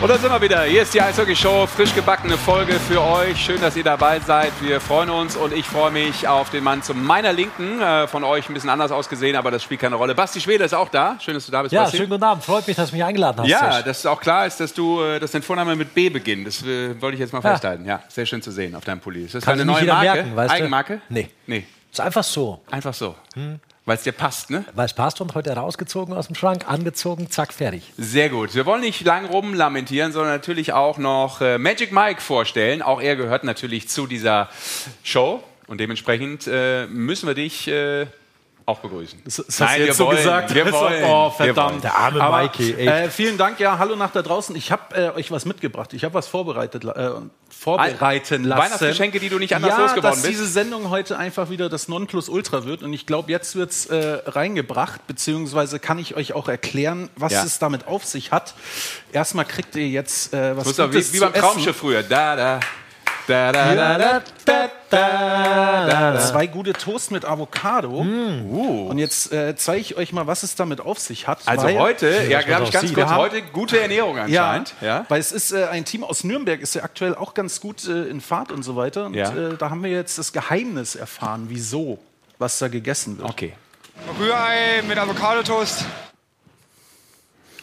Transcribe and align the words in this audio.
Und 0.00 0.08
da 0.08 0.16
sind 0.16 0.30
wir 0.30 0.40
wieder. 0.40 0.62
Hier 0.62 0.82
ist 0.82 0.94
die 0.94 1.02
Eishockey 1.02 1.34
Show. 1.34 1.66
Frisch 1.66 1.92
gebackene 1.92 2.38
Folge 2.38 2.74
für 2.74 3.02
euch. 3.02 3.36
Schön, 3.44 3.60
dass 3.60 3.74
ihr 3.76 3.82
dabei 3.82 4.20
seid. 4.20 4.52
Wir 4.60 4.80
freuen 4.80 5.10
uns 5.10 5.34
und 5.34 5.52
ich 5.52 5.66
freue 5.66 5.90
mich 5.90 6.28
auf 6.28 6.50
den 6.50 6.62
Mann 6.62 6.84
zu 6.84 6.94
meiner 6.94 7.32
Linken. 7.32 7.80
Äh, 7.80 8.06
von 8.06 8.22
euch 8.22 8.48
ein 8.48 8.54
bisschen 8.54 8.70
anders 8.70 8.92
ausgesehen, 8.92 9.34
aber 9.34 9.50
das 9.50 9.64
spielt 9.64 9.80
keine 9.80 9.96
Rolle. 9.96 10.14
Basti 10.14 10.40
Schwede 10.40 10.62
ist 10.62 10.72
auch 10.72 10.88
da. 10.88 11.16
Schön, 11.20 11.34
dass 11.34 11.46
du 11.46 11.50
da 11.52 11.62
bist. 11.62 11.72
Ja, 11.72 11.82
Basti. 11.82 11.96
schönen 11.96 12.10
guten 12.10 12.22
Abend. 12.22 12.44
Freut 12.44 12.64
mich, 12.68 12.76
dass 12.76 12.90
du 12.90 12.94
mich 12.96 13.04
eingeladen 13.04 13.40
hast. 13.40 13.48
Ja, 13.48 13.82
dass 13.82 14.06
auch 14.06 14.20
klar 14.20 14.46
ist, 14.46 14.60
dass 14.60 14.72
du, 14.72 15.02
äh, 15.02 15.18
dass 15.18 15.32
dein 15.32 15.42
Vorname 15.42 15.74
mit 15.74 15.92
B 15.94 16.10
beginnt. 16.10 16.46
Das 16.46 16.62
äh, 16.62 17.00
wollte 17.02 17.14
ich 17.14 17.20
jetzt 17.20 17.32
mal 17.32 17.42
Ja. 17.42 17.50
festhalten. 17.50 17.84
Ja, 17.84 18.00
sehr 18.06 18.24
schön 18.24 18.40
zu 18.40 18.52
sehen 18.52 18.76
auf 18.76 18.84
deinem 18.84 19.00
Pulli. 19.00 19.24
Ist 19.24 19.34
das 19.34 19.44
Kann 19.44 19.58
deine 19.58 19.70
neue 19.70 19.84
Marke? 19.84 20.04
merken, 20.14 20.36
weißt 20.36 20.50
du? 20.52 20.54
Eigenmarke? 20.58 21.00
Nee. 21.08 21.28
Nee, 21.48 21.66
Ist 21.90 22.00
einfach 22.00 22.22
so. 22.22 22.60
einfach 22.70 22.94
so. 22.94 23.16
Weil 23.88 23.96
es 23.96 24.02
dir 24.02 24.12
passt, 24.12 24.50
ne? 24.50 24.66
Weil 24.74 24.84
es 24.84 24.92
passt 24.92 25.18
und 25.22 25.34
heute 25.34 25.50
rausgezogen 25.54 26.14
aus 26.14 26.26
dem 26.26 26.36
Schrank, 26.36 26.68
angezogen, 26.68 27.30
zack, 27.30 27.54
fertig. 27.54 27.90
Sehr 27.96 28.28
gut. 28.28 28.54
Wir 28.54 28.66
wollen 28.66 28.82
nicht 28.82 29.00
lang 29.00 29.24
rumlamentieren, 29.24 30.12
sondern 30.12 30.34
natürlich 30.34 30.74
auch 30.74 30.98
noch 30.98 31.40
äh, 31.40 31.56
Magic 31.56 31.90
Mike 31.90 32.20
vorstellen. 32.20 32.82
Auch 32.82 33.00
er 33.00 33.16
gehört 33.16 33.44
natürlich 33.44 33.88
zu 33.88 34.06
dieser 34.06 34.50
Show. 35.02 35.42
Und 35.68 35.80
dementsprechend 35.80 36.46
äh, 36.46 36.86
müssen 36.86 37.26
wir 37.28 37.34
dich 37.34 37.66
äh, 37.68 38.04
auch 38.68 38.80
begrüßen. 38.80 39.20
Das 39.24 39.38
hast 39.38 39.60
du 39.78 39.84
jetzt 39.84 39.96
so 39.96 40.06
wollen, 40.06 40.16
gesagt. 40.18 40.54
Wir 40.54 40.64
Also, 40.66 40.78
wollen. 40.78 41.04
Oh, 41.04 41.28
wir 41.38 41.46
verdammt. 41.46 41.70
wollen. 41.70 41.80
Der 41.80 41.94
arme 41.96 42.20
Aber, 42.20 42.42
Mikey, 42.42 42.74
echt. 42.74 42.88
Äh, 42.88 43.10
vielen 43.10 43.38
Dank. 43.38 43.58
Ja, 43.60 43.78
hallo 43.78 43.96
nach 43.96 44.10
da 44.12 44.22
draußen. 44.22 44.54
Ich 44.56 44.70
habe 44.70 44.94
äh, 44.94 45.10
euch 45.16 45.30
was 45.30 45.44
mitgebracht. 45.46 45.92
Ich 45.94 46.04
habe 46.04 46.14
was 46.14 46.28
vorbereitet, 46.28 46.84
äh, 46.84 47.10
vorbereiten 47.48 48.44
lassen. 48.44 48.62
Weihnachtsgeschenke, 48.62 49.20
die 49.20 49.28
du 49.30 49.38
nicht 49.38 49.54
anders 49.54 49.70
ja, 49.72 49.78
losgeworden 49.78 50.10
dass 50.10 50.22
bist. 50.22 50.32
diese 50.32 50.46
Sendung 50.46 50.90
heute 50.90 51.16
einfach 51.18 51.50
wieder 51.50 51.68
das 51.68 51.88
Nonplusultra 51.88 52.64
wird. 52.64 52.82
Und 52.82 52.92
ich 52.92 53.06
glaube, 53.06 53.30
jetzt 53.30 53.56
wird's 53.56 53.86
äh, 53.86 54.20
reingebracht. 54.26 55.06
Beziehungsweise 55.06 55.78
kann 55.78 55.98
ich 55.98 56.14
euch 56.16 56.34
auch 56.34 56.48
erklären, 56.48 57.08
was 57.16 57.32
Ja. 57.32 57.44
es 57.44 57.58
damit 57.58 57.86
auf 57.88 58.04
sich 58.04 58.32
hat. 58.32 58.54
Erstmal 59.12 59.44
kriegt 59.46 59.74
ihr 59.76 59.88
jetzt 59.88 60.34
äh, 60.34 60.56
was 60.56 60.66
Muss 60.66 60.76
doch 60.76 60.88
wie, 60.90 60.92
Gutes 60.92 61.12
wie 61.14 61.20
beim 61.20 61.34
zu 61.34 61.40
Traumschiff 61.40 61.68
essen. 61.68 61.74
früher. 61.80 62.02
Da, 62.02 62.36
da. 62.36 62.60
Da, 63.28 63.52
da, 63.52 64.20
da. 64.90 66.18
Zwei 66.18 66.46
gute 66.46 66.72
Toast 66.72 67.10
mit 67.10 67.26
Avocado. 67.26 67.90
Uh. 68.00 68.88
Und 68.88 68.96
jetzt 68.98 69.30
äh, 69.32 69.54
zeige 69.54 69.80
ich 69.82 69.96
euch 69.98 70.12
mal, 70.14 70.26
was 70.26 70.42
es 70.42 70.54
damit 70.54 70.80
auf 70.80 70.98
sich 70.98 71.28
hat. 71.28 71.40
Also 71.46 71.66
weil- 71.66 71.78
heute, 71.78 72.24
ja, 72.30 72.40
glaube 72.40 72.64
ich 72.64 72.70
ganz 72.72 72.86
sieht. 72.86 72.94
kurz, 72.94 73.06
Wir 73.06 73.10
haben- 73.14 73.20
heute 73.20 73.42
gute 73.42 73.78
Ernährung 73.80 74.18
anscheinend. 74.18 74.74
Ja. 74.80 75.04
Weil 75.10 75.20
es 75.20 75.32
ist 75.32 75.52
äh, 75.52 75.66
ein 75.66 75.84
Team 75.84 76.04
aus 76.04 76.24
Nürnberg, 76.24 76.60
ist 76.60 76.74
ja 76.74 76.82
aktuell 76.84 77.14
auch 77.14 77.34
ganz 77.34 77.60
gut 77.60 77.86
äh, 77.86 78.04
in 78.04 78.20
Fahrt 78.22 78.50
und 78.50 78.62
so 78.62 78.76
weiter. 78.76 79.06
Und 79.06 79.14
Ja. 79.14 79.30
äh, 79.30 79.56
da 79.58 79.68
haben 79.70 79.82
wir 79.84 79.90
jetzt 79.90 80.16
das 80.18 80.32
Geheimnis 80.32 80.94
erfahren, 80.96 81.46
wieso, 81.48 81.98
was 82.38 82.58
da 82.58 82.68
gegessen 82.68 83.18
wird. 83.18 83.28
Okay. 83.28 83.52
Rührei 84.18 84.82
mit 84.88 84.96
Avocado-Toast. 84.96 85.84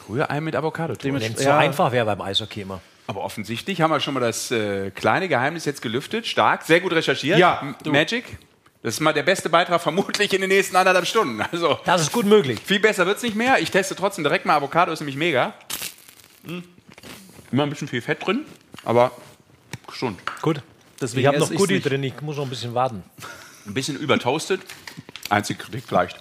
Rührei 0.08 0.42
mit 0.42 0.56
Avocado. 0.56 0.94
Dem- 0.94 1.16
Wenn 1.20 1.34
es 1.34 1.44
Ja. 1.44 1.54
so 1.54 1.58
einfach 1.58 1.92
wäre 1.92 2.06
beim 2.06 2.22
Eishockey 2.22 2.62
immer. 2.62 2.80
Aber 3.08 3.24
offensichtlich 3.24 3.82
haben 3.82 3.92
wir 3.92 4.00
schon 4.00 4.14
mal 4.16 4.20
das 4.20 4.52
äh, 4.52 4.92
kleine 4.92 5.28
Geheimnis 5.28 5.66
jetzt 5.66 5.82
gelüftet. 5.82 6.26
Stark, 6.26 6.64
sehr 6.64 6.80
gut 6.82 6.94
recherchiert. 6.94 7.38
Ja, 7.38 7.76
du. 7.84 7.92
Magic. 7.92 8.38
Das 8.82 8.96
ist 8.96 9.00
mal 9.00 9.14
der 9.14 9.24
beste 9.24 9.50
Beitrag 9.50 9.82
vermutlich 9.82 10.32
in 10.34 10.42
den 10.42 10.50
nächsten 10.50 10.76
anderthalb 10.76 11.08
Stunden. 11.08 11.42
Also 11.52 11.80
Das 11.86 12.02
ist 12.02 12.12
gut 12.12 12.26
möglich. 12.26 12.60
viel 12.64 12.80
besser 12.80 13.06
wird 13.08 13.18
es 13.18 13.24
nicht 13.24 13.36
mehr. 13.36 13.60
Ich 13.60 13.72
teste 13.72 13.96
trotzdem 13.96 14.24
direkt 14.24 14.46
mal 14.46 14.56
Avocado, 14.56 14.92
ist 14.92 15.00
nämlich 15.00 15.18
mega. 15.18 15.54
Mm. 16.44 16.60
Immer 17.52 17.64
ein 17.64 17.70
bisschen 17.70 17.88
viel 17.88 18.02
Fett 18.02 18.26
drin, 18.26 18.46
aber 18.84 19.12
gesund. 19.88 20.20
Gut. 20.42 20.62
Deswegen 21.02 21.22
ich 21.22 21.28
habe 21.28 21.40
noch 21.40 21.52
Goodie 21.54 21.80
drin, 21.80 22.04
ich 22.04 22.22
muss 22.22 22.38
noch 22.38 22.44
ein 22.44 22.50
bisschen 22.50 22.74
warten. 22.74 23.04
Ein 23.66 23.74
bisschen 23.74 23.98
übertoastet. 23.98 24.62
Einzige 25.30 25.64
Kritik 25.64 25.84
vielleicht 25.88 26.18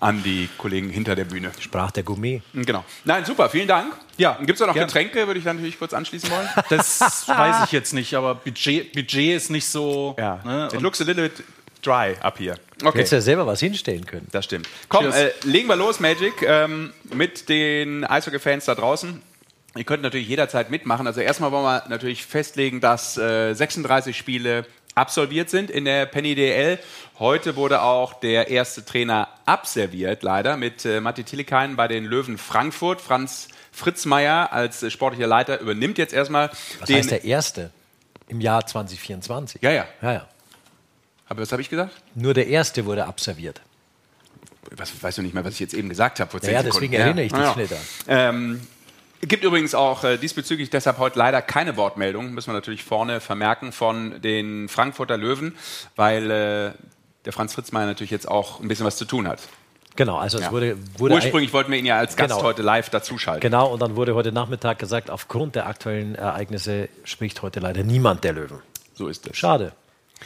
an 0.00 0.22
die 0.22 0.48
Kollegen 0.56 0.88
hinter 0.88 1.14
der 1.14 1.24
Bühne. 1.26 1.50
Sprach 1.60 1.90
der 1.90 2.02
Gourmet. 2.02 2.40
Genau. 2.54 2.84
Nein, 3.04 3.24
super, 3.24 3.50
vielen 3.50 3.68
Dank. 3.68 3.92
Ja, 4.16 4.38
Gibt 4.38 4.52
es 4.52 4.58
da 4.60 4.66
noch 4.66 4.74
gern. 4.74 4.86
Getränke, 4.86 5.26
würde 5.26 5.38
ich 5.38 5.44
dann 5.44 5.56
natürlich 5.56 5.78
kurz 5.78 5.92
anschließen 5.92 6.30
wollen. 6.30 6.48
Das 6.70 7.00
weiß 7.28 7.66
ich 7.66 7.72
jetzt 7.72 7.92
nicht, 7.92 8.14
aber 8.14 8.34
Budget, 8.34 8.92
Budget 8.92 9.36
ist 9.36 9.50
nicht 9.50 9.66
so. 9.66 10.14
ja. 10.18 10.40
Ne? 10.44 10.68
It 10.72 10.80
looks 10.80 11.00
a 11.00 11.04
little 11.04 11.28
bit 11.28 11.42
dry 11.82 12.14
up 12.22 12.38
here. 12.38 12.56
Du 12.78 12.86
Okay. 12.86 12.98
hättest 12.98 13.12
ja 13.12 13.20
selber 13.20 13.46
was 13.46 13.60
hinstellen 13.60 14.06
können. 14.06 14.26
Das 14.32 14.46
stimmt. 14.46 14.68
Komm, 14.88 15.10
äh, 15.12 15.30
legen 15.44 15.68
wir 15.68 15.76
los, 15.76 16.00
Magic, 16.00 16.32
ähm, 16.42 16.92
mit 17.12 17.48
den 17.50 18.04
Eishockey-Fans 18.04 18.64
da 18.64 18.74
draußen. 18.74 19.20
Ihr 19.76 19.84
könnt 19.84 20.02
natürlich 20.02 20.28
jederzeit 20.28 20.70
mitmachen. 20.70 21.06
Also 21.06 21.20
erstmal 21.20 21.52
wollen 21.52 21.64
wir 21.64 21.84
natürlich 21.88 22.24
festlegen, 22.24 22.80
dass 22.80 23.16
äh, 23.18 23.52
36 23.54 24.16
Spiele 24.16 24.66
absolviert 24.94 25.48
sind 25.50 25.70
in 25.70 25.84
der 25.84 26.06
Penny 26.06 26.34
DL. 26.34 26.78
Heute 27.20 27.54
wurde 27.54 27.82
auch 27.82 28.14
der 28.14 28.48
erste 28.48 28.82
Trainer 28.82 29.28
abserviert, 29.44 30.22
leider, 30.22 30.56
mit 30.56 30.86
äh, 30.86 31.02
Matti 31.02 31.22
Tillikainen 31.22 31.76
bei 31.76 31.86
den 31.86 32.06
Löwen 32.06 32.38
Frankfurt. 32.38 33.02
Franz 33.02 33.48
Fritzmeier 33.72 34.50
als 34.54 34.82
äh, 34.82 34.90
sportlicher 34.90 35.26
Leiter 35.26 35.60
übernimmt 35.60 35.98
jetzt 35.98 36.14
erstmal 36.14 36.48
Was 36.78 36.86
den... 36.86 36.96
heißt 36.96 37.10
der 37.10 37.24
erste 37.24 37.70
im 38.28 38.40
Jahr 38.40 38.66
2024? 38.66 39.60
Ja, 39.60 39.70
ja. 39.70 39.84
ja, 40.00 40.12
ja. 40.14 40.28
Aber 41.28 41.42
was 41.42 41.52
habe 41.52 41.60
ich 41.60 41.68
gesagt? 41.68 41.92
Nur 42.14 42.32
der 42.32 42.46
erste 42.46 42.86
wurde 42.86 43.04
absolviert. 43.04 43.60
was, 44.70 44.90
weißt 45.02 45.18
du 45.18 45.22
nicht 45.22 45.34
mehr, 45.34 45.44
was 45.44 45.52
ich 45.52 45.60
jetzt 45.60 45.74
eben 45.74 45.90
gesagt 45.90 46.20
habe 46.20 46.30
vor 46.30 46.40
Ja, 46.40 46.62
Sekunden. 46.62 46.72
deswegen 46.72 46.92
erinnere 46.94 47.24
ich 47.26 47.32
dich 47.32 47.40
Ja. 47.42 47.52
schnell 47.52 47.68
dran. 47.68 47.78
Ähm, 48.08 48.66
gibt 49.20 49.44
übrigens 49.44 49.74
auch 49.74 50.04
äh, 50.04 50.16
diesbezüglich 50.16 50.70
deshalb 50.70 50.96
heute 50.96 51.18
leider 51.18 51.42
keine 51.42 51.76
Wortmeldung, 51.76 52.32
müssen 52.32 52.48
wir 52.48 52.54
natürlich 52.54 52.82
vorne 52.82 53.20
vermerken, 53.20 53.72
von 53.72 54.22
den 54.22 54.70
Frankfurter 54.70 55.18
Löwen, 55.18 55.54
weil 55.96 56.30
äh, 56.30 56.72
der 57.24 57.32
Franz 57.32 57.54
Fritzmeier 57.54 57.86
natürlich 57.86 58.10
jetzt 58.10 58.28
auch 58.28 58.60
ein 58.60 58.68
bisschen 58.68 58.86
was 58.86 58.96
zu 58.96 59.04
tun 59.04 59.28
hat. 59.28 59.40
Genau, 59.96 60.16
also 60.18 60.38
es 60.38 60.44
Ja. 60.44 60.52
wurde, 60.52 60.76
wurde 60.98 61.14
ein- 61.14 61.16
Ursprünglich 61.22 61.52
wollten 61.52 61.72
wir 61.72 61.78
ihn 61.78 61.84
ja 61.86 61.98
als 61.98 62.16
Gast 62.16 62.30
Genau. 62.32 62.42
heute 62.44 62.62
live 62.62 62.90
dazuschalten. 62.90 63.40
Genau, 63.40 63.66
und 63.72 63.80
dann 63.82 63.96
wurde 63.96 64.14
heute 64.14 64.32
Nachmittag 64.32 64.78
gesagt, 64.78 65.10
aufgrund 65.10 65.56
der 65.56 65.66
aktuellen 65.66 66.14
Ereignisse 66.14 66.88
spricht 67.04 67.42
heute 67.42 67.60
leider 67.60 67.82
niemand 67.82 68.22
der 68.24 68.32
Löwen. 68.34 68.60
So 68.94 69.08
ist 69.08 69.26
es. 69.28 69.36
Schade. 69.36 69.72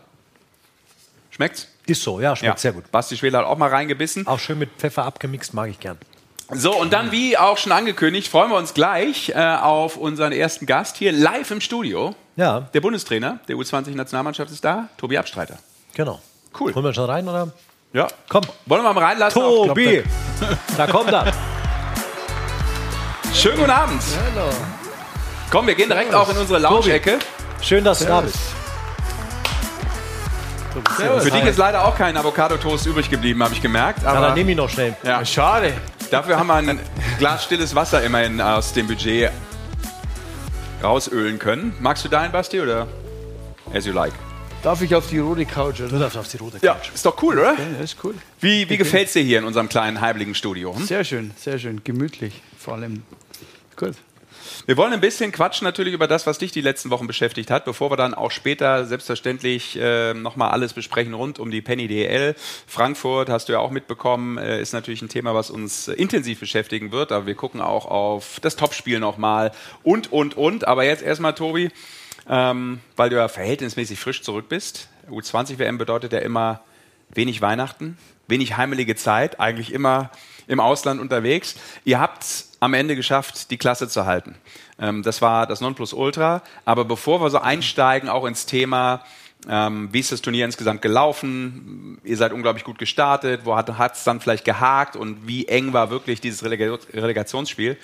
Schmeckt's? 1.31 1.69
Ist 1.86 2.04
so, 2.04 2.19
ja, 2.21 2.36
schmeckt 2.36 2.59
sehr 2.59 2.74
gut. 2.74 2.92
Basti 2.92 3.18
Schwela 3.18 3.39
hat 3.39 3.45
auch 3.45 3.57
mal 3.57 3.69
reingebissen. 3.69 4.27
Auch 4.27 4.39
schön 4.39 4.59
mit 4.59 4.69
Pfeffer 4.77 5.04
abgemixt, 5.06 5.54
mag 5.54 5.69
ich 5.69 5.80
gern. 5.80 5.98
So, 6.55 6.75
und 6.79 6.94
dann, 6.94 7.11
wie 7.11 7.38
auch 7.38 7.57
schon 7.57 7.71
angekündigt, 7.71 8.27
freuen 8.27 8.50
wir 8.51 8.57
uns 8.57 8.73
gleich 8.73 9.29
äh, 9.29 9.33
auf 9.61 9.97
unseren 9.97 10.31
ersten 10.31 10.65
Gast 10.65 10.97
hier 10.97 11.11
live 11.11 11.50
im 11.51 11.61
Studio. 11.61 12.15
Ja, 12.35 12.61
Der 12.73 12.81
Bundestrainer 12.81 13.39
der 13.47 13.55
U20-Nationalmannschaft 13.55 14.51
ist 14.51 14.63
da, 14.65 14.89
Tobi 14.97 15.17
Abstreiter. 15.17 15.57
genau. 15.94 16.19
Cool. 16.59 16.73
Holen 16.75 16.85
wir 16.85 16.94
schon 16.94 17.09
rein, 17.09 17.27
oder? 17.27 17.51
Ja. 17.94 18.07
Komm. 18.29 18.44
Wollen 18.67 18.83
wir 18.83 18.94
mal 18.94 19.03
reinlassen? 19.03 19.41
Tobi! 19.41 20.03
Da 20.77 20.85
kommt 20.88 21.11
er. 21.11 21.31
Schönen 23.33 23.57
guten 23.57 23.71
Abend. 23.71 24.01
Hallo. 24.35 24.49
Komm, 25.49 25.65
wir 25.67 25.73
gehen 25.75 25.89
direkt 25.89 26.13
auch 26.13 26.29
in 26.29 26.38
unsere 26.38 26.59
Lounge-Ecke. 26.59 27.17
Schön, 27.61 27.83
dass 27.83 27.99
du 27.99 28.06
da 28.06 28.21
bist. 28.21 28.38
Für 31.21 31.31
dich 31.31 31.45
ist 31.45 31.57
leider 31.57 31.85
auch 31.85 31.97
kein 31.97 32.17
Avocado-Toast 32.17 32.85
übrig 32.85 33.09
geblieben, 33.09 33.43
habe 33.43 33.53
ich 33.53 33.61
gemerkt. 33.61 34.05
Aber 34.05 34.21
dann 34.21 34.33
nehme 34.33 34.51
ich 34.51 34.57
noch 34.57 34.69
schnell. 34.69 34.95
Ja. 35.03 35.23
Schade. 35.25 35.73
dafür 36.11 36.37
haben 36.37 36.47
wir 36.47 36.55
ein 36.55 36.79
Glas 37.19 37.43
stilles 37.43 37.75
Wasser 37.75 38.03
immerhin 38.03 38.41
aus 38.41 38.73
dem 38.73 38.87
Budget 38.87 39.31
rausölen 40.83 41.39
können. 41.39 41.73
Magst 41.79 42.03
du 42.03 42.09
deinen, 42.09 42.31
Basti, 42.31 42.59
oder 42.59 42.87
as 43.73 43.85
you 43.85 43.93
like? 43.93 44.13
Darf 44.63 44.81
ich 44.81 44.95
auf 44.95 45.09
die 45.09 45.19
rote 45.19 45.45
Couch? 45.45 45.79
Du 45.79 45.85
Oder? 45.85 45.99
darfst 45.99 46.17
auf 46.17 46.27
die 46.29 46.37
rote 46.37 46.57
Ja, 46.61 46.79
ist 46.93 47.05
doch 47.05 47.21
cool, 47.21 47.37
oder? 47.37 47.53
Ja, 47.53 47.83
ist 47.83 47.97
cool. 48.03 48.15
Wie, 48.39 48.69
wie 48.69 48.77
gefällt 48.77 49.07
es 49.07 49.13
dir 49.13 49.21
hier 49.21 49.39
in 49.39 49.43
unserem 49.43 49.67
kleinen, 49.67 49.99
heimeligen 49.99 50.35
Studio? 50.35 50.73
Hm? 50.73 50.85
Sehr 50.85 51.03
schön, 51.03 51.31
sehr 51.37 51.59
schön. 51.59 51.83
Gemütlich 51.83 52.41
vor 52.57 52.75
allem. 52.75 53.03
Gut. 53.75 53.95
Wir 54.65 54.77
wollen 54.77 54.94
ein 54.94 55.01
bisschen 55.01 55.33
quatschen 55.33 55.65
natürlich 55.65 55.94
über 55.94 56.07
das, 56.07 56.25
was 56.25 56.38
dich 56.38 56.54
die 56.54 56.62
letzten 56.62 56.89
Wochen 56.89 57.06
beschäftigt 57.06 57.51
hat, 57.51 57.65
bevor 57.65 57.92
wir 57.92 57.98
dann 57.98 58.13
auch 58.13 58.31
später 58.31 58.86
selbstverständlich 58.86 59.77
äh, 59.77 60.13
nochmal 60.13 60.51
alles 60.51 60.71
besprechen 60.71 61.13
rund 61.13 61.38
um 61.38 61.51
die 61.51 61.62
Penny 61.62 61.89
DL. 61.89 62.33
Frankfurt, 62.65 63.27
hast 63.27 63.50
du 63.50 63.54
ja 63.54 63.60
auch 63.60 63.71
mitbekommen, 63.71 64.38
äh, 64.38 64.62
ist 64.62 64.71
natürlich 64.71 65.01
ein 65.01 65.10
Thema, 65.10 65.36
was 65.36 65.50
uns 65.50 65.89
äh, 65.89 65.94
intensiv 65.94 66.39
beschäftigen 66.39 66.94
wird, 66.94 67.12
aber 67.12 67.25
wir 67.25 67.36
gucken 67.36 67.60
auch 67.60 67.86
auf 67.88 68.39
das 68.42 68.56
Topspiel 68.56 69.01
nochmal 69.01 69.51
und, 69.83 70.13
und, 70.13 70.38
und. 70.38 70.66
Aber 70.66 70.86
jetzt 70.86 71.04
erstmal, 71.04 71.36
Tobi, 71.36 71.69
ähm, 72.30 72.80
weil 72.95 73.09
du 73.09 73.18
ja 73.18 73.27
verhältnismäßig 73.27 74.00
frisch 74.00 74.21
zurück 74.21 74.48
bist. 74.48 74.88
U20-WM 75.12 75.77
bedeutet 75.77 76.13
ja 76.13 76.19
immer 76.19 76.62
wenig 77.09 77.42
Weihnachten, 77.42 77.98
wenig 78.30 78.56
heimelige 78.56 78.95
Zeit, 78.95 79.42
eigentlich 79.42 79.74
immer 79.74 80.09
im 80.48 80.60
Ausland 80.60 81.00
unterwegs. 81.01 81.56
Ihr 81.86 82.00
habt 82.00 82.45
am 82.60 82.74
Ende 82.74 82.95
geschafft, 82.95 83.51
die 83.51 83.57
Klasse 83.57 83.88
zu 83.88 84.06
halten. 84.06 84.36
Ähm, 84.80 85.04
das 85.04 85.22
war 85.22 85.48
das 85.48 85.62
Nonplusultra. 85.62 86.42
Aber 86.66 86.86
bevor 86.86 87.22
wir 87.22 87.30
so 87.30 87.40
einsteigen, 87.40 88.10
auch 88.10 88.25
ins 88.25 88.45
Thema, 88.45 89.04
ähm, 89.50 89.90
wie 89.92 90.00
ist 90.00 90.12
das 90.12 90.22
Turnier 90.22 90.45
insgesamt 90.45 90.81
gelaufen? 90.81 92.00
Ihr 92.04 92.18
seid 92.18 92.31
unglaublich 92.31 92.63
gut 92.63 92.78
gestartet. 92.78 93.42
Wo 93.44 93.56
hat 93.56 93.95
es 93.95 94.04
dann 94.04 94.22
vielleicht 94.22 94.45
gehakt? 94.45 94.95
Und 94.95 95.28
wie 95.28 95.48
eng 95.48 95.74
war 95.74 95.90
wirklich 95.90 96.22
dieses 96.22 96.44
Relega 96.44 96.78
Relegationsspiel? 96.94 97.78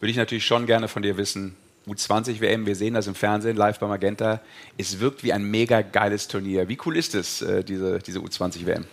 Würde 0.00 0.10
ich 0.10 0.16
natürlich 0.16 0.46
schon 0.46 0.66
gerne 0.66 0.88
von 0.88 1.02
dir 1.02 1.16
wissen. 1.16 1.56
U20 1.86 2.40
WM, 2.40 2.64
wir 2.64 2.76
sehen 2.76 2.94
das 2.94 3.08
im 3.08 3.14
Fernsehen 3.14 3.56
live 3.56 3.78
bei 3.78 3.88
Magenta. 3.88 4.40
Es 4.78 5.00
wirkt 5.00 5.24
wie 5.24 5.32
ein 5.32 5.42
mega 5.42 5.82
geiles 5.82 6.28
Turnier. 6.28 6.68
Wie 6.68 6.78
cool 6.86 6.96
ist 6.96 7.14
es, 7.14 7.42
äh, 7.42 7.64
diese, 7.64 7.98
diese 7.98 8.20
U20 8.20 8.66
WM? 8.66 8.84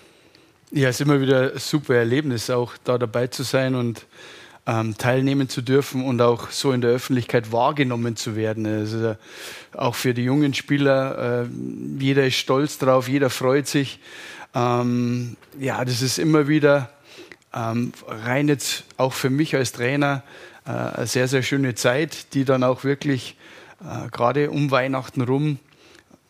Ja, 0.72 0.90
es 0.90 1.00
ist 1.00 1.08
immer 1.08 1.20
wieder 1.20 1.54
ein 1.54 1.58
super 1.58 1.96
Erlebnis, 1.96 2.52
auch 2.52 2.74
da 2.84 3.00
dabei 3.00 3.26
zu 3.26 3.42
sein 3.42 3.74
und 3.74 4.06
ähm, 4.68 4.96
teilnehmen 4.96 5.50
zu 5.50 5.64
dürfen 5.64 6.06
und 6.06 6.22
auch 6.22 6.52
so 6.52 6.72
in 6.74 6.82
der 6.82 6.92
Öffentlichkeit 6.92 7.52
wahrgenommen 7.52 8.16
zu 8.16 8.36
werden. 8.36 8.68
Also, 8.68 9.16
auch 9.74 9.96
für 9.96 10.14
die 10.14 10.24
jungen 10.24 10.54
Spieler, 10.54 11.46
äh, 11.46 11.48
jeder 11.98 12.28
ist 12.28 12.36
stolz 12.36 12.78
drauf, 12.78 13.08
jeder 13.08 13.32
freut 13.32 13.66
sich. 13.68 14.00
Ähm, 14.54 15.38
ja, 15.60 15.84
das 15.84 16.04
ist 16.04 16.20
immer 16.20 16.48
wieder 16.48 16.92
ähm, 17.52 17.92
rein 18.08 18.48
jetzt 18.48 18.84
auch 18.98 19.14
für 19.14 19.32
mich 19.32 19.56
als 19.56 19.72
Trainer 19.72 20.22
äh, 20.68 20.70
eine 20.70 21.08
sehr, 21.08 21.28
sehr 21.28 21.42
schöne 21.42 21.74
Zeit, 21.74 22.36
die 22.36 22.46
dann 22.46 22.64
auch 22.64 22.84
wirklich 22.84 23.38
äh, 23.82 24.08
gerade 24.10 24.52
um 24.52 24.70
Weihnachten 24.70 25.22
rum 25.22 25.58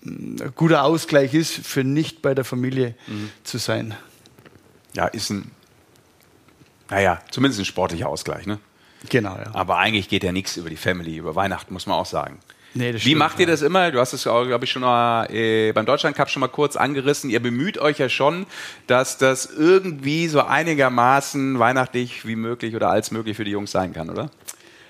ein 0.06 0.54
guter 0.56 0.86
Ausgleich 0.86 1.34
ist, 1.34 1.56
für 1.56 1.84
nicht 1.84 2.22
bei 2.22 2.34
der 2.34 2.46
Familie 2.46 2.96
zu 3.44 3.58
sein. 3.58 3.98
Ja, 4.96 5.06
ist 5.06 5.30
ein, 5.30 5.52
naja, 6.90 7.22
zumindest 7.32 7.62
ein 7.62 7.66
sportlicher 7.66 8.08
Ausgleich, 8.08 8.46
ne? 8.46 8.60
Genau, 9.10 9.36
ja. 9.38 9.54
Aber 9.54 9.78
eigentlich 9.78 10.10
geht 10.10 10.24
ja 10.24 10.32
nichts 10.32 10.58
über 10.58 10.70
die 10.70 10.76
Family, 10.76 11.18
über 11.18 11.36
Weihnachten, 11.36 11.74
muss 11.74 11.86
man 11.86 11.98
auch 11.98 12.06
sagen. 12.06 12.40
Nee, 12.74 12.94
Wie 12.94 13.00
stimmt, 13.00 13.18
macht 13.18 13.40
ihr 13.40 13.46
ja. 13.46 13.52
das 13.52 13.62
immer? 13.62 13.92
Du 13.92 14.00
hast 14.00 14.14
es, 14.14 14.24
glaube 14.24 14.66
ich, 14.66 14.72
schon 14.72 14.84
mal 14.84 15.26
äh, 15.32 15.72
beim 15.72 15.86
Deutschland 15.86 16.16
Cup 16.16 16.30
schon 16.30 16.42
mal 16.42 16.50
kurz 16.50 16.76
angerissen. 16.76 17.30
Ihr 17.30 17.40
bemüht 17.40 17.80
euch 17.80 17.98
ja 17.98 18.10
schon, 18.10 18.46
dass 18.86 19.18
das 19.18 19.48
irgendwie 19.48 20.28
so 20.28 20.42
einigermaßen 20.42 21.58
weihnachtlich 21.58 22.28
wie 22.28 22.36
möglich 22.36 22.76
oder 22.76 22.90
als 22.90 23.10
möglich 23.12 23.38
für 23.38 23.44
die 23.44 23.52
Jungs 23.52 23.72
sein 23.72 23.94
kann, 23.94 24.10
oder? 24.10 24.30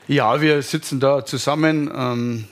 Ja, 0.08 0.42
wir 0.42 0.62
sitzen 0.62 1.00
da 1.00 1.26
zusammen. 1.26 1.90
Ähm, 1.96 2.48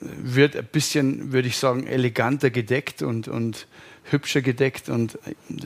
wird 0.00 0.56
ein 0.56 0.64
bisschen, 0.64 1.32
würde 1.32 1.48
ich 1.48 1.58
sagen, 1.58 1.86
eleganter 1.86 2.50
gedeckt 2.50 3.02
und, 3.02 3.28
und 3.28 3.66
hübscher 4.04 4.42
gedeckt. 4.42 4.88
Und 4.88 5.18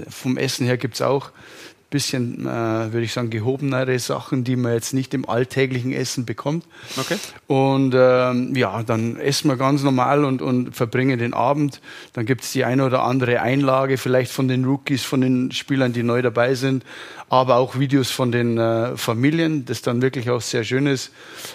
vom 0.09 0.37
Essen 0.37 0.67
her 0.67 0.77
gibt 0.77 0.95
es 0.95 1.03
auch 1.03 1.29
ein 1.29 1.91
bisschen, 1.91 2.47
äh, 2.47 2.93
würde 2.93 3.03
ich 3.03 3.13
sagen, 3.13 3.31
gehobenere 3.31 3.99
Sachen, 3.99 4.43
die 4.43 4.57
man 4.57 4.73
jetzt 4.73 4.95
nicht 4.95 5.15
im 5.15 5.29
alltäglichen 5.29 5.93
Essen 5.93 6.25
bekommt. 6.25 6.65
Okay. 6.97 7.17
Und 7.47 7.95
ähm, 7.97 8.55
ja, 8.57 8.83
dann 8.83 9.17
essen 9.17 9.49
wir 9.49 9.57
ganz 9.57 9.83
normal 9.83 10.25
und, 10.25 10.43
und 10.43 10.75
verbringen 10.75 11.19
den 11.19 11.35
Abend. 11.35 11.81
Dann 12.13 12.27
gibt 12.27 12.43
es 12.43 12.53
die 12.53 12.65
eine 12.65 12.85
oder 12.85 13.05
andere 13.05 13.41
Einlage, 13.41 13.97
vielleicht 13.97 14.33
von 14.33 14.49
den 14.49 14.65
Rookies, 14.65 15.05
von 15.05 15.21
den 15.21 15.53
Spielern, 15.53 15.93
die 15.93 16.03
neu 16.03 16.21
dabei 16.23 16.55
sind, 16.55 16.85
aber 17.29 17.57
auch 17.57 17.79
Videos 17.79 18.11
von 18.11 18.33
den 18.33 18.59
äh, 18.59 18.97
Familien, 18.97 19.65
das 19.65 19.83
dann 19.83 20.03
wirklich 20.03 20.31
auch 20.31 20.41
sehr 20.41 20.65
schön 20.65 20.87
ist, 20.87 21.13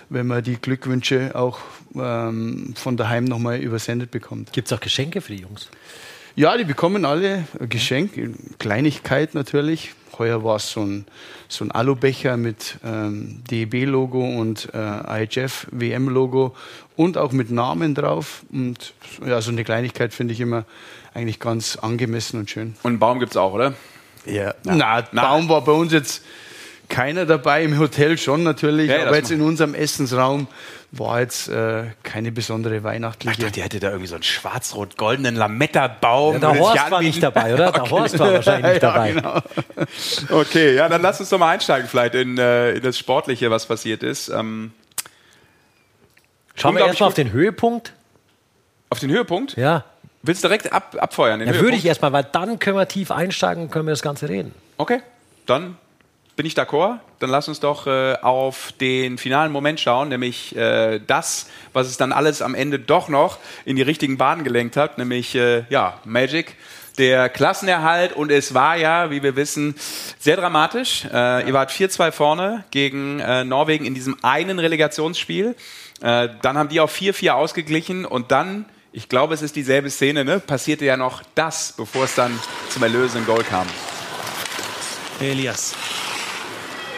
wenn 0.09 0.27
man 0.27 0.43
die 0.43 0.55
Glückwünsche 0.55 1.35
auch 1.35 1.59
ähm, 1.95 2.73
von 2.75 2.97
daheim 2.97 3.25
nochmal 3.25 3.59
übersendet 3.59 4.11
bekommt. 4.11 4.53
Gibt 4.53 4.67
es 4.71 4.77
auch 4.77 4.81
Geschenke 4.81 5.21
für 5.21 5.33
die 5.33 5.41
Jungs? 5.41 5.69
Ja, 6.35 6.57
die 6.57 6.63
bekommen 6.63 7.05
alle 7.05 7.45
ein 7.59 7.69
Geschenk, 7.69 8.11
Kleinigkeit 8.59 9.33
natürlich. 9.35 9.93
Heuer 10.17 10.43
war 10.43 10.57
es 10.57 10.71
so 10.71 10.81
ein, 10.81 11.05
so 11.47 11.63
ein 11.63 11.71
Alubecher 11.71 12.35
mit 12.37 12.77
ähm, 12.85 13.41
DEB-Logo 13.49 14.19
und 14.19 14.69
äh, 14.73 15.23
IHF-WM-Logo 15.23 16.55
und 16.97 17.17
auch 17.17 17.31
mit 17.31 17.51
Namen 17.51 17.95
drauf. 17.95 18.43
Und 18.51 18.93
ja, 19.25 19.41
so 19.41 19.51
eine 19.51 19.63
Kleinigkeit 19.63 20.13
finde 20.13 20.33
ich 20.33 20.41
immer 20.41 20.65
eigentlich 21.13 21.39
ganz 21.39 21.77
angemessen 21.77 22.39
und 22.39 22.49
schön. 22.49 22.75
Und 22.83 22.91
einen 22.91 22.99
Baum 22.99 23.19
gibt 23.19 23.31
es 23.31 23.37
auch, 23.37 23.53
oder? 23.53 23.73
Ja. 24.25 24.53
Na, 24.63 25.01
Baum 25.13 25.47
war 25.47 25.63
bei 25.63 25.71
uns 25.71 25.93
jetzt 25.93 26.23
keiner 26.89 27.25
dabei, 27.25 27.63
im 27.63 27.79
Hotel 27.79 28.17
schon 28.17 28.43
natürlich, 28.43 28.89
Ja, 28.89 29.07
aber 29.07 29.15
jetzt 29.15 29.31
in 29.31 29.41
unserem 29.41 29.73
Essensraum 29.73 30.47
war 30.91 31.19
jetzt 31.19 31.47
äh, 31.49 31.83
keine 32.03 32.31
besondere 32.31 32.83
weihnachtliche. 32.83 33.31
Ich 33.31 33.45
dachte, 33.45 33.59
ihr 33.59 33.63
hättet 33.65 33.83
da 33.83 33.89
irgendwie 33.89 34.07
so 34.07 34.15
einen 34.15 34.23
schwarz-rot-goldenen 34.23 35.35
Lametta-Baum. 35.35 36.33
Ja, 36.35 36.39
der 36.39 36.59
Horst 36.59 36.75
war 36.77 36.83
anbieten. 36.85 37.05
nicht 37.05 37.23
dabei, 37.23 37.53
oder? 37.53 37.71
Der 37.71 37.89
Horst 37.91 38.17
war 38.17 38.33
wahrscheinlich 38.33 38.71
nicht 38.71 38.83
dabei. 38.83 39.11
genau. 39.11 39.39
Okay, 40.31 40.75
ja, 40.75 40.89
dann 40.89 41.01
lass 41.01 41.19
uns 41.19 41.29
doch 41.29 41.37
mal 41.37 41.51
einsteigen 41.51 41.87
vielleicht 41.87 42.15
in, 42.15 42.37
äh, 42.37 42.71
in 42.71 42.81
das 42.81 42.97
Sportliche, 42.97 43.51
was 43.51 43.67
passiert 43.67 44.01
ist. 44.03 44.29
Ähm, 44.29 44.71
Schauen 46.55 46.75
wir 46.75 46.85
erstmal 46.85 47.07
auf 47.09 47.13
den 47.15 47.31
Höhepunkt. 47.31 47.93
auf 48.89 48.99
den 48.99 49.11
Höhepunkt? 49.11 49.55
Ja, 49.57 49.85
Willst 50.21 50.43
du 50.43 50.49
direkt 50.49 50.73
ab, 50.73 50.97
abfeuern? 50.99 51.39
Den 51.39 51.47
da 51.53 51.59
würde 51.59 51.77
ich 51.77 51.85
erstmal, 51.85 52.11
weil 52.11 52.25
dann 52.25 52.59
können 52.59 52.75
wir 52.75 52.87
tief 52.87 53.09
einsteigen 53.11 53.63
und 53.63 53.71
können 53.71 53.87
wir 53.87 53.93
das 53.93 54.01
Ganze 54.01 54.27
reden. 54.27 54.53
Okay, 54.77 55.01
dann 55.45 55.77
bin 56.39 56.45
ich 56.45 56.53
d'accord. 56.53 56.99
Dann 57.19 57.29
lass 57.29 57.49
uns 57.49 57.59
doch 57.59 57.85
äh, 57.85 58.15
auf 58.21 58.71
den 58.79 59.17
finalen 59.17 59.51
Moment 59.51 59.77
schauen, 59.77 60.07
nämlich 60.07 60.55
äh, 60.55 61.01
das, 61.05 61.49
was 61.73 61.87
es 61.87 61.97
dann 61.97 62.13
alles 62.13 62.41
am 62.41 62.55
Ende 62.55 62.79
doch 62.79 63.09
noch 63.09 63.39
in 63.65 63.75
die 63.75 63.81
richtigen 63.81 64.17
Bahnen 64.17 64.45
gelenkt 64.45 64.77
hat, 64.77 64.97
nämlich 64.97 65.35
äh, 65.35 65.65
ja, 65.69 65.99
Magic. 66.05 66.55
Der 66.97 67.27
Klassenerhalt 67.27 68.13
und 68.13 68.31
es 68.31 68.53
war 68.53 68.77
ja, 68.77 69.11
wie 69.11 69.21
wir 69.21 69.35
wissen, 69.35 69.75
sehr 70.17 70.37
dramatisch. 70.37 71.03
Äh, 71.11 71.45
Ihr 71.45 71.53
wart 71.53 71.71
4-2 71.71 72.13
vorne 72.13 72.63
gegen 72.71 73.19
äh, 73.19 73.43
Norwegen 73.43 73.83
in 73.83 73.93
diesem 73.93 74.15
einen 74.21 74.59
Relegationsspiel. 74.59 75.57
Äh, 75.99 76.29
dann 76.41 76.57
haben 76.57 76.69
die 76.69 76.79
auf 76.79 76.95
4-4 76.95 77.31
ausgeglichen 77.31 78.05
und 78.05 78.31
dann, 78.31 78.63
ich 78.93 79.09
glaube, 79.09 79.33
es 79.33 79.41
ist 79.41 79.57
dieselbe 79.57 79.89
Szene, 79.89 80.23
ne? 80.23 80.39
passierte 80.39 80.85
ja 80.85 80.95
noch 80.95 81.21
das, 81.35 81.73
bevor 81.75 82.05
es 82.05 82.15
dann 82.15 82.39
zum 82.69 82.81
erlösenden 82.81 83.25
Goal 83.25 83.43
kam. 83.43 83.67
Elias. 85.19 85.75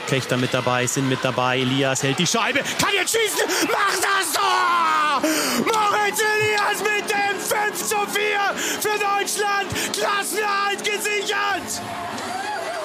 Kechter 0.07 0.37
mit 0.37 0.53
dabei, 0.53 0.85
sind 0.87 1.09
mit 1.09 1.19
dabei. 1.23 1.59
Elias 1.59 2.03
hält 2.03 2.19
die 2.19 2.27
Scheibe, 2.27 2.59
kann 2.59 2.89
jetzt 2.93 3.15
schießen, 3.15 3.67
macht 3.67 4.03
das 4.03 4.33
Tor! 4.33 5.21
Moritz 5.65 6.21
Elias 6.21 6.79
mit 6.81 7.09
dem 7.09 7.39
5 7.39 7.87
zu 7.87 7.95
4 7.95 8.55
für 8.55 8.99
Deutschland. 8.99 9.69
Klassenerhalt 9.93 10.83
gesichert! 10.83 11.81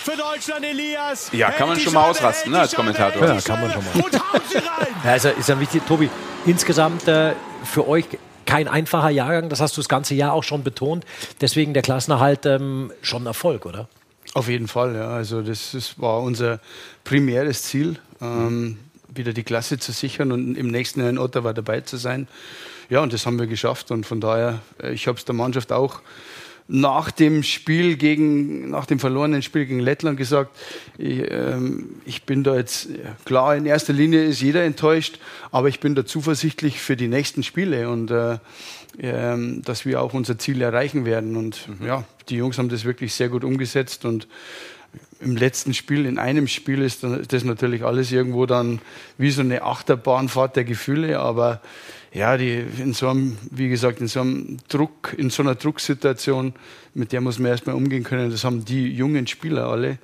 Für 0.01 0.17
Deutschland 0.17 0.65
Elias. 0.65 1.31
Ja, 1.33 1.51
kann 1.51 1.69
man 1.69 1.77
die 1.77 1.83
schon 1.85 1.95
mal 1.95 2.09
ausrasten, 2.09 2.53
ne, 2.53 2.61
als 2.61 2.71
Scheibe, 2.71 2.83
Kommentator. 2.83 3.27
Ja, 3.27 3.41
kann 3.41 3.61
man 3.61 3.73
schon 3.73 3.85
mal. 3.85 4.05
Und 4.05 4.33
haut 4.33 4.43
sie 4.49 4.59
rein! 4.59 4.87
Ja, 5.05 5.13
also 5.13 5.29
ist 5.29 5.49
ja 5.49 5.59
wichtig, 5.61 5.83
Tobi, 5.87 6.11
insgesamt 6.47 7.07
äh, 7.09 7.33
für 7.65 7.87
euch 7.89 8.07
kein 8.47 8.69
einfacher 8.69 9.11
Jahrgang, 9.11 9.49
das 9.49 9.61
hast 9.61 9.77
du 9.77 9.81
das 9.81 9.89
ganze 9.89 10.15
Jahr 10.15 10.33
auch 10.33 10.45
schon 10.45 10.63
betont. 10.63 11.05
Deswegen 11.41 11.75
der 11.75 11.83
Klassenerhalt 11.83 12.47
ähm, 12.47 12.93
schon 13.03 13.25
ein 13.25 13.27
Erfolg, 13.27 13.67
oder? 13.67 13.89
Auf 14.37 14.49
jeden 14.49 14.69
Fall, 14.69 14.95
ja. 14.95 15.09
Also 15.09 15.41
das, 15.41 15.71
das 15.73 15.99
war 15.99 16.21
unser 16.21 16.61
primäres 17.05 17.63
Ziel, 17.63 17.99
ähm, 18.21 18.77
wieder 19.09 19.33
die 19.33 19.45
Klasse 19.45 19.79
zu 19.79 19.93
sichern 19.93 20.31
und 20.31 20.57
im 20.57 20.69
nächsten 20.69 21.01
Jahr 21.01 21.09
in 21.09 21.17
Ottawa 21.17 21.55
dabei 21.55 21.81
zu 21.81 21.97
sein. 21.97 22.29
Ja, 22.91 23.01
und 23.01 23.15
das 23.15 23.25
haben 23.25 23.39
wir 23.39 23.47
geschafft. 23.47 23.91
Und 23.91 24.05
von 24.05 24.21
daher, 24.21 24.61
äh, 24.83 24.93
ich 24.93 25.09
habe 25.09 25.17
es 25.17 25.25
der 25.25 25.35
Mannschaft 25.35 25.73
auch 25.73 26.03
nach 26.69 27.11
dem 27.11 27.43
Spiel 27.43 27.97
gegen, 27.97 28.71
nach 28.71 28.87
dem 28.87 28.99
verlorenen 28.99 29.43
Spiel 29.43 29.67
gegen 29.67 29.81
Lettland 29.81 30.17
gesagt, 30.19 30.57
ich, 30.99 31.31
ähm, 31.31 31.91
ich 32.05 32.25
bin 32.25 32.43
da 32.43 32.57
jetzt, 32.57 32.89
klar, 33.25 33.57
in 33.57 33.67
erster 33.67 33.93
Linie 33.93 34.25
ist 34.25 34.41
jeder 34.41 34.65
enttäuscht, 34.65 35.19
aber 35.53 35.69
ich 35.69 35.81
bin 35.81 35.95
da 35.95 36.05
zuversichtlich 36.05 36.81
für 36.81 36.97
die 36.97 37.09
nächsten 37.09 37.43
Spiele 37.43 37.89
und 37.89 38.11
äh, 38.11 38.39
ähm, 38.99 39.63
dass 39.63 39.85
wir 39.85 40.01
auch 40.01 40.15
unser 40.15 40.39
Ziel 40.39 40.61
erreichen 40.61 41.05
werden. 41.05 41.37
Und 41.37 41.69
ja, 41.85 42.05
die 42.29 42.37
Jungs 42.37 42.59
haben 42.59 42.69
das 42.69 42.85
wirklich 42.85 43.15
sehr 43.15 43.29
gut 43.29 43.45
umgesetzt 43.45 44.05
und 44.05 44.27
im 45.21 45.37
letzten 45.37 45.75
Spiel, 45.75 46.07
in 46.07 46.19
einem 46.19 46.47
Spiel 46.47 46.83
ist 46.83 47.03
das 47.03 47.45
natürlich 47.45 47.85
alles 47.85 48.13
irgendwo 48.13 48.47
dann 48.47 48.81
wie 49.19 49.31
so 49.31 49.41
eine 49.41 49.63
Achterbahnfahrt 49.63 50.57
der 50.57 50.65
Gefühle, 50.65 51.19
aber 51.19 51.61
ja, 52.13 52.37
die 52.37 52.63
in 52.79 52.93
so 52.93 53.09
einem, 53.09 53.37
wie 53.51 53.69
gesagt, 53.69 54.01
in 54.01 54.09
so 54.09 54.21
einem 54.21 54.59
Druck, 54.69 55.15
in 55.17 55.31
so 55.31 55.43
einer 55.43 55.55
Drucksituation, 55.55 56.55
mit 56.95 57.13
der 57.13 57.21
muss 57.21 57.39
man 57.39 57.51
erstmal 57.51 57.77
umgehen 57.77 58.05
können. 58.05 58.31
Das 58.31 58.45
haben 58.45 58.65
die 58.65 58.89
jungen 58.89 59.27
Spieler 59.27 59.69
alle, 59.69 59.99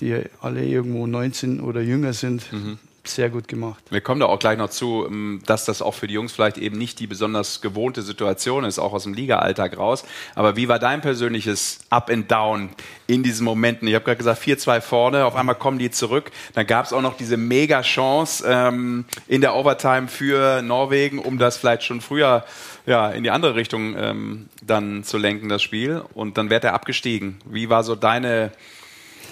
die 0.00 0.16
alle 0.40 0.64
irgendwo 0.64 1.06
19 1.06 1.60
oder 1.60 1.80
jünger 1.80 2.12
sind, 2.12 2.52
mhm 2.52 2.78
sehr 3.04 3.30
gut 3.30 3.48
gemacht. 3.48 3.82
Wir 3.90 4.00
kommen 4.00 4.20
da 4.20 4.26
auch 4.26 4.38
gleich 4.38 4.58
noch 4.58 4.70
zu, 4.70 5.06
ähm, 5.08 5.40
dass 5.46 5.64
das 5.64 5.82
auch 5.82 5.94
für 5.94 6.06
die 6.06 6.14
Jungs 6.14 6.32
vielleicht 6.32 6.58
eben 6.58 6.76
nicht 6.76 6.98
die 7.00 7.06
besonders 7.06 7.60
gewohnte 7.60 8.02
Situation 8.02 8.64
ist, 8.64 8.78
auch 8.78 8.92
aus 8.92 9.04
dem 9.04 9.14
Liga-Alltag 9.14 9.78
raus. 9.78 10.04
Aber 10.34 10.56
wie 10.56 10.68
war 10.68 10.78
dein 10.78 11.00
persönliches 11.00 11.80
Up 11.88 12.10
and 12.10 12.30
Down 12.30 12.70
in 13.06 13.22
diesen 13.22 13.44
Momenten? 13.44 13.88
Ich 13.88 13.94
habe 13.94 14.04
gerade 14.04 14.18
gesagt, 14.18 14.42
4-2 14.42 14.80
vorne, 14.80 15.24
auf 15.24 15.34
einmal 15.34 15.54
kommen 15.54 15.78
die 15.78 15.90
zurück. 15.90 16.30
Dann 16.54 16.66
gab 16.66 16.86
es 16.86 16.92
auch 16.92 17.02
noch 17.02 17.16
diese 17.16 17.36
Mega-Chance 17.36 18.44
ähm, 18.46 19.04
in 19.28 19.40
der 19.40 19.54
Overtime 19.54 20.08
für 20.08 20.62
Norwegen, 20.62 21.18
um 21.18 21.38
das 21.38 21.56
vielleicht 21.56 21.84
schon 21.84 22.00
früher 22.00 22.44
ja, 22.86 23.10
in 23.10 23.22
die 23.22 23.30
andere 23.30 23.54
Richtung 23.54 23.96
ähm, 23.96 24.48
dann 24.62 25.04
zu 25.04 25.16
lenken, 25.16 25.48
das 25.48 25.62
Spiel. 25.62 26.02
Und 26.14 26.38
dann 26.38 26.50
wird 26.50 26.64
er 26.64 26.74
abgestiegen. 26.74 27.38
Wie 27.46 27.70
war 27.70 27.82
so 27.82 27.94
deine, 27.94 28.52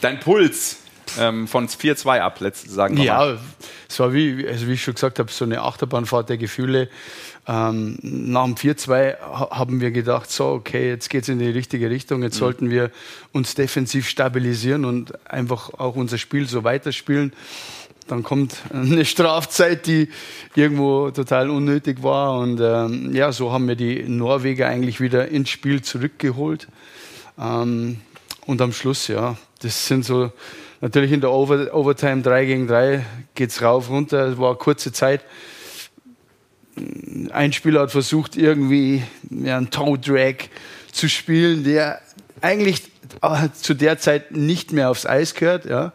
dein 0.01 0.21
Puls 0.21 0.79
ähm, 1.19 1.49
von 1.49 1.69
4-2 1.69 2.21
ab, 2.21 2.39
sagen 2.53 2.97
wir 2.97 3.05
Ja, 3.05 3.37
es 3.89 3.99
war 4.01 4.13
wie, 4.13 4.47
also 4.47 4.67
wie 4.67 4.73
ich 4.73 4.83
schon 4.83 4.95
gesagt 4.95 5.19
habe, 5.19 5.31
so 5.31 5.45
eine 5.45 5.63
Achterbahnfahrt 5.63 6.29
der 6.29 6.39
Gefühle. 6.39 6.89
Ähm, 7.47 7.99
nach 8.03 8.45
dem 8.45 8.57
4-2 8.57 9.19
haben 9.21 9.81
wir 9.81 9.91
gedacht, 9.91 10.31
so, 10.31 10.49
okay, 10.49 10.91
jetzt 10.91 11.09
geht 11.09 11.23
es 11.23 11.29
in 11.29 11.39
die 11.39 11.49
richtige 11.49 11.89
Richtung, 11.89 12.23
jetzt 12.23 12.35
mhm. 12.37 12.39
sollten 12.39 12.71
wir 12.71 12.91
uns 13.33 13.55
defensiv 13.55 14.09
stabilisieren 14.09 14.85
und 14.85 15.13
einfach 15.31 15.73
auch 15.75 15.97
unser 15.97 16.19
Spiel 16.19 16.47
so 16.47 16.65
weiterspielen. 16.65 17.33
Dann 18.09 18.23
kommt 18.23 18.57
eine 18.73 19.05
Strafzeit, 19.05 19.87
die 19.87 20.09
irgendwo 20.55 21.11
total 21.11 21.51
unnötig 21.51 22.03
war. 22.03 22.39
Und 22.39 22.59
ähm, 22.61 23.15
ja, 23.15 23.33
so 23.33 23.53
haben 23.53 23.69
wir 23.69 23.77
die 23.77 24.03
Norweger 24.03 24.67
eigentlich 24.67 25.01
wieder 25.01 25.29
ins 25.29 25.51
Spiel 25.51 25.83
zurückgeholt. 25.83 26.69
Ähm, 27.39 28.01
und 28.47 28.63
am 28.63 28.73
Schluss, 28.73 29.09
ja, 29.09 29.37
das 29.61 29.87
sind 29.87 30.07
so 30.07 30.33
Natürlich 30.81 31.11
in 31.11 31.21
der 31.21 31.31
Over 31.31 31.75
Overtime 31.75 32.23
3 32.23 32.45
gegen 32.45 32.69
3 32.69 33.05
geht 33.35 33.51
es 33.51 33.63
rauf, 33.63 33.91
runter. 33.91 34.29
Es 34.29 34.39
war 34.39 34.51
eine 34.51 34.59
kurze 34.59 34.93
Zeit. 34.93 35.23
Ein 37.31 37.53
Spieler 37.53 37.83
hat 37.83 37.91
versucht, 37.91 38.37
irgendwie 38.37 39.03
einen 39.31 39.71
Toe-Drag 39.71 40.37
zu 40.93 41.09
spielen, 41.09 41.65
der 41.65 42.01
eigentlich 42.41 42.83
äh, 43.23 43.49
zu 43.61 43.75
der 43.75 43.99
Zeit 43.99 44.31
nicht 44.31 44.73
mehr 44.73 44.91
aufs 44.91 45.05
Eis 45.05 45.35
gehört. 45.35 45.65
Ja. 45.65 45.93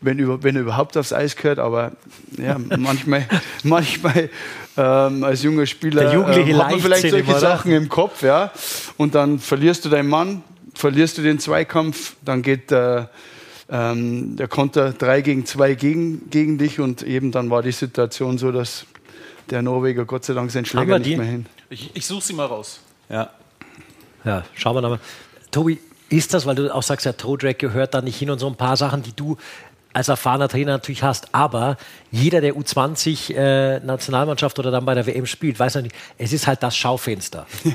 Wenn, 0.00 0.18
über, 0.18 0.42
wenn 0.42 0.54
er 0.54 0.62
überhaupt 0.62 0.96
aufs 0.96 1.12
Eis 1.12 1.34
gehört, 1.34 1.58
aber 1.58 1.92
ja, 2.38 2.58
manchmal, 2.78 3.26
manchmal 3.64 4.30
ähm, 4.76 5.24
als 5.24 5.42
junger 5.42 5.66
Spieler 5.66 6.12
äh, 6.12 6.54
hat 6.54 6.70
man 6.70 6.80
vielleicht 6.80 7.10
solche 7.10 7.28
oder? 7.28 7.40
Sachen 7.40 7.72
im 7.72 7.88
Kopf, 7.88 8.22
ja. 8.22 8.52
Und 8.96 9.16
dann 9.16 9.40
verlierst 9.40 9.84
du 9.84 9.88
deinen 9.88 10.08
Mann, 10.08 10.42
verlierst 10.74 11.18
du 11.18 11.22
den 11.22 11.38
Zweikampf, 11.40 12.14
dann 12.24 12.42
geht 12.42 12.70
der, 12.70 13.10
ähm, 13.72 14.36
der 14.36 14.48
Konter 14.48 14.92
3 14.92 15.22
gegen 15.22 15.46
2 15.46 15.74
gegen, 15.74 16.28
gegen 16.28 16.58
dich 16.58 16.78
und 16.78 17.02
eben 17.02 17.32
dann 17.32 17.48
war 17.48 17.62
die 17.62 17.72
Situation 17.72 18.36
so, 18.36 18.52
dass 18.52 18.84
der 19.50 19.62
Norweger 19.62 20.04
Gott 20.04 20.26
sei 20.26 20.34
Dank 20.34 20.50
seinen 20.50 20.66
Schläger 20.66 20.98
nicht 20.98 21.16
mehr 21.16 21.26
hin. 21.26 21.46
Ich, 21.70 21.90
ich 21.94 22.06
suche 22.06 22.22
sie 22.22 22.34
mal 22.34 22.46
raus. 22.46 22.80
Ja. 23.08 23.30
Ja, 24.24 24.44
schauen 24.54 24.76
wir 24.76 24.82
mal. 24.82 25.00
Tobi, 25.50 25.78
ist 26.10 26.34
das, 26.34 26.44
weil 26.44 26.54
du 26.54 26.72
auch 26.72 26.82
sagst, 26.82 27.06
der 27.06 27.16
Toe-Drag 27.16 27.56
gehört 27.56 27.94
da 27.94 28.02
nicht 28.02 28.18
hin 28.18 28.30
und 28.30 28.38
so 28.38 28.46
ein 28.46 28.56
paar 28.56 28.76
Sachen, 28.76 29.02
die 29.02 29.16
du 29.16 29.38
als 29.94 30.08
erfahrener 30.08 30.48
Trainer 30.48 30.72
natürlich 30.72 31.02
hast, 31.02 31.34
aber 31.34 31.76
jeder, 32.10 32.40
der 32.40 32.54
U20-Nationalmannschaft 32.54 34.58
äh, 34.58 34.60
oder 34.60 34.70
dann 34.70 34.84
bei 34.84 34.94
der 34.94 35.06
WM 35.06 35.26
spielt, 35.26 35.58
weiß 35.58 35.76
natürlich, 35.76 35.96
es 36.18 36.32
ist 36.32 36.46
halt 36.46 36.62
das 36.62 36.76
Schaufenster. 36.76 37.46
Ja 37.64 37.72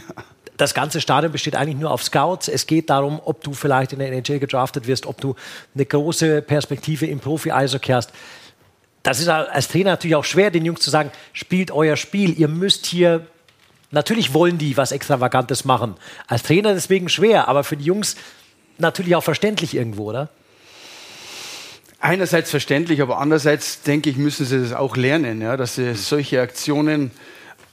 das 0.57 0.73
ganze 0.73 1.01
Stadion 1.01 1.31
besteht 1.31 1.55
eigentlich 1.55 1.77
nur 1.77 1.91
auf 1.91 2.03
Scouts. 2.03 2.47
Es 2.47 2.65
geht 2.65 2.89
darum, 2.89 3.21
ob 3.23 3.43
du 3.43 3.53
vielleicht 3.53 3.93
in 3.93 3.99
der 3.99 4.11
NHL 4.11 4.39
gedraftet 4.39 4.87
wirst, 4.87 5.05
ob 5.05 5.21
du 5.21 5.35
eine 5.75 5.85
große 5.85 6.41
Perspektive 6.41 7.05
im 7.05 7.19
Profi-Eishockey 7.19 7.91
hast. 7.91 8.11
Das 9.03 9.19
ist 9.19 9.29
als 9.29 9.67
Trainer 9.69 9.91
natürlich 9.91 10.15
auch 10.15 10.25
schwer, 10.25 10.51
den 10.51 10.65
Jungs 10.65 10.81
zu 10.81 10.89
sagen, 10.89 11.11
spielt 11.31 11.71
euer 11.71 11.95
Spiel. 11.95 12.37
Ihr 12.37 12.47
müsst 12.47 12.87
hier, 12.87 13.27
natürlich 13.91 14.33
wollen 14.33 14.57
die 14.57 14.75
was 14.75 14.91
Extravagantes 14.91 15.63
machen. 15.63 15.95
Als 16.27 16.43
Trainer 16.43 16.73
deswegen 16.73 17.07
schwer, 17.07 17.47
aber 17.47 17.63
für 17.63 17.77
die 17.77 17.85
Jungs 17.85 18.15
natürlich 18.79 19.15
auch 19.15 19.23
verständlich 19.23 19.75
irgendwo, 19.75 20.09
oder? 20.09 20.29
Einerseits 21.99 22.51
verständlich, 22.51 23.01
aber 23.01 23.19
andererseits 23.19 23.81
denke 23.81 24.09
ich, 24.09 24.17
müssen 24.17 24.45
sie 24.45 24.59
das 24.59 24.73
auch 24.73 24.97
lernen, 24.97 25.41
ja, 25.41 25.55
dass 25.55 25.75
sie 25.75 25.95
solche 25.95 26.41
Aktionen 26.41 27.11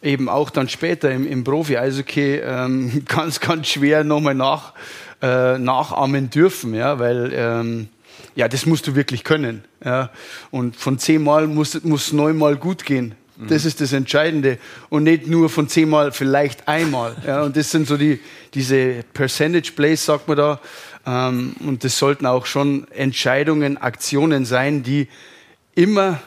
eben 0.04 0.28
auch 0.28 0.50
dann 0.50 0.68
später 0.68 1.10
im, 1.10 1.26
im 1.26 1.42
Profi-Eishockey 1.44 2.40
ähm, 2.44 3.04
ganz, 3.08 3.40
ganz 3.40 3.68
schwer 3.68 4.04
nochmal 4.04 4.34
nach, 4.34 4.74
äh, 5.22 5.58
nachahmen 5.58 6.30
dürfen, 6.30 6.74
ja, 6.74 6.98
weil 6.98 7.32
ähm, 7.34 7.88
ja, 8.36 8.48
das 8.48 8.66
musst 8.66 8.86
du 8.86 8.94
wirklich 8.94 9.24
können. 9.24 9.64
Ja. 9.84 10.10
Und 10.50 10.76
von 10.76 10.98
zehnmal 10.98 11.46
muss, 11.46 11.82
muss 11.84 12.12
neunmal 12.12 12.56
gut 12.56 12.84
gehen. 12.84 13.14
Mhm. 13.36 13.48
Das 13.48 13.64
ist 13.64 13.80
das 13.80 13.92
Entscheidende. 13.92 14.58
Und 14.88 15.04
nicht 15.04 15.26
nur 15.26 15.48
von 15.48 15.68
zehnmal 15.68 16.12
vielleicht 16.12 16.68
einmal. 16.68 17.16
Ja. 17.26 17.42
Und 17.44 17.56
das 17.56 17.70
sind 17.70 17.86
so 17.86 17.96
die, 17.96 18.20
diese 18.54 19.04
Percentage 19.14 19.72
Plays, 19.74 20.04
sagt 20.04 20.28
man 20.28 20.36
da. 20.36 20.60
Ähm, 21.06 21.54
und 21.60 21.84
das 21.84 21.98
sollten 21.98 22.24
auch 22.24 22.46
schon 22.46 22.90
Entscheidungen, 22.90 23.76
Aktionen 23.76 24.46
sein, 24.46 24.82
die 24.82 25.08
immer 25.74 26.20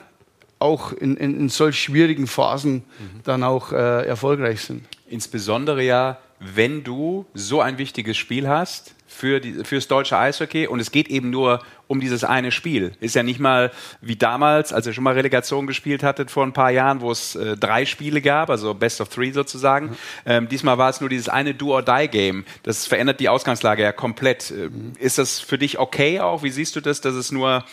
auch 0.60 0.94
in, 0.94 1.18
in, 1.18 1.40
in 1.40 1.50
solch 1.50 1.80
schwierigen 1.80 2.28
Phasen 2.28 2.74
mhm. 2.74 2.84
dann 3.24 3.44
auch 3.44 3.72
äh, 3.72 4.06
erfolgreich 4.06 4.62
sind. 4.62 4.86
Insbesondere 5.08 5.84
ja, 5.84 6.18
wenn 6.40 6.84
du 6.84 7.26
so 7.34 7.62
ein 7.62 7.78
wichtiges 7.78 8.18
Spiel 8.18 8.48
hast 8.48 8.96
für 9.08 9.40
die, 9.40 9.64
fürs 9.64 9.88
deutsche 9.88 10.18
Eishockey 10.18 10.68
und 10.68 10.80
es 10.80 10.92
geht 10.92 11.08
eben 11.08 11.30
nur 11.30 11.62
um 11.88 12.00
dieses 12.00 12.24
eine 12.24 12.52
Spiel. 12.52 12.92
Ist 13.00 13.16
ja 13.16 13.24
nicht 13.24 13.40
mal 13.40 13.72
wie 14.02 14.18
damals, 14.18 14.74
als 14.74 14.86
ihr 14.86 14.94
schon 14.94 15.04
mal 15.04 15.14
Relegation 15.14 15.66
gespielt 15.66 16.04
hattet 16.04 16.30
vor 16.30 16.46
ein 16.46 16.54
paar 16.54 16.70
Jahren, 16.70 17.02
wo 17.02 17.10
es 17.10 17.36
äh, 17.36 17.56
drei 17.56 17.86
Spiele 17.86 18.22
gab, 18.22 18.50
also 18.50 18.74
Best 18.74 19.00
of 19.00 19.10
Three 19.10 19.32
sozusagen. 19.32 19.88
Mhm. 19.88 19.98
Ähm, 20.26 20.50
diesmal 20.50 20.78
war 20.78 20.90
es 20.90 21.00
nur 21.00 21.10
dieses 21.10 21.30
eine 21.30 21.54
Do-or-Die-Game. 21.54 22.46
Das 22.64 22.86
verändert 22.86 23.20
die 23.20 23.30
Ausgangslage 23.30 23.82
ja 23.82 23.92
komplett. 23.92 24.52
Äh, 24.52 24.70
mhm. 24.70 24.94
Ist 25.00 25.18
das 25.18 25.40
für 25.40 25.58
dich 25.58 25.80
okay 25.80 26.20
auch? 26.20 26.44
Wie 26.44 26.52
siehst 26.52 26.76
du 26.76 26.82
das, 26.82 27.02
dass 27.02 27.16
es 27.16 27.32
nur 27.32 27.64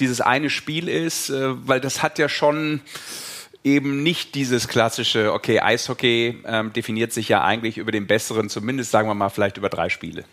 dieses 0.00 0.20
eine 0.20 0.50
Spiel 0.50 0.88
ist, 0.88 1.30
äh, 1.30 1.66
weil 1.66 1.80
das 1.80 2.02
hat 2.02 2.18
ja 2.18 2.28
schon 2.28 2.80
eben 3.64 4.02
nicht 4.02 4.34
dieses 4.34 4.68
klassische, 4.68 5.32
okay, 5.32 5.60
Eishockey 5.60 6.38
ähm, 6.46 6.72
definiert 6.72 7.12
sich 7.12 7.28
ja 7.28 7.44
eigentlich 7.44 7.78
über 7.78 7.92
den 7.92 8.06
besseren, 8.06 8.48
zumindest 8.48 8.90
sagen 8.90 9.08
wir 9.08 9.14
mal 9.14 9.28
vielleicht 9.28 9.56
über 9.56 9.68
drei 9.68 9.88
Spiele. 9.88 10.24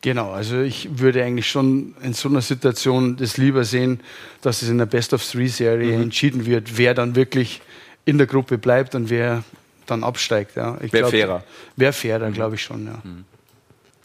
Genau, 0.00 0.32
also 0.32 0.60
ich 0.60 0.98
würde 0.98 1.22
eigentlich 1.22 1.48
schon 1.48 1.94
in 2.02 2.12
so 2.12 2.28
einer 2.28 2.42
Situation 2.42 3.16
das 3.16 3.36
lieber 3.36 3.64
sehen, 3.64 4.00
dass 4.42 4.62
es 4.62 4.68
in 4.68 4.78
der 4.78 4.86
Best 4.86 5.12
of 5.12 5.24
Three 5.24 5.46
Serie 5.46 5.96
mhm. 5.96 6.02
entschieden 6.04 6.44
wird, 6.44 6.76
wer 6.76 6.94
dann 6.94 7.14
wirklich 7.14 7.60
in 8.04 8.18
der 8.18 8.26
Gruppe 8.26 8.58
bleibt 8.58 8.96
und 8.96 9.10
wer 9.10 9.44
dann 9.86 10.02
absteigt. 10.02 10.56
Ja. 10.56 10.76
Wäre 10.80 11.10
fairer. 11.10 11.44
Wäre 11.76 11.92
fairer, 11.92 12.28
mhm. 12.28 12.34
glaube 12.34 12.56
ich 12.56 12.62
schon, 12.62 12.86
ja. 12.86 13.00
Mhm. 13.02 13.24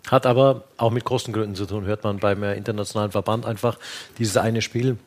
Hat 0.10 0.26
aber 0.26 0.64
auch 0.78 0.92
mit 0.92 1.04
großen 1.04 1.34
Gründen 1.34 1.56
zu 1.56 1.66
tun, 1.66 1.86
hört 1.86 2.04
man 2.04 2.20
beim 2.20 2.44
äh, 2.44 2.56
internationalen 2.56 3.12
Verband 3.12 3.46
einfach 3.46 3.78
dieses 4.18 4.38
eine 4.38 4.62
Spiel. 4.62 4.98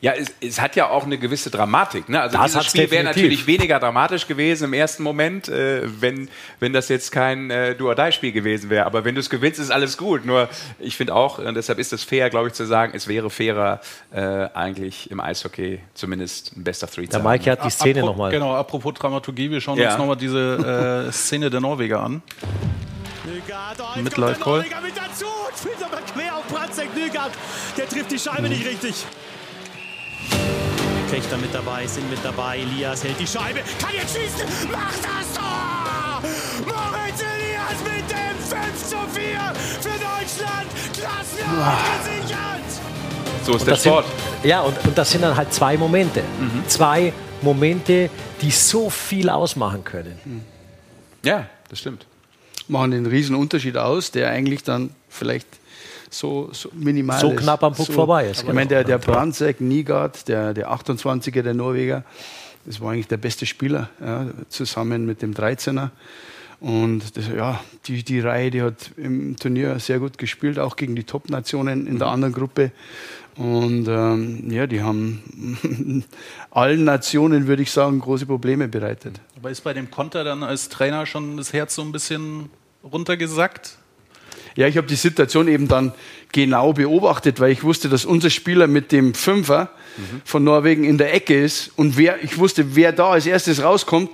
Ja, 0.00 0.12
es, 0.12 0.32
es, 0.40 0.60
hat 0.60 0.76
ja 0.76 0.88
auch 0.88 1.04
eine 1.04 1.18
gewisse 1.18 1.50
Dramatik. 1.50 2.08
Ne? 2.08 2.20
Also 2.20 2.36
das 2.36 2.52
dieses 2.52 2.66
Spiel 2.66 2.90
wäre 2.90 3.04
natürlich 3.04 3.46
weniger 3.46 3.78
dramatisch 3.78 4.26
gewesen 4.26 4.64
im 4.64 4.72
ersten 4.72 5.02
Moment, 5.02 5.48
äh, 5.48 5.82
wenn, 6.00 6.28
wenn 6.58 6.72
das 6.72 6.88
jetzt 6.88 7.12
kein 7.12 7.50
äh, 7.50 7.74
Do-or-Die-Spiel 7.74 8.32
gewesen 8.32 8.70
wäre. 8.70 8.86
Aber 8.86 9.04
wenn 9.04 9.14
du 9.14 9.20
es 9.20 9.30
gewinnst, 9.30 9.60
ist 9.60 9.70
alles 9.70 9.96
gut. 9.96 10.24
Nur 10.24 10.48
ich 10.78 10.96
finde 10.96 11.14
auch, 11.14 11.38
und 11.38 11.54
deshalb 11.54 11.78
ist 11.78 11.92
es 11.92 12.04
fair, 12.04 12.30
glaube 12.30 12.48
ich, 12.48 12.54
zu 12.54 12.66
sagen, 12.66 12.92
es 12.94 13.08
wäre 13.08 13.30
fairer, 13.30 13.80
äh, 14.12 14.20
eigentlich 14.54 15.10
im 15.10 15.20
Eishockey 15.20 15.80
zumindest 15.94 16.56
ein 16.56 16.64
Best 16.64 16.82
of 16.84 16.90
Three 16.90 17.04
zu 17.04 17.12
Der 17.12 17.22
Mike 17.22 17.50
hat 17.50 17.64
die 17.64 17.70
Szene 17.70 18.00
nochmal. 18.00 18.30
Genau, 18.30 18.54
apropos 18.54 18.94
Dramaturgie, 18.94 19.50
wir 19.50 19.60
schauen 19.60 19.78
ja. 19.78 19.90
uns 19.90 19.98
nochmal 19.98 20.16
diese 20.16 21.06
äh, 21.08 21.12
Szene 21.12 21.50
der 21.50 21.60
Norweger 21.60 22.00
an. 22.00 22.22
Oh, 23.22 24.00
mit 24.00 24.16
Live 24.16 24.40
Call. 24.40 24.60
Mit 24.60 24.96
dazu 24.96 25.26
und 25.26 25.58
spielt 25.58 25.82
aber 25.82 26.00
quer 26.02 26.36
auf 26.36 26.46
Bratzek 26.46 26.94
Nygard. 26.94 27.32
Der 27.76 27.88
trifft 27.88 28.10
die 28.10 28.18
Scheibe 28.18 28.42
mhm. 28.42 28.48
nicht 28.48 28.66
richtig. 28.66 29.04
Kechter 31.10 31.36
mit 31.36 31.52
dabei, 31.52 31.86
sind 31.86 32.08
mit 32.08 32.24
dabei. 32.24 32.58
Elias 32.58 33.04
hält 33.04 33.18
die 33.18 33.26
Scheibe. 33.26 33.60
Kann 33.80 33.94
jetzt 33.94 34.16
schießen. 34.16 34.70
Macht 34.70 35.04
das 35.04 35.34
Tor! 35.34 36.22
Moritz 36.66 37.20
Elias 37.20 37.80
mit 37.84 38.10
dem 38.10 38.38
5 38.38 38.88
zu 38.88 38.96
4 38.96 39.54
für 39.80 39.88
Deutschland. 39.88 40.70
Klassenerhalt 40.94 42.04
gesichert. 42.04 43.44
So 43.44 43.56
ist 43.56 43.66
der 43.66 43.76
Sport. 43.76 44.06
Sind, 44.06 44.50
ja, 44.50 44.60
und, 44.60 44.78
und 44.84 44.96
das 44.96 45.10
sind 45.10 45.22
dann 45.22 45.36
halt 45.36 45.52
zwei 45.52 45.76
Momente. 45.76 46.22
Mhm. 46.22 46.68
Zwei 46.68 47.12
Momente, 47.42 48.08
die 48.40 48.50
so 48.50 48.88
viel 48.88 49.28
ausmachen 49.28 49.84
können. 49.84 50.44
Ja, 51.22 51.46
das 51.68 51.80
stimmt 51.80 52.06
machen 52.70 52.92
den 52.92 53.06
riesen 53.06 53.34
Unterschied 53.36 53.76
aus, 53.76 54.10
der 54.10 54.30
eigentlich 54.30 54.62
dann 54.62 54.90
vielleicht 55.08 55.46
so, 56.10 56.50
so 56.52 56.70
minimal 56.74 57.20
So 57.20 57.30
ist. 57.30 57.40
knapp 57.40 57.62
am 57.62 57.74
Puck 57.74 57.92
vorbei 57.92 58.28
ist, 58.28 58.38
Ich 58.38 58.42
genau. 58.42 58.54
meine, 58.54 58.68
der, 58.68 58.84
der. 58.84 58.98
Brandsäck 58.98 59.60
Nygard, 59.60 60.28
der, 60.28 60.54
der 60.54 60.70
28er 60.70 61.42
der 61.42 61.54
Norweger, 61.54 62.04
das 62.66 62.80
war 62.80 62.92
eigentlich 62.92 63.08
der 63.08 63.16
beste 63.16 63.46
Spieler, 63.46 63.90
ja, 64.00 64.26
zusammen 64.48 65.06
mit 65.06 65.22
dem 65.22 65.34
13er. 65.34 65.90
Und 66.60 67.16
das, 67.16 67.26
ja, 67.28 67.58
die, 67.86 68.02
die 68.04 68.20
Reihe, 68.20 68.50
die 68.50 68.60
hat 68.60 68.90
im 68.98 69.36
Turnier 69.36 69.78
sehr 69.78 69.98
gut 69.98 70.18
gespielt, 70.18 70.58
auch 70.58 70.76
gegen 70.76 70.94
die 70.94 71.04
Top-Nationen 71.04 71.86
in 71.86 71.98
der 71.98 72.08
anderen 72.08 72.34
Gruppe. 72.34 72.70
Und 73.36 73.88
ähm, 73.88 74.50
ja, 74.50 74.66
die 74.66 74.82
haben 74.82 76.04
allen 76.50 76.84
Nationen, 76.84 77.46
würde 77.46 77.62
ich 77.62 77.70
sagen, 77.70 78.00
große 78.00 78.26
Probleme 78.26 78.68
bereitet. 78.68 79.20
Aber 79.38 79.50
ist 79.50 79.62
bei 79.62 79.72
dem 79.72 79.90
Konter 79.90 80.22
dann 80.22 80.42
als 80.42 80.68
Trainer 80.68 81.06
schon 81.06 81.38
das 81.38 81.54
Herz 81.54 81.74
so 81.76 81.82
ein 81.82 81.92
bisschen 81.92 82.50
runtergesackt? 82.84 83.76
Ja, 84.56 84.66
ich 84.66 84.76
habe 84.76 84.86
die 84.86 84.96
Situation 84.96 85.48
eben 85.48 85.68
dann 85.68 85.92
genau 86.32 86.72
beobachtet, 86.72 87.40
weil 87.40 87.52
ich 87.52 87.62
wusste, 87.62 87.88
dass 87.88 88.04
unser 88.04 88.30
Spieler 88.30 88.66
mit 88.66 88.92
dem 88.92 89.14
Fünfer 89.14 89.70
von 90.24 90.44
Norwegen 90.44 90.84
in 90.84 90.98
der 90.98 91.12
Ecke 91.14 91.40
ist 91.40 91.72
und 91.76 91.96
wer, 91.96 92.22
ich 92.22 92.38
wusste, 92.38 92.74
wer 92.74 92.92
da 92.92 93.10
als 93.10 93.26
erstes 93.26 93.62
rauskommt, 93.62 94.10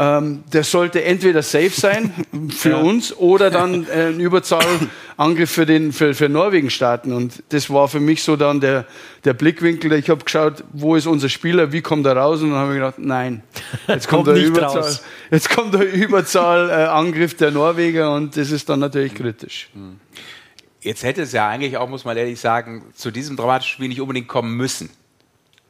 ähm, 0.00 0.44
der 0.52 0.62
sollte 0.62 1.02
entweder 1.02 1.42
safe 1.42 1.70
sein 1.70 2.14
für 2.56 2.76
uns 2.76 3.12
oder 3.16 3.50
dann 3.50 3.84
äh, 3.88 4.06
einen 4.06 4.20
Überzahlangriff 4.20 5.50
für, 5.50 5.66
den, 5.66 5.92
für, 5.92 6.14
für 6.14 6.28
Norwegen 6.28 6.70
starten. 6.70 7.12
Und 7.12 7.42
das 7.48 7.68
war 7.68 7.88
für 7.88 7.98
mich 7.98 8.22
so 8.22 8.36
dann 8.36 8.60
der, 8.60 8.86
der 9.24 9.34
Blickwinkel. 9.34 9.92
Ich 9.94 10.08
habe 10.08 10.22
geschaut, 10.22 10.62
wo 10.72 10.94
ist 10.94 11.08
unser 11.08 11.28
Spieler, 11.28 11.72
wie 11.72 11.82
kommt 11.82 12.06
er 12.06 12.16
raus? 12.16 12.42
Und 12.42 12.50
dann 12.50 12.60
habe 12.60 12.74
ich 12.74 12.78
gedacht, 12.78 12.98
nein, 13.00 13.42
jetzt 13.88 14.06
kommt, 14.06 14.26
Kommt 14.26 14.38
der 14.38 14.46
Überzahl, 14.46 14.82
raus. 14.82 15.02
jetzt 15.32 15.50
kommt 15.50 15.74
der 15.74 15.92
Überzahlangriff 15.92 17.36
der 17.36 17.50
Norweger 17.50 18.14
und 18.14 18.36
das 18.36 18.52
ist 18.52 18.68
dann 18.68 18.78
natürlich 18.78 19.16
kritisch. 19.16 19.68
Jetzt 20.80 21.02
hätte 21.02 21.22
es 21.22 21.32
ja 21.32 21.48
eigentlich 21.48 21.76
auch, 21.76 21.88
muss 21.88 22.04
man 22.04 22.16
ehrlich 22.16 22.38
sagen, 22.38 22.84
zu 22.94 23.10
diesem 23.10 23.36
dramatischen 23.36 23.74
Spiel 23.74 23.88
nicht 23.88 24.00
unbedingt 24.00 24.28
kommen 24.28 24.56
müssen. 24.56 24.90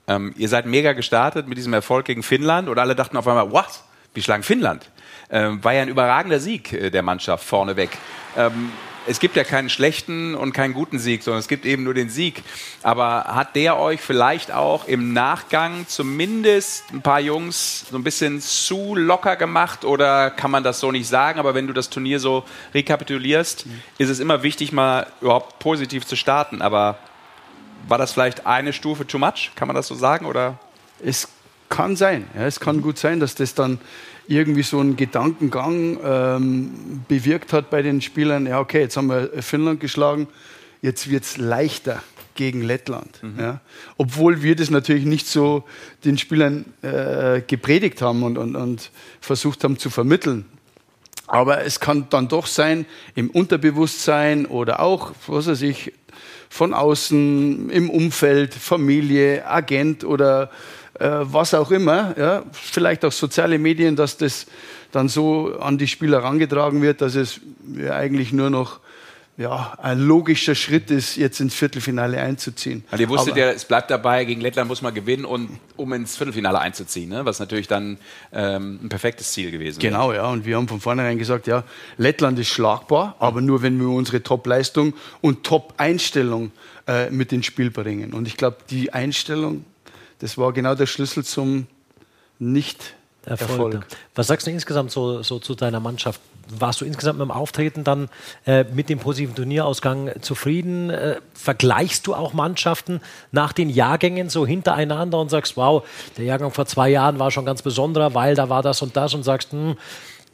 Ähm, 0.06 0.34
ihr 0.36 0.50
seid 0.50 0.66
mega 0.66 0.92
gestartet 0.92 1.48
mit 1.48 1.56
diesem 1.56 1.72
Erfolg 1.72 2.04
gegen 2.04 2.22
Finnland 2.22 2.68
und 2.68 2.78
alle 2.78 2.94
dachten 2.94 3.16
auf 3.16 3.26
einmal, 3.26 3.50
what? 3.50 3.84
Wir 4.18 4.22
schlagen 4.24 4.42
Finnland. 4.42 4.84
Ähm, 5.30 5.62
war 5.62 5.74
ja 5.74 5.82
ein 5.82 5.88
überragender 5.88 6.40
Sieg 6.40 6.72
äh, 6.72 6.90
der 6.90 7.04
Mannschaft 7.04 7.44
vorneweg. 7.44 7.96
Ähm, 8.36 8.72
es 9.06 9.20
gibt 9.20 9.36
ja 9.36 9.44
keinen 9.44 9.70
schlechten 9.70 10.34
und 10.34 10.52
keinen 10.52 10.74
guten 10.74 10.98
Sieg, 10.98 11.22
sondern 11.22 11.38
es 11.38 11.46
gibt 11.46 11.64
eben 11.64 11.84
nur 11.84 11.94
den 11.94 12.10
Sieg. 12.10 12.42
Aber 12.82 13.26
hat 13.26 13.54
der 13.54 13.78
euch 13.78 14.00
vielleicht 14.00 14.50
auch 14.50 14.88
im 14.88 15.12
Nachgang 15.12 15.86
zumindest 15.86 16.92
ein 16.92 17.00
paar 17.00 17.20
Jungs 17.20 17.86
so 17.88 17.96
ein 17.96 18.02
bisschen 18.02 18.40
zu 18.40 18.96
locker 18.96 19.36
gemacht 19.36 19.84
oder 19.84 20.32
kann 20.32 20.50
man 20.50 20.64
das 20.64 20.80
so 20.80 20.90
nicht 20.90 21.06
sagen? 21.06 21.38
Aber 21.38 21.54
wenn 21.54 21.68
du 21.68 21.72
das 21.72 21.88
Turnier 21.88 22.18
so 22.18 22.42
rekapitulierst, 22.74 23.66
ist 23.98 24.08
es 24.08 24.18
immer 24.18 24.42
wichtig, 24.42 24.72
mal 24.72 25.06
überhaupt 25.20 25.60
positiv 25.60 26.04
zu 26.04 26.16
starten. 26.16 26.60
Aber 26.60 26.98
war 27.86 27.98
das 27.98 28.14
vielleicht 28.14 28.46
eine 28.46 28.72
Stufe 28.72 29.06
too 29.06 29.18
much? 29.18 29.52
Kann 29.54 29.68
man 29.68 29.76
das 29.76 29.86
so 29.86 29.94
sagen? 29.94 30.26
Oder? 30.26 30.58
Es 31.00 31.28
kann 31.68 31.96
sein. 31.96 32.26
Ja, 32.34 32.46
es 32.46 32.60
kann 32.60 32.82
gut 32.82 32.98
sein, 32.98 33.20
dass 33.20 33.34
das 33.34 33.54
dann 33.54 33.78
irgendwie 34.26 34.62
so 34.62 34.78
einen 34.78 34.96
Gedankengang 34.96 35.98
ähm, 36.04 37.02
bewirkt 37.08 37.52
hat 37.52 37.70
bei 37.70 37.82
den 37.82 38.00
Spielern. 38.02 38.46
Ja, 38.46 38.60
okay, 38.60 38.80
jetzt 38.80 38.96
haben 38.96 39.08
wir 39.08 39.30
Finnland 39.42 39.80
geschlagen, 39.80 40.28
jetzt 40.82 41.10
wird 41.10 41.24
es 41.24 41.38
leichter 41.38 42.02
gegen 42.34 42.62
Lettland. 42.62 43.20
Ja. 43.36 43.60
Obwohl 43.96 44.42
wir 44.42 44.54
das 44.54 44.70
natürlich 44.70 45.04
nicht 45.04 45.26
so 45.26 45.64
den 46.04 46.18
Spielern 46.18 46.66
äh, 46.82 47.40
gepredigt 47.40 48.00
haben 48.00 48.22
und, 48.22 48.38
und, 48.38 48.54
und 48.54 48.90
versucht 49.20 49.64
haben 49.64 49.78
zu 49.78 49.90
vermitteln. 49.90 50.44
Aber 51.26 51.64
es 51.64 51.80
kann 51.80 52.06
dann 52.10 52.28
doch 52.28 52.46
sein, 52.46 52.86
im 53.14 53.28
Unterbewusstsein 53.30 54.46
oder 54.46 54.80
auch, 54.80 55.12
was 55.26 55.48
weiß 55.48 55.62
ich, 55.62 55.92
von 56.48 56.72
außen, 56.72 57.70
im 57.70 57.90
Umfeld, 57.90 58.54
Familie, 58.54 59.46
Agent 59.46 60.04
oder 60.04 60.50
was 61.04 61.54
auch 61.54 61.70
immer, 61.70 62.14
ja, 62.18 62.42
vielleicht 62.52 63.04
auch 63.04 63.12
soziale 63.12 63.58
Medien, 63.58 63.96
dass 63.96 64.16
das 64.16 64.46
dann 64.92 65.08
so 65.08 65.58
an 65.60 65.78
die 65.78 65.88
Spieler 65.88 66.22
herangetragen 66.22 66.82
wird, 66.82 67.00
dass 67.00 67.14
es 67.14 67.40
ja 67.76 67.94
eigentlich 67.94 68.32
nur 68.32 68.50
noch 68.50 68.80
ja, 69.38 69.78
ein 69.80 70.00
logischer 70.00 70.56
Schritt 70.56 70.90
ist, 70.90 71.14
jetzt 71.14 71.38
ins 71.38 71.54
Viertelfinale 71.54 72.20
einzuziehen. 72.20 72.82
Weil 72.90 73.02
ihr 73.02 73.08
wusstet 73.08 73.34
Aber- 73.34 73.40
ja, 73.40 73.50
es 73.52 73.64
bleibt 73.64 73.88
dabei, 73.88 74.24
gegen 74.24 74.40
Lettland 74.40 74.66
muss 74.66 74.82
man 74.82 74.92
gewinnen, 74.92 75.24
und, 75.24 75.60
um 75.76 75.92
ins 75.92 76.16
Viertelfinale 76.16 76.58
einzuziehen, 76.58 77.08
ne? 77.08 77.24
was 77.24 77.38
natürlich 77.38 77.68
dann 77.68 77.98
ähm, 78.32 78.80
ein 78.82 78.88
perfektes 78.88 79.30
Ziel 79.30 79.52
gewesen 79.52 79.80
wäre. 79.80 79.92
Genau, 79.92 80.12
ja. 80.12 80.26
Und 80.28 80.44
wir 80.44 80.56
haben 80.56 80.66
von 80.66 80.80
vornherein 80.80 81.18
gesagt, 81.18 81.46
ja, 81.46 81.62
Lettland 81.98 82.36
ist 82.40 82.48
schlagbar, 82.48 83.14
aber 83.20 83.40
nur 83.40 83.62
wenn 83.62 83.78
wir 83.78 83.88
unsere 83.88 84.24
Top-Leistung 84.24 84.94
und 85.20 85.44
Top-Einstellung 85.44 86.50
äh, 86.88 87.08
mit 87.10 87.32
ins 87.32 87.46
Spiel 87.46 87.70
bringen. 87.70 88.14
Und 88.14 88.26
ich 88.26 88.36
glaube, 88.36 88.56
die 88.70 88.92
Einstellung, 88.92 89.64
das 90.18 90.38
war 90.38 90.52
genau 90.52 90.74
der 90.74 90.86
Schlüssel 90.86 91.24
zum 91.24 91.66
Nicht-Erfolg. 92.38 93.74
Erfolg. 93.74 93.86
Was 94.14 94.26
sagst 94.26 94.46
du 94.46 94.50
insgesamt 94.50 94.90
so, 94.90 95.22
so 95.22 95.38
zu 95.38 95.54
deiner 95.54 95.80
Mannschaft? 95.80 96.20
Warst 96.50 96.80
du 96.80 96.86
insgesamt 96.86 97.18
mit 97.18 97.28
dem 97.28 97.30
Auftreten 97.30 97.84
dann 97.84 98.08
äh, 98.46 98.64
mit 98.64 98.88
dem 98.88 98.98
positiven 98.98 99.34
Turnierausgang 99.34 100.22
zufrieden? 100.22 100.88
Äh, 100.88 101.16
vergleichst 101.34 102.06
du 102.06 102.14
auch 102.14 102.32
Mannschaften 102.32 103.00
nach 103.32 103.52
den 103.52 103.68
Jahrgängen 103.68 104.30
so 104.30 104.46
hintereinander 104.46 105.20
und 105.20 105.28
sagst, 105.28 105.56
wow, 105.56 105.86
der 106.16 106.24
Jahrgang 106.24 106.50
vor 106.50 106.64
zwei 106.66 106.88
Jahren 106.88 107.18
war 107.18 107.30
schon 107.30 107.44
ganz 107.44 107.60
besonderer, 107.60 108.14
weil 108.14 108.34
da 108.34 108.48
war 108.48 108.62
das 108.62 108.80
und 108.80 108.96
das 108.96 109.12
und 109.12 109.24
sagst, 109.24 109.52
hm, 109.52 109.76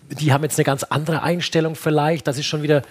die 0.08 0.32
haben 0.32 0.44
jetzt 0.44 0.58
eine 0.58 0.64
ganz 0.64 0.84
andere 0.84 1.22
Einstellung 1.22 1.74
vielleicht, 1.74 2.26
das 2.26 2.38
ist 2.38 2.46
schon 2.46 2.62
wieder 2.62 2.82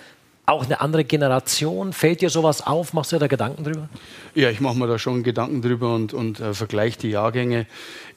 auch 0.45 0.65
eine 0.65 0.82
andere 0.82 1.06
Generation. 1.06 1.93
Fällt 1.93 2.21
dir 2.21 2.29
sowas 2.29 2.65
auf? 2.65 2.93
Machst 2.93 3.12
du 3.12 3.15
dir 3.15 3.21
da 3.21 3.27
Gedanken 3.27 3.63
drüber? 3.63 3.88
Ja, 4.36 4.49
ich 4.49 4.60
mache 4.60 4.77
mir 4.77 4.88
da 4.88 4.99
schon 4.99 5.23
Gedanken 5.23 5.62
drüber 5.62 5.95
und, 5.95 6.13
und 6.13 6.39
äh, 6.39 6.53
vergleiche 6.53 6.99
die 6.99 7.10
Jahrgänge. 7.12 7.65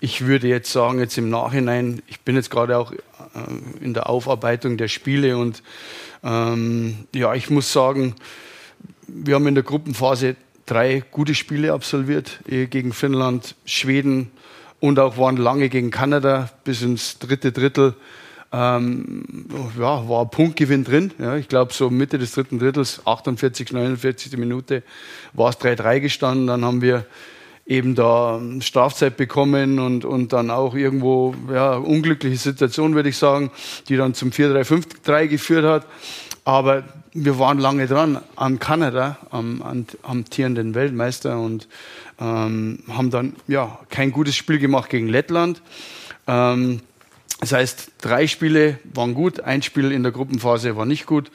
Ich 0.01 0.27
würde 0.27 0.49
jetzt 0.49 0.73
sagen, 0.73 0.99
jetzt 0.99 1.17
im 1.19 1.31
Nachhinein, 1.31 2.03
ich 2.09 2.21
bin 2.21 2.35
jetzt 2.35 2.51
gerade 2.51 2.79
auch 2.79 2.93
äh, 2.93 2.97
in 3.81 3.95
der 3.95 4.09
Aufarbeitung 4.09 4.77
der 4.77 4.89
Spiele 4.89 5.37
und 5.39 5.63
ähm, 6.25 7.07
ja, 7.15 7.35
ich 7.35 7.51
muss 7.51 7.73
sagen, 7.73 8.17
wir 9.07 9.37
haben 9.37 9.47
in 9.47 9.55
der 9.55 9.65
Gruppenphase 9.65 10.35
drei 10.67 11.05
gute 11.13 11.35
Spiele 11.35 11.73
absolviert 11.73 12.41
eh, 12.49 12.67
gegen 12.67 12.93
Finnland, 12.93 13.55
Schweden 13.65 14.33
und 14.81 14.99
auch 14.99 15.17
waren 15.17 15.37
lange 15.37 15.69
gegen 15.69 15.93
Kanada 15.93 16.51
bis 16.65 16.83
ins 16.83 17.19
dritte 17.21 17.53
Drittel. 17.53 17.95
Ähm, 18.59 19.25
ja, 19.79 20.09
war 20.09 20.23
ein 20.23 20.31
Punktgewinn 20.31 20.83
drin. 20.83 21.11
Ja, 21.19 21.37
ich 21.37 21.47
glaube, 21.47 21.75
so 21.75 21.91
Mitte 21.91 22.17
des 22.17 22.33
dritten 22.33 22.59
Drittels, 22.59 23.03
48, 23.05 23.71
49. 23.71 24.35
Minute, 24.39 24.83
war 25.35 25.51
es 25.51 25.59
3-3 25.59 26.01
gestanden. 26.01 26.47
Dann 26.47 26.65
haben 26.65 26.81
wir 26.81 27.05
eben 27.67 27.95
da 27.95 28.39
ähm, 28.39 28.63
Strafzeit 28.63 29.19
bekommen 29.19 29.79
und, 29.79 30.07
und 30.07 30.33
dann 30.33 30.51
auch 30.51 30.75
irgendwo, 30.75 31.35
ja, 31.53 31.75
unglückliche 31.75 32.39
Situation, 32.39 32.95
würde 32.95 33.11
ich 33.11 33.19
sagen, 33.19 33.51
die 33.91 33.97
dann 33.99 34.15
zum 34.15 34.31
4-3-5-3 34.31 35.27
geführt 35.27 35.67
hat. 35.67 35.87
Aber 36.45 36.85
wir 37.13 37.39
waren 37.39 37.59
lange 37.59 37.87
dran 37.87 38.21
an 38.37 38.59
Kanada, 38.59 39.19
am, 39.31 39.61
am 39.61 39.85
amtierenden 40.03 40.75
Weltmeister 40.75 41.39
und 41.39 41.69
ähm, 42.19 42.79
haben 42.89 43.11
dann 43.11 43.37
ja 43.49 43.81
kein 43.91 44.13
gutes 44.13 44.35
Spiel 44.35 44.59
gemacht 44.59 44.89
gegen 44.89 45.09
Lettland. 45.09 45.61
Ähm, 46.27 46.81
das 47.41 47.53
heißt, 47.53 47.93
drei 48.01 48.27
Spiele 48.27 48.79
waren 48.85 49.15
gut, 49.15 49.41
ein 49.41 49.63
Spiel 49.63 49.93
in 49.93 50.03
der 50.03 50.13
Gruppenphase 50.13 50.77
war 50.77 50.87
nicht 50.87 51.07
gut. 51.07 51.31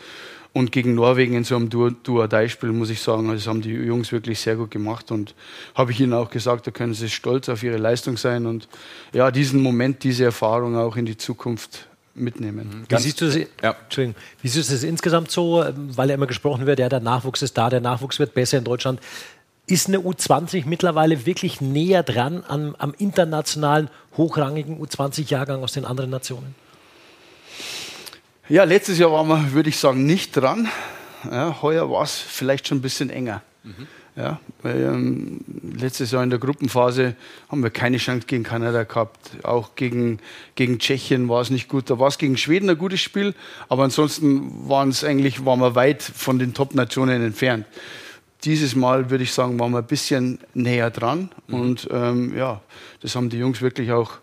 Und 0.53 0.73
gegen 0.73 0.95
Norwegen 0.95 1.33
in 1.33 1.45
so 1.45 1.55
einem 1.55 1.69
Duo-Dei-Spiel, 1.69 2.73
muss 2.73 2.89
ich 2.89 2.99
sagen, 3.01 3.31
das 3.31 3.47
haben 3.47 3.61
die 3.61 3.69
Jungs 3.69 4.11
wirklich 4.11 4.41
sehr 4.41 4.57
gut 4.57 4.69
gemacht. 4.69 5.09
Und 5.09 5.33
habe 5.75 5.91
ich 5.93 6.01
ihnen 6.01 6.13
auch 6.13 6.29
gesagt, 6.29 6.67
da 6.67 6.71
können 6.71 6.93
sie 6.93 7.09
stolz 7.09 7.47
auf 7.47 7.63
ihre 7.63 7.77
Leistung 7.77 8.17
sein 8.17 8.45
und 8.45 8.67
ja, 9.13 9.31
diesen 9.31 9.61
Moment, 9.61 10.03
diese 10.03 10.25
Erfahrung 10.25 10.75
auch 10.75 10.97
in 10.97 11.05
die 11.05 11.15
Zukunft 11.15 11.87
mitnehmen. 12.13 12.85
Wie 12.89 12.97
siehst 12.97 13.21
du 13.21 13.25
das, 13.27 13.37
Ja. 13.61 13.77
Entschuldigung, 13.83 14.21
wie 14.41 14.47
siehst 14.49 14.69
du 14.69 14.73
das 14.73 14.83
insgesamt 14.83 15.31
so, 15.31 15.63
ähm, 15.63 15.95
weil 15.95 16.09
ja 16.09 16.15
immer 16.15 16.27
gesprochen 16.27 16.65
wird, 16.65 16.79
ja, 16.79 16.89
der 16.89 16.99
Nachwuchs 16.99 17.41
ist 17.41 17.57
da, 17.57 17.69
der 17.69 17.79
Nachwuchs 17.79 18.19
wird 18.19 18.33
besser 18.33 18.57
in 18.57 18.65
Deutschland. 18.65 18.99
Ist 19.67 19.87
eine 19.87 19.99
U20 19.99 20.63
mittlerweile 20.65 21.25
wirklich 21.25 21.61
näher 21.61 22.03
dran 22.03 22.43
am, 22.47 22.75
am 22.77 22.93
internationalen, 22.97 23.89
hochrangigen 24.17 24.81
U20-Jahrgang 24.81 25.63
aus 25.63 25.73
den 25.73 25.85
anderen 25.85 26.09
Nationen? 26.09 26.55
Ja, 28.49 28.65
letztes 28.65 28.97
Jahr 28.97 29.11
waren 29.11 29.27
wir, 29.27 29.53
würde 29.53 29.69
ich 29.69 29.77
sagen, 29.77 30.05
nicht 30.05 30.35
dran. 30.35 30.67
Ja, 31.29 31.61
heuer 31.61 31.89
war 31.89 32.03
es 32.03 32.17
vielleicht 32.17 32.67
schon 32.67 32.79
ein 32.79 32.81
bisschen 32.81 33.09
enger. 33.09 33.43
Ja, 34.15 34.41
weil, 34.61 34.81
ähm, 34.81 35.39
letztes 35.77 36.11
Jahr 36.11 36.21
in 36.21 36.29
der 36.29 36.39
Gruppenphase 36.39 37.15
haben 37.47 37.63
wir 37.63 37.69
keine 37.69 37.97
Chance 37.97 38.27
gegen 38.27 38.43
Kanada 38.43 38.83
gehabt. 38.83 39.31
Auch 39.43 39.75
gegen, 39.75 40.19
gegen 40.55 40.79
Tschechien 40.79 41.29
war 41.29 41.41
es 41.41 41.49
nicht 41.49 41.69
gut. 41.69 41.89
Da 41.89 41.97
war 41.97 42.09
es 42.09 42.17
gegen 42.17 42.35
Schweden 42.35 42.69
ein 42.69 42.77
gutes 42.77 42.99
Spiel, 42.99 43.33
aber 43.69 43.83
ansonsten 43.83 44.67
waren 44.67 44.89
es 44.89 45.05
eigentlich, 45.05 45.45
waren 45.45 45.59
wir 45.59 45.75
weit 45.75 46.03
von 46.03 46.39
den 46.39 46.53
Top-Nationen 46.53 47.23
entfernt. 47.23 47.65
Dieses 48.43 48.75
Mal 48.75 49.09
würde 49.09 49.23
ich 49.23 49.33
sagen, 49.33 49.59
waren 49.59 49.71
wir 49.71 49.79
ein 49.79 49.85
bisschen 49.85 50.39
näher 50.53 50.89
dran. 50.89 51.29
Und 51.47 51.87
ähm, 51.91 52.35
ja, 52.35 52.61
das 53.01 53.15
haben 53.15 53.29
die 53.29 53.37
Jungs 53.37 53.61
wirklich 53.61 53.91
auch 53.91 54.13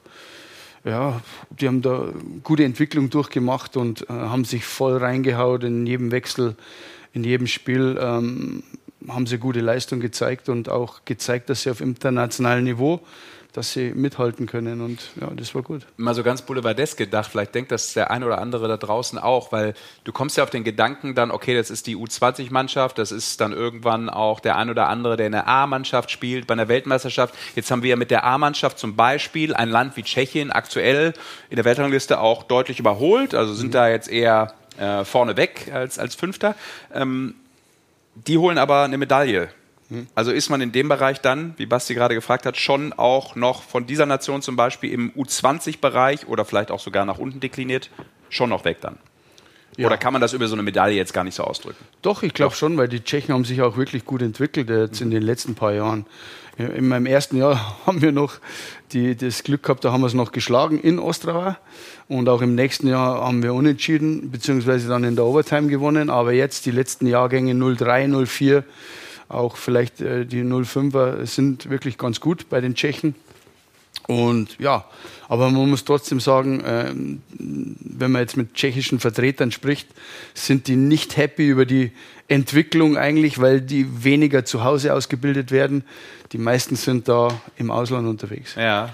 ja, 0.85 1.20
die 1.50 1.66
haben 1.66 1.83
da 1.83 2.09
gute 2.42 2.64
Entwicklung 2.64 3.11
durchgemacht 3.11 3.76
und 3.76 4.02
äh, 4.02 4.12
haben 4.12 4.44
sich 4.44 4.64
voll 4.64 4.96
reingehaut 4.96 5.64
in 5.64 5.87
jedem 5.87 6.12
Wechsel 6.12 6.57
in 7.12 7.24
jedem 7.24 7.46
Spiel 7.46 7.98
ähm, 8.00 8.62
haben 9.09 9.26
sie 9.26 9.38
gute 9.38 9.61
Leistung 9.61 10.00
gezeigt 10.00 10.48
und 10.48 10.68
auch 10.68 11.04
gezeigt, 11.04 11.50
dass 11.50 11.62
sie 11.62 11.70
auf 11.70 11.81
internationalem 11.81 12.64
Niveau 12.64 13.00
dass 13.53 13.73
sie 13.73 13.93
mithalten 13.93 14.47
können. 14.47 14.81
Und 14.81 15.11
ja, 15.21 15.29
das 15.35 15.55
war 15.55 15.63
gut. 15.63 15.87
Mal 15.97 16.15
so 16.15 16.23
ganz 16.23 16.43
boulevardesk 16.43 16.99
gedacht, 16.99 17.31
vielleicht 17.31 17.55
denkt 17.55 17.73
das 17.73 17.95
der 17.95 18.11
eine 18.11 18.27
oder 18.27 18.39
andere 18.39 18.69
da 18.69 18.77
draußen 18.77 19.19
auch, 19.19 19.53
weil 19.53 19.75
du 20.05 20.13
kommst 20.13 20.37
ja 20.37 20.45
auf 20.45 20.51
den 20.51 20.65
Gedanken 20.65 21.15
dann, 21.15 21.31
okay, 21.31 21.57
das 21.57 21.71
ist 21.71 21.87
die 21.87 21.97
U20-Mannschaft, 21.97 22.99
das 22.99 23.11
ist 23.11 23.41
dann 23.41 23.53
irgendwann 23.53 24.11
auch 24.11 24.41
der 24.41 24.57
ein 24.57 24.71
oder 24.71 24.89
andere, 24.89 25.17
der 25.17 25.27
in 25.27 25.33
der 25.33 25.49
A-Mannschaft 25.49 26.11
spielt, 26.11 26.47
bei 26.47 26.53
einer 26.53 26.69
Weltmeisterschaft. 26.69 27.35
Jetzt 27.55 27.71
haben 27.71 27.83
wir 27.83 27.91
ja 27.91 27.97
mit 27.97 28.11
der 28.11 28.25
A-Mannschaft 28.25 28.79
zum 28.79 28.97
Beispiel 28.97 29.55
ein 29.55 29.71
Land 29.71 29.97
wie 29.97 30.03
Tschechien 30.03 30.53
aktuell 30.53 31.15
in 31.49 31.57
der 31.57 31.65
Weltrangliste 31.65 32.21
auch 32.21 32.43
deutlich 32.43 32.79
überholt, 32.79 33.35
also 33.35 33.55
sind 33.55 33.69
mhm. 33.69 33.73
da 33.73 33.89
jetzt 33.89 34.09
eher 34.09 34.55
äh, 34.79 35.05
vorne 35.05 35.37
weg 35.37 35.71
als, 35.73 35.99
als 35.99 36.15
Fünfter. 36.15 36.55
Ähm, 36.93 37.35
die 38.15 38.39
holen 38.39 38.59
aber 38.59 38.83
eine 38.83 38.99
Medaille. 38.99 39.49
Also 40.14 40.33
ist 40.33 40.51
man 40.51 40.61
in 40.61 40.72
dem 40.72 40.88
Bereich 40.88 41.20
dann, 41.20 41.55
wie 41.57 41.64
Basti 41.64 41.94
gerade 41.94 42.14
gefragt 42.14 42.44
hat, 42.44 42.59
schon 42.59 42.92
auch 42.92 43.37
noch 43.37 43.62
von 43.62 43.87
dieser 43.87 44.05
Nation 44.05 44.42
zum 44.42 44.55
Beispiel 44.55 44.92
im 44.92 45.12
U20-Bereich 45.12 46.29
oder 46.29 46.44
vielleicht 46.44 46.70
auch 46.70 46.81
sogar 46.81 47.07
nach 47.07 47.18
unten 47.18 47.40
dekliniert, 47.40 47.90
schon 48.29 48.51
noch 48.51 48.64
weg 48.64 48.81
dann? 48.83 48.98
Ja. 49.79 49.87
Oder 49.87 49.96
kann 49.96 50.12
man 50.12 50.20
das 50.20 50.33
über 50.33 50.48
so 50.48 50.55
eine 50.55 50.62
Medaille 50.62 50.96
jetzt 50.96 51.14
gar 51.14 51.24
nicht 51.24 51.37
so 51.37 51.44
ausdrücken? 51.44 51.85
Doch, 52.03 52.22
ich 52.22 52.35
glaube 52.35 52.55
schon, 52.55 52.77
weil 52.77 52.88
die 52.88 53.01
Tschechen 53.01 53.33
haben 53.33 53.44
sich 53.44 53.62
auch 53.62 53.77
wirklich 53.77 54.05
gut 54.05 54.22
entwickelt 54.22 54.68
jetzt 54.68 55.01
in 55.01 55.11
den 55.11 55.22
letzten 55.22 55.55
paar 55.55 55.72
Jahren. 55.72 56.05
In 56.59 56.88
meinem 56.88 57.07
ersten 57.07 57.37
Jahr 57.37 57.79
haben 57.87 58.03
wir 58.03 58.11
noch 58.11 58.35
die, 58.92 59.16
das 59.16 59.44
Glück 59.44 59.62
gehabt, 59.62 59.85
da 59.85 59.92
haben 59.92 60.01
wir 60.01 60.09
es 60.09 60.14
noch 60.14 60.33
geschlagen 60.33 60.81
in 60.81 60.98
Ostrava. 60.98 61.59
Und 62.09 62.29
auch 62.29 62.42
im 62.42 62.57
nächsten 62.57 62.88
Jahr 62.88 63.24
haben 63.24 63.42
wir 63.42 63.55
unentschieden, 63.55 64.33
beziehungsweise 64.33 64.88
dann 64.88 65.05
in 65.05 65.14
der 65.14 65.24
Overtime 65.24 65.68
gewonnen. 65.68 66.11
Aber 66.11 66.33
jetzt 66.33 66.66
die 66.66 66.72
letzten 66.72 67.07
Jahrgänge 67.07 67.55
03, 67.55 68.27
04 68.27 68.64
auch 69.29 69.57
vielleicht 69.57 70.01
äh, 70.01 70.25
die 70.25 70.43
05er 70.43 71.27
sind 71.27 71.71
wirklich 71.71 71.99
ganz 71.99 72.21
gut 72.21 72.49
bei 72.49 72.61
den 72.61 72.75
Tschechen. 72.75 73.14
Und 74.07 74.59
ja, 74.59 74.87
aber 75.29 75.51
man 75.51 75.69
muss 75.69 75.85
trotzdem 75.85 76.19
sagen, 76.19 76.61
äh, 76.61 76.93
wenn 77.38 78.11
man 78.11 78.23
jetzt 78.23 78.37
mit 78.37 78.55
tschechischen 78.55 79.01
Vertretern 79.01 79.53
spricht, 79.53 79.88
sind 80.33 80.67
die 80.67 80.77
nicht 80.77 81.17
happy 81.17 81.47
über 81.47 81.67
die 81.67 81.93
Entwicklung 82.29 82.99
eigentlich, 82.99 83.41
weil 83.41 83.62
die 83.62 84.05
weniger 84.05 84.45
zu 84.45 84.62
Hause 84.62 84.93
ausgebildet 84.93 85.51
werden. 85.51 85.83
Die 86.33 86.38
meisten 86.38 86.77
sind 86.77 87.09
da 87.09 87.41
im 87.57 87.71
Ausland 87.71 88.07
unterwegs. 88.07 88.55
Ja. 88.55 88.91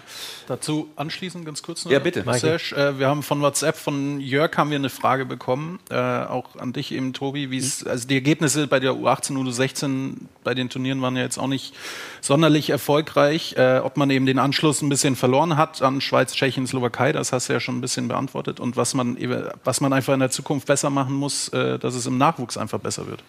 Dazu 0.46 0.90
anschließend 0.94 1.44
ganz 1.44 1.62
kurz 1.62 1.84
noch. 1.84 1.90
Ja, 1.90 1.98
bitte. 1.98 2.22
Serge, 2.34 2.76
äh, 2.76 2.98
wir 2.98 3.08
haben 3.08 3.24
von 3.24 3.40
WhatsApp 3.40 3.76
von 3.76 4.20
Jörg 4.20 4.56
haben 4.56 4.70
wir 4.70 4.76
eine 4.76 4.90
Frage 4.90 5.24
bekommen, 5.24 5.80
äh, 5.90 5.96
auch 5.96 6.54
an 6.56 6.72
dich 6.72 6.92
eben, 6.92 7.12
Tobi. 7.12 7.50
Wie 7.50 7.58
es, 7.58 7.84
also 7.84 8.06
die 8.06 8.14
Ergebnisse 8.14 8.68
bei 8.68 8.78
der 8.78 8.92
U18, 8.92 9.32
U16 9.32 10.14
bei 10.44 10.54
den 10.54 10.68
Turnieren 10.68 11.02
waren 11.02 11.16
ja 11.16 11.22
jetzt 11.22 11.38
auch 11.38 11.48
nicht 11.48 11.74
sonderlich 12.20 12.70
erfolgreich. 12.70 13.56
Äh, 13.56 13.78
ob 13.78 13.96
man 13.96 14.10
eben 14.10 14.26
den 14.26 14.38
Anschluss 14.38 14.80
ein 14.80 14.88
bisschen 14.88 15.16
verloren 15.16 15.56
hat 15.56 15.82
an 15.82 16.00
Schweiz, 16.00 16.34
Tschechien, 16.34 16.68
Slowakei, 16.68 17.12
das 17.12 17.32
hast 17.32 17.48
du 17.48 17.54
ja 17.54 17.58
schon 17.58 17.78
ein 17.78 17.80
bisschen 17.80 18.06
beantwortet. 18.06 18.60
Und 18.60 18.76
was 18.76 18.94
man, 18.94 19.16
was 19.64 19.80
man 19.80 19.92
einfach 19.92 20.14
in 20.14 20.20
der 20.20 20.30
Zukunft 20.30 20.68
besser 20.68 20.90
machen 20.90 21.14
muss, 21.14 21.48
äh, 21.48 21.80
dass 21.80 21.94
es 21.94 22.06
im 22.06 22.18
Nachwuchs 22.18 22.56
einfach 22.56 22.78
besser 22.78 23.08
wird. 23.08 23.23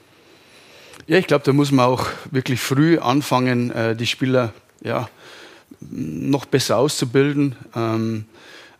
Ja, 1.07 1.19
ich 1.19 1.27
glaube, 1.27 1.43
da 1.43 1.53
muss 1.53 1.71
man 1.71 1.85
auch 1.85 2.07
wirklich 2.31 2.59
früh 2.59 2.97
anfangen, 2.97 3.69
äh, 3.69 3.95
die 3.95 4.07
Spieler 4.07 4.53
ja, 4.81 5.07
noch 5.79 6.45
besser 6.45 6.77
auszubilden. 6.77 7.55
Ähm, 7.75 8.25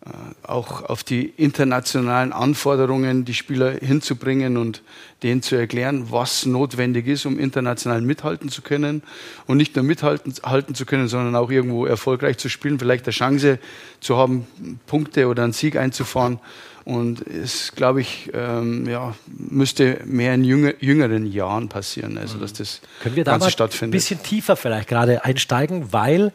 äh, 0.04 0.10
auch 0.48 0.82
auf 0.90 1.04
die 1.04 1.26
internationalen 1.38 2.34
Anforderungen 2.34 3.26
die 3.26 3.36
Spieler 3.36 3.74
hinzubringen 3.74 4.58
und 4.58 4.82
denen 5.22 5.44
zu 5.44 5.56
erklären, 5.56 6.08
was 6.10 6.48
notwendig 6.48 7.06
ist, 7.06 7.28
um 7.28 7.38
international 7.38 8.02
mithalten 8.02 8.50
zu 8.50 8.64
können. 8.64 9.04
Und 9.46 9.58
nicht 9.58 9.76
nur 9.76 9.86
mithalten 9.86 10.34
halten 10.42 10.74
zu 10.74 10.88
können, 10.88 11.08
sondern 11.08 11.36
auch 11.36 11.52
irgendwo 11.52 11.86
erfolgreich 11.86 12.40
zu 12.40 12.50
spielen, 12.50 12.80
vielleicht 12.80 13.06
eine 13.06 13.14
Chance 13.14 13.60
zu 14.00 14.18
haben, 14.18 14.48
Punkte 14.88 15.28
oder 15.28 15.44
einen 15.44 15.54
Sieg 15.54 15.76
einzufahren. 15.76 16.40
Und 16.86 17.26
es, 17.26 17.74
glaube 17.74 18.02
ich, 18.02 18.30
ähm, 18.34 18.88
ja, 18.88 19.15
müsste 19.26 20.02
mehr 20.06 20.36
in 20.36 20.43
jünger, 20.43 20.74
jüngeren 20.80 21.26
Jahren 21.26 21.67
passieren, 21.67 22.15
also 22.19 22.38
dass 22.38 22.54
das 22.54 22.82
Können 23.02 23.15
wir 23.15 23.24
da 23.24 23.39
Ganze 23.39 23.58
mal 23.58 23.69
ein 23.82 23.91
bisschen 23.91 24.21
tiefer 24.21 24.56
vielleicht 24.56 24.88
gerade 24.88 25.26
einsteigen, 25.26 25.91
weil 25.91 26.32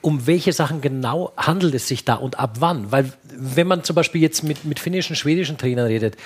um 0.00 0.26
welche 0.26 0.52
Sachen 0.52 0.80
genau 0.80 1.32
handelt 1.36 1.74
es 1.74 1.86
sich 1.86 2.04
da 2.04 2.14
und 2.14 2.38
ab 2.38 2.56
wann? 2.58 2.90
Weil 2.90 3.12
wenn 3.36 3.68
man 3.68 3.84
zum 3.84 3.94
Beispiel 3.94 4.20
jetzt 4.20 4.42
mit, 4.42 4.64
mit 4.64 4.80
finnischen, 4.80 5.14
schwedischen 5.14 5.56
Trainern 5.56 5.86
redet, 5.86 6.16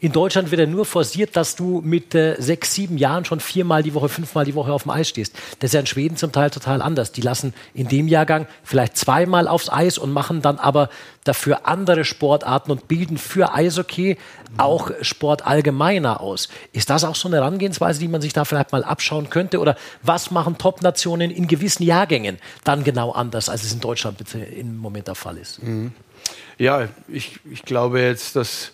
in 0.00 0.12
Deutschland 0.12 0.52
wird 0.52 0.60
ja 0.60 0.66
nur 0.66 0.84
forciert, 0.84 1.34
dass 1.34 1.56
du 1.56 1.80
mit 1.84 2.14
äh, 2.14 2.36
sechs, 2.38 2.72
sieben 2.72 2.98
Jahren 2.98 3.24
schon 3.24 3.40
viermal 3.40 3.82
die 3.82 3.94
Woche, 3.94 4.08
fünfmal 4.08 4.44
die 4.44 4.54
Woche 4.54 4.72
auf 4.72 4.84
dem 4.84 4.92
Eis 4.92 5.08
stehst. 5.08 5.34
Das 5.58 5.70
ist 5.70 5.74
ja 5.74 5.80
in 5.80 5.86
Schweden 5.86 6.16
zum 6.16 6.30
Teil 6.30 6.50
total 6.50 6.82
anders. 6.82 7.10
Die 7.10 7.20
lassen 7.20 7.52
in 7.74 7.88
dem 7.88 8.06
Jahrgang 8.06 8.46
vielleicht 8.62 8.96
zweimal 8.96 9.48
aufs 9.48 9.68
Eis 9.68 9.98
und 9.98 10.12
machen 10.12 10.40
dann 10.40 10.58
aber 10.58 10.88
dafür 11.24 11.66
andere 11.66 12.04
Sportarten 12.04 12.70
und 12.70 12.86
bilden 12.86 13.18
für 13.18 13.52
Eishockey 13.52 14.18
auch 14.56 14.92
Sport 15.02 15.46
allgemeiner 15.46 16.20
aus. 16.20 16.48
Ist 16.72 16.90
das 16.90 17.02
auch 17.02 17.16
so 17.16 17.26
eine 17.26 17.38
Herangehensweise, 17.38 17.98
die 17.98 18.08
man 18.08 18.20
sich 18.20 18.32
da 18.32 18.44
vielleicht 18.44 18.70
mal 18.70 18.84
abschauen 18.84 19.30
könnte? 19.30 19.58
Oder 19.58 19.76
was 20.02 20.30
machen 20.30 20.58
Top-Nationen 20.58 21.32
in 21.32 21.48
gewissen 21.48 21.82
Jahrgängen 21.82 22.38
dann 22.62 22.84
genau 22.84 23.10
anders, 23.10 23.48
als 23.48 23.64
es 23.64 23.72
in 23.72 23.80
Deutschland 23.80 24.18
im 24.34 24.78
Moment 24.78 25.08
der 25.08 25.16
Fall 25.16 25.38
ist? 25.38 25.60
Mhm. 25.60 25.92
Ja, 26.56 26.88
ich, 27.08 27.40
ich 27.50 27.62
glaube 27.62 28.00
jetzt, 28.00 28.36
dass 28.36 28.72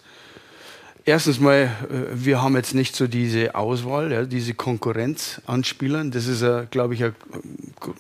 Erstens 1.07 1.39
mal, 1.39 1.65
äh, 1.91 2.15
wir 2.15 2.41
haben 2.41 2.57
jetzt 2.57 2.75
nicht 2.75 2.97
so 2.97 3.07
diese 3.07 3.55
Auswahl, 3.55 4.11
ja, 4.11 4.25
diese 4.25 4.55
Konkurrenz 4.55 5.43
an 5.47 5.63
Spielern. 5.63 6.11
Das 6.11 6.27
ist, 6.27 6.43
glaube 6.71 6.95
ich, 6.95 7.05
ein, 7.05 7.15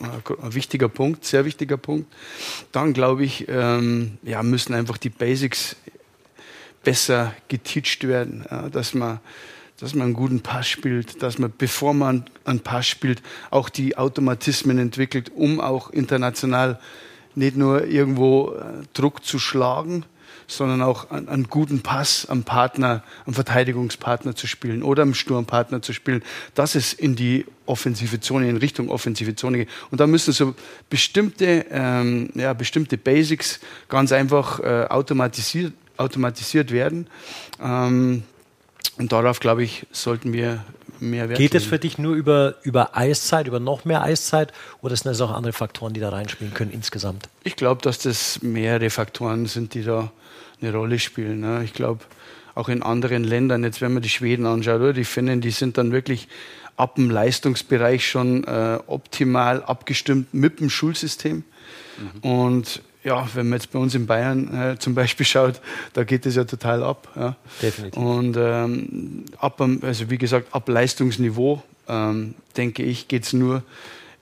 ein, 0.00 0.54
wichtiger 0.54 0.88
Punkt, 0.88 1.24
sehr 1.24 1.44
wichtiger 1.44 1.76
Punkt. 1.76 2.10
Dann, 2.72 2.94
glaube 2.94 3.24
ich, 3.24 3.46
ähm, 3.48 4.16
ja, 4.22 4.42
müssen 4.42 4.72
einfach 4.72 4.96
die 4.96 5.10
Basics 5.10 5.76
besser 6.82 7.34
geteacht 7.48 8.06
werden, 8.06 8.44
ja, 8.50 8.68
dass 8.68 8.94
man 8.94 9.20
dass 9.80 9.92
man 9.92 10.06
einen 10.06 10.14
guten 10.14 10.40
Pass 10.40 10.68
spielt, 10.68 11.20
dass 11.20 11.38
man, 11.38 11.52
bevor 11.58 11.94
man 11.94 12.26
einen 12.44 12.60
Pass 12.60 12.86
spielt, 12.86 13.22
auch 13.50 13.68
die 13.68 13.98
Automatismen 13.98 14.78
entwickelt, 14.78 15.32
um 15.34 15.60
auch 15.60 15.90
international 15.90 16.78
nicht 17.34 17.56
nur 17.56 17.84
irgendwo 17.86 18.52
äh, 18.52 18.84
Druck 18.94 19.24
zu 19.24 19.40
schlagen, 19.40 20.04
sondern 20.46 20.82
auch 20.82 21.10
einen, 21.10 21.28
einen 21.28 21.44
guten 21.48 21.80
Pass 21.80 22.26
am 22.26 22.44
Partner, 22.44 23.02
am 23.26 23.34
Verteidigungspartner 23.34 24.34
zu 24.34 24.46
spielen 24.46 24.82
oder 24.82 25.02
am 25.02 25.14
Sturmpartner 25.14 25.82
zu 25.82 25.92
spielen, 25.92 26.22
dass 26.54 26.74
es 26.74 26.92
in 26.92 27.16
die 27.16 27.46
offensive 27.66 28.20
Zone, 28.20 28.48
in 28.48 28.56
Richtung 28.56 28.88
offensive 28.90 29.34
Zone 29.36 29.58
geht. 29.58 29.68
Und 29.90 30.00
da 30.00 30.06
müssen 30.06 30.32
so 30.32 30.54
bestimmte, 30.90 31.66
ähm, 31.70 32.30
ja, 32.34 32.52
bestimmte 32.52 32.98
Basics 32.98 33.60
ganz 33.88 34.12
einfach 34.12 34.60
äh, 34.60 34.86
automatisiert, 34.88 35.72
automatisiert 35.96 36.70
werden. 36.70 37.08
Ähm, 37.62 38.24
und 38.96 39.12
darauf, 39.12 39.40
glaube 39.40 39.64
ich, 39.64 39.86
sollten 39.92 40.32
wir 40.32 40.64
mehr 41.00 41.28
Wert 41.28 41.38
Geht 41.38 41.54
es 41.54 41.64
für 41.64 41.78
dich 41.78 41.98
nur 41.98 42.14
über, 42.14 42.56
über 42.62 42.96
Eiszeit, 42.96 43.46
über 43.46 43.60
noch 43.60 43.84
mehr 43.84 44.02
Eiszeit 44.02 44.52
oder 44.80 44.94
sind 44.96 45.06
das 45.06 45.20
auch 45.20 45.32
andere 45.32 45.52
Faktoren, 45.52 45.92
die 45.94 46.00
da 46.00 46.10
reinspielen 46.10 46.54
können 46.54 46.70
insgesamt? 46.72 47.28
Ich 47.42 47.56
glaube, 47.56 47.82
dass 47.82 47.98
das 47.98 48.42
mehrere 48.42 48.90
Faktoren 48.90 49.46
sind, 49.46 49.74
die 49.74 49.82
da 49.82 50.12
eine 50.60 50.72
Rolle 50.72 50.98
spielen. 50.98 51.40
Ne? 51.40 51.62
Ich 51.64 51.72
glaube, 51.72 52.00
auch 52.54 52.68
in 52.68 52.82
anderen 52.82 53.24
Ländern, 53.24 53.64
jetzt 53.64 53.80
wenn 53.80 53.92
man 53.92 54.02
die 54.02 54.08
Schweden 54.08 54.46
anschaut 54.46 54.80
oder 54.80 54.92
die 54.92 55.04
Finnen, 55.04 55.40
die 55.40 55.50
sind 55.50 55.76
dann 55.78 55.92
wirklich 55.92 56.28
ab 56.76 56.96
dem 56.96 57.10
Leistungsbereich 57.10 58.06
schon 58.06 58.44
äh, 58.44 58.78
optimal 58.86 59.62
abgestimmt 59.62 60.34
mit 60.34 60.60
dem 60.60 60.70
Schulsystem. 60.70 61.44
Mhm. 62.22 62.30
Und 62.30 62.82
ja, 63.02 63.28
wenn 63.34 63.48
man 63.48 63.58
jetzt 63.58 63.70
bei 63.70 63.78
uns 63.78 63.94
in 63.94 64.06
Bayern 64.06 64.72
äh, 64.72 64.78
zum 64.78 64.94
Beispiel 64.94 65.26
schaut, 65.26 65.60
da 65.92 66.04
geht 66.04 66.26
es 66.26 66.36
ja 66.36 66.44
total 66.44 66.82
ab. 66.82 67.08
Ja. 67.16 67.36
Definitiv. 67.60 68.00
Und 68.00 68.36
ähm, 68.38 69.24
ab, 69.38 69.60
also 69.82 70.10
wie 70.10 70.18
gesagt, 70.18 70.54
ab 70.54 70.68
Leistungsniveau, 70.68 71.62
ähm, 71.88 72.34
denke 72.56 72.82
ich, 72.82 73.08
geht 73.08 73.24
es 73.24 73.32
nur 73.32 73.62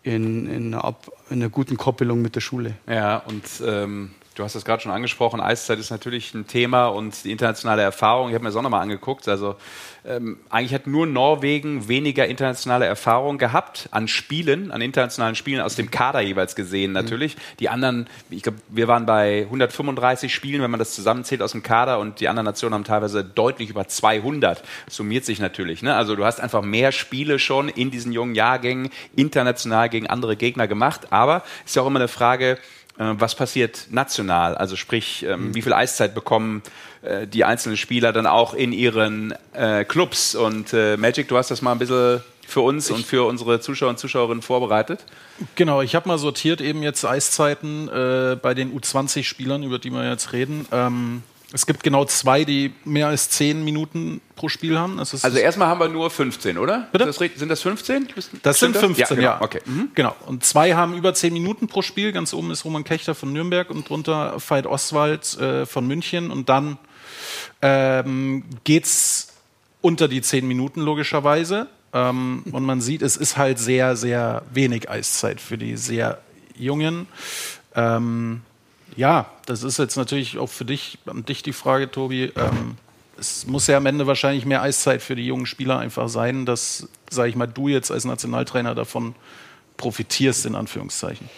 in, 0.03 0.47
in, 0.47 0.75
einer 0.75 0.85
ab, 0.85 1.11
in 1.31 1.37
einer 1.37 1.49
guten 1.49 1.77
Koppelung 1.77 2.23
mit 2.23 2.35
der 2.35 2.41
Schule. 2.41 2.75
Ja, 2.89 3.19
und 3.19 3.45
ähm 3.65 4.11
Du 4.35 4.45
hast 4.45 4.55
es 4.55 4.65
gerade 4.65 4.83
schon 4.83 4.93
angesprochen, 4.93 5.41
Eiszeit 5.41 5.79
ist 5.79 5.91
natürlich 5.91 6.33
ein 6.33 6.47
Thema 6.47 6.87
und 6.87 7.25
die 7.25 7.31
internationale 7.31 7.83
Erfahrung, 7.83 8.29
ich 8.29 8.35
habe 8.35 8.45
mir 8.45 8.49
das 8.49 8.57
auch 8.57 8.63
nochmal 8.63 8.81
angeguckt, 8.81 9.29
also 9.29 9.57
ähm, 10.05 10.39
eigentlich 10.49 10.75
hat 10.75 10.87
nur 10.87 11.07
Norwegen 11.07 11.87
weniger 11.87 12.27
internationale 12.27 12.87
Erfahrung 12.87 13.39
gehabt 13.39 13.89
an 13.93 14.09
Spielen, 14.09 14.73
an 14.73 14.81
internationalen 14.81 15.37
Spielen 15.37 15.61
aus 15.61 15.77
dem 15.77 15.91
Kader 15.91 16.21
jeweils 16.21 16.57
gesehen 16.57 16.91
mhm. 16.91 16.95
natürlich. 16.95 17.37
Mhm. 17.37 17.41
Die 17.61 17.69
anderen, 17.69 18.09
ich 18.31 18.43
glaube, 18.43 18.59
wir 18.69 18.89
waren 18.89 19.07
bei 19.07 19.43
135 19.43 20.35
Spielen, 20.35 20.63
wenn 20.63 20.71
man 20.71 20.81
das 20.81 20.95
zusammenzählt 20.95 21.43
aus 21.43 21.53
dem 21.53 21.63
Kader 21.63 22.01
und 22.01 22.19
die 22.21 22.29
anderen 22.29 22.47
Nationen 22.47 22.75
haben 22.75 22.85
teilweise 22.85 23.23
deutlich 23.23 23.71
über 23.71 23.87
200. 23.87 24.63
Das 24.87 24.97
summiert 24.97 25.25
sich 25.25 25.39
natürlich. 25.39 25.83
Ne? 25.83 25.95
Also 25.95 26.17
du 26.17 26.25
hast 26.25 26.41
einfach 26.41 26.63
mehr 26.63 26.91
Spiele 26.91 27.39
schon 27.39 27.69
in 27.69 27.91
diesen 27.91 28.13
jungen 28.13 28.35
Jahrgängen 28.35 28.91
international 29.15 29.89
gegen 29.89 30.09
andere 30.09 30.37
Gegner 30.37 30.67
gemacht, 30.67 31.13
aber 31.13 31.45
ist 31.65 31.77
ja 31.77 31.83
auch 31.83 31.87
immer 31.87 32.01
eine 32.01 32.09
Frage, 32.09 32.59
was 32.97 33.35
passiert 33.35 33.87
national? 33.91 34.55
Also 34.55 34.77
sprich, 34.77 35.25
ähm, 35.29 35.55
wie 35.55 35.63
viel 35.63 35.73
Eiszeit 35.73 36.15
bekommen 36.15 36.63
äh, 37.03 37.27
die 37.27 37.45
einzelnen 37.45 37.77
Spieler 37.77 38.13
dann 38.13 38.27
auch 38.27 38.55
in 38.55 38.73
ihren 38.73 39.35
äh, 39.55 39.85
Clubs? 39.85 40.35
Und 40.35 40.73
äh, 40.73 40.97
Magic, 40.97 41.29
du 41.29 41.37
hast 41.37 41.51
das 41.51 41.63
mal 41.63 41.73
ein 41.73 41.79
bisschen 41.79 42.23
für 42.47 42.61
uns 42.61 42.91
und 42.91 43.07
für 43.07 43.25
unsere 43.25 43.61
Zuschauer 43.61 43.91
und 43.91 43.99
Zuschauerinnen 43.99 44.43
vorbereitet. 44.43 45.05
Genau, 45.55 45.81
ich 45.81 45.95
habe 45.95 46.09
mal 46.09 46.19
sortiert 46.19 46.61
eben 46.61 46.83
jetzt 46.83 47.05
Eiszeiten 47.05 47.89
äh, 47.89 48.37
bei 48.41 48.53
den 48.55 48.79
U20-Spielern, 48.79 49.63
über 49.63 49.79
die 49.79 49.91
wir 49.91 50.09
jetzt 50.09 50.33
reden. 50.33 50.67
Ähm, 50.71 51.23
es 51.53 51.67
gibt 51.67 51.83
genau 51.83 52.05
zwei, 52.07 52.45
die 52.45 52.73
mehr 52.85 53.09
als 53.09 53.29
zehn 53.29 53.65
Minuten 53.65 54.21
pro 54.37 54.49
Spiel 54.49 54.79
haben. 54.79 54.99
Ist 54.99 55.25
Also 55.25 55.39
erstmal 55.39 55.69
haben 55.69 55.81
wir 55.81 55.89
nur 55.89 56.11
15, 56.11 56.57
oder? 56.57 56.89
Bitte? 56.93 57.05
Das, 57.05 57.17
sind 57.17 57.49
das 57.49 57.61
15? 57.61 58.09
Das 58.43 58.59
sind 58.59 58.77
Stimmt 58.77 58.97
15, 58.97 59.17
genau. 59.17 59.29
ja. 59.29 59.43
Okay. 59.43 59.61
Mhm. 59.67 59.91
Genau. 59.95 60.17
Und 60.27 60.45
zwei 60.45 60.75
haben 60.75 60.95
über 60.95 61.13
10 61.13 61.33
Minuten 61.33 61.69
pro 61.69 61.83
Spiel. 61.83 62.13
Ganz 62.13 62.33
oben 62.33 62.51
ist 62.51 62.65
Roman 62.65 62.85
Kechter 62.85 63.15
von 63.15 63.33
Nürnberg 63.33 63.71
und 63.71 63.89
drunter 63.89 64.37
Veit 64.47 64.67
Oswald 64.67 65.39
äh, 65.39 65.67
von 65.67 65.87
München. 65.87 66.31
Und 66.31 66.49
dann 66.49 66.79
ähm, 67.61 68.45
geht's 68.65 69.35
unter 69.83 70.09
die 70.09 70.23
10 70.23 70.49
Minuten 70.49 70.81
logischerweise. 70.81 71.69
Ähm, 71.93 72.45
und 72.51 72.65
man 72.65 72.81
sieht, 72.81 73.03
es 73.03 73.17
ist 73.17 73.37
halt 73.37 73.59
sehr, 73.59 73.97
sehr 73.97 74.43
wenig 74.53 74.89
Eiszeit 74.89 75.41
für 75.41 75.59
die 75.59 75.77
sehr 75.77 76.19
Jungen. 76.57 77.07
Ähm, 77.75 78.41
ja, 78.97 79.27
das 79.47 79.63
ist 79.63 79.79
jetzt 79.79 79.97
natürlich 79.97 80.39
auch 80.39 80.49
für 80.49 80.65
dich, 80.65 80.99
an 81.07 81.25
dich 81.25 81.43
die 81.43 81.53
Frage, 81.53 81.91
Tobi. 81.91 82.33
Ähm, 82.37 82.77
es 83.19 83.47
muss 83.47 83.67
ja 83.67 83.77
am 83.77 83.87
Ende 83.87 84.07
wahrscheinlich 84.07 84.45
mehr 84.47 84.63
Eiszeit 84.63 85.03
für 85.03 85.15
die 85.15 85.27
jungen 85.27 85.47
Spieler 85.47 85.79
einfach 85.79 86.09
sein, 86.09 86.47
dass, 86.47 86.89
sage 87.11 87.29
ich 87.29 87.37
mal, 87.37 87.47
du 87.47 87.69
jetzt 87.69 87.91
als 87.91 88.05
Nationaltrainer 88.05 88.75
davon 88.75 89.15
profitierst, 89.77 90.47
in 90.47 90.55
Anführungszeichen. 90.55 91.29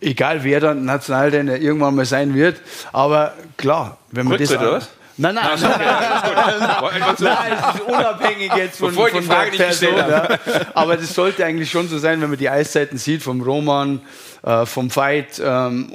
Egal 0.00 0.44
wer 0.44 0.60
dann 0.60 0.84
Nationaltrainer 0.84 1.56
irgendwann 1.56 1.94
mal 1.94 2.04
sein 2.04 2.34
wird, 2.34 2.60
aber 2.92 3.34
klar, 3.56 3.98
wenn 4.10 4.26
man 4.26 4.36
Rücktritt, 4.36 4.60
das. 4.60 4.68
oder 4.68 4.82
was? 5.18 5.34
Nein, 5.34 5.34
nein, 5.34 5.60
nein, 5.60 7.16
nein, 7.18 7.52
es 7.52 7.74
ist 7.74 7.86
unabhängig 7.86 8.52
jetzt 8.56 8.78
von, 8.78 8.88
Bevor 8.90 9.08
ich 9.08 9.14
die 9.14 9.22
von 9.22 9.26
Frage 9.26 9.56
der 9.56 9.68
nicht 9.68 9.80
gestellt 9.80 9.96
ja. 10.08 10.38
Aber 10.74 10.96
das 10.96 11.14
sollte 11.14 11.44
eigentlich 11.44 11.70
schon 11.70 11.88
so 11.88 11.98
sein, 11.98 12.20
wenn 12.20 12.30
man 12.30 12.38
die 12.38 12.48
Eiszeiten 12.48 12.98
sieht 12.98 13.22
vom 13.22 13.40
Roman, 13.40 14.00
äh, 14.42 14.64
vom 14.64 14.94
Veit, 14.94 15.42
ähm, 15.44 15.90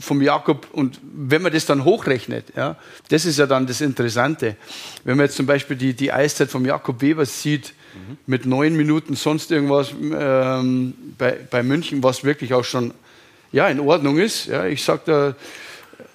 vom 0.00 0.20
Jakob 0.20 0.66
und 0.72 1.00
wenn 1.02 1.42
man 1.42 1.52
das 1.52 1.66
dann 1.66 1.84
hochrechnet, 1.84 2.46
ja, 2.56 2.76
das 3.08 3.24
ist 3.24 3.38
ja 3.38 3.46
dann 3.46 3.66
das 3.66 3.80
Interessante. 3.80 4.56
Wenn 5.04 5.16
man 5.16 5.26
jetzt 5.26 5.36
zum 5.36 5.46
Beispiel 5.46 5.76
die, 5.76 5.94
die 5.94 6.12
Eiszeit 6.12 6.50
vom 6.50 6.66
Jakob 6.66 7.00
Weber 7.00 7.24
sieht, 7.24 7.72
mit 8.26 8.44
neun 8.44 8.76
Minuten 8.76 9.14
sonst 9.14 9.50
irgendwas 9.50 9.92
ähm, 9.92 10.94
bei, 11.16 11.38
bei 11.48 11.62
München, 11.62 12.02
was 12.02 12.24
wirklich 12.24 12.52
auch 12.52 12.64
schon 12.64 12.92
ja, 13.52 13.68
in 13.68 13.78
Ordnung 13.78 14.18
ist. 14.18 14.46
Ja, 14.46 14.66
ich 14.66 14.82
sage 14.82 15.02
da, 15.06 15.34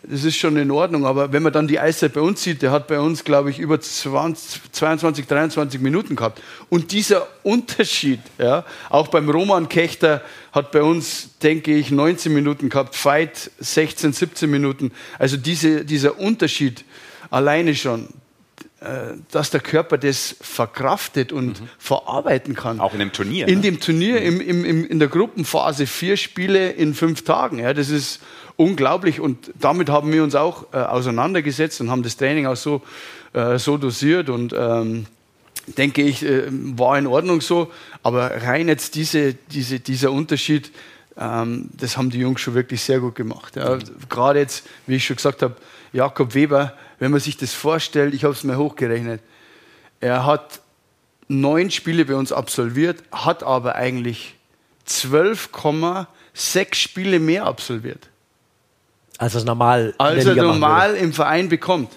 das 0.03 0.23
ist 0.23 0.37
schon 0.37 0.55
in 0.57 0.71
Ordnung, 0.71 1.05
aber 1.05 1.33
wenn 1.33 1.43
man 1.43 1.51
dann 1.51 1.67
die 1.67 1.79
Eiszeit 1.79 2.13
bei 2.13 2.21
uns 2.21 2.41
sieht, 2.41 2.61
der 2.61 2.71
hat 2.71 2.87
bei 2.87 2.99
uns, 2.99 3.25
glaube 3.25 3.49
ich, 3.49 3.59
über 3.59 3.79
20, 3.79 4.71
22, 4.71 5.27
23 5.27 5.81
Minuten 5.81 6.15
gehabt. 6.15 6.41
Und 6.69 6.91
dieser 6.93 7.27
Unterschied, 7.43 8.21
ja, 8.37 8.65
auch 8.89 9.09
beim 9.09 9.29
Roman 9.29 9.67
Kechter 9.67 10.21
hat 10.53 10.71
bei 10.71 10.81
uns, 10.81 11.37
denke 11.43 11.75
ich, 11.75 11.91
19 11.91 12.33
Minuten 12.33 12.69
gehabt, 12.69 12.95
Fight 12.95 13.51
16, 13.59 14.13
17 14.13 14.49
Minuten. 14.49 14.91
Also 15.17 15.35
diese, 15.35 15.83
dieser 15.83 16.17
Unterschied 16.17 16.85
alleine 17.29 17.75
schon, 17.75 18.07
äh, 18.81 19.17
dass 19.31 19.49
der 19.49 19.59
Körper 19.59 19.97
das 19.97 20.37
verkraftet 20.39 21.33
und 21.33 21.61
verarbeiten 21.77 22.55
kann. 22.55 22.79
Auch 22.79 22.93
in 22.93 22.99
dem 22.99 23.11
Turnier. 23.11 23.49
In 23.49 23.55
ne? 23.55 23.63
dem 23.63 23.79
Turnier, 23.81 24.21
im, 24.21 24.39
im, 24.39 24.63
im, 24.63 24.87
in 24.87 24.99
der 24.99 25.09
Gruppenphase, 25.09 25.85
vier 25.85 26.15
Spiele 26.15 26.71
in 26.71 26.93
fünf 26.93 27.25
Tagen. 27.25 27.59
Ja, 27.59 27.73
das 27.73 27.89
ist 27.89 28.21
unglaublich 28.59 29.21
und 29.21 29.51
damit 29.57 29.89
haben 29.89 30.11
wir 30.11 30.21
uns 30.21 30.35
auch 30.35 30.65
äh, 30.73 30.77
auseinandergesetzt 30.77 31.79
und 31.79 31.89
haben 31.89 32.03
das 32.03 32.17
Training 32.17 32.45
auch 32.45 32.57
so, 32.57 32.81
äh, 33.31 33.57
so 33.57 33.77
dosiert 33.77 34.29
und 34.29 34.53
ähm, 34.53 35.05
denke 35.77 36.01
ich, 36.01 36.25
äh, 36.25 36.47
war 36.49 36.97
in 36.97 37.07
Ordnung 37.07 37.39
so. 37.39 37.71
Aber 38.03 38.43
rein 38.43 38.67
jetzt 38.67 38.95
diese, 38.95 39.33
diese, 39.33 39.79
dieser 39.79 40.11
Unterschied, 40.11 40.71
ähm, 41.17 41.69
das 41.77 41.95
haben 41.95 42.09
die 42.09 42.19
Jungs 42.19 42.41
schon 42.41 42.53
wirklich 42.53 42.81
sehr 42.81 42.99
gut 42.99 43.15
gemacht. 43.15 43.55
Ja. 43.55 43.79
Gerade 44.09 44.39
jetzt, 44.39 44.67
wie 44.87 44.95
ich 44.95 45.05
schon 45.05 45.15
gesagt 45.15 45.41
habe, 45.41 45.55
Jakob 45.93 46.35
Weber, 46.35 46.73
wenn 46.99 47.11
man 47.11 47.21
sich 47.21 47.37
das 47.37 47.53
vorstellt, 47.53 48.13
ich 48.13 48.25
habe 48.25 48.33
es 48.33 48.43
mir 48.43 48.57
hochgerechnet, 48.57 49.21
er 50.01 50.25
hat 50.25 50.59
neun 51.29 51.71
Spiele 51.71 52.03
bei 52.03 52.15
uns 52.15 52.33
absolviert, 52.33 53.03
hat 53.13 53.41
aber 53.41 53.75
eigentlich 53.75 54.35
12,6 54.85 56.75
Spiele 56.75 57.19
mehr 57.19 57.45
absolviert, 57.45 58.09
als 59.19 59.33
das 59.33 59.45
normal 59.45 59.93
als 59.99 60.25
er 60.25 60.33
normal 60.35 60.95
im 60.95 61.13
Verein 61.13 61.47
bekommt. 61.49 61.91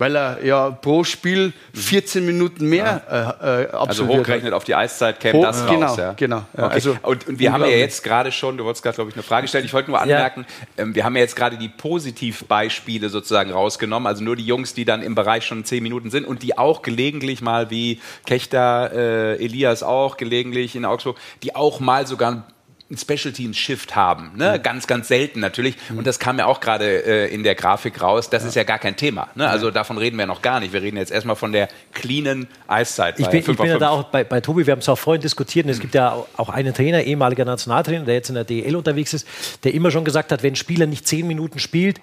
Weil 0.00 0.14
er 0.14 0.44
ja 0.44 0.70
pro 0.70 1.02
Spiel 1.02 1.52
14 1.74 2.24
Minuten 2.24 2.66
mehr 2.68 3.02
äh, 3.10 3.62
äh, 3.64 3.66
absolviert 3.72 3.74
Also 3.88 4.04
hat. 4.06 4.10
hochgerechnet 4.20 4.52
auf 4.52 4.62
die 4.62 4.76
Eiszeit 4.76 5.18
käme 5.18 5.38
Hoch- 5.40 5.42
das 5.42 5.62
raus. 5.62 5.70
genau, 5.70 5.96
ja. 5.96 6.12
genau, 6.12 6.36
ja, 6.56 6.64
Okay. 6.66 6.74
also 6.74 6.96
und, 7.02 7.26
und 7.26 7.38
wir 7.40 7.52
haben 7.52 7.62
ja 7.64 7.70
jetzt 7.70 8.04
gerade 8.04 8.30
schon, 8.30 8.56
du 8.56 8.64
wolltest 8.64 8.84
gerade, 8.84 8.94
glaube 8.94 9.10
ich, 9.10 9.16
eine 9.16 9.24
Frage 9.24 9.48
stellen. 9.48 9.64
Ich 9.64 9.72
wollte 9.72 9.90
nur 9.90 10.00
anmerken, 10.00 10.46
ähm, 10.76 10.94
wir 10.94 11.02
haben 11.02 11.16
ja 11.16 11.22
jetzt 11.22 11.34
gerade 11.34 11.56
die 11.58 11.66
Positivbeispiele 11.68 13.08
sozusagen 13.08 13.50
rausgenommen. 13.50 14.06
Also 14.06 14.22
nur 14.22 14.36
die 14.36 14.46
Jungs, 14.46 14.72
die 14.72 14.84
dann 14.84 15.02
im 15.02 15.16
Bereich 15.16 15.44
schon 15.44 15.64
zehn 15.64 15.82
Minuten 15.82 16.10
sind 16.10 16.26
und 16.26 16.44
die 16.44 16.56
auch 16.56 16.82
gelegentlich 16.82 17.40
mal 17.42 17.70
wie 17.70 18.00
Kechter, 18.24 18.92
äh, 18.94 19.44
Elias 19.44 19.82
auch 19.82 20.16
gelegentlich 20.16 20.76
in 20.76 20.84
Augsburg, 20.84 21.16
die 21.42 21.56
auch 21.56 21.80
mal 21.80 22.06
sogar 22.06 22.44
ein 22.90 22.96
Special 22.96 23.32
Teams 23.34 23.56
Shift 23.56 23.96
haben. 23.96 24.32
Ne? 24.36 24.58
Ganz, 24.62 24.86
ganz 24.86 25.08
selten 25.08 25.40
natürlich. 25.40 25.76
Und 25.94 26.06
das 26.06 26.18
kam 26.18 26.38
ja 26.38 26.46
auch 26.46 26.60
gerade 26.60 27.04
äh, 27.04 27.34
in 27.34 27.42
der 27.42 27.54
Grafik 27.54 28.00
raus. 28.00 28.30
Das 28.30 28.44
ist 28.44 28.54
ja 28.54 28.64
gar 28.64 28.78
kein 28.78 28.96
Thema. 28.96 29.28
Ne? 29.34 29.46
Also 29.46 29.70
davon 29.70 29.98
reden 29.98 30.16
wir 30.16 30.26
noch 30.26 30.40
gar 30.40 30.58
nicht. 30.58 30.72
Wir 30.72 30.80
reden 30.80 30.96
jetzt 30.96 31.12
erstmal 31.12 31.36
von 31.36 31.52
der 31.52 31.68
cleanen 31.92 32.48
Eiszeit. 32.66 33.20
Ich 33.20 33.28
bin, 33.28 33.40
ich 33.40 33.44
5 33.44 33.58
bin 33.58 33.66
ja 33.66 33.78
da 33.78 33.90
5. 33.90 34.00
auch 34.00 34.10
bei, 34.10 34.24
bei 34.24 34.40
Tobi, 34.40 34.66
wir 34.66 34.72
haben 34.72 34.78
es 34.78 34.88
auch 34.88 34.98
vorhin 34.98 35.20
diskutiert 35.20 35.66
und 35.66 35.72
es 35.72 35.80
gibt 35.80 35.94
ja 35.94 36.16
auch 36.36 36.48
einen 36.48 36.72
Trainer, 36.72 37.02
ehemaliger 37.02 37.44
Nationaltrainer, 37.44 38.06
der 38.06 38.14
jetzt 38.14 38.30
in 38.30 38.36
der 38.36 38.44
DL 38.44 38.74
unterwegs 38.74 39.12
ist, 39.12 39.28
der 39.64 39.74
immer 39.74 39.90
schon 39.90 40.06
gesagt 40.06 40.32
hat, 40.32 40.42
wenn 40.42 40.54
ein 40.54 40.56
Spieler 40.56 40.86
nicht 40.86 41.06
zehn 41.06 41.26
Minuten 41.26 41.58
spielt, 41.58 42.00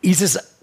ist 0.00 0.22
es 0.22 0.55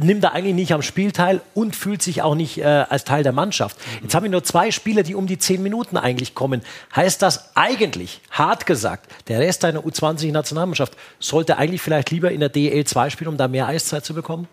nimmt 0.00 0.24
er 0.24 0.32
eigentlich 0.32 0.54
nicht 0.54 0.72
am 0.72 0.82
Spiel 0.82 1.12
teil 1.12 1.40
und 1.54 1.74
fühlt 1.76 2.02
sich 2.02 2.22
auch 2.22 2.34
nicht 2.34 2.58
äh, 2.58 2.64
als 2.64 3.04
Teil 3.04 3.22
der 3.22 3.32
Mannschaft. 3.32 3.76
Jetzt 4.02 4.14
haben 4.14 4.22
wir 4.24 4.30
nur 4.30 4.44
zwei 4.44 4.70
Spieler, 4.70 5.02
die 5.02 5.14
um 5.14 5.26
die 5.26 5.38
zehn 5.38 5.62
Minuten 5.62 5.96
eigentlich 5.96 6.34
kommen. 6.34 6.62
Heißt 6.94 7.22
das 7.22 7.56
eigentlich, 7.56 8.20
hart 8.30 8.66
gesagt, 8.66 9.10
der 9.28 9.40
Rest 9.40 9.64
deiner 9.64 9.80
U20-Nationalmannschaft 9.80 10.96
sollte 11.18 11.56
eigentlich 11.58 11.82
vielleicht 11.82 12.10
lieber 12.10 12.30
in 12.30 12.40
der 12.40 12.48
DL 12.48 12.84
2 12.84 13.10
spielen, 13.10 13.28
um 13.28 13.36
da 13.36 13.48
mehr 13.48 13.66
Eiszeit 13.66 14.04
zu 14.04 14.14
bekommen? 14.14 14.48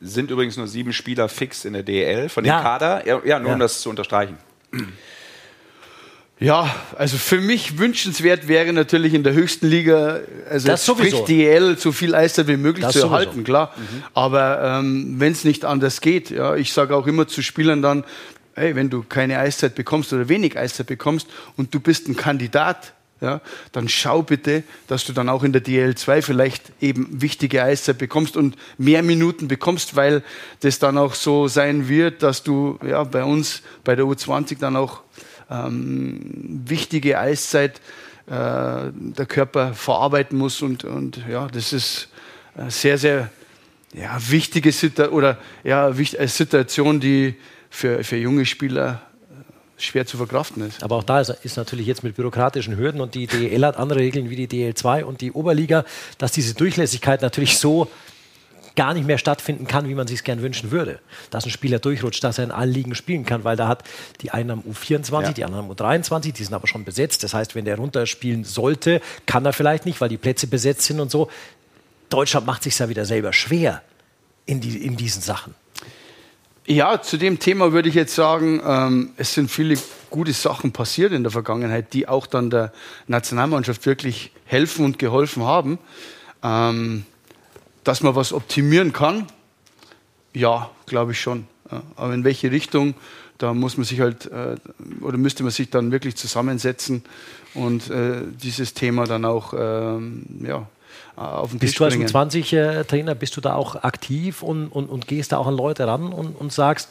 sind 0.00 0.30
übrigens 0.30 0.56
nur 0.56 0.68
sieben 0.68 0.92
Spieler 0.92 1.28
fix 1.28 1.64
in 1.64 1.72
der 1.72 1.82
DL 1.82 2.28
von 2.28 2.44
dem 2.44 2.48
Ja. 2.50 2.62
Kader. 2.62 3.04
Ja, 3.04 3.20
ja 3.24 3.38
nur 3.40 3.48
um 3.50 3.58
Ja. 3.58 3.64
das 3.64 3.80
zu 3.80 3.90
unterstreichen. 3.90 4.36
Ja, 6.40 6.72
also 6.96 7.16
für 7.16 7.40
mich 7.40 7.78
wünschenswert 7.78 8.46
wäre 8.46 8.72
natürlich 8.72 9.12
in 9.12 9.24
der 9.24 9.32
höchsten 9.32 9.66
Liga, 9.66 10.20
also 10.48 10.68
Das 10.68 10.86
sprich 10.86 11.10
sowieso. 11.10 11.26
DL, 11.26 11.76
so 11.78 11.90
viel 11.90 12.14
Eiszeit 12.14 12.46
wie 12.46 12.56
möglich 12.56 12.84
Das 12.84 12.92
zu 12.92 13.00
sowieso. 13.00 13.14
erhalten, 13.14 13.44
klar. 13.44 13.74
Aber 14.14 14.62
ähm, 14.62 15.16
wenn 15.18 15.32
es 15.32 15.42
nicht 15.44 15.64
anders 15.64 16.00
geht, 16.00 16.30
ja, 16.30 16.54
ich 16.54 16.72
sage 16.72 16.94
auch 16.94 17.08
immer 17.08 17.26
zu 17.26 17.42
Spielern 17.42 17.82
dann, 17.82 18.04
hey, 18.54 18.76
wenn 18.76 18.88
du 18.88 19.02
keine 19.02 19.38
Eiszeit 19.40 19.74
bekommst 19.74 20.12
oder 20.12 20.28
wenig 20.28 20.56
Eiszeit 20.56 20.86
bekommst 20.86 21.26
und 21.56 21.74
du 21.74 21.80
bist 21.80 22.06
ein 22.08 22.16
Kandidat, 22.16 22.92
ja, 23.20 23.40
dann 23.72 23.88
schau 23.88 24.22
bitte, 24.22 24.62
dass 24.86 25.04
du 25.04 25.12
dann 25.12 25.28
auch 25.28 25.42
in 25.42 25.52
der 25.52 25.64
DL2 25.64 26.22
vielleicht 26.22 26.70
eben 26.80 27.20
wichtige 27.20 27.64
Eiszeit 27.64 27.98
bekommst 27.98 28.36
und 28.36 28.56
mehr 28.78 29.02
Minuten 29.02 29.48
bekommst, 29.48 29.96
weil 29.96 30.22
das 30.60 30.78
dann 30.78 30.98
auch 30.98 31.14
so 31.14 31.48
sein 31.48 31.88
wird, 31.88 32.22
dass 32.22 32.44
du 32.44 32.78
ja, 32.86 33.02
bei 33.02 33.24
uns 33.24 33.62
bei 33.82 33.96
der 33.96 34.04
U20 34.04 34.58
dann 34.60 34.76
auch 34.76 35.00
ähm, 35.50 36.62
wichtige 36.66 37.18
Eiszeit 37.18 37.80
äh, 38.26 38.30
der 38.30 39.26
Körper 39.26 39.72
verarbeiten 39.74 40.36
muss 40.36 40.60
und, 40.62 40.84
und 40.84 41.22
ja, 41.28 41.48
das 41.48 41.72
ist 41.72 42.08
eine 42.54 42.70
sehr, 42.70 42.98
sehr 42.98 43.30
ja, 43.94 44.18
wichtige 44.28 44.72
Situ 44.72 45.04
oder 45.04 45.38
ja, 45.64 45.86
eine 45.86 46.28
Situation, 46.28 47.00
die 47.00 47.36
für, 47.70 48.04
für 48.04 48.16
junge 48.16 48.44
Spieler 48.44 49.02
äh, 49.30 49.82
schwer 49.82 50.04
zu 50.04 50.16
verkraften 50.16 50.66
ist. 50.66 50.82
Aber 50.82 50.96
auch 50.96 51.04
da 51.04 51.20
ist, 51.20 51.30
ist 51.42 51.56
natürlich 51.56 51.86
jetzt 51.86 52.02
mit 52.02 52.16
bürokratischen 52.16 52.76
Hürden 52.76 53.00
und 53.00 53.14
die 53.14 53.26
DEL 53.26 53.64
hat 53.64 53.76
andere 53.76 54.00
Regeln 54.00 54.28
wie 54.30 54.46
die 54.46 54.48
DL2 54.48 55.04
und 55.04 55.20
die 55.20 55.32
Oberliga, 55.32 55.84
dass 56.18 56.32
diese 56.32 56.54
Durchlässigkeit 56.54 57.22
natürlich 57.22 57.58
so 57.58 57.88
gar 58.76 58.94
nicht 58.94 59.06
mehr 59.06 59.18
stattfinden 59.18 59.66
kann, 59.66 59.88
wie 59.88 59.94
man 59.94 60.06
sich 60.06 60.18
es 60.18 60.24
gern 60.24 60.42
wünschen 60.42 60.70
würde. 60.70 61.00
Dass 61.30 61.44
ein 61.44 61.50
Spieler 61.50 61.78
durchrutscht, 61.78 62.22
dass 62.22 62.38
er 62.38 62.44
in 62.44 62.50
allen 62.50 62.72
Ligen 62.72 62.94
spielen 62.94 63.24
kann, 63.24 63.44
weil 63.44 63.56
da 63.56 63.68
hat 63.68 63.84
die 64.20 64.30
einen 64.30 64.50
am 64.50 64.60
U24, 64.60 65.22
Ja. 65.22 65.32
die 65.32 65.44
anderen 65.44 65.66
am 65.66 65.70
U23, 65.72 66.32
die 66.32 66.44
sind 66.44 66.54
aber 66.54 66.66
schon 66.66 66.84
besetzt. 66.84 67.22
Das 67.24 67.34
heißt, 67.34 67.54
wenn 67.54 67.64
der 67.64 67.76
runterspielen 67.76 68.44
sollte, 68.44 69.00
kann 69.26 69.44
er 69.44 69.52
vielleicht 69.52 69.86
nicht, 69.86 70.00
weil 70.00 70.08
die 70.08 70.16
Plätze 70.16 70.46
besetzt 70.46 70.82
sind 70.82 71.00
und 71.00 71.10
so. 71.10 71.30
Deutschland 72.10 72.46
macht 72.46 72.62
sich 72.62 72.78
ja 72.78 72.88
wieder 72.88 73.04
selber 73.04 73.32
schwer 73.32 73.82
in, 74.46 74.60
die, 74.60 74.84
in 74.84 74.96
diesen 74.96 75.22
Sachen. 75.22 75.54
Ja, 76.66 77.00
zu 77.00 77.16
dem 77.16 77.38
Thema 77.38 77.72
würde 77.72 77.88
ich 77.88 77.94
jetzt 77.94 78.14
sagen, 78.14 78.60
ähm, 78.62 79.10
es 79.16 79.32
sind 79.32 79.50
viele 79.50 79.78
gute 80.10 80.34
Sachen 80.34 80.72
passiert 80.72 81.12
in 81.12 81.22
der 81.22 81.32
Vergangenheit, 81.32 81.94
die 81.94 82.06
auch 82.06 82.26
dann 82.26 82.50
der 82.50 82.72
Nationalmannschaft 83.06 83.86
wirklich 83.86 84.32
helfen 84.44 84.84
und 84.84 84.98
geholfen 84.98 85.44
haben. 85.44 85.78
Ähm, 86.42 87.06
dass 87.88 88.02
man 88.02 88.14
was 88.14 88.34
optimieren 88.34 88.92
kann, 88.92 89.26
ja, 90.34 90.68
glaube 90.84 91.12
ich 91.12 91.20
schon. 91.20 91.46
Aber 91.96 92.12
in 92.12 92.22
welche 92.22 92.50
Richtung, 92.50 92.92
da 93.38 93.54
muss 93.54 93.78
man 93.78 93.84
sich 93.84 94.00
halt, 94.00 94.26
äh, 94.26 94.56
oder 95.00 95.16
müsste 95.16 95.42
man 95.42 95.52
sich 95.52 95.70
dann 95.70 95.90
wirklich 95.90 96.14
zusammensetzen 96.16 97.02
und 97.54 97.88
äh, 97.88 98.20
dieses 98.42 98.74
Thema 98.74 99.04
dann 99.04 99.24
auch 99.24 99.54
ähm, 99.56 100.26
ja, 100.46 100.66
auf 101.16 101.48
den 101.48 101.60
bist 101.60 101.72
Tisch 101.72 101.78
du 101.78 101.84
als 101.84 101.94
bringen. 101.94 102.08
20-Trainer, 102.08 103.14
bist 103.14 103.38
du 103.38 103.40
da 103.40 103.54
auch 103.54 103.76
aktiv 103.76 104.42
und, 104.42 104.68
und, 104.68 104.90
und 104.90 105.08
gehst 105.08 105.32
da 105.32 105.38
auch 105.38 105.46
an 105.46 105.56
Leute 105.56 105.86
ran 105.86 106.12
und, 106.12 106.38
und 106.38 106.52
sagst, 106.52 106.90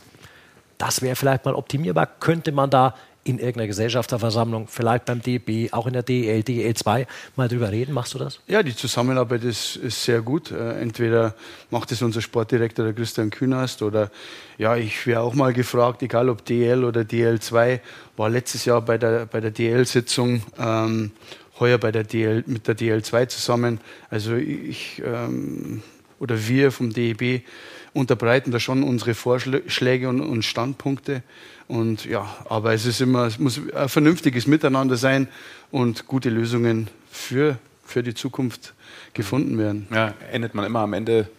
das 0.80 1.04
wäre 1.04 1.16
vielleicht 1.16 1.46
mal 1.46 1.54
optimierbar, 1.54 2.08
könnte 2.08 2.52
man 2.52 2.72
da 2.72 2.96
in 3.28 3.40
irgendeiner 3.40 3.68
Gesellschafterversammlung, 3.68 4.68
vielleicht 4.68 5.06
beim 5.06 5.22
DB, 5.22 5.72
auch 5.72 5.88
in 5.88 5.94
der 5.94 6.04
DEL, 6.04 6.44
DEL 6.44 6.74
2 6.74 7.08
mal 7.36 7.48
drüber 7.48 7.72
reden? 7.72 7.94
Machst 7.94 8.14
du 8.14 8.20
das? 8.20 8.40
Ja, 8.48 8.64
die 8.64 8.76
Zusammenarbeit 8.76 9.44
ist, 9.44 9.76
ist 9.78 10.04
sehr 10.04 10.22
gut. 10.22 10.52
Äh, 10.52 10.80
entweder 10.80 11.36
macht 11.70 11.92
es 11.92 12.02
unser 12.02 12.22
Sportdirektor, 12.22 12.86
der 12.86 12.94
Christian 12.94 13.30
Künast, 13.30 13.82
oder 13.82 14.10
ja, 14.58 14.76
ich 14.76 15.06
wäre 15.06 15.22
auch 15.22 15.34
mal 15.34 15.54
gefragt, 15.54 16.02
egal 16.04 16.30
ob 16.30 16.46
DL 16.46 16.84
oder 16.84 17.02
DL2, 17.02 17.80
war 18.16 18.30
letztes 18.30 18.66
Jahr 18.66 18.82
bei 18.82 18.98
der, 18.98 19.26
bei 19.26 19.40
der 19.40 19.52
DL-Sitzung. 19.52 20.42
Ähm, 20.58 21.12
heuer 21.60 21.78
bei 21.78 21.92
der 21.92 22.04
DL, 22.04 22.44
mit 22.46 22.68
der 22.68 22.78
DL2 22.78 23.28
zusammen. 23.28 23.80
Also 24.10 24.36
ich 24.36 25.02
ähm, 25.04 25.82
oder 26.20 26.48
wir 26.48 26.72
vom 26.72 26.92
DEB 26.92 27.44
unterbreiten 27.94 28.52
da 28.52 28.60
schon 28.60 28.84
unsere 28.84 29.14
Vorschläge 29.14 30.10
und, 30.10 30.22
und, 30.22 30.44
Standpunkte. 30.44 31.24
Und 31.68 32.06
ja, 32.06 32.28
aber 32.50 32.74
es 32.74 32.86
ist 32.86 33.02
immer, 33.02 33.26
es 33.26 33.40
muss 33.40 33.60
ein 33.74 33.90
vernünftiges 33.90 34.48
Miteinander 34.48 34.98
sein 34.98 35.28
und 35.72 36.08
gute 36.08 36.30
Lösungen 36.30 36.88
für, 37.12 37.58
für 37.86 38.04
die 38.04 38.14
Zukunft 38.14 38.74
gefunden 39.14 39.58
werden. 39.58 39.88
Ja, 39.94 40.14
endet 40.32 40.54
man 40.54 40.66
immer 40.66 40.80
am 40.80 40.94
Ende 40.94 41.30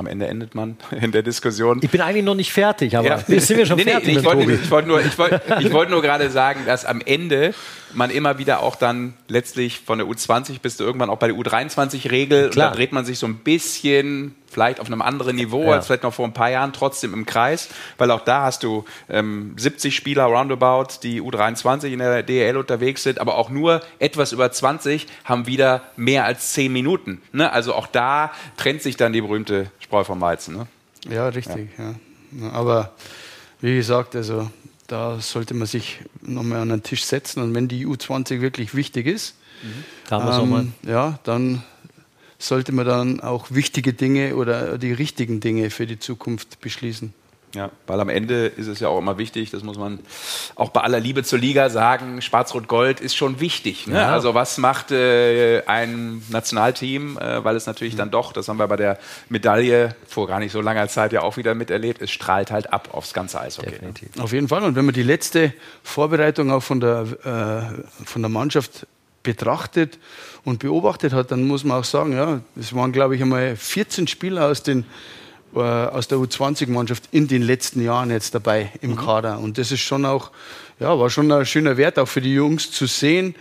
am 0.00 0.06
Ende 0.06 0.26
endet 0.26 0.54
man 0.54 0.76
in 1.00 1.12
der 1.12 1.22
Diskussion. 1.22 1.78
Ich 1.82 1.90
bin 1.90 2.00
eigentlich 2.00 2.24
noch 2.24 2.34
nicht 2.34 2.52
fertig, 2.52 2.96
aber 2.96 3.06
ja. 3.06 3.18
sind 3.40 3.56
wir 3.56 3.66
schon 3.66 3.76
nee, 3.76 3.84
fertig? 3.84 4.14
Nee, 4.14 4.20
ich 4.20 4.24
wollte, 4.24 4.52
ich 4.52 4.70
wollte 4.70 4.88
nur, 4.88 5.00
ich 5.00 5.18
wollte, 5.18 5.42
ich 5.60 5.72
wollte 5.72 5.92
nur 5.92 6.02
gerade 6.02 6.30
sagen, 6.30 6.60
dass 6.66 6.84
am 6.84 7.00
Ende 7.04 7.54
man 7.92 8.10
immer 8.10 8.38
wieder 8.38 8.62
auch 8.62 8.76
dann 8.76 9.14
letztlich 9.28 9.80
von 9.80 9.98
der 9.98 10.06
U20 10.08 10.60
bis 10.60 10.76
du 10.76 10.84
irgendwann 10.84 11.10
auch 11.10 11.18
bei 11.18 11.28
der 11.28 11.36
U23 11.36 12.10
regelt. 12.10 12.56
Und 12.56 12.56
da 12.56 12.70
dreht 12.70 12.92
man 12.92 13.04
sich 13.04 13.18
so 13.18 13.26
ein 13.26 13.36
bisschen 13.36 14.34
vielleicht 14.50 14.80
auf 14.80 14.88
einem 14.88 15.00
anderen 15.00 15.36
Niveau 15.36 15.64
ja. 15.64 15.72
als 15.72 15.86
vielleicht 15.86 16.02
noch 16.02 16.12
vor 16.12 16.26
ein 16.26 16.34
paar 16.34 16.50
Jahren 16.50 16.72
trotzdem 16.72 17.14
im 17.14 17.24
Kreis, 17.24 17.68
weil 17.96 18.10
auch 18.10 18.20
da 18.20 18.42
hast 18.42 18.62
du 18.62 18.84
ähm, 19.08 19.54
70 19.56 19.94
Spieler 19.94 20.24
roundabout, 20.24 20.98
die 21.02 21.22
U23 21.22 21.92
in 21.92 22.00
der 22.00 22.22
DL 22.22 22.56
unterwegs 22.56 23.04
sind, 23.04 23.20
aber 23.20 23.36
auch 23.36 23.48
nur 23.48 23.80
etwas 23.98 24.32
über 24.32 24.50
20 24.50 25.06
haben 25.24 25.46
wieder 25.46 25.82
mehr 25.96 26.24
als 26.24 26.52
10 26.52 26.72
Minuten. 26.72 27.22
Ne? 27.32 27.50
Also 27.50 27.74
auch 27.74 27.86
da 27.86 28.32
trennt 28.56 28.82
sich 28.82 28.96
dann 28.96 29.12
die 29.12 29.20
berühmte 29.20 29.70
Spreu 29.78 30.04
vom 30.04 30.20
Weizen. 30.20 30.56
Ne? 30.56 30.66
Ja, 31.08 31.28
richtig. 31.28 31.70
Ja. 31.78 31.94
ja. 32.32 32.50
Aber 32.52 32.92
wie 33.60 33.76
gesagt, 33.76 34.16
also 34.16 34.50
da 34.88 35.20
sollte 35.20 35.54
man 35.54 35.66
sich 35.66 36.00
nochmal 36.22 36.60
an 36.60 36.70
den 36.70 36.82
Tisch 36.82 37.04
setzen 37.04 37.42
und 37.42 37.54
wenn 37.54 37.68
die 37.68 37.86
U20 37.86 38.40
wirklich 38.40 38.74
wichtig 38.74 39.06
ist, 39.06 39.36
mhm. 39.62 40.10
ähm, 40.10 40.72
ja, 40.82 41.20
dann 41.22 41.62
sollte 42.40 42.72
man 42.72 42.86
dann 42.86 43.20
auch 43.20 43.46
wichtige 43.50 43.92
Dinge 43.92 44.34
oder 44.34 44.78
die 44.78 44.92
richtigen 44.92 45.40
Dinge 45.40 45.70
für 45.70 45.86
die 45.86 45.98
Zukunft 45.98 46.60
beschließen. 46.60 47.12
Ja, 47.54 47.70
weil 47.88 47.98
am 47.98 48.08
Ende 48.08 48.46
ist 48.46 48.68
es 48.68 48.78
ja 48.78 48.88
auch 48.88 48.98
immer 48.98 49.18
wichtig, 49.18 49.50
das 49.50 49.64
muss 49.64 49.76
man 49.76 49.98
auch 50.54 50.68
bei 50.68 50.82
aller 50.82 51.00
Liebe 51.00 51.24
zur 51.24 51.40
Liga 51.40 51.68
sagen, 51.68 52.22
Schwarz-Rot-Gold 52.22 53.00
ist 53.00 53.16
schon 53.16 53.40
wichtig. 53.40 53.88
Ne? 53.88 53.96
Ja. 53.96 54.12
Also 54.12 54.34
was 54.34 54.56
macht 54.58 54.92
äh, 54.92 55.62
ein 55.66 56.22
Nationalteam, 56.28 57.18
äh, 57.18 57.42
weil 57.42 57.56
es 57.56 57.66
natürlich 57.66 57.94
mhm. 57.94 57.98
dann 57.98 58.10
doch, 58.12 58.32
das 58.32 58.48
haben 58.48 58.58
wir 58.58 58.68
bei 58.68 58.76
der 58.76 58.98
Medaille 59.28 59.96
vor 60.06 60.28
gar 60.28 60.38
nicht 60.38 60.52
so 60.52 60.60
langer 60.60 60.86
Zeit 60.86 61.12
ja 61.12 61.22
auch 61.22 61.36
wieder 61.36 61.56
miterlebt, 61.56 62.00
es 62.00 62.12
strahlt 62.12 62.52
halt 62.52 62.72
ab 62.72 62.90
aufs 62.92 63.12
ganze 63.14 63.40
Eishockey. 63.40 63.70
Definitiv. 63.70 64.08
Auf 64.20 64.32
jeden 64.32 64.46
Fall. 64.46 64.62
Und 64.62 64.76
wenn 64.76 64.84
man 64.84 64.94
die 64.94 65.02
letzte 65.02 65.52
Vorbereitung 65.82 66.52
auch 66.52 66.62
von 66.62 66.78
der, 66.78 67.00
äh, 67.24 68.04
von 68.04 68.22
der 68.22 68.28
Mannschaft 68.28 68.86
betrachtet 69.22 69.98
und 70.44 70.60
beobachtet 70.60 71.12
hat, 71.12 71.30
dann 71.30 71.46
muss 71.46 71.64
man 71.64 71.80
auch 71.80 71.84
sagen, 71.84 72.12
ja, 72.12 72.40
es 72.58 72.74
waren, 72.74 72.92
glaube 72.92 73.16
ich, 73.16 73.22
einmal 73.22 73.56
14 73.56 74.06
Spieler 74.06 74.46
aus 74.46 74.62
den 74.62 74.84
äh, 75.54 75.58
aus 75.58 76.06
der 76.06 76.18
U20-Mannschaft 76.18 77.08
in 77.10 77.26
den 77.26 77.42
letzten 77.42 77.82
Jahren 77.82 78.10
jetzt 78.10 78.36
dabei 78.36 78.70
im 78.82 78.92
mhm. 78.92 78.96
Kader. 78.96 79.40
Und 79.40 79.58
das 79.58 79.72
ist 79.72 79.80
schon 79.80 80.04
auch, 80.04 80.30
ja, 80.78 80.96
war 80.96 81.10
schon 81.10 81.30
ein 81.32 81.44
schöner 81.44 81.76
Wert 81.76 81.98
auch 81.98 82.06
für 82.06 82.20
die 82.20 82.34
Jungs 82.34 82.70
zu 82.70 82.86
sehen, 82.86 83.34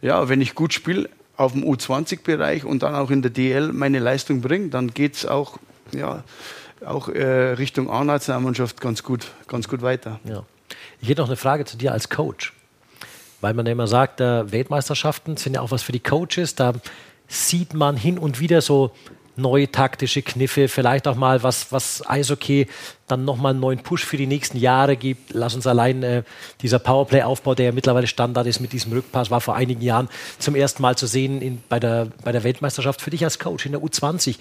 ja, 0.00 0.28
wenn 0.28 0.40
ich 0.40 0.54
gut 0.54 0.72
spiele 0.72 1.08
auf 1.36 1.52
dem 1.52 1.64
U20-Bereich 1.64 2.64
und 2.64 2.84
dann 2.84 2.94
auch 2.94 3.10
in 3.10 3.20
der 3.20 3.32
DL 3.32 3.72
meine 3.72 3.98
Leistung 3.98 4.42
bringe, 4.42 4.68
dann 4.68 4.94
geht 4.94 5.16
es 5.16 5.26
auch, 5.26 5.58
ja, 5.92 6.22
auch 6.84 7.08
äh, 7.08 7.52
Richtung 7.54 7.90
A-Nationalmannschaft 7.90 8.80
ganz 8.80 9.02
gut, 9.02 9.26
ganz 9.48 9.66
gut 9.66 9.82
weiter. 9.82 10.20
Ja. 10.24 10.44
Ich 11.00 11.08
hätte 11.08 11.22
noch 11.22 11.28
eine 11.28 11.36
Frage 11.36 11.64
zu 11.64 11.76
dir 11.76 11.92
als 11.92 12.08
Coach. 12.08 12.52
Weil 13.40 13.54
man 13.54 13.66
ja 13.66 13.72
immer 13.72 13.86
sagt, 13.86 14.20
äh, 14.20 14.50
Weltmeisterschaften 14.50 15.36
sind 15.36 15.54
ja 15.54 15.60
auch 15.60 15.70
was 15.70 15.82
für 15.82 15.92
die 15.92 16.00
Coaches. 16.00 16.54
Da 16.54 16.72
sieht 17.28 17.74
man 17.74 17.96
hin 17.96 18.18
und 18.18 18.40
wieder 18.40 18.60
so 18.60 18.92
neue 19.36 19.70
taktische 19.70 20.22
Kniffe, 20.22 20.68
vielleicht 20.68 21.06
auch 21.06 21.14
mal 21.14 21.42
was, 21.42 21.70
was 21.70 22.02
Eishockey 22.08 22.66
dann 23.06 23.24
nochmal 23.24 23.50
einen 23.50 23.60
neuen 23.60 23.80
Push 23.80 24.04
für 24.04 24.16
die 24.16 24.26
nächsten 24.26 24.58
Jahre 24.58 24.96
gibt. 24.96 25.32
Lass 25.34 25.54
uns 25.54 25.66
allein 25.66 26.02
äh, 26.02 26.22
dieser 26.62 26.78
Powerplay-Aufbau, 26.78 27.54
der 27.54 27.66
ja 27.66 27.72
mittlerweile 27.72 28.06
Standard 28.06 28.46
ist 28.46 28.60
mit 28.60 28.72
diesem 28.72 28.92
Rückpass, 28.92 29.30
war 29.30 29.40
vor 29.40 29.54
einigen 29.54 29.82
Jahren 29.82 30.08
zum 30.38 30.54
ersten 30.54 30.82
Mal 30.82 30.96
zu 30.96 31.06
sehen 31.06 31.42
in, 31.42 31.62
bei, 31.68 31.78
der, 31.78 32.08
bei 32.24 32.32
der 32.32 32.44
Weltmeisterschaft 32.44 33.02
für 33.02 33.10
dich 33.10 33.24
als 33.24 33.38
Coach 33.38 33.66
in 33.66 33.72
der 33.72 33.82
U20. 33.82 34.36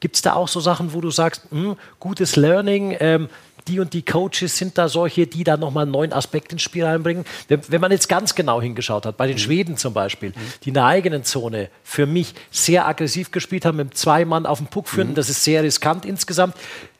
Gibt 0.00 0.16
es 0.16 0.22
da 0.22 0.32
auch 0.34 0.48
so 0.48 0.58
Sachen, 0.58 0.92
wo 0.92 1.00
du 1.00 1.10
sagst, 1.10 1.52
mh, 1.52 1.60
hm, 1.60 1.76
gutes 2.00 2.34
Learning, 2.34 2.96
ähm, 2.98 3.28
die 3.68 3.80
und 3.80 3.92
die 3.92 4.02
Coaches 4.02 4.56
sind 4.56 4.78
da 4.78 4.88
solche, 4.88 5.26
die 5.26 5.44
da 5.44 5.56
nochmal 5.56 5.82
einen 5.82 5.92
neuen 5.92 6.12
Aspekt 6.12 6.52
ins 6.52 6.62
Spiel 6.62 6.84
reinbringen. 6.84 7.24
Wenn, 7.48 7.60
wenn, 7.68 7.80
man 7.80 7.92
jetzt 7.92 8.08
ganz 8.08 8.34
genau 8.34 8.60
hingeschaut 8.60 9.06
hat, 9.06 9.16
bei 9.16 9.26
den 9.26 9.36
mhm. 9.36 9.40
Schweden 9.40 9.76
zum 9.76 9.94
Beispiel, 9.94 10.30
mhm. 10.30 10.34
die 10.64 10.68
in 10.68 10.74
der 10.74 10.86
eigenen 10.86 11.24
Zone 11.24 11.68
für 11.82 12.06
mich 12.06 12.34
sehr 12.50 12.86
aggressiv 12.86 13.30
gespielt 13.30 13.64
haben, 13.64 13.76
mit 13.76 13.96
zwei 13.96 14.24
Mann 14.24 14.46
auf 14.46 14.58
dem 14.58 14.66
Puck 14.66 14.88
führen, 14.88 15.10
mhm. 15.10 15.14
das 15.14 15.28
ist 15.28 15.44
sehr 15.44 15.62
riskant 15.62 16.04
insgesamt. 16.04 16.54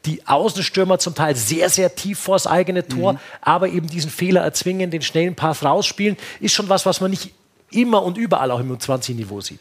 Die 0.05 0.27
Außenstürmer 0.27 0.98
zum 0.98 1.14
Teil 1.14 1.37
sehr, 1.37 1.68
sehr 1.68 1.94
tief 1.94 2.18
vors 2.18 2.46
eigene 2.46 2.87
Tor, 2.87 3.14
mhm. 3.14 3.18
aber 3.40 3.68
eben 3.68 3.87
diesen 3.87 4.11
Fehler 4.11 4.42
erzwingen, 4.42 4.90
den 4.90 5.03
schnellen 5.03 5.35
Pass 5.35 5.64
rausspielen, 5.64 6.16
ist 6.40 6.55
schon 6.55 6.68
was, 6.68 6.87
was 6.87 7.01
man 7.01 7.11
nicht 7.11 7.31
immer 7.70 8.03
und 8.03 8.18
überall 8.18 8.51
auch 8.51 8.61
im 8.61 8.77
U20-Niveau 8.77 9.40
sieht. 9.40 9.61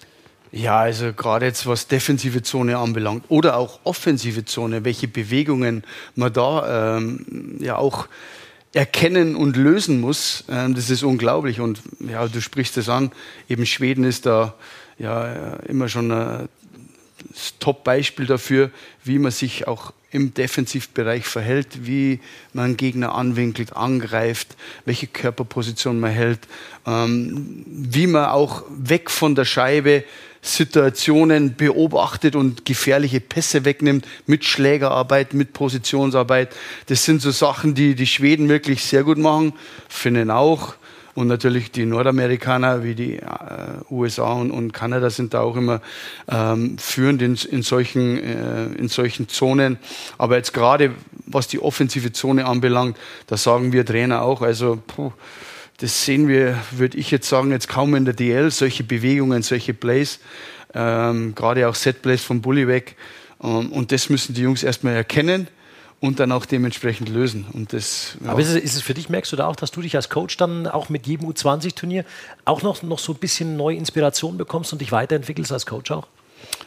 Ja, 0.52 0.80
also 0.80 1.14
gerade 1.14 1.46
jetzt 1.46 1.66
was 1.66 1.88
defensive 1.88 2.44
Zone 2.44 2.78
anbelangt 2.78 3.24
oder 3.30 3.56
auch 3.56 3.80
offensive 3.86 4.44
Zone, 4.44 4.84
welche 4.84 5.08
Bewegungen 5.08 5.84
man 6.16 6.34
da 6.34 6.98
ähm, 6.98 7.56
ja 7.60 7.78
auch 7.78 8.08
erkennen 8.74 9.36
und 9.36 9.56
lösen 9.56 10.02
muss, 10.02 10.44
ähm, 10.50 10.76
das 10.76 10.90
ist 10.90 11.04
unglaublich. 11.04 11.62
Und 11.62 11.82
ja, 12.00 12.28
du 12.28 12.42
sprichst 12.42 12.78
es 12.78 12.90
an, 12.90 13.12
eben 13.48 13.66
Schweden 13.66 14.04
ist 14.04 14.26
da 14.26 14.54
ja 14.98 15.56
immer 15.68 15.88
schon 15.88 16.12
ein 16.12 16.50
Top-Beispiel 17.60 18.26
dafür, 18.26 18.72
wie 19.04 19.20
man 19.20 19.32
sich 19.32 19.68
auch 19.68 19.94
im 20.12 20.34
Defensivbereich 20.34 21.26
verhält, 21.26 21.86
wie 21.88 22.20
man 22.52 22.76
Gegner 22.76 23.16
anwinkelt, 23.16 23.74
angreift, 23.74 24.58
welche 24.84 25.08
Körperposition 25.08 26.00
man 26.00 26.12
hält, 26.12 26.40
ähm, 26.86 27.64
wie 27.66 28.08
man 28.08 28.26
auch 28.26 28.64
weg 28.70 29.10
von 29.10 29.36
der 29.36 29.46
Scheibe 29.46 30.04
Situationen 30.42 31.56
beobachtet 31.56 32.36
und 32.36 32.66
gefährliche 32.66 33.20
Pässe 33.20 33.64
wegnimmt 33.64 34.08
mit 34.26 34.44
Schlägerarbeit, 34.44 35.34
mit 35.34 35.54
Positionsarbeit. 35.54 36.50
Das 36.88 37.06
sind 37.06 37.22
so 37.22 37.32
Sachen, 37.32 37.76
die 37.76 37.94
die 37.96 38.08
Schweden 38.08 38.50
wirklich 38.50 38.84
sehr 38.84 39.04
gut 39.04 39.18
machen, 39.18 39.54
Finnen 39.88 40.32
auch. 40.32 40.76
Und 41.14 41.28
natürlich 41.28 41.72
die 41.72 41.86
Nordamerikaner 41.86 42.84
wie 42.84 42.96
die 42.96 43.18
äh, 43.18 43.26
USA 43.90 44.32
und, 44.32 44.50
und, 44.50 44.72
Kanada 44.72 45.10
sind 45.10 45.34
da 45.34 45.42
auch 45.42 45.58
immer 45.58 45.82
ähm, 46.30 46.78
führend 46.78 47.22
in, 47.22 47.38
in, 47.52 47.64
solchen, 47.64 48.18
äh, 48.18 48.66
in 48.78 48.88
solchen 48.88 49.28
Zonen. 49.28 49.78
Aber 50.18 50.38
jetzt 50.38 50.54
gerade 50.54 50.92
was 51.34 51.48
die 51.48 51.60
offensive 51.60 52.12
Zone 52.12 52.46
anbelangt, 52.46 52.98
da 53.28 53.38
sagen 53.38 53.72
wir 53.74 53.86
Trainer 53.86 54.22
auch, 54.22 54.42
also 54.42 54.82
puh, 54.88 55.12
das 55.82 56.06
sehen 56.06 56.28
wir, 56.28 56.58
würde 56.70 56.98
ich 56.98 57.10
jetzt 57.10 57.28
sagen, 57.28 57.52
jetzt 57.52 57.68
kaum 57.68 57.96
in 57.96 58.06
der 58.06 58.14
DL, 58.14 58.52
solche 58.52 58.84
Bewegungen, 58.84 59.42
solche 59.42 59.74
Plays, 59.74 60.20
ähm, 60.76 61.34
gerade 61.34 61.68
auch 61.68 61.74
Set-Plays 61.74 62.24
vom 62.24 62.42
Bully 62.42 62.68
weg. 62.68 62.96
Ähm, 63.44 63.72
und 63.72 63.92
das 63.92 64.10
müssen 64.10 64.36
die 64.36 64.42
Jungs 64.42 64.62
erstmal 64.62 64.94
erkennen 64.94 65.48
und 66.00 66.20
dann 66.20 66.32
auch 66.32 66.46
dementsprechend 66.46 67.10
lösen. 67.10 67.48
Und 67.52 67.74
das, 67.74 68.16
ja. 68.24 68.30
Aber 68.30 68.42
ist 68.42 68.50
es, 68.50 68.58
ist 68.58 68.76
es, 68.76 68.82
für 68.84 68.94
dich, 68.94 69.10
merkst 69.10 69.32
du 69.32 69.36
da 69.36 69.48
auch, 69.48 69.56
dass 69.56 69.72
du 69.72 69.82
dich 69.82 69.96
als 69.96 70.10
Coach 70.10 70.38
dann 70.38 70.68
auch 70.68 70.90
mit 70.90 71.08
jedem 71.08 71.28
U20-Turnier 71.28 72.06
auch 72.46 72.62
noch, 72.62 72.84
noch 72.84 73.00
so 73.00 73.14
ein 73.14 73.18
bisschen 73.18 73.58
neue 73.58 73.76
Inspiration 73.76 74.38
bekommst 74.38 74.72
und 74.74 74.82
dich 74.82 74.92
weiterentwickelst 74.92 75.52
als 75.52 75.66
Coach 75.66 75.90
auch? 75.90 76.08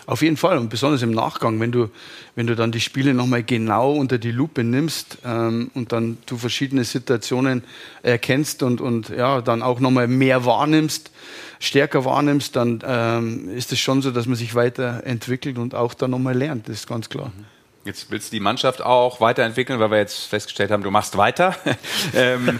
Auf 0.06 0.20
jeden 0.20 0.36
Fall 0.36 0.58
und 0.58 0.68
besonders 0.68 1.00
im 1.00 1.12
Nachgang, 1.12 1.60
wenn 1.60 1.72
du, 1.72 1.88
wenn 2.34 2.46
du 2.46 2.54
dann 2.54 2.72
die 2.72 2.80
Spiele 2.80 3.14
nochmal 3.14 3.42
genau 3.42 3.92
unter 3.92 4.18
die 4.18 4.32
Lupe 4.32 4.62
nimmst 4.62 5.18
ähm, 5.24 5.70
und 5.74 5.92
dann 5.92 6.18
du 6.26 6.36
verschiedene 6.36 6.84
Situationen 6.84 7.64
erkennst 8.02 8.62
und, 8.62 8.82
und 8.82 9.08
ja, 9.08 9.40
dann 9.40 9.62
auch 9.62 9.80
nochmal 9.80 10.06
mehr 10.06 10.44
wahrnimmst, 10.44 11.10
stärker 11.58 12.04
wahrnimmst, 12.04 12.54
dann 12.54 12.82
ähm, 12.86 13.48
ist 13.48 13.72
es 13.72 13.78
schon 13.78 14.02
so, 14.02 14.10
dass 14.10 14.26
man 14.26 14.36
sich 14.36 14.54
weiterentwickelt 14.54 15.56
und 15.56 15.74
auch 15.74 15.94
dann 15.94 16.10
nochmal 16.10 16.36
lernt, 16.36 16.68
das 16.68 16.80
ist 16.80 16.86
ganz 16.86 17.08
klar. 17.08 17.32
Mhm. 17.34 17.44
Jetzt 17.84 18.10
willst 18.10 18.32
du 18.32 18.36
die 18.36 18.40
Mannschaft 18.40 18.82
auch 18.82 19.20
weiterentwickeln, 19.20 19.78
weil 19.78 19.90
wir 19.90 19.98
jetzt 19.98 20.24
festgestellt 20.24 20.70
haben, 20.70 20.82
du 20.82 20.90
machst 20.90 21.18
weiter. 21.18 21.54
ähm, 22.14 22.58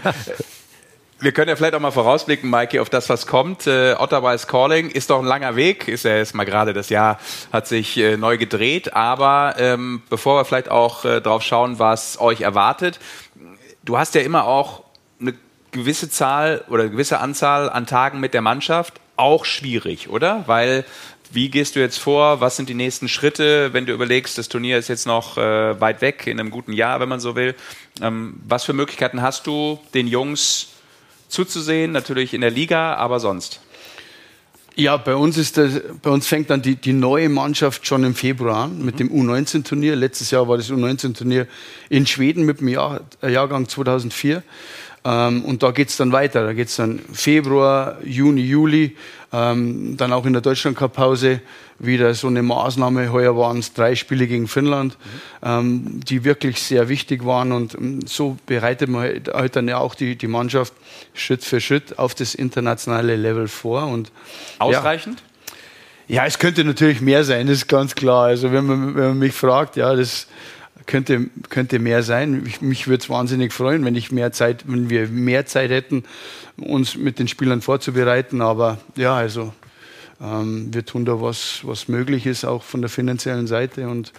wir 1.19 1.31
können 1.31 1.49
ja 1.49 1.55
vielleicht 1.55 1.75
auch 1.75 1.79
mal 1.79 1.91
vorausblicken, 1.91 2.49
Maike, 2.49 2.81
auf 2.81 2.89
das, 2.89 3.07
was 3.07 3.25
kommt. 3.25 3.67
Äh, 3.67 3.95
Ottawa 3.97 4.33
is 4.33 4.47
calling, 4.47 4.89
ist 4.89 5.09
doch 5.09 5.19
ein 5.19 5.25
langer 5.25 5.55
Weg, 5.55 5.87
ist 5.87 6.03
ja 6.03 6.17
jetzt 6.17 6.35
mal 6.35 6.43
gerade 6.43 6.73
das 6.73 6.89
Jahr, 6.89 7.19
hat 7.53 7.67
sich 7.67 7.97
äh, 7.97 8.17
neu 8.17 8.37
gedreht. 8.37 8.93
Aber 8.93 9.55
ähm, 9.57 10.01
bevor 10.09 10.39
wir 10.39 10.45
vielleicht 10.45 10.69
auch 10.69 11.05
äh, 11.05 11.21
drauf 11.21 11.41
schauen, 11.41 11.79
was 11.79 12.19
euch 12.19 12.41
erwartet, 12.41 12.99
du 13.83 13.97
hast 13.97 14.15
ja 14.15 14.21
immer 14.21 14.45
auch 14.45 14.83
eine 15.21 15.33
gewisse 15.71 16.09
Zahl 16.09 16.63
oder 16.69 16.83
eine 16.83 16.91
gewisse 16.91 17.19
Anzahl 17.19 17.69
an 17.69 17.85
Tagen 17.85 18.19
mit 18.19 18.33
der 18.33 18.41
Mannschaft. 18.41 18.95
Auch 19.15 19.45
schwierig, 19.45 20.09
oder? 20.09 20.43
Weil 20.47 20.83
wie 21.31 21.49
gehst 21.49 21.75
du 21.75 21.79
jetzt 21.79 21.97
vor? 21.97 22.41
Was 22.41 22.57
sind 22.57 22.67
die 22.69 22.73
nächsten 22.73 23.07
Schritte, 23.07 23.73
wenn 23.73 23.85
du 23.85 23.93
überlegst, 23.93 24.37
das 24.37 24.49
Turnier 24.49 24.77
ist 24.77 24.89
jetzt 24.89 25.07
noch 25.07 25.37
äh, 25.37 25.79
weit 25.79 26.01
weg, 26.01 26.27
in 26.27 26.39
einem 26.39 26.51
guten 26.51 26.73
Jahr, 26.73 26.99
wenn 26.99 27.09
man 27.09 27.21
so 27.21 27.35
will? 27.35 27.55
Ähm, 28.01 28.41
was 28.45 28.65
für 28.65 28.73
Möglichkeiten 28.73 29.21
hast 29.21 29.47
du, 29.47 29.79
den 29.93 30.07
Jungs 30.07 30.74
zuzusehen, 31.35 31.91
natürlich 31.91 32.33
in 32.33 32.41
der 32.41 32.51
Liga, 32.51 32.95
aber 32.95 33.19
sonst? 33.19 33.59
Ja, 34.77 34.97
bei 34.97 35.15
uns, 35.15 35.37
ist 35.37 35.55
das, 35.55 35.79
bei 36.01 36.09
uns 36.09 36.27
fängt 36.27 36.49
dann 36.49 36.61
die, 36.61 36.75
die 36.75 36.91
neue 36.91 37.29
Mannschaft 37.29 37.87
schon 37.87 38.03
im 38.03 38.13
Februar 38.13 38.65
an 38.65 38.83
mit 38.83 38.99
dem 38.99 39.09
U19-Turnier. 39.09 39.95
Letztes 39.95 40.31
Jahr 40.31 40.49
war 40.49 40.57
das 40.57 40.69
U19-Turnier 40.69 41.47
in 41.89 42.05
Schweden 42.05 42.43
mit 42.43 42.59
dem 42.59 42.67
Jahr, 42.67 43.01
Jahrgang 43.21 43.69
2004. 43.69 44.43
Ähm, 45.05 45.45
und 45.45 45.61
da 45.61 45.71
geht 45.71 45.89
es 45.89 45.97
dann 45.97 46.11
weiter. 46.11 46.43
Da 46.43 46.53
geht 46.53 46.67
es 46.67 46.75
dann 46.77 46.99
Februar, 47.13 47.97
Juni, 48.03 48.41
Juli, 48.41 48.97
ähm, 49.31 49.95
dann 49.97 50.11
auch 50.11 50.25
in 50.25 50.33
der 50.33 50.41
Deutschland-Cup-Pause 50.41 51.41
wieder 51.77 52.13
so 52.15 52.27
eine 52.27 52.41
Maßnahme. 52.41 53.11
Heuer 53.11 53.37
waren 53.37 53.59
es 53.59 53.73
drei 53.73 53.95
Spiele 53.95 54.25
gegen 54.25 54.47
Finnland, 54.47 54.97
mhm. 54.97 55.47
ähm, 55.47 55.99
die 56.03 56.23
wirklich 56.23 56.59
sehr 56.59 56.89
wichtig 56.89 57.23
waren. 57.23 57.51
Und 57.51 57.75
ähm, 57.75 57.99
so 58.07 58.37
bereitet 58.47 58.89
man 58.89 59.01
halt, 59.01 59.27
halt 59.31 59.55
dann 59.55 59.67
ja 59.67 59.77
auch 59.77 59.93
die, 59.93 60.15
die 60.15 60.27
Mannschaft 60.27 60.73
Schritt 61.13 61.43
für 61.43 61.61
Schritt 61.61 61.99
auf 61.99 62.15
das 62.15 62.33
internationale 62.33 63.15
Level 63.15 63.47
vor. 63.47 63.85
Und, 63.85 64.11
Ausreichend? 64.57 65.21
Ja. 66.07 66.15
ja, 66.15 66.25
es 66.25 66.39
könnte 66.39 66.63
natürlich 66.63 67.01
mehr 67.01 67.23
sein, 67.23 67.45
das 67.45 67.57
ist 67.57 67.67
ganz 67.67 67.93
klar. 67.93 68.25
Also 68.25 68.51
wenn 68.51 68.65
man, 68.65 68.95
wenn 68.95 69.07
man 69.09 69.19
mich 69.19 69.33
fragt, 69.33 69.75
ja, 69.75 69.93
das 69.95 70.27
könnte, 70.85 71.27
könnte 71.49 71.79
mehr 71.79 72.03
sein. 72.03 72.43
Ich, 72.45 72.61
mich 72.61 72.87
würde 72.87 73.03
es 73.03 73.09
wahnsinnig 73.09 73.53
freuen, 73.53 73.85
wenn 73.85 73.95
ich 73.95 74.11
mehr 74.11 74.31
Zeit, 74.31 74.63
wenn 74.67 74.89
wir 74.89 75.07
mehr 75.07 75.45
Zeit 75.45 75.71
hätten, 75.71 76.03
uns 76.57 76.95
mit 76.95 77.19
den 77.19 77.27
Spielern 77.27 77.61
vorzubereiten. 77.61 78.41
Aber 78.41 78.79
ja, 78.95 79.15
also 79.15 79.53
ähm, 80.21 80.73
wir 80.73 80.85
tun 80.85 81.05
da 81.05 81.21
was, 81.21 81.59
was 81.63 81.87
möglich 81.87 82.25
ist, 82.25 82.45
auch 82.45 82.63
von 82.63 82.81
der 82.81 82.89
finanziellen 82.89 83.47
Seite 83.47 83.89
und 83.89 84.13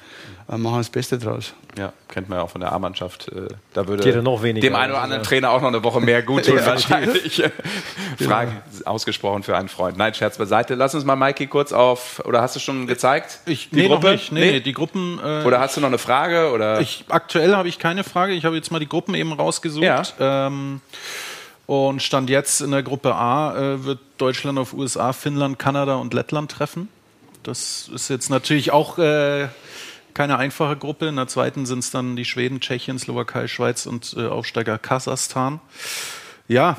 äh, 0.49 0.57
machen 0.59 0.79
das 0.79 0.91
Beste 0.91 1.19
draus. 1.19 1.55
Ja, 1.79 1.93
kennt 2.09 2.29
man 2.29 2.39
ja 2.39 2.45
auch 2.45 2.51
von 2.51 2.61
der 2.61 2.73
A-Mannschaft. 2.73 3.29
Äh, 3.29 3.49
da 3.73 3.87
würde 3.87 4.05
weniger, 4.05 4.61
dem 4.61 4.75
einen 4.75 4.93
oder 4.93 5.03
anderen 5.03 5.23
ja. 5.23 5.29
Trainer 5.29 5.51
auch 5.51 5.61
noch 5.61 5.69
eine 5.69 5.83
Woche 5.83 6.01
mehr 6.01 6.23
gut 6.23 6.45
tun, 6.47 6.59
wahrscheinlich. 6.65 7.43
Fragen 8.19 8.53
ja. 8.79 8.87
ausgesprochen 8.87 9.43
für 9.43 9.57
einen 9.57 9.69
Freund. 9.69 9.97
Nein, 9.97 10.13
Scherz 10.13 10.37
beiseite. 10.37 10.75
Lass 10.75 10.95
uns 10.95 11.05
mal, 11.05 11.17
Mikey, 11.17 11.47
kurz 11.47 11.73
auf, 11.73 12.23
oder 12.25 12.43
hast 12.43 12.57
du 12.57 12.61
schon 12.61 12.87
gezeigt? 12.87 13.41
Ich, 13.47 13.71
die 13.71 13.77
nee, 13.77 13.89
Gruppe? 13.89 14.13
nicht. 14.13 14.33
Nee, 14.33 14.53
nee, 14.53 14.61
die 14.61 14.73
Gruppen. 14.75 15.19
Äh, 15.19 15.45
oder 15.45 15.61
hast 15.61 15.77
du 15.77 15.81
noch 15.81 15.89
eine 15.89 15.99
Frage? 15.99 16.53
Oder? 16.53 16.81
Ich, 16.81 17.05
aktuell 17.09 17.57
habe 17.57 17.69
ich 17.69 17.79
keine 17.79 18.05
Frage. 18.05 18.35
Ich 18.35 18.45
habe 18.45 18.57
jetzt 18.57 18.71
mal 18.71 18.79
die 18.79 18.89
Gruppen 18.89 19.15
eben 19.15 19.33
rausgesucht. 19.33 19.85
Ja. 19.85 20.03
Ähm, 20.21 20.81
und 21.67 22.03
Stand 22.03 22.31
jetzt 22.31 22.61
in 22.61 22.71
der 22.71 22.83
Gruppe 22.83 23.15
A 23.15 23.57
äh, 23.57 23.85
wird 23.85 23.99
Deutschland 24.19 24.59
auf 24.59 24.73
USA, 24.73 25.13
Finnland, 25.13 25.59
Kanada 25.59 25.97
und 25.97 26.15
Lettland 26.15 26.51
treffen. 26.51 26.89
Das 27.43 27.91
ist 27.93 28.09
jetzt 28.09 28.31
natürlich 28.31 28.73
auch 28.73 28.99
äh, 28.99 29.49
keine 30.15 30.39
einfache 30.39 30.77
Gruppe. 30.77 31.07
In 31.07 31.17
der 31.17 31.29
zweiten 31.29 31.67
sind 31.67 31.81
es 31.81 31.91
dann 31.91 32.17
die 32.17 32.25
Schweden, 32.25 32.61
Tschechien, 32.61 32.99
Slowakei, 32.99 33.49
Schweiz 33.49 33.87
und 33.87 34.15
äh, 34.17 34.27
Aufsteiger 34.27 34.79
Kasachstan. 34.79 35.61
Ja, 36.49 36.77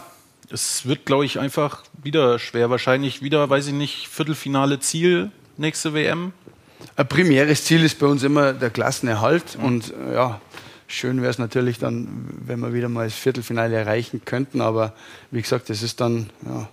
es 0.50 0.86
wird, 0.86 1.06
glaube 1.06 1.26
ich, 1.26 1.40
einfach 1.40 1.84
wieder 2.02 2.40
schwer. 2.40 2.70
Wahrscheinlich 2.70 3.22
wieder, 3.22 3.50
weiß 3.50 3.68
ich 3.68 3.74
nicht, 3.74 4.08
Viertelfinale 4.08 4.80
Ziel 4.80 5.32
nächste 5.58 5.94
WM. 5.94 6.32
Ein 6.96 7.08
primäres 7.08 7.66
Ziel 7.66 7.84
ist 7.84 8.00
bei 8.00 8.08
uns 8.08 8.24
immer 8.24 8.54
der 8.54 8.70
Klassenerhalt. 8.70 9.58
Mhm. 9.58 9.66
Und 9.66 9.94
äh, 9.94 10.14
ja, 10.16 10.42
Schön 10.88 11.22
wäre 11.22 11.30
es 11.30 11.38
natürlich 11.38 11.80
dann, 11.80 12.08
wenn 12.46 12.60
wir 12.62 12.74
wieder 12.74 12.88
mal 12.88 13.06
das 13.06 13.16
Viertelfinale 13.16 13.76
erreichen 13.76 14.22
könnten, 14.24 14.62
aber 14.62 14.94
wie 15.32 15.42
gesagt, 15.42 15.70
das 15.70 15.84
ist 15.84 16.00
dann, 16.00 16.30
ja, 16.46 16.70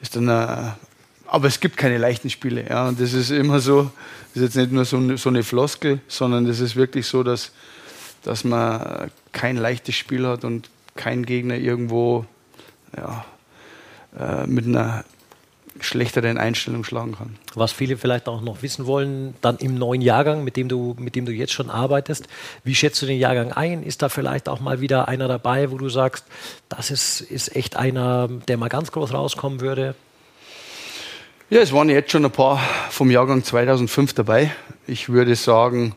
ist 0.00 0.16
dann 0.16 0.28
eine, 0.28 0.76
äh, 0.78 0.86
aber 1.28 1.48
es 1.48 1.60
gibt 1.60 1.76
keine 1.76 1.98
leichten 1.98 2.30
Spiele. 2.30 2.66
Ja, 2.68 2.88
und 2.88 3.00
das 3.00 3.12
ist 3.12 3.30
immer 3.30 3.60
so, 3.60 3.90
das 4.32 4.42
ist 4.42 4.42
jetzt 4.42 4.56
nicht 4.56 4.72
nur 4.72 4.84
so 4.84 4.96
eine, 4.96 5.18
so 5.18 5.28
eine 5.28 5.42
Floskel, 5.42 6.00
sondern 6.08 6.46
das 6.46 6.60
ist 6.60 6.76
wirklich 6.76 7.06
so, 7.06 7.22
dass, 7.22 7.52
dass 8.22 8.44
man 8.44 9.10
kein 9.32 9.56
leichtes 9.56 9.96
Spiel 9.96 10.26
hat 10.26 10.44
und 10.44 10.70
kein 10.94 11.26
Gegner 11.26 11.56
irgendwo 11.56 12.24
ja, 12.96 13.24
äh, 14.18 14.46
mit 14.46 14.66
einer 14.66 15.04
schlechteren 15.80 16.38
Einstellung 16.38 16.84
schlagen 16.84 17.16
kann. 17.16 17.36
Was 17.54 17.72
viele 17.72 17.96
vielleicht 17.96 18.28
auch 18.28 18.40
noch 18.40 18.62
wissen 18.62 18.86
wollen, 18.86 19.34
dann 19.40 19.56
im 19.58 19.76
neuen 19.76 20.02
Jahrgang, 20.02 20.44
mit 20.44 20.56
dem 20.56 20.68
du, 20.68 20.96
mit 20.98 21.14
dem 21.14 21.26
du 21.26 21.32
jetzt 21.32 21.52
schon 21.52 21.70
arbeitest, 21.70 22.28
wie 22.64 22.74
schätzt 22.74 23.00
du 23.02 23.06
den 23.06 23.18
Jahrgang 23.18 23.52
ein? 23.52 23.82
Ist 23.82 24.02
da 24.02 24.08
vielleicht 24.08 24.48
auch 24.48 24.60
mal 24.60 24.80
wieder 24.80 25.08
einer 25.08 25.28
dabei, 25.28 25.70
wo 25.70 25.78
du 25.78 25.88
sagst, 25.88 26.24
das 26.68 26.90
ist, 26.90 27.20
ist 27.20 27.54
echt 27.54 27.76
einer, 27.76 28.28
der 28.48 28.56
mal 28.56 28.68
ganz 28.68 28.92
groß 28.92 29.12
rauskommen 29.12 29.60
würde? 29.60 29.94
Ja, 31.48 31.60
es 31.60 31.72
waren 31.72 31.88
jetzt 31.88 32.10
schon 32.10 32.24
ein 32.24 32.32
paar 32.32 32.58
vom 32.90 33.10
Jahrgang 33.10 33.44
2005 33.44 34.14
dabei. 34.14 34.50
Ich 34.88 35.08
würde 35.08 35.36
sagen, 35.36 35.94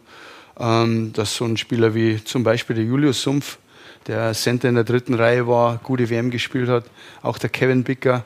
ähm, 0.60 1.12
dass 1.14 1.36
so 1.36 1.46
ein 1.46 1.58
Spieler 1.58 1.96
wie 1.96 2.24
zum 2.24 2.44
Beispiel 2.44 2.76
der 2.76 2.86
Julius 2.86 3.24
Sumpf, 3.24 3.58
der 4.06 4.34
Center 4.34 4.70
in 4.70 4.76
der 4.76 4.84
dritten 4.84 5.16
Reihe 5.16 5.48
war, 5.48 5.78
gute 5.78 6.10
WM 6.10 6.30
gespielt 6.30 6.70
hat, 6.70 6.86
auch 7.22 7.38
der 7.38 7.50
Kevin 7.50 7.84
Bicker, 7.84 8.26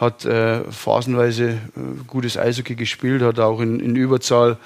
hat 0.00 0.24
äh, 0.24 0.64
phasenweise 0.72 1.50
äh, 1.50 1.58
gutes 2.06 2.38
Eishockey 2.38 2.74
gespielt, 2.74 3.22
hat 3.22 3.38
auch 3.38 3.60
in, 3.60 3.78
in 3.80 3.96
Überzahl 3.96 4.56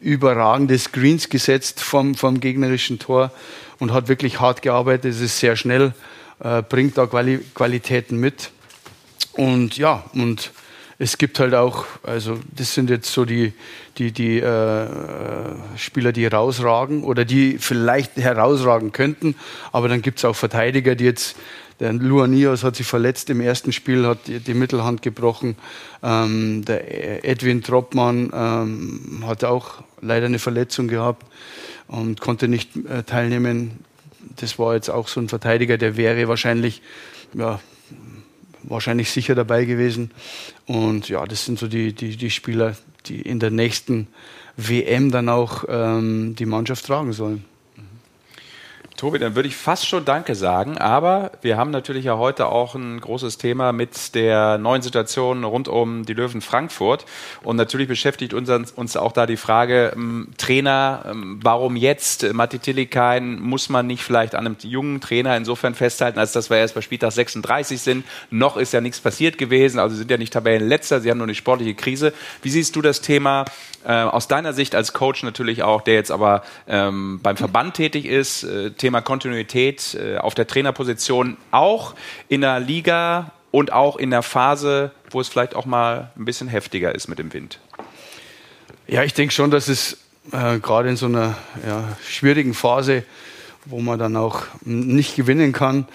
überragende 0.00 0.78
Screens 0.78 1.28
gesetzt 1.28 1.80
vom, 1.80 2.14
vom 2.14 2.40
gegnerischen 2.40 2.98
Tor 2.98 3.30
und 3.78 3.92
hat 3.92 4.08
wirklich 4.08 4.40
hart 4.40 4.62
gearbeitet. 4.62 5.12
Es 5.12 5.20
ist 5.20 5.38
sehr 5.38 5.54
schnell, 5.56 5.92
äh, 6.40 6.62
bringt 6.62 6.96
da 6.96 7.06
Quali 7.06 7.40
Qualitäten 7.54 8.16
mit. 8.18 8.50
Und 9.32 9.76
ja, 9.76 10.04
und 10.14 10.50
es 10.98 11.18
gibt 11.18 11.38
halt 11.40 11.54
auch, 11.54 11.84
also 12.02 12.40
das 12.50 12.72
sind 12.72 12.88
jetzt 12.88 13.12
so 13.12 13.26
die, 13.26 13.52
die, 13.98 14.12
die 14.12 14.38
äh, 14.38 14.86
Spieler, 15.76 16.12
die 16.12 16.24
herausragen 16.24 17.04
oder 17.04 17.24
die 17.26 17.58
vielleicht 17.58 18.16
herausragen 18.16 18.92
könnten. 18.92 19.34
Aber 19.72 19.88
dann 19.88 20.00
gibt 20.00 20.18
es 20.18 20.24
auch 20.24 20.34
Verteidiger, 20.34 20.94
die 20.94 21.04
jetzt 21.04 21.36
der 21.80 21.92
Luanios 21.92 22.64
hat 22.64 22.76
sich 22.76 22.86
verletzt 22.86 23.30
im 23.30 23.40
ersten 23.40 23.72
Spiel, 23.72 24.06
hat 24.06 24.26
die, 24.26 24.40
die 24.40 24.54
Mittelhand 24.54 25.02
gebrochen. 25.02 25.56
Ähm, 26.02 26.64
der 26.64 27.24
Edwin 27.24 27.62
Troppmann 27.62 28.30
ähm, 28.34 29.24
hat 29.26 29.44
auch 29.44 29.82
leider 30.00 30.26
eine 30.26 30.38
Verletzung 30.38 30.88
gehabt 30.88 31.24
und 31.86 32.20
konnte 32.20 32.48
nicht 32.48 32.76
äh, 32.76 33.04
teilnehmen. 33.04 33.84
Das 34.36 34.58
war 34.58 34.74
jetzt 34.74 34.90
auch 34.90 35.08
so 35.08 35.20
ein 35.20 35.28
Verteidiger, 35.28 35.78
der 35.78 35.96
wäre 35.96 36.28
wahrscheinlich, 36.28 36.82
ja, 37.34 37.60
wahrscheinlich 38.64 39.10
sicher 39.10 39.34
dabei 39.34 39.64
gewesen. 39.64 40.10
Und 40.66 41.08
ja, 41.08 41.24
das 41.26 41.44
sind 41.44 41.58
so 41.58 41.68
die, 41.68 41.92
die, 41.92 42.16
die 42.16 42.30
Spieler, 42.30 42.76
die 43.06 43.22
in 43.22 43.38
der 43.38 43.50
nächsten 43.50 44.08
WM 44.56 45.12
dann 45.12 45.28
auch 45.28 45.64
ähm, 45.68 46.34
die 46.36 46.46
Mannschaft 46.46 46.84
tragen 46.86 47.12
sollen. 47.12 47.44
Tobi, 48.98 49.20
dann 49.20 49.36
würde 49.36 49.48
ich 49.48 49.54
fast 49.54 49.86
schon 49.86 50.04
Danke 50.04 50.34
sagen, 50.34 50.76
aber 50.76 51.30
wir 51.40 51.56
haben 51.56 51.70
natürlich 51.70 52.06
ja 52.06 52.18
heute 52.18 52.46
auch 52.46 52.74
ein 52.74 53.00
großes 53.00 53.38
Thema 53.38 53.70
mit 53.70 54.16
der 54.16 54.58
neuen 54.58 54.82
Situation 54.82 55.44
rund 55.44 55.68
um 55.68 56.04
die 56.04 56.14
Löwen 56.14 56.40
Frankfurt 56.40 57.04
und 57.44 57.54
natürlich 57.54 57.86
beschäftigt 57.86 58.34
uns, 58.34 58.50
uns 58.72 58.96
auch 58.96 59.12
da 59.12 59.26
die 59.26 59.36
Frage, 59.36 59.92
ähm, 59.94 60.30
Trainer, 60.36 61.04
ähm, 61.08 61.38
warum 61.40 61.76
jetzt? 61.76 62.32
Matti 62.32 62.58
Tillikain 62.58 63.38
muss 63.38 63.68
man 63.68 63.86
nicht 63.86 64.02
vielleicht 64.02 64.34
an 64.34 64.46
einem 64.46 64.56
jungen 64.62 65.00
Trainer 65.00 65.36
insofern 65.36 65.76
festhalten, 65.76 66.18
als 66.18 66.32
dass 66.32 66.50
wir 66.50 66.56
erst 66.56 66.74
bei 66.74 66.80
Spieltag 66.80 67.12
36 67.12 67.80
sind. 67.80 68.04
Noch 68.30 68.56
ist 68.56 68.72
ja 68.72 68.80
nichts 68.80 68.98
passiert 68.98 69.38
gewesen, 69.38 69.78
also 69.78 69.94
sind 69.94 70.10
ja 70.10 70.16
nicht 70.16 70.32
Tabellenletzter, 70.32 71.00
sie 71.00 71.08
haben 71.08 71.18
nur 71.18 71.28
eine 71.28 71.36
sportliche 71.36 71.74
Krise. 71.74 72.12
Wie 72.42 72.50
siehst 72.50 72.74
du 72.74 72.82
das 72.82 73.00
Thema 73.00 73.44
äh, 73.84 73.92
aus 73.92 74.26
deiner 74.26 74.52
Sicht 74.52 74.74
als 74.74 74.92
Coach 74.92 75.22
natürlich 75.22 75.62
auch, 75.62 75.82
der 75.82 75.94
jetzt 75.94 76.10
aber 76.10 76.42
ähm, 76.66 77.20
beim 77.22 77.36
Verband 77.36 77.74
tätig 77.74 78.04
ist, 78.04 78.42
äh, 78.42 78.72
Thema 78.88 79.02
Kontinuität 79.02 79.98
äh, 80.00 80.16
auf 80.16 80.34
der 80.34 80.46
Trainerposition 80.46 81.36
auch 81.50 81.94
in 82.28 82.40
der 82.40 82.58
Liga 82.58 83.32
und 83.50 83.70
auch 83.70 83.96
in 83.96 84.10
der 84.10 84.22
Phase, 84.22 84.92
wo 85.10 85.20
es 85.20 85.28
vielleicht 85.28 85.54
auch 85.54 85.66
mal 85.66 86.10
ein 86.16 86.24
bisschen 86.24 86.48
heftiger 86.48 86.94
ist 86.94 87.06
mit 87.06 87.18
dem 87.18 87.30
Wind? 87.34 87.60
Ja, 88.86 89.02
ich 89.02 89.12
denke 89.12 89.34
schon, 89.34 89.50
dass 89.50 89.68
es 89.68 89.98
äh, 90.32 90.58
gerade 90.58 90.88
in 90.88 90.96
so 90.96 91.04
einer 91.04 91.36
ja, 91.66 91.98
schwierigen 92.08 92.54
Phase, 92.54 93.04
wo 93.68 93.80
man 93.80 93.98
dann 93.98 94.16
auch 94.16 94.42
nicht 94.64 95.16
gewinnen 95.16 95.52
kann, 95.52 95.86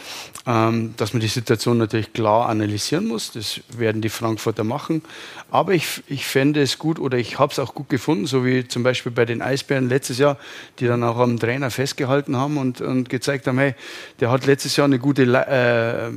ähm, 0.46 0.94
dass 0.98 1.14
man 1.14 1.22
die 1.22 1.28
Situation 1.28 1.78
natürlich 1.78 2.14
klar 2.14 2.50
analysieren 2.50 3.08
muss. 3.08 3.32
Das 3.32 3.62
werden 3.70 4.02
die 4.02 4.10
Frankfurter 4.10 4.64
machen. 4.64 5.02
Aber 5.50 5.74
ich, 5.74 6.04
ich 6.08 6.26
fände 6.26 6.62
es 6.62 6.78
gut 6.78 7.00
oder 7.00 7.18
ich 7.18 7.40
habe 7.40 7.52
es 7.52 7.60
auch 7.60 7.74
gut 7.74 7.90
gefunden, 7.90 8.26
so 8.26 8.46
wie 8.46 8.68
zum 8.68 8.84
Beispiel 8.84 9.12
bei 9.12 9.26
den 9.26 9.42
Eisbären 9.42 9.88
letztes 9.88 10.18
Jahr, 10.18 10.38
die 10.80 10.88
dann 10.88 11.04
auch 11.04 11.18
am 11.18 11.40
Trainer 11.40 11.72
festgehalten 11.72 12.36
haben 12.36 12.58
und, 12.58 12.82
und 12.82 13.10
gezeigt 13.10 13.48
haben, 13.48 13.58
hey, 13.58 13.76
der 14.20 14.32
hat 14.32 14.46
letztes 14.46 14.76
Jahr 14.76 14.86
eine 14.86 15.00
gute, 15.00 15.24
äh, 15.24 16.12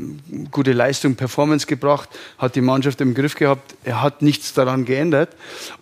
gute 0.50 0.72
Leistung, 0.72 1.14
Performance 1.14 1.66
gebracht, 1.66 2.09
hat 2.38 2.57
die 2.57 2.61
Mannschaft 2.61 3.00
im 3.00 3.14
Griff 3.14 3.34
gehabt, 3.34 3.74
er 3.84 4.02
hat 4.02 4.22
nichts 4.22 4.54
daran 4.54 4.84
geändert. 4.84 5.30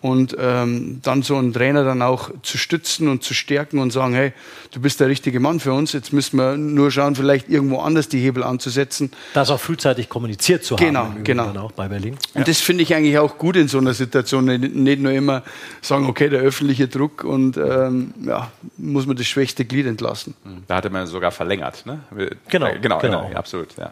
Und 0.01 0.35
ähm, 0.39 0.99
dann 1.01 1.23
so 1.23 1.35
einen 1.37 1.53
Trainer 1.53 1.83
dann 1.83 2.01
auch 2.01 2.29
zu 2.43 2.57
stützen 2.57 3.07
und 3.07 3.23
zu 3.23 3.33
stärken 3.33 3.79
und 3.79 3.91
sagen, 3.91 4.13
hey, 4.13 4.33
du 4.71 4.79
bist 4.79 4.99
der 4.99 5.07
richtige 5.07 5.39
Mann 5.39 5.59
für 5.65 5.73
uns, 5.73 5.91
jetzt 5.91 6.13
müssen 6.13 6.37
wir 6.37 6.55
nur 6.55 6.91
schauen, 6.91 7.15
vielleicht 7.15 7.49
irgendwo 7.49 7.79
anders 7.79 8.07
die 8.07 8.19
Hebel 8.19 8.43
anzusetzen. 8.43 9.11
Das 9.33 9.49
auch 9.49 9.59
frühzeitig 9.59 10.07
kommuniziert 10.07 10.63
zu 10.63 10.75
genau, 10.77 11.01
haben. 11.01 11.23
Genau, 11.23 11.47
Auch 11.59 11.73
bei 11.73 11.87
Berlin. 11.87 12.13
Und 12.33 12.39
ja. 12.39 12.43
das 12.43 12.61
finde 12.61 12.83
ich 12.83 12.95
eigentlich 12.95 13.17
auch 13.17 13.37
gut 13.37 13.55
in 13.57 13.67
so 13.67 13.79
einer 13.79 13.93
Situation. 13.93 14.45
Nicht 14.45 15.01
nur 15.01 15.11
immer 15.11 15.43
sagen, 15.81 16.07
okay, 16.07 16.29
der 16.29 16.41
öffentliche 16.41 16.87
Druck 16.87 17.23
und 17.23 17.57
ähm, 17.57 18.13
ja, 18.25 18.51
muss 18.77 19.05
man 19.05 19.17
das 19.17 19.27
schwächste 19.27 19.65
Glied 19.65 19.87
entlassen. 19.87 20.35
Da 20.67 20.75
hatte 20.75 20.89
man 20.89 21.07
sogar 21.07 21.31
verlängert. 21.31 21.85
Ne? 21.85 21.99
Genau, 22.47 22.67
äh, 22.67 22.79
genau, 22.79 22.99
genau. 22.99 23.29
Ja, 23.29 23.37
absolut. 23.37 23.75
Ja. 23.77 23.91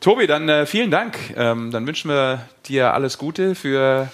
Tobi, 0.00 0.26
dann 0.26 0.48
äh, 0.48 0.66
vielen 0.66 0.90
Dank. 0.90 1.16
Ähm, 1.36 1.70
dann 1.70 1.86
wünschen 1.86 2.10
wir 2.10 2.46
dir 2.66 2.92
alles 2.92 3.16
Gute 3.16 3.54
für 3.54 4.10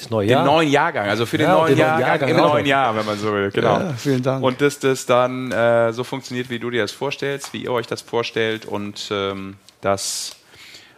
das 0.00 0.10
neue 0.10 0.26
den 0.26 0.32
Jahr. 0.32 0.44
neuen 0.44 0.68
Jahrgang, 0.70 1.08
also 1.08 1.26
für 1.26 1.38
den 1.38 1.46
Ja, 1.48 1.54
neuen 1.54 1.68
den 1.68 1.78
Jahrgang, 1.78 2.00
Jahrgang 2.00 2.28
im 2.30 2.36
neuen 2.36 2.66
Jahr, 2.66 2.96
wenn 2.96 3.06
man 3.06 3.18
so 3.18 3.32
will. 3.32 3.50
Genau. 3.50 3.78
Ja, 3.78 3.92
vielen 3.96 4.22
Dank. 4.22 4.42
Und 4.42 4.60
dass 4.60 4.78
das 4.78 5.06
dann 5.06 5.52
äh, 5.52 5.92
so 5.92 6.04
funktioniert, 6.04 6.50
wie 6.50 6.58
du 6.58 6.70
dir 6.70 6.82
das 6.82 6.92
vorstellst, 6.92 7.52
wie 7.52 7.64
ihr 7.64 7.72
euch 7.72 7.86
das 7.86 8.02
vorstellt 8.02 8.66
und 8.66 9.08
ähm, 9.10 9.56
dass 9.80 10.36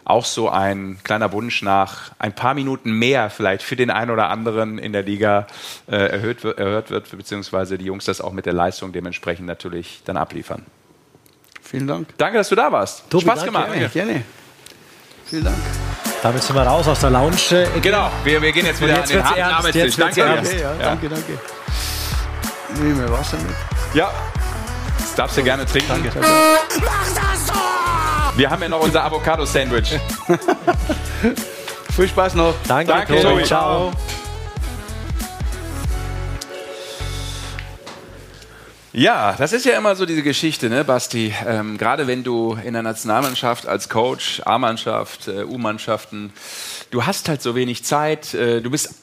auch 0.05 0.25
so 0.25 0.49
ein 0.49 0.97
kleiner 1.03 1.31
Wunsch 1.31 1.61
nach 1.61 2.11
ein 2.19 2.33
paar 2.35 2.53
Minuten 2.53 2.91
mehr 2.91 3.29
vielleicht 3.29 3.63
für 3.63 3.77
den 3.77 3.89
einen 3.89 4.11
oder 4.11 4.29
anderen 4.29 4.77
in 4.77 4.91
der 4.91 5.03
Liga 5.03 5.47
äh, 5.89 5.95
erhöht, 5.95 6.43
wird- 6.43 6.57
erhört 6.57 6.89
wird, 6.89 7.09
beziehungsweise 7.11 7.77
die 7.77 7.85
Jungs 7.85 8.03
das 8.03 8.19
auch 8.19 8.33
mit 8.33 8.45
der 8.45 8.51
Leistung 8.51 8.91
dementsprechend 8.91 9.47
natürlich 9.47 10.01
dann 10.03 10.17
abliefern. 10.17 10.65
Vielen 11.61 11.87
Dank. 11.87 12.09
Danke, 12.17 12.37
dass 12.37 12.49
du 12.49 12.55
da 12.55 12.69
warst. 12.71 13.09
Tobi, 13.09 13.23
Spaß 13.23 13.45
danke. 13.45 13.51
gemacht. 13.53 13.67
Gerne, 13.73 13.89
gerne. 13.89 14.23
Vielen 15.25 15.43
Dank. 15.45 16.12
Damit 16.23 16.41
sind 16.41 16.55
wir 16.55 16.61
raus 16.63 16.87
aus 16.87 17.01
der 17.01 17.09
Lounge. 17.09 17.67
Genau, 17.81 18.09
wir, 18.23 18.41
wir 18.41 18.53
gehen 18.53 18.65
jetzt 18.65 18.81
wieder 18.81 18.95
jetzt 18.95 19.11
an 19.11 19.17
den 19.17 19.25
harten 19.25 19.39
ernst, 19.39 19.55
Arbeitstisch. 19.57 19.95
Danke 19.97 20.21
ernst. 20.21 20.53
ja, 20.53 20.73
danke, 20.79 21.09
danke. 21.09 21.39
Nehmen 22.79 23.01
wir 23.01 23.11
Wasser 23.11 23.35
mit. 23.37 23.53
Ja, 23.93 24.09
das 24.97 25.15
darfst 25.15 25.37
du 25.37 25.43
gerne 25.43 25.65
trinken. 25.65 26.09
Mach 26.21 27.13
das 27.13 27.45
Tor! 27.45 28.33
Wir 28.37 28.49
haben 28.49 28.61
ja 28.61 28.69
noch 28.69 28.79
unser 28.79 29.03
Avocado-Sandwich. 29.03 29.99
Viel 31.93 32.07
Spaß 32.07 32.35
noch. 32.35 32.53
Danke, 32.69 32.93
Danke, 32.93 33.15
Tobi. 33.15 33.23
Tobi. 33.23 33.43
Ciao. 33.43 33.91
Ja, 38.95 39.33
das 39.35 39.53
ist 39.53 39.65
ja 39.65 39.75
immer 39.75 39.95
so 39.95 40.05
diese 40.05 40.21
Geschichte, 40.21 40.69
ne, 40.69 40.83
Basti? 40.85 41.33
Ähm, 41.47 41.79
Gerade 41.79 42.05
wenn 42.05 42.23
du 42.23 42.55
in 42.63 42.73
der 42.73 42.83
Nationalmannschaft 42.83 43.65
als 43.65 43.89
Coach, 43.89 44.39
A-Mannschaft, 44.45 45.27
äh, 45.27 45.45
U-Mannschaften, 45.45 46.31
du 46.91 47.03
hast 47.03 47.27
halt 47.27 47.41
so 47.41 47.55
wenig 47.55 47.83
Zeit, 47.83 48.35
äh, 48.35 48.61
du 48.61 48.69
bist 48.69 48.93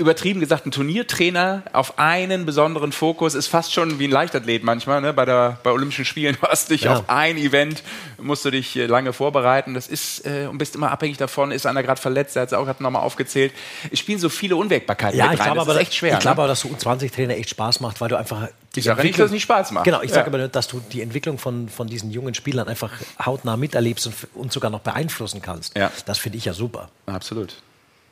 übertrieben 0.00 0.40
gesagt 0.40 0.66
ein 0.66 0.70
Turniertrainer 0.70 1.62
auf 1.72 1.98
einen 1.98 2.46
besonderen 2.46 2.90
Fokus, 2.90 3.34
ist 3.34 3.48
fast 3.48 3.72
schon 3.72 3.98
wie 3.98 4.04
ein 4.08 4.10
Leichtathlet 4.10 4.64
manchmal, 4.64 5.00
ne? 5.02 5.12
bei, 5.12 5.24
der, 5.26 5.58
bei 5.62 5.70
Olympischen 5.70 6.04
Spielen. 6.04 6.36
Du 6.40 6.46
hast 6.48 6.70
dich 6.70 6.82
Ja. 6.82 6.96
auf 6.96 7.04
ein 7.08 7.36
Event, 7.36 7.82
musst 8.18 8.44
du 8.44 8.50
dich 8.50 8.74
äh, 8.76 8.86
lange 8.86 9.12
vorbereiten. 9.12 9.74
Das 9.74 9.88
ist, 9.88 10.24
äh, 10.26 10.46
und 10.46 10.56
bist 10.58 10.74
immer 10.74 10.90
abhängig 10.90 11.18
davon, 11.18 11.52
ist 11.52 11.66
einer 11.66 11.82
gerade 11.82 12.00
verletzt, 12.00 12.34
der 12.34 12.42
hat 12.42 12.48
es 12.48 12.54
auch 12.54 12.64
gerade 12.64 12.82
nochmal 12.82 13.02
aufgezählt. 13.02 13.52
Es 13.92 13.98
spielen 13.98 14.18
so 14.18 14.28
viele 14.30 14.56
Unwägbarkeiten 14.56 15.18
Ja, 15.18 15.26
mit 15.26 15.34
ich 15.34 15.40
rein. 15.40 15.44
glaube 15.52 15.58
das 15.58 15.68
aber, 15.68 15.74
ist 15.74 15.80
echt 15.86 15.94
schwer. 15.94 16.14
ich 16.14 16.18
glaube 16.20 16.36
ne? 16.38 16.42
aber, 16.44 16.48
dass 16.48 16.60
so 16.60 16.68
U20-Trainer 16.68 17.36
echt 17.36 17.50
Spaß 17.50 17.80
macht, 17.80 18.00
weil 18.00 18.08
du 18.08 18.16
einfach. 18.16 18.48
Ich 18.74 18.84
sage 18.84 19.02
nicht, 19.02 19.18
dass 19.18 19.26
es 19.26 19.32
nicht 19.32 19.42
Spaß 19.42 19.72
macht. 19.72 19.84
Genau, 19.84 20.00
ich 20.00 20.10
sage 20.10 20.22
Ja. 20.22 20.26
aber 20.28 20.38
nur, 20.38 20.48
dass 20.48 20.68
du 20.68 20.80
die 20.92 21.02
Entwicklung 21.02 21.36
von, 21.38 21.68
von 21.68 21.86
diesen 21.88 22.10
jungen 22.10 22.34
Spielern 22.34 22.68
einfach 22.68 22.90
hautnah 23.24 23.56
miterlebst 23.56 24.06
und, 24.06 24.14
und 24.34 24.52
sogar 24.52 24.70
noch 24.70 24.80
beeinflussen 24.80 25.42
kannst. 25.42 25.76
Ja. 25.76 25.90
Das 26.06 26.18
finde 26.18 26.38
ich 26.38 26.44
ja 26.46 26.54
super. 26.54 26.88
Absolut. 27.06 27.54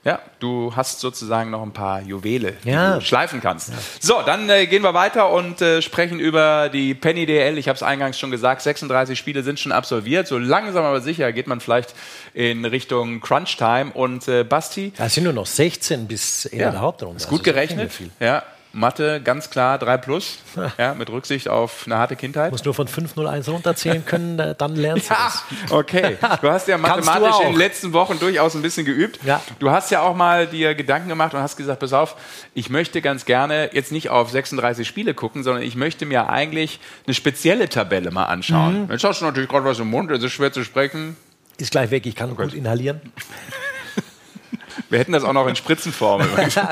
Ja, 0.09 0.19
du 0.41 0.73
hast 0.75 1.01
sozusagen 1.01 1.51
noch 1.51 1.63
ein 1.63 1.73
paar 1.73 2.01
Juwele, 2.01 2.55
die 2.65 2.71
Ja. 2.71 2.95
du 2.97 3.01
schleifen 3.01 3.41
kannst. 3.41 3.73
So, 4.01 4.23
dann 4.25 4.49
äh, 4.49 4.67
gehen 4.67 4.83
wir 4.83 4.95
weiter 4.95 5.31
und 5.31 5.61
äh, 5.61 5.83
sprechen 5.83 6.19
über 6.19 6.69
die 6.69 6.95
Penny 6.95 7.27
DL. 7.27 7.59
Ich 7.59 7.69
habe 7.69 7.77
es 7.77 7.83
eingangs 7.83 8.19
schon 8.19 8.31
gesagt, 8.31 8.63
36 8.63 9.19
Spiele 9.19 9.43
sind 9.43 9.61
schon 9.61 9.73
absolviert. 9.73 10.27
So 10.27 10.39
langsam 10.39 10.85
aber 10.85 11.01
sicher 11.01 11.33
geht 11.33 11.47
man 11.47 11.61
vielleicht 11.61 11.95
in 12.35 12.65
Richtung 12.65 13.21
Crunch 13.21 13.57
Time. 13.57 13.91
Und 13.93 14.27
äh, 14.29 14.45
Basti, 14.45 14.93
Ja, 14.99 15.07
Es 15.07 15.15
sind 15.15 15.25
nur 15.25 15.33
noch 15.33 15.47
16 15.47 16.07
bis 16.07 16.45
in 16.47 16.59
der 16.59 16.81
Hauptrunde. 16.81 17.17
ist 17.17 17.29
gut 17.29 17.41
Also, 17.41 17.53
gerechnet. 17.53 17.93
Ja, 18.21 18.43
Mathe 18.73 19.21
ganz 19.23 19.49
klar 19.51 19.79
3 19.79 19.97
plus, 19.97 20.39
ja, 20.79 20.95
mit 20.95 21.09
Rücksicht 21.11 21.49
auf 21.49 21.85
eine 21.87 21.97
harte 21.97 22.17
Kindheit. 22.17 22.49
Du 22.49 22.53
musst 22.53 22.65
nur 22.67 22.75
von 22.75 22.87
501 22.87 23.49
runterzählen 23.49 24.05
können, 24.05 24.55
dann 24.59 24.77
lernst 24.77 25.09
du 25.11 25.15
Ja, 25.15 25.33
das. 25.63 25.73
okay. 25.73 26.17
Du 26.43 26.51
hast 26.51 26.69
ja 26.69 26.77
mathematisch 26.79 27.41
in 27.41 27.53
den 27.53 27.57
letzten 27.57 27.93
Wochen 27.93 28.19
durchaus 28.19 28.55
ein 28.55 28.63
bisschen 28.63 28.85
geübt. 28.85 29.21
Ja. 29.25 29.41
Du 29.59 29.71
hast 29.71 29.91
ja 29.91 30.03
auch 30.03 30.15
mal 30.15 30.47
dir 30.47 30.75
Gedanken 30.75 31.09
gemacht 31.09 31.35
und 31.35 31.41
hast 31.41 31.57
gesagt, 31.57 31.81
pass 31.81 31.93
auf, 31.93 32.17
ich 32.55 32.69
möchte 32.71 33.01
ganz 33.01 33.25
gerne 33.25 33.71
jetzt 33.73 33.91
nicht 33.91 34.11
auf 34.11 34.31
36 34.31 34.87
Spiele 34.87 35.15
gucken, 35.15 35.43
sondern 35.43 35.63
ich 35.63 35.75
möchte 35.75 36.05
mir 36.07 36.29
eigentlich 36.29 36.79
eine 37.07 37.15
spezielle 37.15 37.69
Tabelle 37.69 38.11
mal 38.11 38.25
anschauen. 38.27 38.85
Mhm. 38.85 38.93
Jetzt 38.93 39.05
hast 39.05 39.21
du 39.21 39.25
natürlich 39.25 39.49
gerade 39.49 39.65
was 39.65 39.79
im 39.79 39.89
Mund, 39.89 40.11
es 40.11 40.23
ist 40.23 40.33
schwer 40.33 40.53
zu 40.53 40.63
sprechen. 40.63 41.17
Ist 41.57 41.71
gleich 41.73 41.91
weg, 41.91 42.07
ich 42.07 42.15
kann 42.15 42.37
gut 42.37 42.53
inhalieren. 42.55 43.01
Wir 44.91 44.99
hätten 45.01 45.13
das 45.13 45.25
auch 45.25 45.33
noch 45.33 45.47
in 45.47 45.57
Spritzenform. 45.57 46.23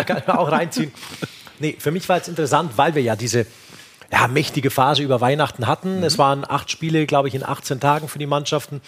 kann 0.06 0.22
man 0.26 0.36
auch 0.36 0.50
reinziehen. 0.50 0.92
Nee, 1.58 1.76
für 1.78 1.90
mich 1.90 2.08
war 2.08 2.18
es 2.18 2.28
interessant, 2.28 2.72
weil 2.76 2.94
wir 2.94 3.02
ja 3.02 3.16
diese 3.16 3.46
ja, 4.12 4.28
mächtige 4.28 4.70
Phase 4.70 5.02
über 5.02 5.20
Weihnachten 5.20 5.66
hatten. 5.66 6.02
Es 6.02 6.18
waren 6.18 6.44
acht 6.48 6.70
Spiele, 6.70 7.06
glaube 7.06 7.28
ich, 7.28 7.34
in 7.34 7.44
18 7.44 7.80
Tagen 7.80 8.08
für 8.08 8.18
die 8.18 8.26
Mannschaften. 8.26 8.80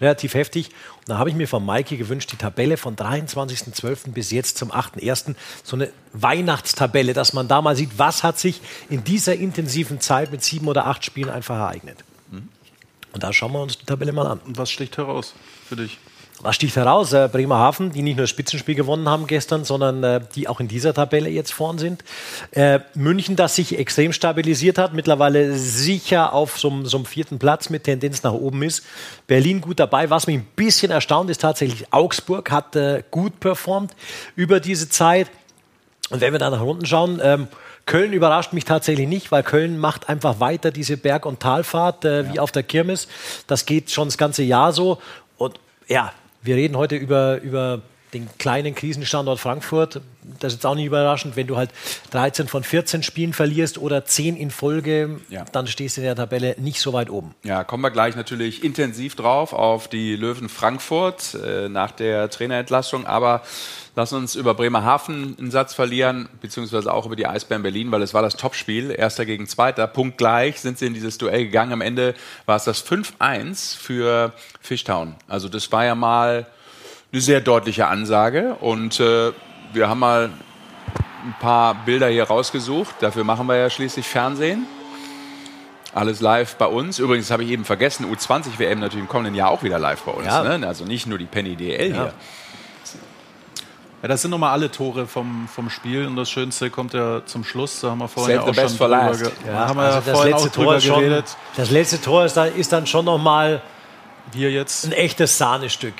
Relativ 0.00 0.34
heftig. 0.34 0.70
Und 1.00 1.10
da 1.10 1.18
habe 1.18 1.30
ich 1.30 1.36
mir 1.36 1.46
von 1.46 1.64
Maike 1.64 1.96
gewünscht, 1.96 2.32
die 2.32 2.36
Tabelle 2.36 2.76
von 2.76 2.96
23.12. 2.96 4.10
bis 4.10 4.32
jetzt 4.32 4.58
zum 4.58 4.72
8.1. 4.72 5.36
So 5.62 5.76
eine 5.76 5.90
Weihnachtstabelle, 6.12 7.12
dass 7.12 7.32
man 7.32 7.46
da 7.46 7.62
mal 7.62 7.76
sieht, 7.76 7.90
was 7.96 8.24
hat 8.24 8.38
sich 8.38 8.60
in 8.90 9.04
dieser 9.04 9.36
intensiven 9.36 10.00
Zeit 10.00 10.32
mit 10.32 10.42
sieben 10.42 10.66
oder 10.66 10.86
acht 10.86 11.04
Spielen 11.04 11.30
einfach 11.30 11.56
ereignet. 11.56 12.04
Und 13.14 13.22
da 13.22 13.32
schauen 13.32 13.52
wir 13.52 13.62
uns 13.62 13.78
die 13.78 13.86
Tabelle 13.86 14.12
mal 14.12 14.26
an. 14.26 14.40
Und 14.40 14.58
was 14.58 14.72
sticht 14.72 14.98
heraus 14.98 15.34
für 15.68 15.76
dich? 15.76 15.98
Was 16.40 16.56
sticht 16.56 16.76
heraus? 16.76 17.12
Äh, 17.12 17.28
Bremerhaven, 17.32 17.92
die 17.92 18.02
nicht 18.02 18.16
nur 18.16 18.24
das 18.24 18.30
Spitzenspiel 18.30 18.74
gewonnen 18.74 19.08
haben 19.08 19.26
gestern, 19.26 19.64
sondern 19.64 20.02
äh, 20.02 20.20
die 20.34 20.46
auch 20.48 20.60
in 20.60 20.68
dieser 20.68 20.92
Tabelle 20.92 21.30
jetzt 21.30 21.52
vorn 21.52 21.78
sind. 21.78 22.04
Äh, 22.50 22.80
München, 22.94 23.36
das 23.36 23.54
sich 23.54 23.78
extrem 23.78 24.12
stabilisiert 24.12 24.76
hat, 24.76 24.92
mittlerweile 24.92 25.54
sicher 25.56 26.32
auf 26.34 26.58
so, 26.58 26.68
einem- 26.70 26.86
so 26.86 26.98
einem 26.98 27.06
vierten 27.06 27.38
Platz 27.38 27.70
mit 27.70 27.84
Tendenz 27.84 28.22
nach 28.24 28.32
oben 28.32 28.62
ist. 28.62 28.84
Berlin 29.26 29.60
gut 29.60 29.78
dabei. 29.80 30.10
Was 30.10 30.26
mich 30.26 30.36
ein 30.36 30.46
bisschen 30.56 30.90
erstaunt 30.90 31.30
ist 31.30 31.40
tatsächlich, 31.40 31.92
Augsburg 31.92 32.50
hat 32.50 32.76
gut 33.10 33.38
performt 33.40 33.94
über 34.36 34.60
diese 34.60 34.88
Zeit. 34.88 35.30
Und 36.10 36.20
wenn 36.20 36.32
wir 36.32 36.38
dann 36.40 36.52
nach 36.52 36.60
unten 36.60 36.84
schauen, 36.84 37.20
ähm, 37.22 37.48
Köln 37.86 38.12
überrascht 38.12 38.52
mich 38.52 38.64
tatsächlich 38.64 39.06
nicht, 39.08 39.30
weil 39.30 39.42
Köln 39.42 39.78
macht 39.78 40.08
einfach 40.08 40.40
weiter 40.40 40.70
diese 40.70 40.96
Berg- 40.96 41.26
und 41.26 41.40
Talfahrt 41.40 42.04
äh, 42.04 42.32
wie 42.32 42.40
auf 42.40 42.50
der 42.52 42.62
Kirmes. 42.64 43.08
Das 43.46 43.64
geht 43.66 43.90
schon 43.90 44.08
das 44.08 44.18
ganze 44.18 44.42
Jahr 44.42 44.72
so. 44.72 44.98
Und 45.38 45.54
ja, 45.88 46.12
wir 46.44 46.56
reden 46.56 46.76
heute 46.76 46.96
über, 46.96 47.40
über 47.40 47.80
den 48.14 48.28
kleinen 48.38 48.74
Krisenstandort 48.74 49.40
Frankfurt. 49.40 50.00
Das 50.40 50.52
ist 50.52 50.58
jetzt 50.58 50.66
auch 50.66 50.74
nicht 50.74 50.86
überraschend, 50.86 51.36
wenn 51.36 51.46
du 51.46 51.56
halt 51.56 51.70
13 52.12 52.48
von 52.48 52.64
14 52.64 53.02
Spielen 53.02 53.32
verlierst 53.34 53.76
oder 53.76 54.06
10 54.06 54.36
in 54.36 54.50
Folge, 54.50 55.20
Ja. 55.28 55.44
dann 55.52 55.66
stehst 55.66 55.96
du 55.96 56.00
in 56.00 56.06
der 56.06 56.16
Tabelle 56.16 56.54
nicht 56.58 56.80
so 56.80 56.92
weit 56.94 57.10
oben. 57.10 57.34
Ja, 57.42 57.62
kommen 57.64 57.82
wir 57.82 57.90
gleich 57.90 58.16
natürlich 58.16 58.64
intensiv 58.64 59.16
drauf 59.16 59.52
auf 59.52 59.88
die 59.88 60.16
Löwen 60.16 60.48
Frankfurt 60.48 61.34
äh, 61.34 61.68
nach 61.68 61.90
der 61.90 62.30
Trainerentlassung. 62.30 63.06
Aber 63.06 63.42
lass 63.96 64.12
uns 64.14 64.34
über 64.34 64.54
Bremerhaven 64.54 65.36
einen 65.38 65.50
Satz 65.50 65.74
verlieren, 65.74 66.28
beziehungsweise 66.40 66.92
auch 66.92 67.04
über 67.06 67.16
die 67.16 67.26
Eisbären 67.26 67.62
Berlin, 67.62 67.90
weil 67.92 68.00
es 68.02 68.14
war 68.14 68.22
das 68.22 68.36
Topspiel. 68.36 68.90
Erster 68.96 69.26
gegen 69.26 69.46
Zweiter, 69.46 69.86
punktgleich 69.86 70.60
sind 70.60 70.78
sie 70.78 70.86
in 70.86 70.94
dieses 70.94 71.18
Duell 71.18 71.44
gegangen. 71.44 71.72
Am 71.72 71.80
Ende 71.82 72.14
war 72.46 72.56
es 72.56 72.64
das 72.64 72.82
5-1 72.86 73.76
für 73.76 74.32
Fishtown. 74.60 75.16
Also 75.28 75.48
das 75.50 75.70
war 75.72 75.84
ja 75.84 75.94
mal 75.94 76.46
eine 77.14 77.20
sehr 77.20 77.40
deutliche 77.40 77.86
Ansage. 77.86 78.56
Und 78.60 78.98
äh, 78.98 79.32
wir 79.72 79.88
haben 79.88 80.00
mal 80.00 80.30
ein 81.24 81.34
paar 81.40 81.76
Bilder 81.86 82.08
hier 82.08 82.24
rausgesucht. 82.24 82.96
Dafür 83.00 83.22
machen 83.22 83.46
wir 83.46 83.56
ja 83.56 83.70
schließlich 83.70 84.06
Fernsehen. 84.06 84.66
Alles 85.94 86.20
live 86.20 86.56
bei 86.56 86.66
uns. 86.66 86.98
Übrigens 86.98 87.30
habe 87.30 87.44
ich 87.44 87.50
eben 87.50 87.64
vergessen, 87.64 88.12
U20 88.12 88.58
WM 88.58 88.80
natürlich 88.80 89.04
im 89.04 89.08
kommenden 89.08 89.36
Jahr 89.36 89.50
auch 89.50 89.62
wieder 89.62 89.78
live 89.78 90.02
bei 90.02 90.10
uns. 90.10 90.26
Ja. 90.26 90.58
Ne? 90.58 90.66
Also 90.66 90.84
nicht 90.84 91.06
nur 91.06 91.18
die 91.18 91.26
Penny 91.26 91.54
DL 91.54 91.92
hier. 91.92 92.12
Ja, 94.02 94.08
das 94.08 94.20
sind 94.20 94.32
nochmal 94.32 94.50
alle 94.50 94.70
Tore 94.72 95.06
vom, 95.06 95.46
vom 95.46 95.70
Spiel 95.70 96.06
und 96.06 96.16
das 96.16 96.28
Schönste 96.28 96.68
kommt 96.68 96.94
ja 96.94 97.24
zum 97.24 97.44
Schluss. 97.44 97.80
Da 97.80 97.90
haben 97.90 97.98
wir 97.98 98.08
vorhin 98.08 98.36
Save 98.36 98.48
ja 98.48 98.52
the 98.52 98.58
auch 98.58 98.62
best 98.64 98.76
schon 98.76 98.88
for 98.88 98.98
drüber, 98.98 99.30
ge 99.30 99.52
Ja, 99.52 99.68
haben 99.68 99.76
wir 99.78 99.82
also 99.84 99.98
ja 99.98 100.02
das 100.04 100.14
vorhin 100.14 100.32
letzte 100.32 100.48
auch 100.48 100.52
Tor 100.64 100.80
schon, 100.80 101.00
geredet. 101.00 101.36
das 101.56 101.70
letzte 101.70 102.00
Tor 102.02 102.24
ist, 102.24 102.36
da, 102.36 102.44
ist 102.44 102.72
dann 102.72 102.86
schon 102.88 103.04
noch 103.04 103.18
mal 103.18 103.62
Hier 104.34 104.50
jetzt. 104.50 104.84
ein 104.84 104.92
echtes 104.92 105.38
Sahnestück. 105.38 105.94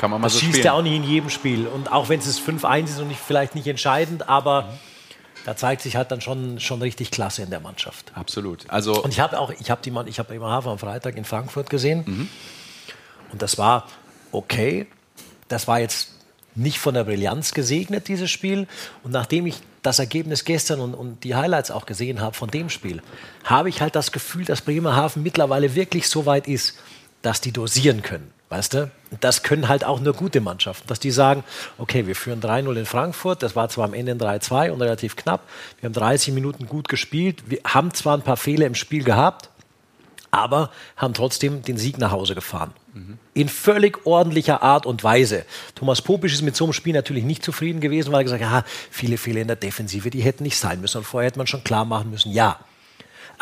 Kann 0.00 0.10
man 0.10 0.22
mal 0.22 0.28
Das 0.28 0.32
so 0.32 0.38
schießt 0.38 0.52
spielen. 0.52 0.64
ja 0.64 0.72
auch 0.72 0.80
nicht 0.80 0.94
in 0.94 1.04
jedem 1.04 1.28
Spiel. 1.28 1.66
Und 1.66 1.92
auch 1.92 2.08
wenn 2.08 2.20
es 2.20 2.40
5-1 2.40 2.84
ist 2.84 3.00
und 3.00 3.08
nicht, 3.08 3.20
vielleicht 3.20 3.54
nicht 3.54 3.66
entscheidend, 3.66 4.30
aber 4.30 4.72
da 5.44 5.56
zeigt 5.56 5.82
sich 5.82 5.94
halt 5.94 6.10
dann 6.10 6.22
schon, 6.22 6.58
schon 6.58 6.80
richtig 6.80 7.10
Klasse 7.10 7.42
in 7.42 7.50
der 7.50 7.60
Mannschaft. 7.60 8.10
Absolut. 8.14 8.64
Also 8.68 9.02
Und 9.02 9.10
ich 9.12 9.20
habe 9.20 9.38
auch, 9.38 9.50
ich 9.50 9.70
habe 9.70 9.82
die 9.82 9.90
Mann, 9.90 10.06
ich 10.06 10.18
habe 10.18 10.30
Bremerhaven 10.30 10.72
am 10.72 10.78
Freitag 10.78 11.18
in 11.18 11.26
Frankfurt 11.26 11.68
gesehen. 11.68 12.04
Mhm. 12.06 12.28
Und 13.30 13.42
das 13.42 13.58
war 13.58 13.88
okay. 14.32 14.86
Das 15.48 15.68
war 15.68 15.80
jetzt 15.80 16.14
nicht 16.54 16.78
von 16.78 16.94
der 16.94 17.04
Brillanz 17.04 17.52
gesegnet, 17.52 18.08
dieses 18.08 18.30
Spiel. 18.30 18.68
Und 19.02 19.10
nachdem 19.10 19.44
ich 19.44 19.56
das 19.82 19.98
Ergebnis 19.98 20.46
gestern 20.46 20.80
und, 20.80 20.94
und 20.94 21.24
die 21.24 21.34
Highlights 21.34 21.70
auch 21.70 21.84
gesehen 21.84 22.22
habe 22.22 22.34
von 22.34 22.50
dem 22.50 22.70
Spiel, 22.70 23.02
habe 23.44 23.68
ich 23.68 23.82
halt 23.82 23.94
das 23.94 24.12
Gefühl, 24.12 24.46
dass 24.46 24.62
Bremerhaven 24.62 25.22
mittlerweile 25.22 25.74
wirklich 25.74 26.08
so 26.08 26.24
weit 26.24 26.48
ist, 26.48 26.78
dass 27.20 27.42
die 27.42 27.52
dosieren 27.52 28.00
können. 28.00 28.32
Weißt 28.50 28.74
du? 28.74 28.90
Das 29.20 29.44
können 29.44 29.68
halt 29.68 29.84
auch 29.84 30.00
nur 30.00 30.12
gute 30.12 30.40
Mannschaften, 30.40 30.88
dass 30.88 30.98
die 30.98 31.12
sagen, 31.12 31.44
okay, 31.78 32.08
wir 32.08 32.16
führen 32.16 32.40
3-0 32.40 32.76
in 32.76 32.84
Frankfurt, 32.84 33.42
das 33.44 33.54
war 33.54 33.68
zwar 33.68 33.84
am 33.84 33.94
Ende 33.94 34.12
ein 34.12 34.18
3-2 34.18 34.72
und 34.72 34.82
relativ 34.82 35.14
knapp, 35.14 35.42
wir 35.80 35.86
haben 35.86 35.94
30 35.94 36.34
Minuten 36.34 36.66
gut 36.66 36.88
gespielt, 36.88 37.44
wir 37.46 37.60
haben 37.64 37.94
zwar 37.94 38.16
ein 38.16 38.22
paar 38.22 38.36
Fehler 38.36 38.66
im 38.66 38.74
Spiel 38.74 39.04
gehabt, 39.04 39.50
aber 40.32 40.70
haben 40.96 41.14
trotzdem 41.14 41.62
den 41.62 41.76
Sieg 41.76 41.98
nach 41.98 42.10
Hause 42.10 42.34
gefahren. 42.34 42.72
In 43.34 43.48
völlig 43.48 44.04
ordentlicher 44.04 44.62
Art 44.62 44.84
und 44.84 45.04
Weise. 45.04 45.44
Thomas 45.76 46.02
Popisch 46.02 46.32
ist 46.32 46.42
mit 46.42 46.56
so 46.56 46.64
einem 46.64 46.72
Spiel 46.72 46.92
natürlich 46.92 47.24
nicht 47.24 47.44
zufrieden 47.44 47.80
gewesen, 47.80 48.12
weil 48.12 48.20
er 48.20 48.24
gesagt 48.24 48.44
hat, 48.44 48.64
ja, 48.64 48.70
viele 48.90 49.16
Fehler 49.16 49.40
in 49.40 49.46
der 49.46 49.56
Defensive, 49.56 50.10
die 50.10 50.22
hätten 50.22 50.42
nicht 50.42 50.56
sein 50.56 50.80
müssen. 50.80 50.98
Und 50.98 51.04
vorher 51.04 51.28
hätte 51.28 51.38
man 51.38 51.46
schon 51.46 51.62
klar 51.62 51.84
machen 51.84 52.10
müssen, 52.10 52.32
ja. 52.32 52.58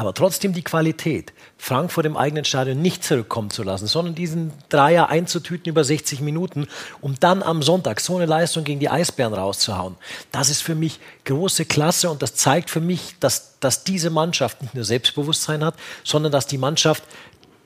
Aber 0.01 0.15
trotzdem 0.15 0.53
die 0.53 0.63
Qualität, 0.63 1.33
Frankfurt 1.57 2.07
im 2.07 2.17
eigenen 2.17 2.45
Stadion 2.45 2.81
nicht 2.81 3.03
zurückkommen 3.03 3.51
zu 3.51 3.65
lassen, 3.65 3.89
sondern 3.89 4.15
diesen 4.15 4.53
Dreier 4.69 5.09
einzutüten 5.09 5.69
über 5.69 5.83
60 5.83 6.21
Minuten, 6.21 6.69
um 7.01 7.17
dann 7.19 7.43
am 7.43 7.65
Sonntag 7.65 7.99
so 7.99 8.15
eine 8.15 8.27
Leistung 8.27 8.63
gegen 8.63 8.79
die 8.79 8.89
Eisbären 8.89 9.35
rauszuhauen. 9.35 9.97
Das 10.31 10.51
ist 10.51 10.63
für 10.63 10.77
mich 10.77 11.01
große 11.25 11.65
Klasse 11.65 12.11
und 12.11 12.23
das 12.23 12.37
zeigt 12.37 12.71
für 12.71 12.81
mich, 12.81 13.17
dass, 13.19 13.59
dass 13.59 13.83
diese 13.83 14.11
Mannschaft 14.11 14.63
nicht 14.63 14.77
nur 14.77 14.85
Selbstbewusstsein 14.85 15.65
hat, 15.65 15.75
sondern 16.05 16.31
dass 16.31 16.47
die 16.47 16.59
Mannschaft 16.59 17.03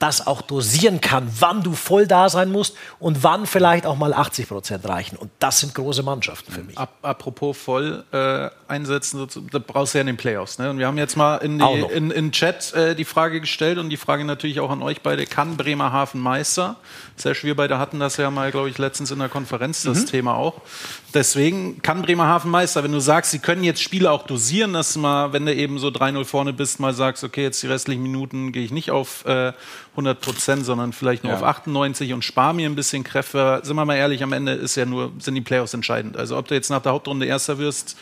das 0.03 0.27
auch 0.27 0.43
dosieren 0.43 1.01
kann, 1.01 1.31
wann 1.39 1.63
du 1.63 1.75
voll 1.75 2.09
da 2.09 2.29
sein 2.29 2.51
musst 2.51 2.77
und 2.99 3.23
wann 3.23 3.47
vielleicht 3.47 3.87
auch 3.87 3.97
mal 3.97 4.13
80 4.13 4.49
Prozent 4.49 4.89
reichen. 4.89 5.17
Und 5.17 5.31
das 5.39 5.61
sind 5.61 5.77
große 5.77 6.03
Mannschaften 6.03 6.51
für 6.51 6.65
mich. 6.65 6.77
Ap 6.77 6.91
apropos 7.03 7.57
voll 7.57 8.03
äh, 8.11 8.51
einsetzen, 8.67 9.29
da 9.53 9.61
brauchst 9.61 9.95
du 9.95 9.99
ja 9.99 10.01
in 10.01 10.09
den 10.09 10.17
Playoffs. 10.17 10.59
Ne? 10.59 10.71
Und 10.71 10.79
wir 10.79 10.89
haben 10.89 10.99
jetzt 10.99 11.17
mal 11.17 11.37
in, 11.37 11.59
die, 11.59 11.65
noch. 11.65 11.89
in, 11.91 12.11
in 12.11 12.33
Chat 12.33 12.73
äh, 12.73 12.97
die 12.97 13.05
Frage 13.05 13.41
gestellt 13.41 13.79
und 13.79 13.91
die 13.91 13.97
Frage 13.97 14.25
natürlich 14.25 14.59
auch 14.59 14.71
an 14.71 14.83
euch 14.83 15.03
beide: 15.03 15.25
Kann 15.25 15.57
Bremerhaven 15.57 16.21
Meister? 16.21 16.77
Serge, 17.15 17.45
wir 17.45 17.55
beide 17.55 17.79
hatten 17.79 18.01
das 18.01 18.17
ja 18.17 18.29
mal, 18.31 18.51
glaube 18.51 18.71
ich, 18.71 18.79
letztens 18.79 19.13
in 19.13 19.21
der 19.21 19.29
Konferenz, 19.29 19.85
das 19.85 20.07
Thema 20.07 20.35
auch. 20.35 20.63
Deswegen 21.15 21.83
kann 21.83 22.03
Bremerhaven 22.03 22.51
Meister, 22.51 22.83
wenn 22.85 22.93
du 22.93 23.01
sagst, 23.01 23.31
sie 23.33 23.39
können 23.39 23.65
jetzt 23.65 23.83
Spiele 23.83 24.11
auch 24.11 24.23
dosieren, 24.27 24.73
dass 24.73 24.95
du 24.95 25.01
mal, 25.01 25.33
wenn 25.33 25.45
du 25.45 25.55
eben 25.55 25.79
so 25.79 25.89
3-0 25.89 26.25
vorne 26.25 26.53
bist, 26.53 26.81
mal 26.81 26.95
sagst, 26.95 27.23
okay, 27.23 27.43
jetzt 27.43 27.63
die 27.63 27.67
restlichen 27.67 28.03
Minuten 28.03 28.53
gehe 28.53 28.65
ich 28.65 28.71
nicht 28.71 28.91
auf 28.91 29.25
äh, 29.27 29.53
100 29.93 30.21
Prozent, 30.21 30.65
sondern 30.65 30.93
vielleicht 30.93 31.25
nur 31.25 31.33
Ja. 31.33 31.39
auf 31.39 31.45
98 31.45 32.13
und 32.15 32.25
spare 32.25 32.55
mir 32.55 32.69
ein 32.69 32.75
bisschen 32.75 33.05
Kräfte. 33.05 33.61
Sind 33.63 33.77
wir 33.77 33.85
mal 33.85 33.97
ehrlich, 33.97 34.23
am 34.23 34.33
Ende 34.33 34.53
ist 34.53 34.75
ja 34.77 34.87
nur, 34.87 35.13
sind 35.19 35.35
die 35.35 35.41
Playoffs 35.43 35.75
entscheidend. 35.75 36.17
Also 36.17 36.37
ob 36.39 36.49
du 36.49 36.55
jetzt 36.55 36.71
nach 36.71 36.83
der 36.83 36.93
Hauptrunde 36.93 37.27
Erster 37.27 37.59
wirst, 37.59 37.97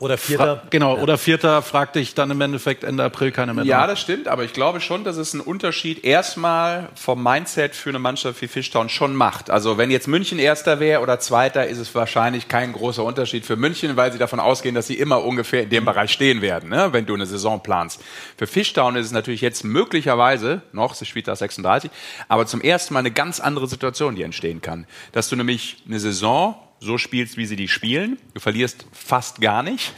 Oder 0.00 0.18
fra 0.18 0.26
Vierter. 0.26 0.62
genau, 0.70 0.98
oder 0.98 1.18
Vierter, 1.18 1.62
frag 1.62 1.92
dich 1.92 2.14
dann 2.14 2.30
im 2.30 2.40
Endeffekt 2.40 2.82
Ende 2.82 3.04
April 3.04 3.30
keiner 3.30 3.54
mehr. 3.54 3.64
Ja, 3.64 3.80
nach. 3.80 3.86
das 3.86 4.00
stimmt, 4.00 4.26
aber 4.26 4.42
ich 4.44 4.52
glaube 4.52 4.80
schon, 4.80 5.04
dass 5.04 5.16
es 5.16 5.34
einen 5.34 5.40
Unterschied 5.40 6.04
erstmal 6.04 6.88
vom 6.96 7.22
Mindset 7.22 7.76
für 7.76 7.90
eine 7.90 8.00
Mannschaft 8.00 8.42
wie 8.42 8.48
Fishtown 8.48 8.88
schon 8.88 9.14
macht. 9.14 9.50
Also 9.50 9.78
wenn 9.78 9.90
jetzt 9.90 10.08
München 10.08 10.38
Erster 10.38 10.80
wäre 10.80 11.00
oder 11.00 11.20
Zweiter, 11.20 11.66
ist 11.68 11.78
es 11.78 11.94
wahrscheinlich 11.94 12.48
kein 12.48 12.72
großer 12.72 13.04
Unterschied 13.04 13.46
für 13.46 13.56
München, 13.56 13.96
weil 13.96 14.12
sie 14.12 14.18
davon 14.18 14.40
ausgehen, 14.40 14.74
dass 14.74 14.88
sie 14.88 14.98
immer 14.98 15.24
ungefähr 15.24 15.62
in 15.62 15.70
dem 15.70 15.84
Bereich 15.84 16.10
stehen 16.10 16.42
werden, 16.42 16.70
ne? 16.70 16.88
wenn 16.92 17.06
du 17.06 17.14
eine 17.14 17.26
Saison 17.26 17.62
planst. 17.62 18.02
Für 18.36 18.48
Fishtown 18.48 18.96
ist 18.96 19.06
es 19.06 19.12
natürlich 19.12 19.42
jetzt 19.42 19.64
möglicherweise 19.64 20.62
noch, 20.72 20.94
sie 20.94 21.06
spielt 21.06 21.28
da 21.28 21.36
36, 21.36 21.90
aber 22.28 22.46
zum 22.46 22.60
ersten 22.60 22.94
Mal 22.94 23.00
eine 23.00 23.12
ganz 23.12 23.38
andere 23.38 23.68
Situation, 23.68 24.16
die 24.16 24.22
entstehen 24.22 24.60
kann. 24.60 24.86
Dass 25.12 25.28
du 25.28 25.36
nämlich 25.36 25.76
eine 25.86 26.00
Saison 26.00 26.56
so 26.84 26.98
spielst, 26.98 27.36
wie 27.36 27.46
sie 27.46 27.56
die 27.56 27.68
spielen, 27.68 28.18
du 28.34 28.40
verlierst 28.40 28.86
fast 28.92 29.40
gar 29.40 29.62
nicht 29.62 29.92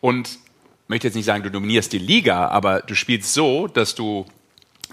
und 0.00 0.38
möchte 0.88 1.08
jetzt 1.08 1.14
nicht 1.14 1.24
sagen, 1.24 1.42
du 1.42 1.50
dominierst 1.50 1.92
die 1.92 1.98
Liga, 1.98 2.48
aber 2.48 2.80
du 2.80 2.94
spielst 2.94 3.32
so, 3.32 3.66
dass 3.66 3.94
du 3.94 4.26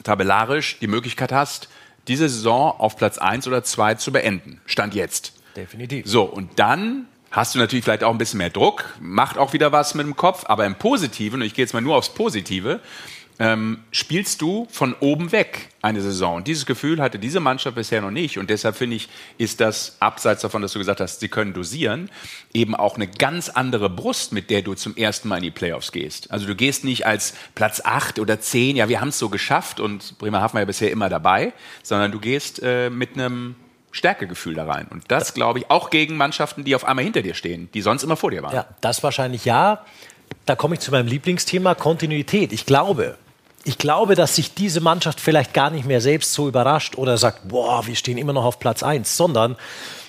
tabellarisch 0.04 0.80
die 0.80 0.88
Möglichkeit 0.88 1.32
hast, 1.32 1.70
diese 2.08 2.28
Saison 2.28 2.72
auf 2.80 2.98
Platz 2.98 3.18
1 3.18 3.48
oder 3.48 3.64
2 3.64 3.96
zu 3.96 4.12
beenden. 4.12 4.60
Stand 4.66 4.96
jetzt. 4.96 5.34
Definitiv. 5.56 6.06
So, 6.08 6.24
und 6.24 6.60
dann 6.60 7.08
hast 7.32 7.56
du 7.56 7.60
natürlich 7.60 7.84
vielleicht 7.84 8.04
auch 8.04 8.12
ein 8.12 8.18
bisschen 8.18 8.40
mehr 8.40 8.50
Druck, 8.50 8.86
macht 9.00 9.38
auch 9.38 9.54
wieder 9.54 9.72
was 9.72 9.96
mit 9.96 10.06
dem 10.06 10.16
Kopf, 10.16 10.46
aber 10.48 10.66
im 10.66 10.76
Positiven, 10.76 11.42
und 11.42 11.48
ich 11.48 11.54
gehe 11.54 11.64
jetzt 11.64 11.74
mal 11.74 11.82
nur 11.82 11.96
aufs 11.96 12.10
Positive, 12.10 12.80
ähm, 13.40 13.80
spielst 13.92 14.42
du 14.42 14.68
von 14.70 14.96
oben 15.00 15.32
weg 15.32 15.70
eine 15.82 16.02
Saison. 16.02 16.38
Und 16.38 16.48
dieses 16.48 16.66
Gefühl 16.66 17.02
hatte 17.02 17.20
diese 17.20 17.40
Mannschaft 17.40 17.76
bisher 17.76 18.02
noch 18.02 18.12
nicht. 18.12 18.38
Und 18.38 18.50
deshalb 18.50 18.76
finde 18.76 18.96
ich, 18.96 19.10
ist 19.38 19.60
das, 19.60 19.98
abseits 20.00 20.42
davon, 20.42 20.62
dass 20.62 20.74
du 20.74 20.80
gesagt 20.80 21.02
hast, 21.02 21.20
sie 21.20 21.30
können 21.30 21.54
dosieren, 21.54 22.10
eben 22.54 22.76
auch 22.76 22.96
eine 22.96 23.08
ganz 23.08 23.50
andere 23.50 23.90
Brust, 23.90 24.32
mit 24.32 24.50
der 24.50 24.62
du 24.62 24.76
zum 24.76 24.96
ersten 24.96 25.28
Mal 25.28 25.38
in 25.38 25.44
die 25.44 25.52
Playoffs 25.52 25.92
gehst. 25.92 26.32
Also 26.32 26.46
du 26.46 26.56
gehst 26.56 26.84
nicht 26.84 27.06
als 27.06 27.34
Platz 27.56 27.82
8 27.84 28.20
oder 28.20 28.40
10, 28.40 28.76
ja, 28.76 28.88
wir 28.88 29.02
haben 29.02 29.10
es 29.10 29.20
so 29.20 29.30
geschafft 29.30 29.80
und 29.80 30.18
Bremerhaven 30.20 30.54
war 30.54 30.62
ja 30.62 30.66
bisher 30.66 30.92
immer 30.92 31.10
dabei, 31.10 31.54
sondern 31.82 32.12
du 32.12 32.20
gehst 32.20 32.62
äh, 32.64 32.90
mit 32.90 33.14
einem 33.14 33.56
Stärkegefühl 33.92 34.56
da 34.56 34.66
rein. 34.66 34.88
Und 34.90 35.04
das 35.10 35.34
glaube 35.34 35.60
ich 35.60 35.70
auch 35.70 35.90
gegen 35.90 36.18
Mannschaften, 36.18 36.64
die 36.64 36.76
auf 36.76 36.86
einmal 36.86 37.04
hinter 37.04 37.22
dir 37.22 37.36
stehen, 37.36 37.70
die 37.74 37.82
sonst 37.82 38.04
immer 38.04 38.18
vor 38.18 38.32
dir 38.32 38.44
waren. 38.44 38.56
Ja, 38.56 38.66
das 38.82 39.04
wahrscheinlich 39.04 39.46
ja. 39.46 39.86
Da 40.46 40.56
komme 40.56 40.76
ich 40.76 40.82
zu 40.82 40.92
meinem 40.92 41.08
Lieblingsthema 41.08 41.76
Kontinuität. 41.76 42.52
Ich 42.52 42.66
glaube, 42.66 43.18
ich 43.66 43.78
glaube, 43.78 44.16
dass 44.16 44.36
sich 44.36 44.54
diese 44.54 44.82
Mannschaft 44.82 45.20
vielleicht 45.20 45.54
gar 45.54 45.70
nicht 45.70 45.86
mehr 45.86 46.02
selbst 46.02 46.34
so 46.34 46.48
überrascht 46.48 46.98
oder 46.98 47.18
sagt, 47.18 47.48
boah, 47.48 47.86
wir 47.88 47.96
stehen 47.96 48.18
immer 48.18 48.34
noch 48.34 48.44
auf 48.44 48.60
Platz 48.60 48.84
1, 48.84 49.16
sondern 49.16 49.56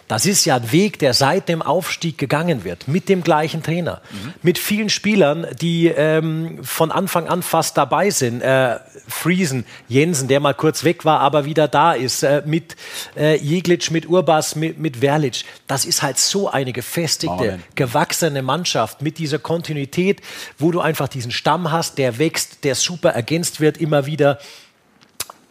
das 0.08 0.26
ist 0.26 0.44
ja 0.44 0.56
ein 0.56 0.70
Weg, 0.70 0.98
der 0.98 1.14
seit 1.14 1.48
dem 1.48 1.62
Aufstieg 1.62 2.18
gegangen 2.18 2.64
wird, 2.64 2.88
mit 2.88 3.08
dem 3.08 3.22
gleichen 3.22 3.62
Trainer, 3.62 4.02
mit 4.42 4.58
vielen 4.58 4.90
Spielern, 4.90 5.46
die 5.60 5.88
ähm, 5.88 6.62
von 6.62 6.92
Anfang 6.92 7.28
an 7.28 7.42
fast 7.42 7.76
dabei 7.76 8.10
sind. 8.10 8.42
Äh, 8.42 8.78
Friesen, 9.08 9.64
Jensen, 9.88 10.28
der 10.28 10.40
mal 10.40 10.54
kurz 10.54 10.84
weg 10.84 11.04
war, 11.04 11.20
aber 11.20 11.44
wieder 11.44 11.68
da 11.68 11.92
ist, 11.92 12.22
äh, 12.22 12.42
mit 12.44 12.76
äh, 13.16 13.36
Jeglitsch, 13.36 13.90
mit 13.90 14.08
Urbas, 14.08 14.56
mit, 14.56 14.78
mit 14.78 14.98
Verlic. 14.98 15.44
Das 15.66 15.84
ist 15.84 16.02
halt 16.02 16.18
so 16.18 16.50
eine 16.50 16.72
gefestigte, 16.72 17.34
Amen. 17.34 17.62
gewachsene 17.74 18.42
Mannschaft 18.42 19.02
mit 19.02 19.18
dieser 19.18 19.38
Kontinuität, 19.38 20.20
wo 20.58 20.70
du 20.70 20.80
einfach 20.80 21.08
diesen 21.08 21.30
Stamm 21.30 21.70
hast, 21.70 21.98
der 21.98 22.18
wächst, 22.18 22.64
der 22.64 22.74
super 22.74 23.10
ergänzt 23.10 23.60
wird 23.60 23.78
immer 23.78 24.06
wieder. 24.06 24.38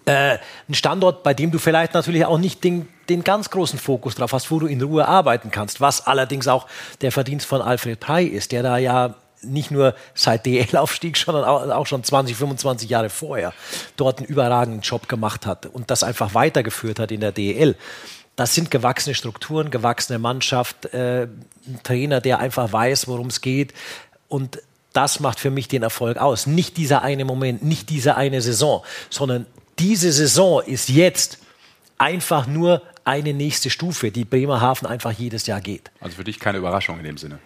Äh, 0.06 0.38
ein 0.68 0.74
Standort, 0.74 1.24
bei 1.24 1.34
dem 1.34 1.52
du 1.52 1.60
vielleicht 1.60 1.94
natürlich 1.94 2.26
auch 2.26 2.38
nicht 2.38 2.64
den, 2.64 2.88
den 3.10 3.24
ganz 3.24 3.50
großen 3.50 3.80
Fokus 3.80 4.16
drauf 4.16 4.34
hast, 4.34 4.50
wo 4.52 4.60
du 4.60 4.68
in 4.68 4.82
Ruhe 4.82 5.08
arbeiten 5.08 5.52
kannst, 5.52 5.82
was 5.82 6.06
allerdings 6.06 6.48
auch 6.48 6.68
der 7.02 7.12
Verdienst 7.12 7.46
von 7.46 7.62
Alfred 7.62 8.00
Prey 8.00 8.26
ist, 8.26 8.52
der 8.52 8.64
da 8.64 8.78
ja 8.78 9.16
nicht 9.42 9.72
nur 9.72 9.94
seit 10.16 10.46
DL-Aufstieg, 10.46 11.18
sondern 11.18 11.44
auch, 11.44 11.86
schon 11.86 12.04
20, 12.04 12.36
25 12.36 12.90
Jahre 12.90 13.10
vorher 13.10 13.54
dort 13.98 14.20
einen 14.20 14.28
überragenden 14.28 14.82
Job 14.82 15.10
gemacht 15.10 15.46
hat 15.46 15.66
und 15.66 15.92
das 15.92 16.04
einfach 16.04 16.34
weitergeführt 16.34 17.00
hat 17.00 17.12
in 17.12 17.20
der 17.20 17.32
DL. 17.32 17.76
Das 18.36 18.56
sind 18.56 18.72
gewachsene 18.72 19.14
Strukturen, 19.14 19.70
gewachsene 19.70 20.18
Mannschaft, 20.18 20.86
äh, 20.94 21.24
ein 21.68 21.80
Trainer, 21.84 22.20
der 22.20 22.40
einfach 22.40 22.72
weiß, 22.72 23.08
worum 23.08 23.28
es 23.28 23.42
geht. 23.42 23.74
Und 24.28 24.60
das 24.94 25.20
macht 25.20 25.40
für 25.40 25.52
mich 25.52 25.68
den 25.68 25.84
Erfolg 25.84 26.18
aus. 26.18 26.48
Nicht 26.48 26.78
dieser 26.78 27.02
eine 27.04 27.26
Moment, 27.26 27.64
nicht 27.64 27.90
diese 27.90 28.16
eine 28.16 28.42
Saison, 28.42 28.84
sondern 29.10 29.46
diese 29.78 30.12
Saison 30.12 30.62
ist 30.64 30.90
jetzt 30.90 31.40
einfach 31.98 32.48
nur 32.48 32.82
eine 33.06 33.34
nächste 33.34 33.70
Stufe, 33.70 34.12
die 34.12 34.26
Bremerhaven 34.26 34.88
einfach 34.88 35.12
jedes 35.12 35.48
Jahr 35.48 35.62
geht. 35.62 35.92
Also 36.00 36.18
für 36.18 36.24
dich 36.24 36.40
keine 36.40 36.58
Überraschung 36.58 36.98
in 37.00 37.06
dem 37.06 37.18
Sinne. 37.18 37.40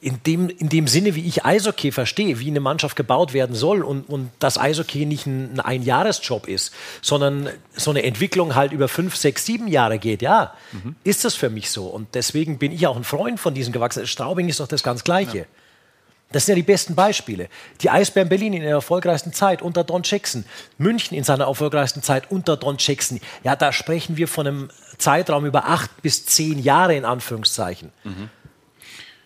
In 0.00 0.22
dem, 0.24 0.48
in 0.48 0.68
dem 0.68 0.86
Sinne, 0.86 1.16
wie 1.16 1.26
ich 1.26 1.44
Eishockey 1.44 1.90
verstehe, 1.90 2.38
wie 2.38 2.46
eine 2.46 2.60
Mannschaft 2.60 2.94
gebaut 2.94 3.32
werden 3.32 3.56
soll 3.56 3.82
und, 3.82 4.08
und 4.08 4.30
dass 4.38 4.56
Eishockey 4.56 5.06
nicht 5.06 5.26
ein, 5.26 5.54
ein 5.54 5.60
Einjahresjob 5.60 6.46
ist, 6.46 6.72
sondern 7.02 7.48
so 7.72 7.90
eine 7.90 8.04
Entwicklung 8.04 8.54
halt 8.54 8.70
über 8.70 8.86
fünf, 8.86 9.16
sechs, 9.16 9.44
sieben 9.44 9.66
Jahre 9.66 9.98
geht, 9.98 10.22
ja, 10.22 10.54
ist 11.02 11.24
das 11.24 11.34
für 11.34 11.50
mich 11.50 11.70
so. 11.70 11.86
Und 11.86 12.14
deswegen 12.14 12.58
bin 12.58 12.70
ich 12.70 12.86
auch 12.86 12.96
ein 12.96 13.02
Freund 13.02 13.40
von 13.40 13.54
diesem 13.54 13.72
gewachsenen. 13.72 14.06
Straubing 14.06 14.48
ist 14.48 14.60
doch 14.60 14.68
das 14.68 14.84
ganz 14.84 15.02
Gleiche. 15.02 15.46
Das 16.30 16.44
sind 16.44 16.52
ja 16.52 16.56
die 16.56 16.66
besten 16.66 16.94
Beispiele. 16.94 17.48
Die 17.80 17.88
Eisbären 17.88 18.28
Berlin 18.28 18.52
in 18.52 18.62
ihrer 18.62 18.72
erfolgreichsten 18.72 19.32
Zeit 19.32 19.62
unter 19.62 19.82
Don 19.82 20.02
Jackson, 20.04 20.44
München 20.76 21.16
in 21.16 21.24
seiner 21.24 21.46
erfolgreichsten 21.46 22.02
Zeit 22.02 22.30
unter 22.30 22.56
Don 22.56 22.76
Jackson. 22.78 23.20
Ja, 23.44 23.56
da 23.56 23.72
sprechen 23.72 24.18
wir 24.18 24.28
von 24.28 24.46
einem 24.46 24.70
Zeitraum 24.98 25.46
über 25.46 25.66
acht 25.66 26.02
bis 26.02 26.26
zehn 26.26 26.58
Jahre 26.58 26.94
in 26.94 27.04
Anführungszeichen. 27.04 27.92
Mhm 28.04 28.30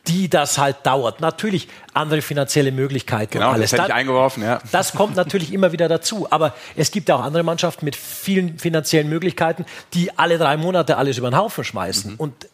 die 0.06 0.28
das 0.28 0.58
halt 0.58 0.84
dauert. 0.84 1.20
Natürlich 1.20 1.68
andere 1.94 2.22
finanzielle 2.22 2.72
Möglichkeiten 2.72 3.34
genau, 3.34 3.50
alles. 3.50 3.70
Das 3.70 3.80
hätte 3.80 3.90
ich 3.90 3.94
eingeworfen, 3.94 4.42
ja. 4.42 4.60
Das 4.72 4.92
kommt 4.94 5.16
natürlich 5.16 5.52
immer 5.52 5.72
wieder 5.72 5.88
dazu. 5.88 6.26
Aber 6.30 6.54
es 6.76 6.90
gibt 6.90 7.10
auch 7.10 7.22
andere 7.22 7.42
Mannschaften 7.42 7.84
mit 7.84 7.94
vielen 7.94 8.58
finanziellen 8.58 9.08
Möglichkeiten, 9.08 9.64
die 9.94 10.16
alle 10.18 10.38
drei 10.38 10.56
Monate 10.56 10.96
alles 10.96 11.18
über 11.18 11.30
den 11.30 11.36
Haufen 11.36 11.62
schmeißen. 11.62 12.12
Mhm. 12.12 12.16
Und 12.16 12.48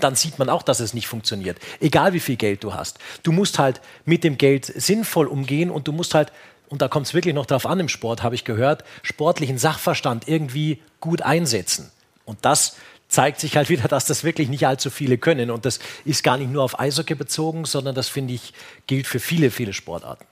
dann 0.00 0.14
sieht 0.14 0.38
man 0.38 0.48
auch, 0.48 0.62
dass 0.62 0.80
es 0.80 0.94
nicht 0.94 1.08
funktioniert. 1.08 1.58
Egal 1.80 2.12
wie 2.12 2.20
viel 2.20 2.36
Geld 2.36 2.62
du 2.64 2.74
hast. 2.74 2.98
Du 3.22 3.32
musst 3.32 3.58
halt 3.58 3.80
mit 4.04 4.24
dem 4.24 4.38
Geld 4.38 4.64
sinnvoll 4.64 5.26
umgehen 5.26 5.70
und 5.70 5.88
du 5.88 5.92
musst 5.92 6.14
halt, 6.14 6.32
und 6.68 6.82
da 6.82 6.88
kommt 6.88 7.06
es 7.06 7.14
wirklich 7.14 7.34
noch 7.34 7.46
drauf 7.46 7.66
an 7.66 7.80
im 7.80 7.88
Sport, 7.88 8.22
habe 8.22 8.34
ich 8.34 8.44
gehört, 8.44 8.84
sportlichen 9.02 9.58
Sachverstand 9.58 10.28
irgendwie 10.28 10.80
gut 11.00 11.22
einsetzen. 11.22 11.90
Und 12.24 12.44
das 12.44 12.76
zeigt 13.08 13.40
sich 13.40 13.56
halt 13.56 13.68
wieder, 13.68 13.88
dass 13.88 14.06
das 14.06 14.24
wirklich 14.24 14.48
nicht 14.48 14.66
allzu 14.66 14.90
viele 14.90 15.18
können. 15.18 15.50
Und 15.50 15.66
das 15.66 15.80
ist 16.04 16.24
gar 16.24 16.38
nicht 16.38 16.50
nur 16.50 16.62
auf 16.62 16.80
Eishockey 16.80 17.14
bezogen, 17.14 17.64
sondern 17.66 17.94
das, 17.94 18.08
finde 18.08 18.34
ich, 18.34 18.54
gilt 18.86 19.06
für 19.06 19.20
viele, 19.20 19.50
viele 19.50 19.72
Sportarten. 19.72 20.24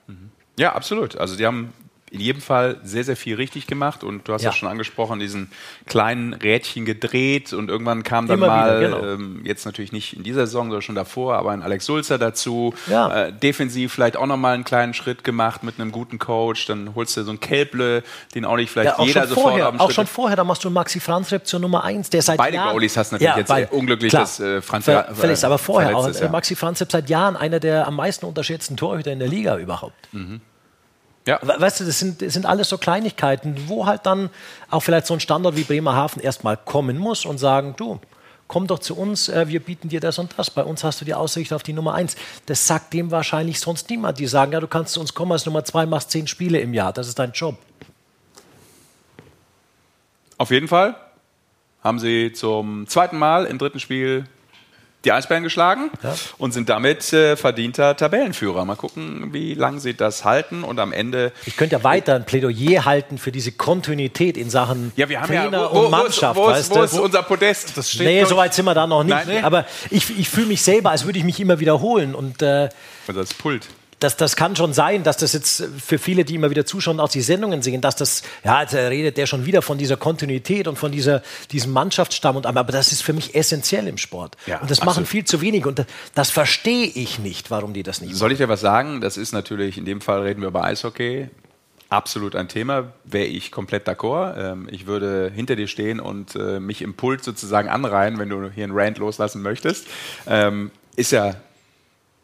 Ja, 0.57 0.73
absolut. 0.73 1.15
Also 1.15 1.35
die 1.35 1.45
haben 1.45 1.73
in 2.11 2.19
jedem 2.19 2.41
Fall 2.41 2.77
sehr, 2.83 3.05
sehr 3.05 3.15
viel 3.15 3.35
richtig 3.35 3.67
gemacht. 3.67 4.03
Und 4.03 4.27
du 4.27 4.33
hast 4.33 4.41
ja, 4.41 4.49
ja 4.49 4.55
schon 4.55 4.67
angesprochen, 4.67 5.19
diesen 5.19 5.49
kleinen 5.87 6.33
Rädchen 6.33 6.83
gedreht 6.83 7.53
und 7.53 7.69
irgendwann 7.69 8.03
kam 8.03 8.27
dann 8.27 8.37
Immer 8.37 8.47
mal, 8.47 8.79
wieder, 8.81 8.99
genau. 8.99 9.13
ähm, 9.13 9.41
jetzt 9.45 9.65
natürlich 9.65 9.93
nicht 9.93 10.17
in 10.17 10.23
dieser 10.23 10.45
Saison, 10.45 10.65
sondern 10.65 10.81
schon 10.81 10.95
davor, 10.95 11.37
aber 11.37 11.51
ein 11.51 11.61
Alex 11.61 11.85
Sulzer 11.85 12.17
dazu. 12.17 12.73
Ja. 12.87 13.27
Äh, 13.27 13.33
defensiv 13.33 13.93
vielleicht 13.93 14.17
auch 14.17 14.25
nochmal 14.25 14.55
einen 14.55 14.65
kleinen 14.65 14.93
Schritt 14.93 15.23
gemacht 15.23 15.63
mit 15.63 15.79
einem 15.79 15.93
guten 15.93 16.19
Coach. 16.19 16.65
Dann 16.65 16.95
holst 16.95 17.15
du 17.15 17.23
so 17.23 17.31
einen 17.31 17.39
Kelble, 17.39 18.03
den 18.35 18.43
auch 18.43 18.57
nicht 18.57 18.71
vielleicht 18.71 18.91
ja, 18.91 18.99
auch 18.99 19.07
jeder 19.07 19.27
sofort 19.27 19.53
vorher, 19.53 19.69
Auch 19.69 19.85
Schritt 19.85 19.95
schon 19.95 20.07
vorher, 20.07 20.35
da 20.35 20.43
machst 20.43 20.65
du 20.65 20.69
Maxi 20.69 20.99
Franzrepp 20.99 21.47
zur 21.47 21.61
Nummer 21.61 21.85
1, 21.85 22.09
der 22.09 22.21
seit 22.21 22.37
Beide 22.37 22.57
Jahren... 22.57 22.73
Goalies 22.73 22.97
hast 22.97 23.13
natürlich 23.13 23.35
jetzt 23.37 23.49
weil, 23.49 23.69
unglücklich, 23.71 24.09
klar, 24.09 24.23
dass 24.23 24.41
äh, 24.41 24.61
Franz 24.61 24.83
Ver, 24.83 25.15
verletzt, 25.15 25.45
aber 25.45 25.57
vorher 25.57 25.95
auch. 25.95 26.07
Ist, 26.09 26.29
Maxi 26.29 26.57
Franzrepp 26.57 26.91
seit 26.91 27.09
Jahren 27.09 27.37
einer 27.37 27.61
der 27.61 27.87
am 27.87 27.95
meisten 27.95 28.25
unterschätzten 28.25 28.75
Torhüter 28.75 29.13
in 29.13 29.19
der 29.19 29.29
Liga 29.29 29.57
überhaupt. 29.57 29.95
Mhm. 30.11 30.41
Ja. 31.27 31.39
Weißt 31.41 31.79
du, 31.79 31.85
das 31.85 31.99
sind, 31.99 32.21
das 32.21 32.33
sind 32.33 32.45
alles 32.45 32.69
so 32.69 32.77
Kleinigkeiten, 32.77 33.55
wo 33.67 33.85
halt 33.85 34.05
dann 34.05 34.29
auch 34.69 34.81
vielleicht 34.81 35.05
so 35.05 35.13
ein 35.13 35.19
Standort 35.19 35.55
wie 35.55 35.63
Bremerhaven 35.63 36.21
erstmal 36.21 36.57
kommen 36.57 36.97
muss 36.97 37.25
und 37.25 37.37
sagen, 37.37 37.75
du, 37.77 37.99
komm 38.47 38.67
doch 38.67 38.79
zu 38.79 38.97
uns, 38.97 39.29
äh, 39.29 39.47
wir 39.47 39.59
bieten 39.59 39.87
dir 39.87 39.99
das 39.99 40.17
und 40.19 40.33
das. 40.37 40.49
Bei 40.49 40.63
uns 40.63 40.83
hast 40.83 40.99
du 40.99 41.05
die 41.05 41.13
Aussicht 41.13 41.53
auf 41.53 41.63
die 41.63 41.73
Nummer 41.73 41.93
eins. 41.93 42.15
Das 42.47 42.65
sagt 42.65 42.93
dem 42.93 43.11
wahrscheinlich 43.11 43.59
sonst 43.59 43.89
niemand. 43.89 44.19
Die 44.19 44.27
sagen, 44.27 44.51
ja, 44.51 44.59
du 44.59 44.67
kannst 44.67 44.93
zu 44.93 44.99
uns 44.99 45.13
kommen 45.13 45.31
als 45.31 45.45
Nummer 45.45 45.63
zwei, 45.63 45.85
machst 45.85 46.11
zehn 46.11 46.27
Spiele 46.27 46.59
im 46.59 46.73
Jahr. 46.73 46.91
Das 46.91 47.07
ist 47.07 47.17
dein 47.17 47.31
Job. 47.31 47.57
Auf 50.37 50.49
jeden 50.49 50.67
Fall 50.67 50.95
haben 51.83 51.99
sie 51.99 52.33
zum 52.33 52.87
zweiten 52.87 53.17
Mal 53.17 53.45
im 53.45 53.57
dritten 53.57 53.79
Spiel 53.79 54.25
die 55.05 55.11
Eisbären 55.11 55.43
geschlagen 55.43 55.89
ja. 56.03 56.15
und 56.37 56.51
sind 56.51 56.69
damit 56.69 57.11
äh, 57.13 57.35
verdienter 57.35 57.95
Tabellenführer. 57.95 58.65
Mal 58.65 58.75
gucken, 58.75 59.33
wie 59.33 59.53
lange 59.53 59.79
sie 59.79 59.95
das 59.95 60.25
halten 60.25 60.63
und 60.63 60.79
am 60.79 60.93
Ende. 60.93 61.31
Ich 61.45 61.57
könnte 61.57 61.77
ja 61.77 61.83
weiter 61.83 62.15
ein 62.15 62.25
Plädoyer 62.25 62.85
halten 62.85 63.17
für 63.17 63.31
diese 63.31 63.51
Kontinuität 63.51 64.37
in 64.37 64.49
Sachen 64.49 64.91
ja, 64.95 65.09
wir 65.09 65.21
haben 65.21 65.27
Trainer 65.27 65.61
ja, 65.61 65.71
wo, 65.71 65.79
und 65.81 65.91
Mannschaft. 65.91 66.35
Wo, 66.35 66.49
ist, 66.49 66.69
wo 66.73 66.83
ist 66.83 66.93
unser 66.93 67.23
Podest? 67.23 67.75
Das 67.77 67.91
steht 67.91 68.05
nee, 68.05 68.23
so 68.25 68.37
weit 68.37 68.53
sind 68.53 68.65
wir 68.65 68.75
da 68.75 68.85
noch 68.85 69.03
nicht. 69.03 69.13
Nein, 69.13 69.27
nee. 69.27 69.41
Aber 69.41 69.65
ich, 69.89 70.17
ich 70.17 70.29
fühle 70.29 70.47
mich 70.47 70.61
selber, 70.61 70.91
als 70.91 71.05
würde 71.05 71.17
ich 71.17 71.25
mich 71.25 71.39
immer 71.39 71.59
wiederholen. 71.59 72.13
Und, 72.13 72.41
äh, 72.41 72.69
und 73.07 73.17
das 73.17 73.33
Pult 73.33 73.67
das, 74.01 74.17
das 74.17 74.35
kann 74.35 74.55
schon 74.55 74.73
sein, 74.73 75.03
dass 75.03 75.17
das 75.17 75.33
jetzt 75.33 75.63
für 75.77 75.99
viele, 75.99 76.25
die 76.25 76.33
immer 76.33 76.49
wieder 76.49 76.65
zuschauen, 76.65 76.99
auch 76.99 77.09
die 77.09 77.21
Sendungen 77.21 77.61
sehen, 77.61 77.81
dass 77.81 77.95
das, 77.95 78.23
ja, 78.43 78.61
jetzt 78.61 78.73
redet 78.73 79.15
der 79.15 79.27
schon 79.27 79.45
wieder 79.45 79.61
von 79.61 79.77
dieser 79.77 79.95
Kontinuität 79.95 80.67
und 80.67 80.77
von 80.77 80.91
dieser, 80.91 81.21
diesem 81.51 81.71
Mannschaftsstamm. 81.71 82.35
Und, 82.35 82.47
aber 82.47 82.63
das 82.63 82.91
ist 82.91 83.03
für 83.03 83.13
mich 83.13 83.35
essentiell 83.35 83.87
im 83.87 83.99
Sport. 83.99 84.37
Ja, 84.47 84.59
und 84.59 84.71
das 84.71 84.79
absolut. 84.79 84.95
machen 84.95 85.05
viel 85.05 85.23
zu 85.25 85.39
wenig. 85.39 85.67
Und 85.67 85.77
das, 85.77 85.85
das 86.15 86.31
verstehe 86.31 86.87
ich 86.87 87.19
nicht, 87.19 87.51
warum 87.51 87.73
die 87.73 87.83
das 87.83 88.01
nicht 88.01 88.15
Soll 88.15 88.29
machen. 88.29 88.33
ich 88.33 88.37
dir 88.39 88.49
was 88.49 88.61
sagen? 88.61 89.01
Das 89.01 89.17
ist 89.17 89.33
natürlich, 89.33 89.77
in 89.77 89.85
dem 89.85 90.01
Fall 90.01 90.23
reden 90.23 90.41
wir 90.41 90.47
über 90.47 90.63
Eishockey. 90.63 91.29
Absolut 91.89 92.35
ein 92.35 92.47
Thema, 92.47 92.93
wäre 93.03 93.25
ich 93.25 93.51
komplett 93.51 93.87
d'accord. 93.87 94.35
Ähm, 94.35 94.67
ich 94.71 94.87
würde 94.87 95.31
hinter 95.31 95.55
dir 95.55 95.67
stehen 95.67 95.99
und 95.99 96.35
äh, 96.35 96.59
mich 96.59 96.81
im 96.81 96.95
Pult 96.95 97.23
sozusagen 97.23 97.69
anreihen, 97.69 98.17
wenn 98.17 98.29
du 98.29 98.49
hier 98.49 98.63
einen 98.63 98.73
Rant 98.73 98.97
loslassen 98.97 99.43
möchtest. 99.43 99.85
Ähm, 100.25 100.71
ist 100.95 101.11
ja 101.11 101.35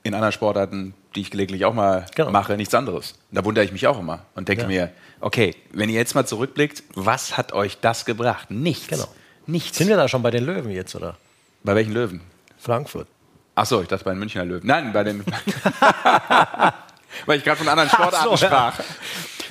in 0.08 0.14
anderen 0.14 0.34
Sportarten 0.34 0.94
die 1.18 1.22
ich 1.22 1.32
gelegentlich 1.32 1.66
auch 1.66 1.74
mal 1.74 2.06
genau. 2.16 2.30
mache, 2.30 2.56
nichts 2.56 2.76
anderes. 2.76 3.16
Da 3.32 3.44
wundere 3.44 3.66
ich 3.66 3.72
mich 3.72 3.88
auch 3.88 4.00
immer 4.00 4.20
und 4.36 4.48
denke 4.48 4.62
ja. 4.64 4.68
mir, 4.68 4.92
okay, 5.20 5.56
wenn 5.72 5.90
ihr 5.90 5.96
jetzt 5.96 6.14
mal 6.14 6.28
zurückblickt, 6.28 6.84
was 6.94 7.38
hat 7.38 7.54
euch 7.54 7.80
das 7.82 8.06
gebracht? 8.06 8.52
Nichts. 8.52 8.88
Genau. 8.88 9.08
Nichts. 9.48 9.80
Sind 9.80 9.88
wir 9.88 9.98
da 9.98 10.08
schon 10.08 10.22
bei 10.22 10.30
den 10.30 10.46
Löwen 10.46 10.70
jetzt, 10.72 10.96
oder? 10.96 11.18
Bei 11.64 11.74
welchen 11.74 11.94
Löwen? 11.94 12.22
Frankfurt. 12.60 13.08
Ach 13.56 13.66
so, 13.66 13.82
ich 13.82 13.88
dachte 13.88 14.06
bei 14.06 14.12
den 14.12 14.20
Münchner 14.20 14.46
Löwen. 14.46 14.68
Nein, 14.68 14.94
bei 14.94 15.04
den. 15.04 15.26
Weil 17.26 17.40
ich 17.40 17.44
gerade 17.44 17.58
von 17.58 17.68
anderen 17.68 17.90
Sportarten 17.90 18.30
so, 18.30 18.38
sprach. 18.38 18.78
Ja. 18.78 18.86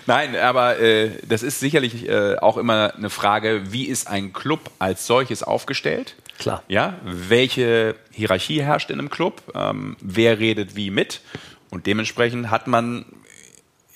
Nein, 0.06 0.36
aber 0.36 0.78
äh, 0.78 1.10
das 1.26 1.42
ist 1.42 1.58
sicherlich 1.58 2.08
äh, 2.08 2.36
auch 2.36 2.58
immer 2.58 2.94
eine 2.94 3.10
Frage, 3.10 3.72
wie 3.72 3.86
ist 3.86 4.06
ein 4.06 4.32
Club 4.32 4.70
als 4.78 5.08
solches 5.08 5.42
aufgestellt? 5.42 6.14
Klar. 6.38 6.62
Ja, 6.68 6.94
welche 7.04 7.96
Hierarchie 8.10 8.62
herrscht 8.62 8.90
in 8.90 8.98
einem 8.98 9.10
Club? 9.10 9.42
Ähm, 9.54 9.96
wer 10.00 10.38
redet 10.38 10.76
wie 10.76 10.90
mit? 10.90 11.20
Und 11.70 11.86
dementsprechend 11.86 12.50
hat 12.50 12.66
man 12.66 13.06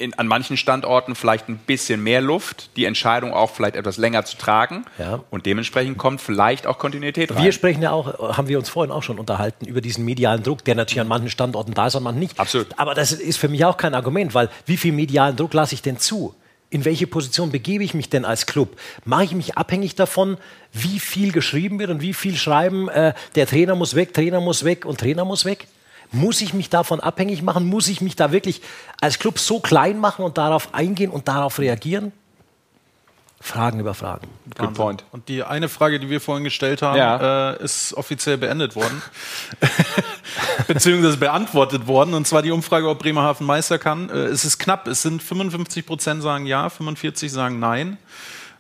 in, 0.01 0.15
an 0.15 0.27
manchen 0.27 0.57
Standorten 0.57 1.15
vielleicht 1.15 1.49
ein 1.49 1.59
bisschen 1.59 2.03
mehr 2.03 2.23
Luft, 2.23 2.71
die 2.77 2.87
Entscheidung 2.87 3.35
auch 3.35 3.51
vielleicht 3.51 3.77
etwas 3.77 3.99
länger 3.99 4.25
zu 4.25 4.39
tragen. 4.39 4.87
Ja. 4.99 5.23
Und 5.29 5.45
dementsprechend 5.45 5.99
kommt 5.99 6.23
vielleicht 6.23 6.67
auch 6.67 6.79
Kontinuität 6.79 7.33
rein. 7.33 7.45
Wir 7.45 7.53
sprechen 7.53 7.83
ja 7.83 7.93
auch, 7.93 8.37
haben 8.37 8.49
wir 8.49 8.59
uns 8.59 8.71
vorhin 8.71 8.91
auch 8.91 9.03
schon 9.03 9.19
unterhalten, 9.19 9.67
über 9.67 9.83
diesen 9.83 10.07
medialen 10.07 10.43
Druck, 10.43 10.65
der 10.65 10.75
natürlich 10.75 11.03
an 11.03 11.09
manchen 11.09 11.29
Standorten 11.29 11.75
da 11.75 11.89
ist, 11.89 11.97
an 11.97 12.03
manchen 12.03 12.21
nicht. 12.21 12.41
Absolut. 12.41 12.69
Aber 12.79 12.95
das 12.95 13.13
ist 13.13 13.37
für 13.37 13.49
mich 13.49 13.65
auch 13.67 13.77
kein 13.77 13.95
Argument, 13.95 14.33
weil 14.33 14.49
wie 14.65 14.79
viel 14.79 14.93
medialen 14.93 15.37
Druck 15.37 15.53
lasse 15.53 15.75
ich 15.75 15.83
denn 15.83 15.99
zu? 15.99 16.35
In 16.71 16.85
welche 16.85 17.07
Position 17.07 17.51
begebe 17.51 17.85
ich 17.85 17.95
mich 17.95 18.09
denn 18.09 18.25
als 18.25 18.47
Club? 18.47 18.79
Mache 19.05 19.25
ich 19.25 19.35
mich 19.35 19.59
abhängig 19.59 19.97
davon, 19.97 20.39
wie 20.73 21.01
viel 21.01 21.33
geschrieben 21.33 21.79
wird 21.79 21.91
und 21.91 22.01
wie 22.01 22.15
viel 22.15 22.37
schreiben, 22.37 22.89
äh, 22.89 23.15
der 23.35 23.47
Trainer 23.47 23.75
muss 23.75 23.95
weg, 23.95 24.15
Trainer 24.15 24.41
muss 24.41 24.65
weg 24.65 24.85
und 24.85 25.01
Trainer 25.01 25.25
muss 25.25 25.45
weg? 25.45 25.67
Muss 26.13 26.41
ich 26.41 26.55
mich 26.55 26.71
davon 26.71 27.01
abhängig 27.01 27.43
machen? 27.43 27.67
Muss 27.67 27.89
ich 27.89 28.01
mich 28.01 28.17
da 28.17 28.33
wirklich 28.33 28.63
als 29.01 29.19
Club 29.19 29.39
so 29.39 29.61
klein 29.61 29.99
machen 29.99 30.25
und 30.25 30.39
darauf 30.39 30.75
eingehen 30.75 31.11
und 31.11 31.29
darauf 31.29 31.59
reagieren? 31.59 32.13
Fragen 33.43 33.81
über 33.81 33.95
Fragen. 33.95 34.29
Good 34.59 34.75
point. 34.75 35.05
Und 35.13 35.29
die 35.29 35.43
eine 35.43 35.71
Frage, 35.71 35.99
die 35.99 36.11
wir 36.11 36.21
vorhin 36.21 36.45
gestellt 36.45 36.83
haben, 36.83 36.99
ja. 36.99 37.53
äh, 37.53 37.65
ist 37.65 37.95
offiziell 37.95 38.37
beendet 38.37 38.77
worden. 38.77 39.01
Beziehungsweise 40.67 41.17
beantwortet 41.17 41.87
worden. 41.87 42.13
Und 42.13 42.27
zwar 42.27 42.43
die 42.43 42.51
Umfrage, 42.51 42.87
ob 42.87 42.99
Bremerhaven 42.99 43.47
Meister 43.47 43.79
kann. 43.79 44.11
Äh, 44.11 44.27
es 44.27 44.45
ist 44.45 44.59
knapp. 44.59 44.87
Es 44.89 45.01
sind 45.01 45.23
55 45.23 45.87
Prozent 45.87 46.23
sagen 46.23 46.45
ja, 46.45 46.69
45 46.69 47.33
sagen 47.33 47.59
nein. 47.59 47.97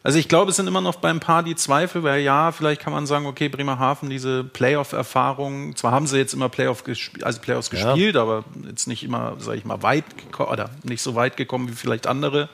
Also 0.03 0.18
ich 0.18 0.28
glaube, 0.28 0.51
es 0.51 0.57
sind 0.57 0.66
immer 0.66 0.80
noch 0.80 0.96
bei 0.96 1.11
ein 1.11 1.20
paar 1.20 1.42
die 1.42 1.57
Zweifel, 1.57 2.03
weil 2.03 2.22
ja, 2.22 2.53
vielleicht 2.53 2.80
kann 2.80 2.92
man 2.92 3.07
sagen, 3.07 3.26
okay, 3.26 3.51
Bremerhaven, 3.51 4.09
diese 4.09 4.44
Playoff-Erfahrung, 4.44 5.76
zwar 5.76 5.92
haben 5.92 6.07
sie 6.07 6.16
jetzt 6.16 6.32
immer 6.32 6.48
Playoff 6.48 6.84
gesp 6.84 7.22
also 7.22 7.40
Playoffs 7.40 7.70
ja. 7.70 7.92
gespielt, 7.92 8.16
aber 8.16 8.44
jetzt 8.66 8.86
nicht 8.86 9.03
immer, 9.03 9.36
sage 9.38 9.59
ich 9.59 9.66
mal, 9.66 9.82
weit 9.82 10.05
oder 10.38 10.70
nicht 10.84 11.03
so 11.03 11.14
weit 11.16 11.36
gekommen 11.36 11.68
wie 11.68 11.74
vielleicht 11.74 12.07
andere, 12.07 12.48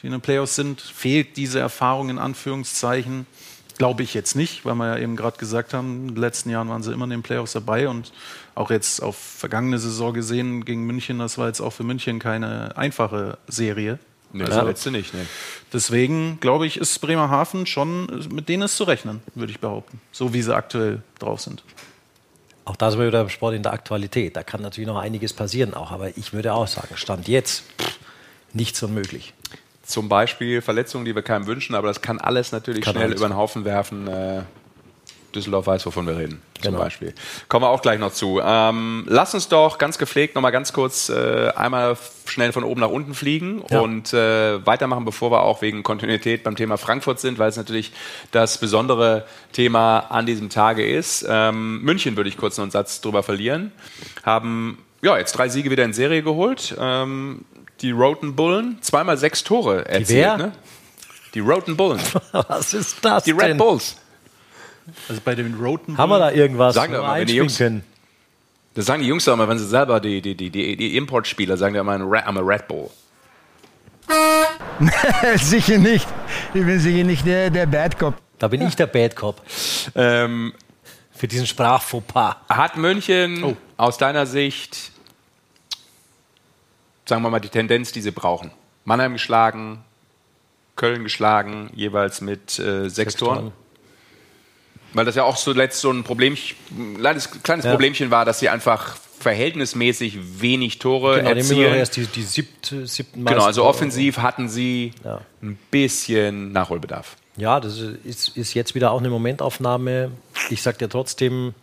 die 0.00 0.06
in 0.06 0.12
den 0.12 0.20
Playoffs 0.20 0.54
sind. 0.54 0.80
Fehlt 0.80 1.36
diese 1.36 1.58
Erfahrung 1.58 2.08
in 2.08 2.18
Anführungszeichen? 2.18 3.26
Glaube 3.78 4.04
ich 4.04 4.14
jetzt 4.14 4.36
nicht, 4.36 4.64
weil 4.64 4.76
wir 4.76 4.96
ja 4.96 5.02
eben 5.02 5.16
gerade 5.16 5.38
gesagt 5.38 5.74
haben, 5.74 6.02
in 6.02 6.14
den 6.14 6.20
letzten 6.20 6.50
Jahren 6.50 6.68
waren 6.68 6.84
sie 6.84 6.92
immer 6.92 7.04
in 7.04 7.10
den 7.10 7.22
Playoffs 7.22 7.52
dabei 7.52 7.88
und 7.88 8.12
auch 8.54 8.70
jetzt 8.70 9.02
auf 9.02 9.16
vergangene 9.16 9.78
Saison 9.80 10.14
gesehen 10.14 10.64
gegen 10.64 10.86
München, 10.86 11.18
das 11.18 11.36
war 11.36 11.48
jetzt 11.48 11.60
auch 11.60 11.72
für 11.72 11.82
München 11.82 12.20
keine 12.20 12.76
einfache 12.76 13.38
Serie. 13.48 13.98
Nee, 14.32 14.44
also, 14.44 14.56
das 14.56 14.66
letzte 14.66 14.90
nicht. 14.90 15.14
Nee. 15.14 15.26
Deswegen 15.72 16.38
glaube 16.40 16.66
ich, 16.66 16.76
ist 16.78 16.98
Bremerhaven 17.00 17.66
schon, 17.66 18.26
mit 18.30 18.48
denen 18.48 18.62
ist 18.62 18.76
zu 18.76 18.84
rechnen, 18.84 19.20
würde 19.34 19.52
ich 19.52 19.60
behaupten. 19.60 20.00
So 20.10 20.32
wie 20.32 20.42
sie 20.42 20.54
aktuell 20.54 21.02
drauf 21.18 21.40
sind. 21.40 21.62
Auch 22.64 22.76
da 22.76 22.90
sind 22.90 23.00
wir 23.00 23.08
wieder 23.08 23.20
im 23.20 23.28
Sport 23.28 23.54
in 23.54 23.62
der 23.62 23.72
Aktualität. 23.72 24.36
Da 24.36 24.42
kann 24.42 24.62
natürlich 24.62 24.86
noch 24.86 24.98
einiges 24.98 25.32
passieren 25.32 25.74
auch. 25.74 25.90
Aber 25.90 26.16
ich 26.16 26.32
würde 26.32 26.54
auch 26.54 26.68
sagen, 26.68 26.96
Stand 26.96 27.28
jetzt, 27.28 27.64
nichts 28.52 28.82
unmöglich. 28.82 29.34
Zum 29.82 30.08
Beispiel 30.08 30.62
Verletzungen, 30.62 31.04
die 31.04 31.14
wir 31.14 31.22
keinem 31.22 31.46
wünschen, 31.46 31.74
aber 31.74 31.88
das 31.88 32.02
kann 32.02 32.20
alles 32.20 32.52
natürlich 32.52 32.84
kann 32.84 32.94
schnell 32.94 33.06
alles. 33.06 33.18
über 33.18 33.28
den 33.28 33.36
Haufen 33.36 33.64
werfen. 33.64 34.06
Äh, 34.06 34.42
Düsseldorf 35.34 35.66
weiß, 35.66 35.84
wovon 35.86 36.06
wir 36.06 36.16
reden, 36.16 36.40
zum 36.54 36.72
genau. 36.72 36.78
Beispiel. 36.78 37.14
Kommen 37.48 37.64
wir 37.64 37.70
auch 37.70 37.82
gleich 37.82 37.98
noch 37.98 38.12
zu. 38.12 38.40
Ähm, 38.44 39.04
lass 39.08 39.34
uns 39.34 39.48
doch 39.48 39.78
ganz 39.78 39.98
gepflegt 39.98 40.34
nochmal 40.34 40.52
ganz 40.52 40.72
kurz 40.72 41.08
äh, 41.08 41.50
einmal 41.56 41.96
schnell 42.26 42.52
von 42.52 42.64
oben 42.64 42.80
nach 42.80 42.90
unten 42.90 43.14
fliegen 43.14 43.64
ja. 43.70 43.80
und 43.80 44.12
äh, 44.12 44.64
weitermachen, 44.64 45.04
bevor 45.04 45.30
wir 45.30 45.42
auch 45.42 45.62
wegen 45.62 45.82
Kontinuität 45.82 46.44
beim 46.44 46.56
Thema 46.56 46.76
Frankfurt 46.78 47.20
sind, 47.20 47.38
weil 47.38 47.48
es 47.48 47.56
natürlich 47.56 47.92
das 48.30 48.58
besondere 48.58 49.24
Thema 49.52 49.98
an 49.98 50.26
diesem 50.26 50.50
Tage 50.50 50.86
ist. 50.86 51.26
Ähm, 51.28 51.82
München 51.82 52.16
würde 52.16 52.28
ich 52.28 52.36
kurz 52.36 52.56
noch 52.58 52.64
einen 52.64 52.70
Satz 52.70 53.00
drüber 53.00 53.22
verlieren. 53.22 53.72
Haben 54.22 54.78
ja, 55.02 55.18
jetzt 55.18 55.32
drei 55.32 55.48
Siege 55.48 55.70
wieder 55.70 55.84
in 55.84 55.92
Serie 55.92 56.22
geholt. 56.22 56.76
Ähm, 56.78 57.44
die 57.80 57.90
Roten 57.90 58.36
Bullen, 58.36 58.78
zweimal 58.80 59.18
sechs 59.18 59.42
Tore 59.42 59.84
erzielt. 59.86 60.08
wer? 60.08 60.36
Ne? 60.36 60.52
Die 61.34 61.40
Roten 61.40 61.76
Bullen. 61.76 62.00
Was 62.32 62.72
ist 62.72 63.04
das 63.04 63.24
Die 63.24 63.32
Red 63.32 63.42
denn? 63.42 63.56
Bulls. 63.56 63.96
Also 65.08 65.20
bei 65.24 65.34
den 65.34 65.54
Roten 65.54 65.96
Haben 65.98 66.10
wir 66.10 66.18
da 66.18 66.30
irgendwas? 66.32 66.74
Sagen 66.74 66.92
wir 66.92 67.02
mal, 67.02 67.20
wenn 67.20 67.26
die 67.28 67.34
Jungs- 67.36 67.58
können? 67.58 67.84
Das 68.74 68.86
sagen 68.86 69.02
die 69.02 69.08
Jungs 69.08 69.24
doch 69.26 69.34
immer, 69.34 69.48
wenn 69.48 69.58
sie 69.58 69.66
selber 69.66 70.00
die, 70.00 70.22
die, 70.22 70.34
die, 70.34 70.48
die, 70.50 70.76
die 70.76 70.96
Importspieler 70.96 71.56
sagen, 71.58 71.74
ja 71.74 71.82
immer, 71.82 71.92
ein 71.92 72.02
Red- 72.02 72.24
I'm 72.24 72.38
a 72.38 72.42
Red 72.42 72.66
Bull. 72.68 72.88
sicher 75.36 75.78
nicht. 75.78 76.08
Ich 76.54 76.64
bin 76.64 76.78
sicher 76.80 77.04
nicht 77.04 77.26
der, 77.26 77.50
der 77.50 77.66
Bad 77.66 77.98
Cop. 77.98 78.14
Da 78.38 78.48
bin 78.48 78.62
ich 78.62 78.74
der 78.74 78.86
Bad 78.86 79.14
Cop 79.14 79.40
Ähm, 79.94 80.52
für 81.14 81.28
diesen 81.28 81.46
Sprachfauxpas. 81.46 82.36
hat 82.48 82.76
München 82.76 83.56
aus 83.76 83.98
deiner 83.98 84.26
Sicht, 84.26 84.90
sagen 87.06 87.22
wir 87.22 87.30
mal, 87.30 87.40
die 87.40 87.48
Tendenz, 87.48 87.92
die 87.92 88.00
sie 88.00 88.10
brauchen? 88.10 88.50
Mannheim 88.84 89.12
geschlagen, 89.12 89.84
Köln 90.76 91.04
geschlagen, 91.04 91.70
jeweils 91.74 92.20
mit 92.20 92.58
äh, 92.58 92.88
sechs, 92.88 93.14
Toren. 93.16 93.38
Toren. 93.38 93.52
Weil 94.94 95.04
das 95.04 95.14
ja 95.14 95.24
auch 95.24 95.36
zuletzt 95.36 95.80
so 95.80 95.90
ein 95.90 96.04
Problem, 96.04 96.36
ein 96.76 96.96
kleines, 96.98 97.30
kleines 97.42 97.64
Ja. 97.64 97.70
Problemchen 97.72 98.10
war, 98.10 98.24
dass 98.24 98.38
sie 98.40 98.48
einfach 98.48 98.96
verhältnismäßig 99.20 100.40
wenig 100.40 100.78
Tore 100.80 101.16
Genau, 101.18 101.30
erzielen. 101.30 101.74
erst 101.74 101.96
die, 101.96 102.06
die 102.06 102.22
siebt, 102.22 102.74
siebten 102.84 103.24
Genau, 103.24 103.44
also 103.44 103.64
offensiv 103.64 104.18
hatten 104.18 104.48
sie 104.48 104.92
Ja. 105.04 105.20
ein 105.42 105.56
bisschen 105.70 106.52
Nachholbedarf. 106.52 107.16
Ja, 107.36 107.60
das 107.60 107.78
ist, 108.04 108.36
ist 108.36 108.52
jetzt 108.54 108.74
wieder 108.74 108.90
auch 108.90 108.98
eine 108.98 109.08
Momentaufnahme. 109.10 110.10
Ich 110.50 110.60
sage 110.60 110.78
dir 110.78 110.88
trotzdem, 110.88 111.54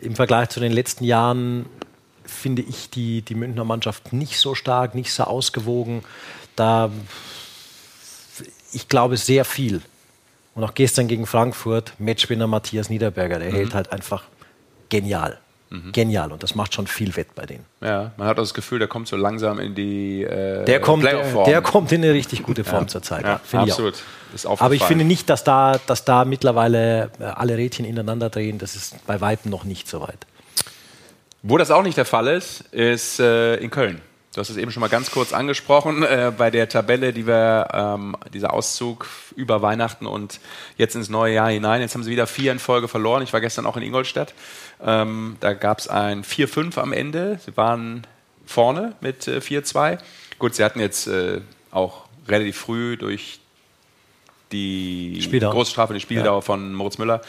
im 0.00 0.14
Vergleich 0.14 0.48
zu 0.48 0.60
den 0.60 0.72
letzten 0.72 1.04
Jahren 1.04 1.66
finde 2.24 2.62
ich 2.62 2.88
die, 2.90 3.20
die 3.22 3.34
Münchner 3.34 3.64
Mannschaft 3.64 4.12
nicht 4.12 4.38
so 4.38 4.54
stark, 4.54 4.94
nicht 4.94 5.12
so 5.12 5.24
ausgewogen. 5.24 6.02
Da, 6.54 6.90
ich 8.72 8.88
glaube, 8.88 9.16
sehr 9.16 9.44
viel. 9.44 9.82
Und 10.56 10.64
auch 10.64 10.74
gestern 10.74 11.06
gegen 11.06 11.26
Frankfurt, 11.26 11.92
Matchwinner 11.98 12.46
Matthias 12.46 12.90
Niederberger, 12.90 13.38
der 13.38 13.52
hält 13.52 13.74
halt 13.74 13.92
einfach 13.92 14.24
genial. 14.88 15.38
Genial. 15.92 16.32
Und 16.32 16.42
das 16.42 16.54
macht 16.54 16.74
schon 16.74 16.86
viel 16.86 17.14
wett 17.16 17.34
bei 17.34 17.44
denen. 17.44 17.64
Ja, 17.82 18.12
man 18.16 18.28
hat 18.28 18.38
auch 18.38 18.42
das 18.42 18.54
Gefühl, 18.54 18.78
der 18.78 18.88
kommt 18.88 19.08
so 19.08 19.16
langsam 19.16 19.58
in 19.58 19.74
die 19.74 20.22
äh, 20.22 20.64
Der 20.64 20.80
kommt, 20.80 21.04
der, 21.04 21.10
Playoff-Form. 21.10 21.44
der 21.50 21.60
kommt 21.60 21.92
in 21.92 22.04
eine 22.04 22.14
richtig 22.14 22.44
gute 22.44 22.64
Form 22.64 22.86
zurzeit. 22.88 23.24
Ja, 23.24 23.40
ich 23.46 23.54
auch. 23.54 23.62
absolut. 23.62 23.94
Ist 24.32 24.46
Aber 24.46 24.74
ich 24.74 24.84
finde 24.84 25.04
nicht, 25.04 25.28
dass 25.28 25.44
da, 25.44 25.78
dass 25.86 26.04
da 26.04 26.24
mittlerweile 26.24 27.10
äh, 27.18 27.24
alle 27.24 27.56
Rädchen 27.58 27.84
ineinander 27.84 28.30
drehen. 28.30 28.58
Das 28.58 28.76
ist 28.76 29.04
bei 29.06 29.20
Weitem 29.20 29.50
noch 29.50 29.64
nicht 29.64 29.88
so 29.88 30.00
weit. 30.00 30.26
Wo 31.42 31.58
das 31.58 31.70
auch 31.70 31.82
nicht 31.82 31.98
der 31.98 32.06
Fall 32.06 32.28
ist, 32.28 32.60
ist 32.72 33.18
äh, 33.20 33.56
in 33.56 33.70
Köln. 33.70 34.00
Du 34.36 34.40
hast 34.40 34.50
es 34.50 34.58
eben 34.58 34.70
schon 34.70 34.82
mal 34.82 34.90
ganz 34.90 35.10
kurz 35.10 35.32
angesprochen 35.32 36.02
äh, 36.02 36.30
bei 36.36 36.50
der 36.50 36.68
Tabelle, 36.68 37.14
die 37.14 37.26
wir, 37.26 37.68
ähm, 37.72 38.14
dieser 38.34 38.52
Auszug 38.52 39.06
über 39.34 39.62
Weihnachten 39.62 40.04
und 40.04 40.40
jetzt 40.76 40.94
ins 40.94 41.08
neue 41.08 41.32
Jahr 41.32 41.48
hinein. 41.48 41.80
Jetzt 41.80 41.94
haben 41.94 42.02
sie 42.02 42.10
wieder 42.10 42.26
vier 42.26 42.52
in 42.52 42.58
Folge 42.58 42.86
verloren. 42.86 43.22
Ich 43.22 43.32
war 43.32 43.40
gestern 43.40 43.64
auch 43.64 43.78
in 43.78 43.82
Ingolstadt. 43.82 44.34
Ähm, 44.84 45.38
da 45.40 45.54
gab 45.54 45.78
es 45.78 45.88
ein 45.88 46.22
4-5 46.22 46.78
am 46.78 46.92
Ende. 46.92 47.40
Sie 47.46 47.56
waren 47.56 48.06
vorne 48.44 48.94
mit 49.00 49.26
äh, 49.26 49.38
4-2. 49.38 50.00
Gut, 50.38 50.54
sie 50.54 50.64
hatten 50.64 50.80
jetzt 50.80 51.06
äh, 51.06 51.40
auch 51.70 52.04
relativ 52.28 52.58
früh 52.58 52.98
durch 52.98 53.40
die 54.52 55.20
Spieldauer. 55.22 55.52
Großstrafe, 55.52 55.94
die 55.94 56.00
Spieldauer 56.00 56.42
von 56.42 56.72
Moritz 56.74 56.98
Müller. 56.98 57.20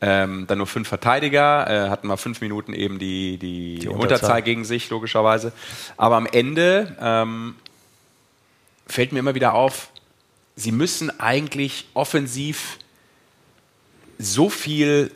Ähm, 0.00 0.46
dann 0.46 0.58
nur 0.58 0.66
fünf 0.66 0.88
Verteidiger, 0.88 1.68
äh, 1.68 1.90
hatten 1.90 2.08
mal 2.08 2.16
fünf 2.16 2.40
Minuten 2.40 2.72
eben 2.72 2.98
die, 2.98 3.38
die, 3.38 3.78
Die 3.78 3.88
Unterzahl. 3.88 4.02
Unterzahl. 4.02 4.42
gegen 4.42 4.64
sich, 4.64 4.90
logischerweise. 4.90 5.52
Aber 5.96 6.16
am 6.16 6.26
Ende 6.26 6.96
ähm, 7.00 7.54
fällt 8.86 9.12
mir 9.12 9.20
immer 9.20 9.34
wieder 9.34 9.54
auf, 9.54 9.90
sie 10.56 10.72
müssen 10.72 11.20
eigentlich 11.20 11.86
offensiv 11.94 12.78
so 14.18 14.48
viel 14.48 15.10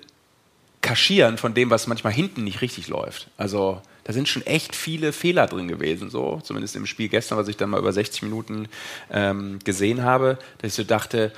kaschieren 0.80 1.38
von 1.38 1.54
dem, 1.54 1.70
was 1.70 1.86
manchmal 1.86 2.12
hinten 2.12 2.44
nicht 2.44 2.60
richtig 2.60 2.88
läuft. 2.88 3.28
Also 3.36 3.82
da 4.08 4.14
sind 4.14 4.26
schon 4.26 4.40
echt 4.46 4.74
viele 4.74 5.12
Fehler 5.12 5.46
drin 5.46 5.68
gewesen, 5.68 6.08
so 6.08 6.40
zumindest 6.42 6.74
im 6.76 6.86
Spiel 6.86 7.10
gestern, 7.10 7.36
was 7.36 7.46
ich 7.46 7.58
dann 7.58 7.68
mal 7.68 7.78
über 7.78 7.92
60 7.92 8.22
Minuten 8.22 8.66
ähm, 9.10 9.58
gesehen 9.64 10.02
habe, 10.02 10.38
dass 10.56 10.70
ich 10.70 10.74
so 10.76 10.82
dachte, 10.82 11.30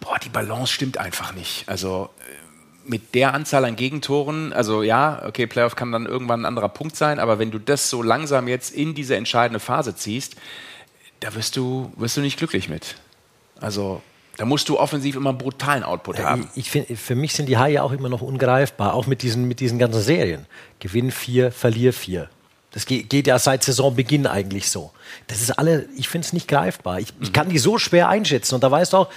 boah, 0.00 0.18
die 0.18 0.30
Balance 0.30 0.72
stimmt 0.72 0.96
einfach 0.96 1.34
nicht. 1.34 1.68
Also 1.68 2.08
äh, 2.20 2.88
mit 2.88 3.14
der 3.14 3.34
Anzahl 3.34 3.66
an 3.66 3.76
Gegentoren, 3.76 4.54
also 4.54 4.82
ja, 4.82 5.22
okay, 5.26 5.46
Playoff 5.46 5.76
kann 5.76 5.92
dann 5.92 6.06
irgendwann 6.06 6.40
ein 6.40 6.46
anderer 6.46 6.70
Punkt 6.70 6.96
sein, 6.96 7.18
aber 7.18 7.38
wenn 7.38 7.50
du 7.50 7.58
das 7.58 7.90
so 7.90 8.02
langsam 8.02 8.48
jetzt 8.48 8.74
in 8.74 8.94
diese 8.94 9.16
entscheidende 9.16 9.60
Phase 9.60 9.94
ziehst, 9.94 10.36
da 11.20 11.34
wirst 11.34 11.56
du, 11.58 11.92
wirst 11.96 12.16
du 12.16 12.22
nicht 12.22 12.38
glücklich 12.38 12.70
mit. 12.70 12.96
Also 13.60 14.00
da 14.36 14.44
musst 14.44 14.68
du 14.68 14.78
offensiv 14.78 15.16
immer 15.16 15.30
einen 15.30 15.38
brutalen 15.38 15.82
Output 15.84 16.18
haben. 16.18 16.48
Ich, 16.54 16.62
ich 16.66 16.70
find, 16.70 16.98
für 16.98 17.14
mich 17.14 17.34
sind 17.34 17.46
die 17.48 17.56
Haie 17.58 17.82
auch 17.82 17.92
immer 17.92 18.08
noch 18.08 18.20
ungreifbar, 18.22 18.94
auch 18.94 19.06
mit 19.06 19.22
diesen, 19.22 19.46
mit 19.46 19.60
diesen 19.60 19.78
ganzen 19.78 20.00
Serien. 20.02 20.46
Gewinn 20.80 21.10
vier, 21.10 21.52
verlier 21.52 21.92
vier. 21.92 22.28
Das 22.72 22.86
geht, 22.86 23.08
geht 23.08 23.28
ja 23.28 23.38
seit 23.38 23.62
Saisonbeginn 23.62 24.26
eigentlich 24.26 24.68
so. 24.68 24.90
Das 25.28 25.40
ist 25.40 25.52
alle, 25.52 25.86
ich 25.96 26.08
finde 26.08 26.26
es 26.26 26.32
nicht 26.32 26.48
greifbar. 26.48 26.98
Ich, 26.98 27.12
ich 27.20 27.32
kann 27.32 27.48
die 27.48 27.58
so 27.58 27.78
schwer 27.78 28.08
einschätzen. 28.08 28.56
Und 28.56 28.64
da 28.64 28.70
weißt 28.70 28.92
du 28.92 28.96
auch, 28.96 29.08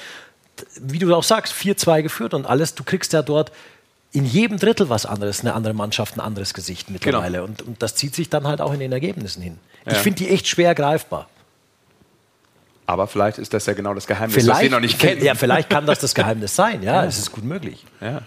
wie 0.80 1.00
du 1.00 1.14
auch 1.16 1.24
sagst, 1.24 1.54
4-2 1.54 2.04
geführt 2.04 2.34
und 2.36 2.46
alles, 2.46 2.76
du 2.76 2.84
kriegst 2.84 3.14
ja 3.14 3.24
dort 3.24 3.52
in 4.12 4.26
jedem 4.26 4.58
Drittel 4.60 4.90
was 4.90 5.06
anderes, 5.06 5.42
eine 5.42 5.54
andere 5.54 5.74
Mannschaft, 5.74 6.16
ein 6.16 6.20
anderes 6.20 6.54
Gesicht 6.54 6.90
mittlerweile. 6.92 7.44
Und, 7.44 7.62
und 7.64 7.82
das 7.82 7.96
zieht 7.96 8.14
sich 8.16 8.30
dann 8.30 8.48
halt 8.48 8.62
auch 8.62 8.74
in 8.74 8.80
den 8.80 8.92
Ergebnissen 8.92 9.42
hin. 9.42 9.58
Ich 9.86 9.94
Ja. 9.94 10.00
finde 10.00 10.20
die 10.20 10.30
echt 10.30 10.48
schwer 10.48 10.76
greifbar. 10.76 11.28
Aber 12.88 13.06
vielleicht 13.08 13.38
ist 13.38 13.54
das 13.54 13.66
ja 13.66 13.74
genau 13.74 13.94
das 13.94 14.08
Geheimnis, 14.08 14.48
was 14.48 14.62
wir 14.62 14.70
noch 14.70 14.80
nicht 14.80 14.98
kennen. 14.98 15.24
Ja, 15.24 15.36
vielleicht 15.36 15.70
kann 15.70 15.86
das 15.86 16.00
das 16.00 16.16
Geheimnis 16.16 16.56
sein. 16.56 16.82
Ja, 16.82 17.04
es 17.06 17.20
ist 17.20 17.32
gut 17.32 17.44
möglich. 17.44 17.86
Ja. 18.02 18.22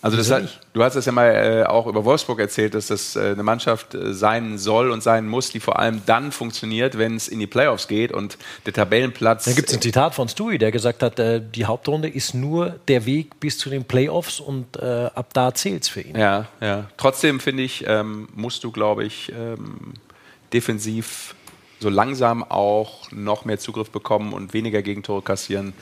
Also 0.00 0.16
das 0.16 0.30
hat, 0.30 0.60
du 0.74 0.84
hast 0.84 0.94
es 0.94 1.06
ja 1.06 1.12
mal 1.12 1.28
äh, 1.28 1.64
auch 1.64 1.88
über 1.88 2.04
Wolfsburg 2.04 2.38
erzählt, 2.38 2.74
dass 2.74 2.86
das 2.86 3.16
äh, 3.16 3.32
eine 3.32 3.42
Mannschaft 3.42 3.94
äh, 3.94 4.14
sein 4.14 4.56
soll 4.56 4.92
und 4.92 5.02
sein 5.02 5.26
muss, 5.26 5.50
die 5.50 5.58
vor 5.58 5.80
allem 5.80 6.02
dann 6.06 6.30
funktioniert, 6.30 6.98
wenn 6.98 7.16
es 7.16 7.26
in 7.26 7.40
die 7.40 7.48
Playoffs 7.48 7.88
geht 7.88 8.12
und 8.12 8.38
der 8.64 8.74
Tabellenplatz. 8.74 9.46
Da 9.46 9.52
gibt 9.52 9.68
es 9.68 9.74
ein 9.74 9.82
Zitat 9.82 10.14
von 10.14 10.28
Stewie, 10.28 10.58
der 10.58 10.70
gesagt 10.70 11.02
hat, 11.02 11.18
äh, 11.18 11.42
die 11.42 11.64
Hauptrunde 11.64 12.08
ist 12.08 12.32
nur 12.32 12.76
der 12.86 13.06
Weg 13.06 13.40
bis 13.40 13.58
zu 13.58 13.70
den 13.70 13.84
Playoffs 13.84 14.38
und 14.38 14.76
äh, 14.76 15.10
ab 15.12 15.30
da 15.32 15.52
zählt 15.52 15.82
es 15.82 15.88
für 15.88 16.02
ihn. 16.02 16.16
Ja, 16.16 16.46
ja. 16.60 16.84
Trotzdem 16.96 17.40
finde 17.40 17.64
ich, 17.64 17.84
ähm, 17.88 18.28
musst 18.36 18.62
du, 18.62 18.70
glaube 18.70 19.04
ich, 19.04 19.32
ähm, 19.32 19.94
defensiv 20.52 21.34
so 21.80 21.88
langsam 21.88 22.42
auch 22.44 23.10
noch 23.12 23.44
mehr 23.44 23.58
Zugriff 23.58 23.90
bekommen 23.90 24.32
und 24.32 24.52
weniger 24.54 24.82
Gegentore 24.82 25.22
kassieren. 25.22 25.72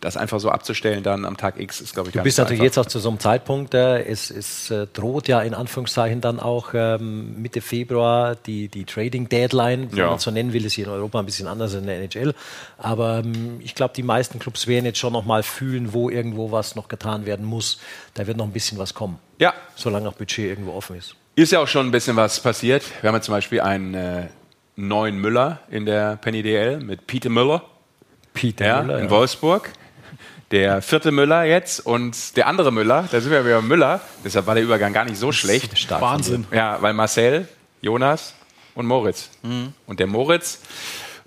Das 0.00 0.16
einfach 0.16 0.40
so 0.40 0.50
abzustellen 0.50 1.02
dann 1.02 1.24
am 1.24 1.36
Tag 1.36 1.58
X 1.58 1.80
ist, 1.80 1.94
glaube 1.94 2.08
ich, 2.10 2.14
Du 2.14 2.22
bist 2.22 2.36
natürlich 2.38 2.62
jetzt 2.62 2.78
auch 2.78 2.84
zu 2.86 2.98
so 2.98 3.08
einem 3.08 3.20
Zeitpunkt, 3.20 3.72
äh, 3.74 4.02
es, 4.04 4.28
es 4.30 4.70
äh, 4.70 4.86
droht 4.92 5.28
ja 5.28 5.40
in 5.40 5.54
Anführungszeichen 5.54 6.20
dann 6.20 6.40
auch 6.40 6.70
ähm, 6.74 7.40
Mitte 7.40 7.60
Februar 7.60 8.34
die, 8.34 8.68
die 8.68 8.84
Trading 8.84 9.28
Deadline, 9.28 9.90
wenn 9.92 9.98
Ja. 9.98 10.06
man 10.08 10.16
es 10.16 10.22
so 10.24 10.30
nennen 10.30 10.52
will, 10.52 10.64
ist 10.66 10.74
hier 10.74 10.86
in 10.86 10.90
Europa 10.90 11.20
ein 11.20 11.26
bisschen 11.26 11.46
anders 11.46 11.72
als 11.72 11.80
in 11.82 11.86
der 11.86 11.96
NHL. 12.00 12.34
Aber 12.76 13.20
ähm, 13.20 13.60
ich 13.60 13.74
glaube, 13.74 13.94
die 13.94 14.02
meisten 14.02 14.38
Clubs 14.40 14.66
werden 14.66 14.84
jetzt 14.84 14.98
schon 14.98 15.12
noch 15.12 15.24
mal 15.24 15.42
fühlen, 15.42 15.92
wo 15.94 16.10
irgendwo 16.10 16.50
was 16.50 16.74
noch 16.74 16.88
getan 16.88 17.24
werden 17.24 17.46
muss. 17.46 17.78
Da 18.14 18.26
wird 18.26 18.36
noch 18.36 18.46
ein 18.46 18.52
bisschen 18.52 18.76
was 18.78 18.92
kommen, 18.94 19.18
Ja, 19.38 19.54
solange 19.76 20.08
auch 20.08 20.14
Budget 20.14 20.38
irgendwo 20.50 20.72
offen 20.72 20.96
ist. 20.96 21.14
Ist 21.36 21.52
ja 21.52 21.60
auch 21.60 21.68
schon 21.68 21.86
ein 21.86 21.92
bisschen 21.92 22.16
was 22.16 22.40
passiert. 22.40 22.82
Wir 23.00 23.08
haben 23.08 23.16
ja 23.16 23.22
zum 23.22 23.32
Beispiel 23.34 23.60
einen 23.60 23.94
äh, 23.94 24.26
neuen 24.76 25.18
Müller 25.20 25.60
in 25.70 25.86
der 25.86 26.16
Penny 26.16 26.42
DL 26.42 26.80
mit 26.80 27.06
Peter 27.06 27.28
Müller, 27.30 27.62
Peter 28.32 28.66
ja, 28.66 28.82
Müller, 28.82 28.98
in 28.98 29.04
ja. 29.04 29.10
Wolfsburg. 29.10 29.70
Der 30.50 30.82
vierte 30.82 31.10
Müller 31.10 31.44
jetzt 31.44 31.84
und 31.84 32.36
der 32.36 32.46
andere 32.46 32.70
Müller, 32.70 33.08
da 33.10 33.20
sind 33.20 33.32
wir 33.32 33.44
wieder 33.44 33.62
Müller, 33.62 34.00
deshalb 34.24 34.46
war 34.46 34.54
der 34.54 34.62
Übergang 34.62 34.92
gar 34.92 35.04
nicht 35.04 35.16
so 35.18 35.32
schlecht. 35.32 35.76
Stark 35.76 36.00
Wahnsinn. 36.00 36.46
Ja, 36.52 36.80
weil 36.80 36.92
Marcel, 36.92 37.48
Jonas 37.80 38.34
und 38.74 38.86
Moritz. 38.86 39.30
Mhm. 39.42 39.72
Und 39.86 40.00
der 40.00 40.06
Moritz, 40.06 40.60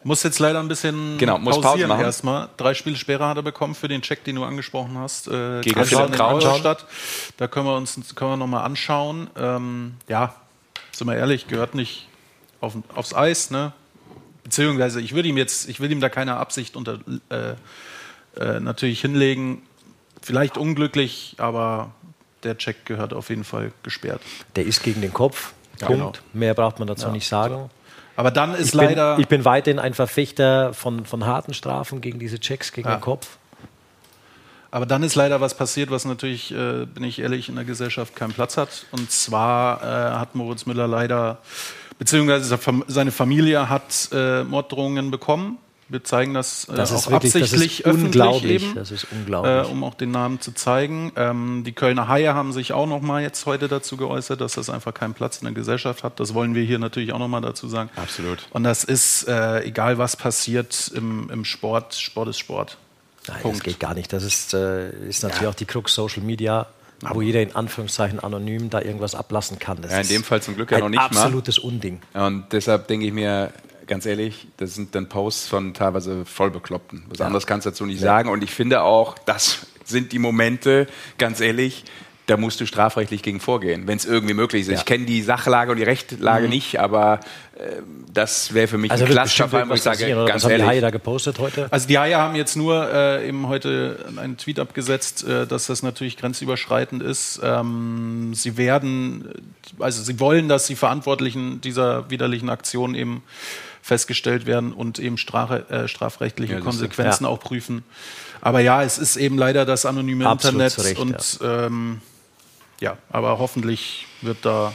Muss 0.04 0.24
jetzt 0.24 0.40
leider 0.40 0.60
ein 0.60 0.68
bisschen 0.68 1.18
Genau, 1.18 1.38
muss 1.40 1.56
Pause 1.56 1.68
pausieren 1.68 1.90
machen. 1.90 2.06
erstmal. 2.06 2.50
Drei 2.56 2.74
Spiele 2.74 2.96
Sperre 2.96 3.28
hat 3.28 3.36
er 3.36 3.44
bekommen 3.44 3.76
für 3.76 3.88
den 3.88 4.02
Check, 4.02 4.24
den 4.24 4.36
du 4.36 4.44
angesprochen 4.46 4.98
hast. 4.98 5.28
Äh, 5.28 5.62
Gegen 5.62 5.84
Philipp 5.84 6.14
Kraus. 6.14 6.44
Da 7.36 7.48
können 7.48 7.66
wir 7.66 7.76
uns 7.76 8.00
können 8.16 8.32
wir 8.32 8.38
noch 8.38 8.48
mal 8.48 8.64
anschauen. 8.64 9.30
Ähm, 9.38 9.96
ja, 10.08 10.36
sind 10.92 11.08
wir 11.08 11.16
ehrlich, 11.16 11.48
gehört 11.48 11.76
nicht 11.76 12.08
auf, 12.62 12.74
aufs 12.96 13.14
Eis, 13.14 13.52
ne? 13.52 13.74
Beziehungsweise 14.44 15.02
ich 15.02 15.14
würde 15.14 15.28
ihm 15.28 15.38
jetzt, 15.38 15.68
ich 15.68 15.80
will 15.80 15.92
ihm 15.92 16.00
da 16.00 16.10
keine 16.10 16.38
Absicht 16.38 16.76
unter 16.76 17.00
äh, 17.30 17.54
äh, 18.40 18.60
natürlich 18.60 19.02
hinlegen. 19.02 19.62
Vielleicht 20.22 20.58
unglücklich, 20.58 21.36
aber 21.38 21.92
der 22.44 22.58
Check 22.58 22.86
gehört 22.86 23.14
auf 23.14 23.30
jeden 23.30 23.44
Fall 23.44 23.72
gesperrt. 23.84 24.22
Der 24.56 24.66
ist 24.66 24.84
gegen 24.84 25.02
den 25.02 25.14
Kopf. 25.14 25.54
Ja, 25.80 25.88
Punkt. 25.88 26.02
genau. 26.02 26.14
Mehr 26.34 26.54
braucht 26.54 26.80
man 26.80 26.88
dazu 26.88 27.10
nicht 27.10 27.28
sagen. 27.28 27.70
Aber 28.16 28.32
dann 28.32 28.56
ist 28.56 28.68
Ich 28.68 28.72
bin, 28.72 28.80
leider. 28.82 29.20
ich 29.20 29.28
bin 29.28 29.46
weiterhin 29.46 29.80
ein 29.80 29.94
Verfechter 29.94 30.74
von, 30.74 31.06
von 31.06 31.26
harten 31.26 31.54
Strafen 31.54 32.02
gegen 32.02 32.18
diese 32.18 32.40
Checks 32.40 32.72
gegen 32.72 32.88
Ja. 32.88 32.96
den 32.96 33.02
Kopf. 33.02 33.38
Aber 34.72 34.86
dann 34.86 35.04
ist 35.04 35.16
leider 35.16 35.40
was 35.40 35.56
passiert, 35.56 35.92
was 35.92 36.04
natürlich, 36.06 36.52
äh, 36.52 36.86
bin 36.86 37.04
ich 37.04 37.20
ehrlich, 37.20 37.48
in 37.48 37.56
der 37.56 37.64
Gesellschaft 37.66 38.16
keinen 38.16 38.34
Platz 38.34 38.58
hat. 38.58 38.86
Und 38.92 39.12
zwar 39.12 39.82
äh, 39.84 39.86
hat 40.18 40.36
Moritz 40.36 40.66
Müller 40.66 40.88
leider, 40.88 41.38
beziehungsweise 42.00 42.58
seine 42.88 43.12
Familie 43.12 43.70
hat 43.70 44.10
äh, 44.12 44.44
Morddrohungen 44.44 45.12
bekommen. 45.12 45.58
Wir 45.90 46.04
zeigen 46.04 46.34
das, 46.34 46.66
äh, 46.68 46.76
Das 46.76 46.92
auch 46.92 47.10
wirklich- 47.12 47.32
das 47.32 47.42
absichtlich 47.44 47.80
ist 47.80 47.86
öffentlich 47.86 48.06
unglaublich. 48.08 48.64
eben, 48.66 48.76
Das 48.76 48.92
ist 48.92 49.08
unglaublich. 49.10 49.70
Äh, 49.70 49.72
um 49.72 49.86
auch 49.86 49.94
den 49.94 50.12
Namen 50.12 50.42
zu 50.42 50.52
zeigen. 50.52 51.14
Ähm, 51.16 51.64
die 51.66 51.72
Kölner 51.72 52.10
Haie 52.10 52.34
haben 52.34 52.52
sich 52.52 52.74
auch 52.74 52.88
noch 52.88 53.00
mal 53.00 53.22
jetzt 53.22 53.46
heute 53.46 53.70
dazu 53.70 53.96
geäußert, 53.96 54.42
dass 54.42 54.54
das 54.56 54.70
einfach 54.70 54.94
keinen 54.94 55.14
Platz 55.14 55.38
in 55.38 55.46
der 55.46 55.54
Gesellschaft 55.54 56.04
hat. 56.04 56.20
Das 56.20 56.34
wollen 56.34 56.56
wir 56.56 56.64
hier 56.64 56.78
natürlich 56.78 57.14
auch 57.14 57.20
noch 57.20 57.30
mal 57.30 57.40
dazu 57.40 57.70
sagen. 57.70 57.90
Absolut. 57.96 58.40
Und 58.52 58.64
das 58.66 58.84
ist, 58.84 59.30
äh, 59.30 59.62
egal 59.64 59.98
was 59.98 60.18
passiert 60.18 60.92
im, 60.94 61.30
im 61.30 61.46
Sport, 61.46 61.96
Sport 61.96 62.28
ist 62.30 62.38
Sport. 62.40 62.78
Nein, 63.30 63.42
Punkt. 63.42 63.58
das 63.60 63.64
geht 63.64 63.80
gar 63.80 63.94
nicht. 63.94 64.12
Das 64.12 64.24
ist, 64.24 64.54
äh, 64.54 64.90
ist 65.08 65.24
natürlich 65.24 65.48
auch 65.48 65.56
die 65.56 65.66
Krux 65.66 65.94
Social 65.96 66.22
Media, 66.24 66.68
wo 67.02 67.22
jeder 67.22 67.42
in 67.42 67.56
Anführungszeichen 67.56 68.20
anonym 68.20 68.70
da 68.70 68.82
irgendwas 68.82 69.16
ablassen 69.16 69.60
kann. 69.60 69.82
Das 69.82 69.92
Ja, 69.92 69.98
in 69.98 70.02
ist 70.04 70.12
dem 70.12 70.24
Fall 70.24 70.42
zum 70.42 70.56
Glück 70.56 70.72
ja 70.72 70.80
noch 70.80 70.90
nicht 70.90 70.98
mal. 70.98 71.06
absolutes 71.06 71.60
Unding. 71.60 72.02
Und 72.14 72.46
deshalb 72.52 72.88
denke 72.88 73.06
ich 73.06 73.14
mir, 73.14 73.52
ganz 73.86 74.06
ehrlich, 74.06 74.48
das 74.58 74.76
sind 74.76 74.96
dann 74.96 75.08
Posts 75.08 75.48
von 75.48 75.74
teilweise 75.74 76.26
Vollbekloppten. 76.26 77.06
Was 77.10 77.22
anderes 77.22 77.46
kannst 77.48 77.66
du 77.66 77.70
dazu 77.70 77.86
nicht 77.86 78.00
sagen. 78.00 78.30
Und 78.30 78.44
ich 78.44 78.52
finde 78.52 78.82
auch, 78.82 79.18
das 79.20 79.68
sind 79.86 80.12
die 80.12 80.20
Momente, 80.20 80.88
ganz 81.18 81.40
ehrlich, 81.40 81.86
da 82.28 82.36
musst 82.36 82.60
du 82.60 82.66
strafrechtlich 82.66 83.24
gegen 83.24 83.40
vorgehen, 83.40 83.88
wenn 83.88 83.98
es 83.98 84.06
irgendwie 84.06 84.34
möglich 84.34 84.64
ist. 84.64 84.68
Ja. 84.68 84.74
Mhm. 84.74 84.80
Ich 84.80 84.86
kenne 84.86 85.06
die 85.06 85.22
Sachlage 85.22 85.72
und 85.72 85.78
die 85.78 85.84
Rechtlage 85.84 86.50
nicht, 86.50 86.78
aber 86.78 87.22
äh, 87.58 87.82
das 88.14 88.54
wäre 88.54 88.68
für 88.68 88.78
mich 88.78 88.92
Also 88.92 89.06
ein 89.06 89.12
klassischer 89.12 89.48
Fall, 89.48 89.68
wo 89.70 89.74
ich 89.74 89.82
sage, 89.82 90.06
oder? 90.14 90.26
ganz 90.26 90.44
Was 90.44 90.52
haben 90.52 90.58
die 90.58 90.64
Haie 90.64 90.68
ehrlich, 90.68 90.82
da 90.82 90.90
gepostet 90.90 91.40
heute? 91.40 91.72
Also 91.72 91.88
die 91.88 91.98
Haie 91.98 92.18
haben 92.18 92.36
jetzt 92.36 92.58
nur 92.58 92.92
äh, 92.92 93.28
eben 93.28 93.48
heute 93.48 94.06
einen 94.18 94.36
Tweet 94.36 94.60
abgesetzt, 94.60 95.26
äh, 95.26 95.48
dass 95.48 95.68
das 95.68 95.84
natürlich 95.84 96.18
grenzüberschreitend 96.18 97.02
ist. 97.02 97.40
Ähm, 97.42 98.34
sie 98.34 98.58
werden, 98.58 99.54
also 99.80 100.04
sie 100.04 100.20
wollen, 100.20 100.50
dass 100.50 100.68
die 100.68 100.76
Verantwortlichen 100.76 101.62
dieser 101.62 102.10
widerlichen 102.10 102.50
Aktion 102.50 102.94
eben 102.94 103.24
festgestellt 103.82 104.46
werden 104.46 104.74
und 104.74 105.00
eben 105.00 105.18
Strafe, 105.18 105.70
äh, 105.70 105.88
strafrechtliche 105.88 106.56
Ja, 106.56 106.60
Konsequenzen 106.60 107.24
ja. 107.24 107.30
auch 107.30 107.40
prüfen. 107.40 107.86
Aber 108.42 108.60
ja, 108.60 108.84
es 108.84 108.98
ist 108.98 109.16
eben 109.16 109.38
leider 109.38 109.66
das 109.66 109.86
anonyme 109.86 110.28
Absolut 110.28 110.62
Internet 110.62 110.86
Recht, 110.86 111.00
und 111.00 111.40
ähm, 111.42 112.02
ja, 112.80 112.98
aber 113.10 113.40
hoffentlich 113.40 114.08
wird 114.22 114.38
da 114.44 114.74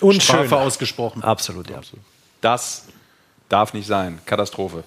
Und 0.00 0.22
Strafe 0.22 0.56
ausgesprochen. 0.56 1.22
Absolut, 1.22 1.70
ja. 1.70 1.80
das 2.40 2.86
darf 3.48 3.72
nicht 3.74 3.86
sein. 3.86 4.20
Katastrophe. 4.26 4.84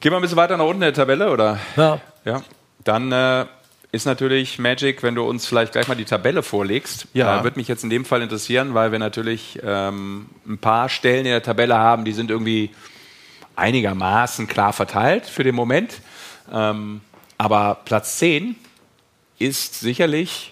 Gehen 0.00 0.12
wir 0.12 0.16
ein 0.16 0.22
bisschen 0.22 0.36
weiter 0.36 0.56
nach 0.56 0.64
unten 0.64 0.82
in 0.82 0.86
der 0.86 0.94
Tabelle, 0.94 1.30
oder? 1.30 1.58
Ja. 1.76 2.00
Ja, 2.24 2.42
dann 2.84 3.10
äh, 3.10 3.46
ist 3.92 4.06
natürlich 4.06 4.58
Magic, 4.58 5.02
wenn 5.02 5.14
du 5.14 5.24
uns 5.24 5.46
vielleicht 5.46 5.72
gleich 5.72 5.88
mal 5.88 5.94
die 5.94 6.04
Tabelle 6.04 6.42
vorlegst. 6.42 7.06
Ja. 7.12 7.40
Äh, 7.40 7.44
Würde 7.44 7.58
mich 7.58 7.68
jetzt 7.68 7.84
in 7.84 7.90
dem 7.90 8.04
Fall 8.04 8.22
interessieren, 8.22 8.74
weil 8.74 8.92
wir 8.92 8.98
natürlich 8.98 9.58
ähm, 9.62 10.26
ein 10.46 10.58
paar 10.58 10.88
Stellen 10.88 11.26
in 11.26 11.32
der 11.32 11.42
Tabelle 11.42 11.76
haben, 11.76 12.04
die 12.04 12.12
sind 12.12 12.30
irgendwie 12.30 12.70
einigermaßen 13.54 14.46
klar 14.46 14.72
verteilt 14.72 15.26
für 15.26 15.44
den 15.44 15.54
Moment. 15.54 16.00
Ähm, 16.50 17.00
aber 17.38 17.80
Platz 17.84 18.18
10 18.18 18.56
ist 19.38 19.80
sicherlich 19.80 20.51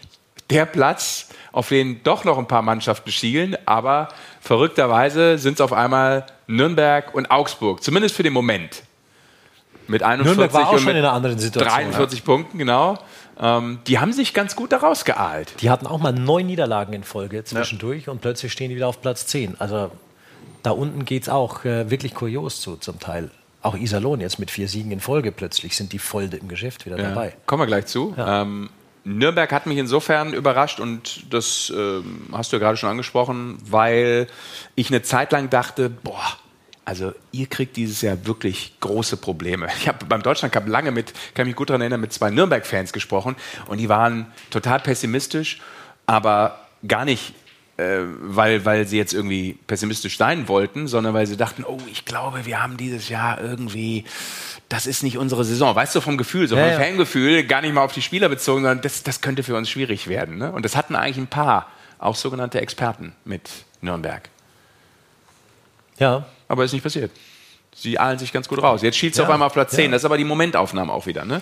der 0.51 0.66
Platz, 0.66 1.28
auf 1.53 1.68
den 1.68 2.03
doch 2.03 2.24
noch 2.24 2.38
ein 2.38 2.46
paar 2.46 2.62
Mannschaften 2.62 3.11
schielen, 3.11 3.57
aber 3.66 4.09
verrückterweise 4.40 5.38
sind 5.38 5.55
es 5.55 5.61
auf 5.61 5.72
einmal 5.72 6.26
Nürnberg 6.46 7.14
und 7.14 7.30
Augsburg, 7.30 7.82
zumindest 7.82 8.14
für 8.14 8.22
den 8.22 8.32
Moment. 8.32 8.82
Mit 9.88 10.03
41 10.03 10.26
Nürnberg 10.26 10.55
war 10.55 10.68
auch 10.68 10.72
und 10.72 10.78
schon 10.78 10.86
mit 10.86 10.96
in 10.96 11.05
einer 11.05 11.12
anderen 11.12 11.38
Situation. 11.38 11.74
43 11.74 12.24
Punkten, 12.24 12.59
genau. 12.59 12.98
Ähm, 13.40 13.80
die 13.86 13.98
haben 13.98 14.12
sich 14.12 14.34
ganz 14.34 14.55
gut 14.55 14.70
daraus 14.70 15.05
geahlt. 15.05 15.55
Die 15.61 15.70
hatten 15.70 15.86
auch 15.86 15.98
mal 15.98 16.12
neun 16.12 16.46
Niederlagen 16.46 16.92
in 16.92 17.03
Folge 17.03 17.42
zwischendurch 17.42 18.09
und 18.09 18.20
plötzlich 18.20 18.53
stehen 18.53 18.68
die 18.68 18.76
wieder 18.76 18.86
auf 18.86 19.01
Platz 19.01 19.26
10. 19.26 19.61
Also 19.61 19.90
da 20.62 20.70
unten 20.72 21.05
geht 21.05 21.22
es 21.24 21.28
auch 21.28 21.64
äh, 21.64 21.90
wirklich 21.90 22.14
kurios 22.14 22.61
zu 22.61 22.76
zum 22.76 23.01
Teil. 23.01 23.30
Auch 23.62 23.74
Iserlohn 23.76 24.20
jetzt 24.20 24.38
mit 24.38 24.51
vier 24.51 24.68
Siegen 24.68 24.90
in 24.92 25.01
Folge 25.01 25.32
plötzlich 25.32 25.76
sind 25.76 25.92
die 25.92 25.98
voll 25.98 26.32
im 26.32 26.48
Geschäft 26.48 26.86
wieder 26.86 26.96
dabei. 26.96 27.34
Kommen 27.46 27.62
wir 27.62 27.66
gleich 27.66 27.86
zu. 27.86 28.14
Ähm, 28.16 28.70
Nürnberg 29.05 29.51
hat 29.53 29.66
mich 29.66 29.78
insofern 29.78 30.34
überrascht 30.34 30.80
und 30.80 31.32
das 31.32 31.72
ähm, 31.74 32.26
hast 32.32 32.53
du 32.53 32.57
ja 32.57 32.61
gerade 32.61 32.76
schon 32.76 32.90
angesprochen, 32.90 33.59
weil 33.64 34.26
ich 34.74 34.90
eine 34.90 35.03
Zeit 35.03 35.32
lang 35.32 35.48
dachte, 35.51 35.88
boah, 35.88 36.38
also 36.84 37.12
ihr 37.32 37.46
kriegt 37.46 37.76
dieses 37.76 38.03
Jahr 38.03 38.26
wirklich 38.26 38.74
große 38.80 39.16
Probleme. 39.16 39.68
Ich 39.78 39.88
habe 39.88 40.05
beim 40.07 40.22
Deutschland 40.22 40.55
lange 40.66 40.90
mit, 40.90 41.12
kann 41.34 41.46
mich 41.46 41.57
gut 41.57 41.70
daran 41.70 41.80
erinnern, 41.80 42.01
mit 42.01 42.12
zwei 42.12 42.30
Nürnberg-Fans 42.30 42.92
gesprochen 42.92 43.36
und 43.66 43.78
die 43.78 43.88
waren 43.88 44.26
total 44.51 44.80
pessimistisch, 44.80 45.61
aber 46.07 46.66
gar 46.86 47.05
nicht 47.05 47.34
weil, 48.22 48.64
weil 48.64 48.87
sie 48.87 48.97
jetzt 48.97 49.14
irgendwie 49.14 49.59
pessimistisch 49.66 50.16
sein 50.16 50.49
wollten, 50.49 50.87
sondern 50.89 51.14
weil 51.14 51.26
sie 51.26 51.37
dachten, 51.37 51.64
oh, 51.64 51.78
ich 51.91 52.05
glaube, 52.05 52.47
wir 52.47 52.62
haben 52.62 52.76
dieses 52.76 53.09
Jahr 53.09 53.41
irgendwie, 53.41 54.05
das 54.68 54.87
ist 54.87 55.03
nicht 55.03 55.18
unsere 55.18 55.45
Saison. 55.45 55.74
Weißt 55.74 55.95
du, 55.95 56.01
vom 56.01 56.16
Gefühl, 56.18 56.49
so 56.49 56.57
Ja, 56.57 56.62
vom 56.62 56.72
ja. 56.72 56.78
Fangefühl, 56.78 57.45
gar 57.45 57.61
nicht 57.61 57.72
mal 57.74 57.83
auf 57.83 57.93
die 57.93 58.03
Spieler 58.03 58.28
bezogen, 58.28 58.62
sondern 58.62 58.81
das, 58.83 59.03
das 59.03 59.20
könnte 59.20 59.43
für 59.43 59.57
uns 59.57 59.68
schwierig 59.70 60.09
werden. 60.09 60.39
Ne? 60.39 60.51
Und 60.53 60.64
das 60.64 60.76
hatten 60.76 60.95
eigentlich 60.97 61.18
ein 61.18 61.26
paar, 61.28 61.68
auch 61.99 62.16
sogenannte 62.16 62.61
Experten 62.61 63.14
mit 63.24 63.49
Nürnberg. 63.81 64.28
Ja, 65.99 66.26
Aber 66.49 66.64
ist 66.64 66.72
nicht 66.72 66.83
passiert. 66.83 67.11
Sie 67.74 67.99
ahlen 67.99 68.18
sich 68.18 68.33
ganz 68.33 68.49
gut 68.49 68.62
raus. 68.62 68.83
Jetzt 68.83 68.97
schielt 68.99 69.12
es 69.12 69.18
Ja, 69.18 69.24
auf 69.24 69.31
einmal 69.31 69.47
auf 69.47 69.53
Platz 69.53 69.72
10. 69.72 69.85
ja. 69.87 69.91
Das 69.93 70.03
ist 70.03 70.07
aber 70.07 70.16
die 70.16 70.24
Momentaufnahme 70.24 70.93
auch 70.93 71.07
wieder. 71.07 71.24
Ne? 71.24 71.41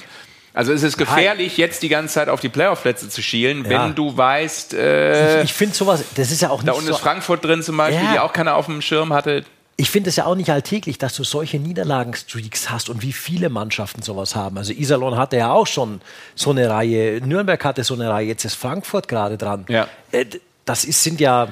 Also 0.54 0.72
es 0.72 0.82
ist 0.82 0.96
gefährlich, 0.96 1.56
jetzt 1.56 1.82
die 1.82 1.88
ganze 1.88 2.14
Zeit 2.14 2.28
auf 2.28 2.40
die 2.40 2.48
Playoff-Plätze 2.48 3.08
zu 3.08 3.22
schielen, 3.22 3.64
Ja. 3.64 3.70
wenn 3.86 3.94
du 3.94 4.16
weißt, 4.16 4.74
äh, 4.74 5.38
ich, 5.38 5.44
ich 5.50 5.54
finde 5.54 5.74
sowas, 5.74 6.02
das 6.16 6.30
ist 6.32 6.42
ja 6.42 6.50
auch 6.50 6.62
da 6.62 6.72
nicht 6.72 6.78
unten 6.78 6.86
so, 6.88 6.94
ist 6.94 7.00
Frankfurt 7.00 7.44
drin 7.44 7.62
zum 7.62 7.76
Beispiel, 7.76 8.04
Ja. 8.04 8.12
die 8.12 8.18
auch 8.18 8.32
keiner 8.32 8.56
auf 8.56 8.66
dem 8.66 8.80
Schirm 8.82 9.12
hatte. 9.12 9.44
ich 9.76 9.90
finde 9.90 10.10
es 10.10 10.16
ja 10.16 10.24
auch 10.26 10.34
nicht 10.34 10.50
alltäglich, 10.50 10.98
dass 10.98 11.14
du 11.14 11.22
solche 11.22 11.58
Niederlagenstreaks 11.60 12.70
hast 12.70 12.88
und 12.90 13.02
wie 13.02 13.12
viele 13.12 13.48
Mannschaften 13.48 14.02
sowas 14.02 14.34
haben. 14.34 14.58
Also 14.58 14.72
Iserlohn 14.72 15.16
hatte 15.16 15.36
ja 15.36 15.52
auch 15.52 15.68
schon 15.68 16.00
so 16.34 16.50
eine 16.50 16.68
Reihe, 16.68 17.20
Nürnberg 17.24 17.64
hatte 17.64 17.84
so 17.84 17.94
eine 17.94 18.10
Reihe, 18.10 18.26
jetzt 18.26 18.44
ist 18.44 18.54
Frankfurt 18.56 19.06
gerade 19.06 19.38
dran. 19.38 19.64
Ja. 19.68 19.86
Äh, 20.10 20.24
Das 20.64 20.84
ist, 20.84 21.02
sind 21.04 21.20
ja, 21.20 21.48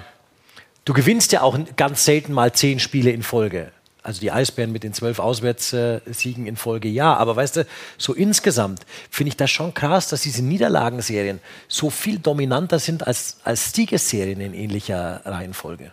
du 0.84 0.92
gewinnst 0.92 1.30
ja 1.32 1.40
auch 1.42 1.57
ganz 1.76 2.05
selten 2.05 2.32
mal 2.32 2.53
zehn 2.53 2.80
Spiele 2.80 3.11
in 3.12 3.22
Folge. 3.22 3.70
Also 4.07 4.20
die 4.20 4.30
Eisbären 4.30 4.70
mit 4.70 4.84
den 4.84 4.92
zwölf 4.92 5.18
Auswärtssiegen 5.18 6.46
in 6.46 6.57
Folge, 6.57 6.86
ja. 6.86 7.16
Aber 7.16 7.34
weißt 7.34 7.57
du, 7.57 7.66
so 7.98 8.14
insgesamt 8.14 8.86
finde 9.11 9.30
ich 9.30 9.36
das 9.36 9.50
schon 9.50 9.74
krass, 9.74 10.09
dass 10.11 10.22
diese 10.22 10.44
Niederlagenserien 10.44 11.40
so 11.66 11.90
viel 11.90 12.20
dominanter 12.20 12.78
sind 12.78 13.04
als, 13.04 13.38
als 13.42 13.72
Siegesserien 13.72 14.40
in 14.40 14.54
ähnlicher 14.54 15.22
Reihenfolge. 15.24 15.90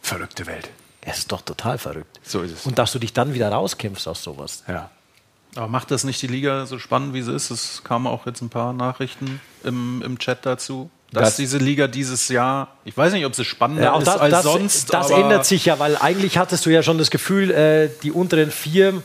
Verrückte 0.00 0.46
Welt. 0.46 0.70
Es 1.02 1.18
ist 1.18 1.32
doch 1.32 1.42
total 1.42 1.76
verrückt. 1.76 2.18
So 2.22 2.40
ist 2.40 2.52
es. 2.52 2.64
Und 2.64 2.78
dass 2.78 2.92
du 2.92 2.98
dich 2.98 3.12
dann 3.12 3.34
wieder 3.34 3.50
rauskämpfst 3.50 4.08
aus 4.08 4.22
sowas. 4.22 4.64
Ja. 4.66 4.90
Aber 5.54 5.68
macht 5.68 5.90
das 5.90 6.04
nicht 6.04 6.22
die 6.22 6.28
Liga 6.28 6.64
so 6.64 6.78
spannend, 6.78 7.12
wie 7.12 7.20
sie 7.20 7.34
ist? 7.34 7.50
Es 7.50 7.84
kamen 7.84 8.06
auch 8.06 8.24
jetzt 8.24 8.40
ein 8.40 8.48
paar 8.48 8.72
Nachrichten 8.72 9.38
im, 9.64 10.00
im 10.00 10.18
Chat 10.18 10.46
dazu, 10.46 10.90
dass 11.16 11.30
Das- 11.30 11.36
diese 11.36 11.58
Liga 11.58 11.86
dieses 11.88 12.28
Jahr, 12.28 12.68
ich 12.84 12.96
weiß 12.96 13.12
nicht, 13.12 13.26
ob 13.26 13.34
sie 13.34 13.44
spannender 13.44 13.82
Ja, 13.84 13.98
ist 13.98 14.06
das, 14.06 14.16
als 14.18 14.30
das, 14.30 14.42
sonst. 14.44 14.94
das 14.94 15.10
ändert 15.10 15.44
sich 15.46 15.64
ja, 15.66 15.78
weil 15.78 15.96
eigentlich 15.96 16.38
hattest 16.38 16.64
du 16.66 16.70
ja 16.70 16.82
schon 16.82 16.98
das 16.98 17.10
Gefühl, 17.10 17.50
äh, 17.50 17.88
die 18.02 18.12
unteren 18.12 18.50
vier, 18.50 19.02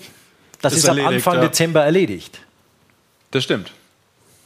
das 0.62 0.74
Ist 0.74 0.80
ist, 0.80 0.90
am 0.90 0.98
erledigt, 0.98 1.28
Anfang 1.28 1.42
ja. 1.42 1.48
Dezember 1.48 1.84
erledigt. 1.84 2.40
Das 3.32 3.44
stimmt. 3.44 3.72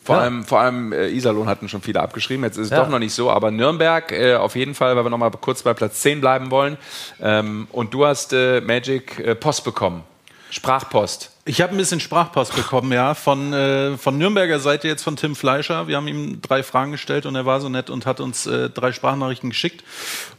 Vor 0.04 0.18
Ja. 0.18 0.22
allem, 0.22 0.46
vor 0.46 0.60
allem 0.60 0.94
äh, 0.94 1.08
Iserlohn 1.10 1.48
hatten 1.50 1.68
schon 1.68 1.82
viele 1.82 2.00
abgeschrieben. 2.00 2.44
Jetzt 2.44 2.58
ist 2.58 2.66
es 2.66 2.72
Ja. 2.72 2.82
doch 2.84 2.90
noch 2.90 3.00
nicht 3.00 3.14
so. 3.14 3.32
Aber 3.32 3.50
Nürnberg 3.50 4.12
äh, 4.12 4.36
auf 4.36 4.56
jeden 4.56 4.76
Fall, 4.76 4.96
weil 4.96 5.04
wir 5.04 5.10
noch 5.10 5.18
mal 5.18 5.32
kurz 5.32 5.64
bei 5.64 5.74
Platz 5.74 6.02
10 6.02 6.22
bleiben 6.22 6.52
wollen. 6.52 6.78
Ähm, 7.20 7.68
und 7.72 7.92
du 7.94 8.06
hast 8.06 8.32
äh, 8.32 8.62
Magic 8.62 9.18
äh, 9.20 9.34
Post 9.34 9.64
bekommen. 9.64 10.04
Sprachpost. 10.52 11.32
Ich 11.48 11.62
habe 11.62 11.76
ein 11.76 11.78
bisschen 11.78 12.00
Sprachpost 12.00 12.56
bekommen, 12.56 12.92
ja, 12.92 13.14
von, 13.14 13.54
äh, 13.54 13.98
von 13.98 14.18
Nürnberger 14.18 14.60
Seite 14.60 14.88
jetzt 14.88 15.04
von 15.04 15.16
Tim 15.16 15.36
Fleischer. 15.36 15.88
Wir 15.88 15.96
haben 15.96 16.08
ihm 16.08 16.42
drei 16.42 16.64
Fragen 16.64 16.92
gestellt 16.92 17.28
und 17.28 17.36
er 17.36 17.46
war 17.46 17.62
so 17.62 17.70
nett 17.70 17.92
und 17.92 18.08
hat 18.08 18.20
uns 18.20 18.48
äh, 18.48 18.72
drei 18.72 18.92
Sprachnachrichten 18.92 19.52
geschickt. 19.52 19.84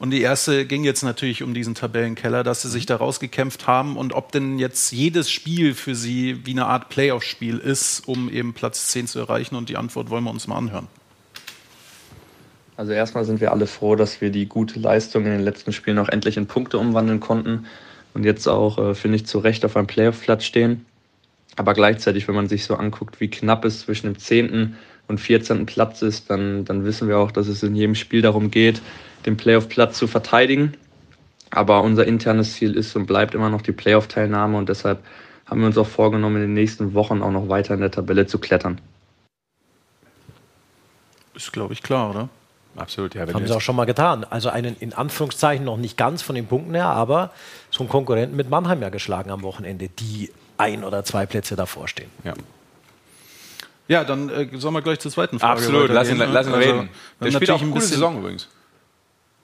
Und 0.00 0.10
die 0.10 0.20
erste 0.20 0.66
ging 0.66 0.82
jetzt 0.82 1.04
natürlich 1.04 1.44
um 1.44 1.54
diesen 1.54 1.76
Tabellenkeller, 1.76 2.42
dass 2.42 2.62
sie 2.62 2.68
sich 2.68 2.86
da 2.86 2.96
rausgekämpft 2.96 3.68
haben 3.68 3.96
und 3.96 4.14
ob 4.14 4.32
denn 4.32 4.58
jetzt 4.58 4.90
jedes 4.90 5.30
Spiel 5.30 5.74
für 5.74 5.94
sie 5.94 6.44
wie 6.44 6.50
eine 6.50 6.66
Art 6.66 6.88
Playoff-Spiel 6.88 7.58
ist, 7.58 8.08
um 8.08 8.28
eben 8.28 8.52
Platz 8.52 8.88
10 8.88 9.06
zu 9.06 9.20
erreichen. 9.20 9.54
Und 9.54 9.68
die 9.68 9.76
Antwort 9.76 10.10
wollen 10.10 10.24
wir 10.24 10.30
uns 10.32 10.48
mal 10.48 10.56
anhören. 10.56 10.88
Also 12.76 12.90
erstmal 12.90 13.24
sind 13.24 13.40
wir 13.40 13.52
alle 13.52 13.68
froh, 13.68 13.94
dass 13.94 14.20
wir 14.20 14.30
die 14.30 14.46
gute 14.46 14.80
Leistung 14.80 15.24
in 15.24 15.30
den 15.30 15.42
letzten 15.42 15.72
Spielen 15.72 16.00
auch 16.00 16.08
endlich 16.08 16.36
in 16.36 16.48
Punkte 16.48 16.78
umwandeln 16.78 17.20
konnten 17.20 17.66
und 18.12 18.24
jetzt 18.24 18.48
auch, 18.48 18.76
äh, 18.78 18.94
finde 18.96 19.18
ich, 19.18 19.26
zu 19.26 19.38
Recht 19.38 19.64
auf 19.64 19.76
einem 19.76 19.86
Playoff-Platz 19.86 20.44
stehen. 20.44 20.84
Aber 21.56 21.72
gleichzeitig, 21.72 22.28
wenn 22.28 22.34
man 22.34 22.48
sich 22.48 22.64
so 22.64 22.74
anguckt, 22.76 23.20
wie 23.20 23.28
knapp 23.28 23.64
es 23.64 23.80
zwischen 23.80 24.06
dem 24.06 24.18
10. 24.18 24.76
und 25.08 25.20
14. 25.20 25.66
Platz 25.66 26.02
ist, 26.02 26.30
dann, 26.30 26.64
dann 26.64 26.84
wissen 26.84 27.08
wir 27.08 27.18
auch, 27.18 27.30
dass 27.30 27.48
es 27.48 27.62
in 27.62 27.74
jedem 27.74 27.94
Spiel 27.94 28.22
darum 28.22 28.50
geht, 28.50 28.82
den 29.24 29.36
Playoff-Platz 29.36 29.96
zu 29.96 30.06
verteidigen. 30.06 30.74
Aber 31.50 31.82
unser 31.82 32.06
internes 32.06 32.54
Ziel 32.54 32.76
ist 32.76 32.94
und 32.96 33.06
bleibt 33.06 33.34
immer 33.34 33.48
noch 33.48 33.62
die 33.62 33.72
Playoff-Teilnahme 33.72 34.58
und 34.58 34.68
deshalb 34.68 35.02
haben 35.46 35.60
wir 35.60 35.68
uns 35.68 35.78
auch 35.78 35.86
vorgenommen, 35.86 36.36
in 36.36 36.42
den 36.42 36.54
nächsten 36.54 36.92
Wochen 36.92 37.22
auch 37.22 37.30
noch 37.30 37.48
weiter 37.48 37.74
in 37.74 37.80
der 37.80 37.90
Tabelle 37.90 38.26
zu 38.26 38.38
klettern. 38.38 38.80
Ist, 41.34 41.52
glaube 41.52 41.72
ich, 41.72 41.82
klar, 41.82 42.10
oder? 42.10 42.28
Absolut, 42.76 43.14
ja. 43.14 43.26
Haben 43.32 43.46
sie 43.46 43.54
auch 43.54 43.60
schon 43.60 43.76
mal 43.76 43.84
getan. 43.84 44.24
Also 44.28 44.50
einen 44.50 44.76
in 44.80 44.92
Anführungszeichen 44.92 45.64
noch 45.64 45.76
nicht 45.76 45.96
ganz 45.96 46.20
von 46.20 46.34
den 46.34 46.46
Punkten 46.46 46.74
her, 46.74 46.86
aber 46.86 47.30
so 47.70 47.80
einen 47.80 47.88
Konkurrenten 47.88 48.36
mit 48.36 48.50
Mannheim 48.50 48.82
ja 48.82 48.90
geschlagen 48.90 49.30
am 49.30 49.42
Wochenende, 49.42 49.88
die 49.88 50.30
ein 50.58 50.84
oder 50.84 51.04
zwei 51.04 51.26
Plätze 51.26 51.56
davor 51.56 51.88
stehen. 51.88 52.10
Ja. 52.24 52.34
Ja, 53.88 54.02
dann 54.04 54.28
äh, 54.28 54.48
sollen 54.58 54.74
wir 54.74 54.82
gleich 54.82 54.98
zur 54.98 55.12
zweiten 55.12 55.38
Frage 55.38 55.60
Absolut, 55.60 55.90
lass 55.90 56.08
ihn, 56.08 56.16
ne? 56.18 56.26
lass 56.26 56.46
ihn 56.48 56.54
Also, 56.54 56.70
reden. 56.72 56.88
Der 57.20 57.30
spielt 57.30 57.50
auch 57.50 57.60
ein 57.60 57.68
gute 57.68 57.80
bisschen- 57.80 57.94
Saison 57.94 58.18
übrigens. 58.18 58.48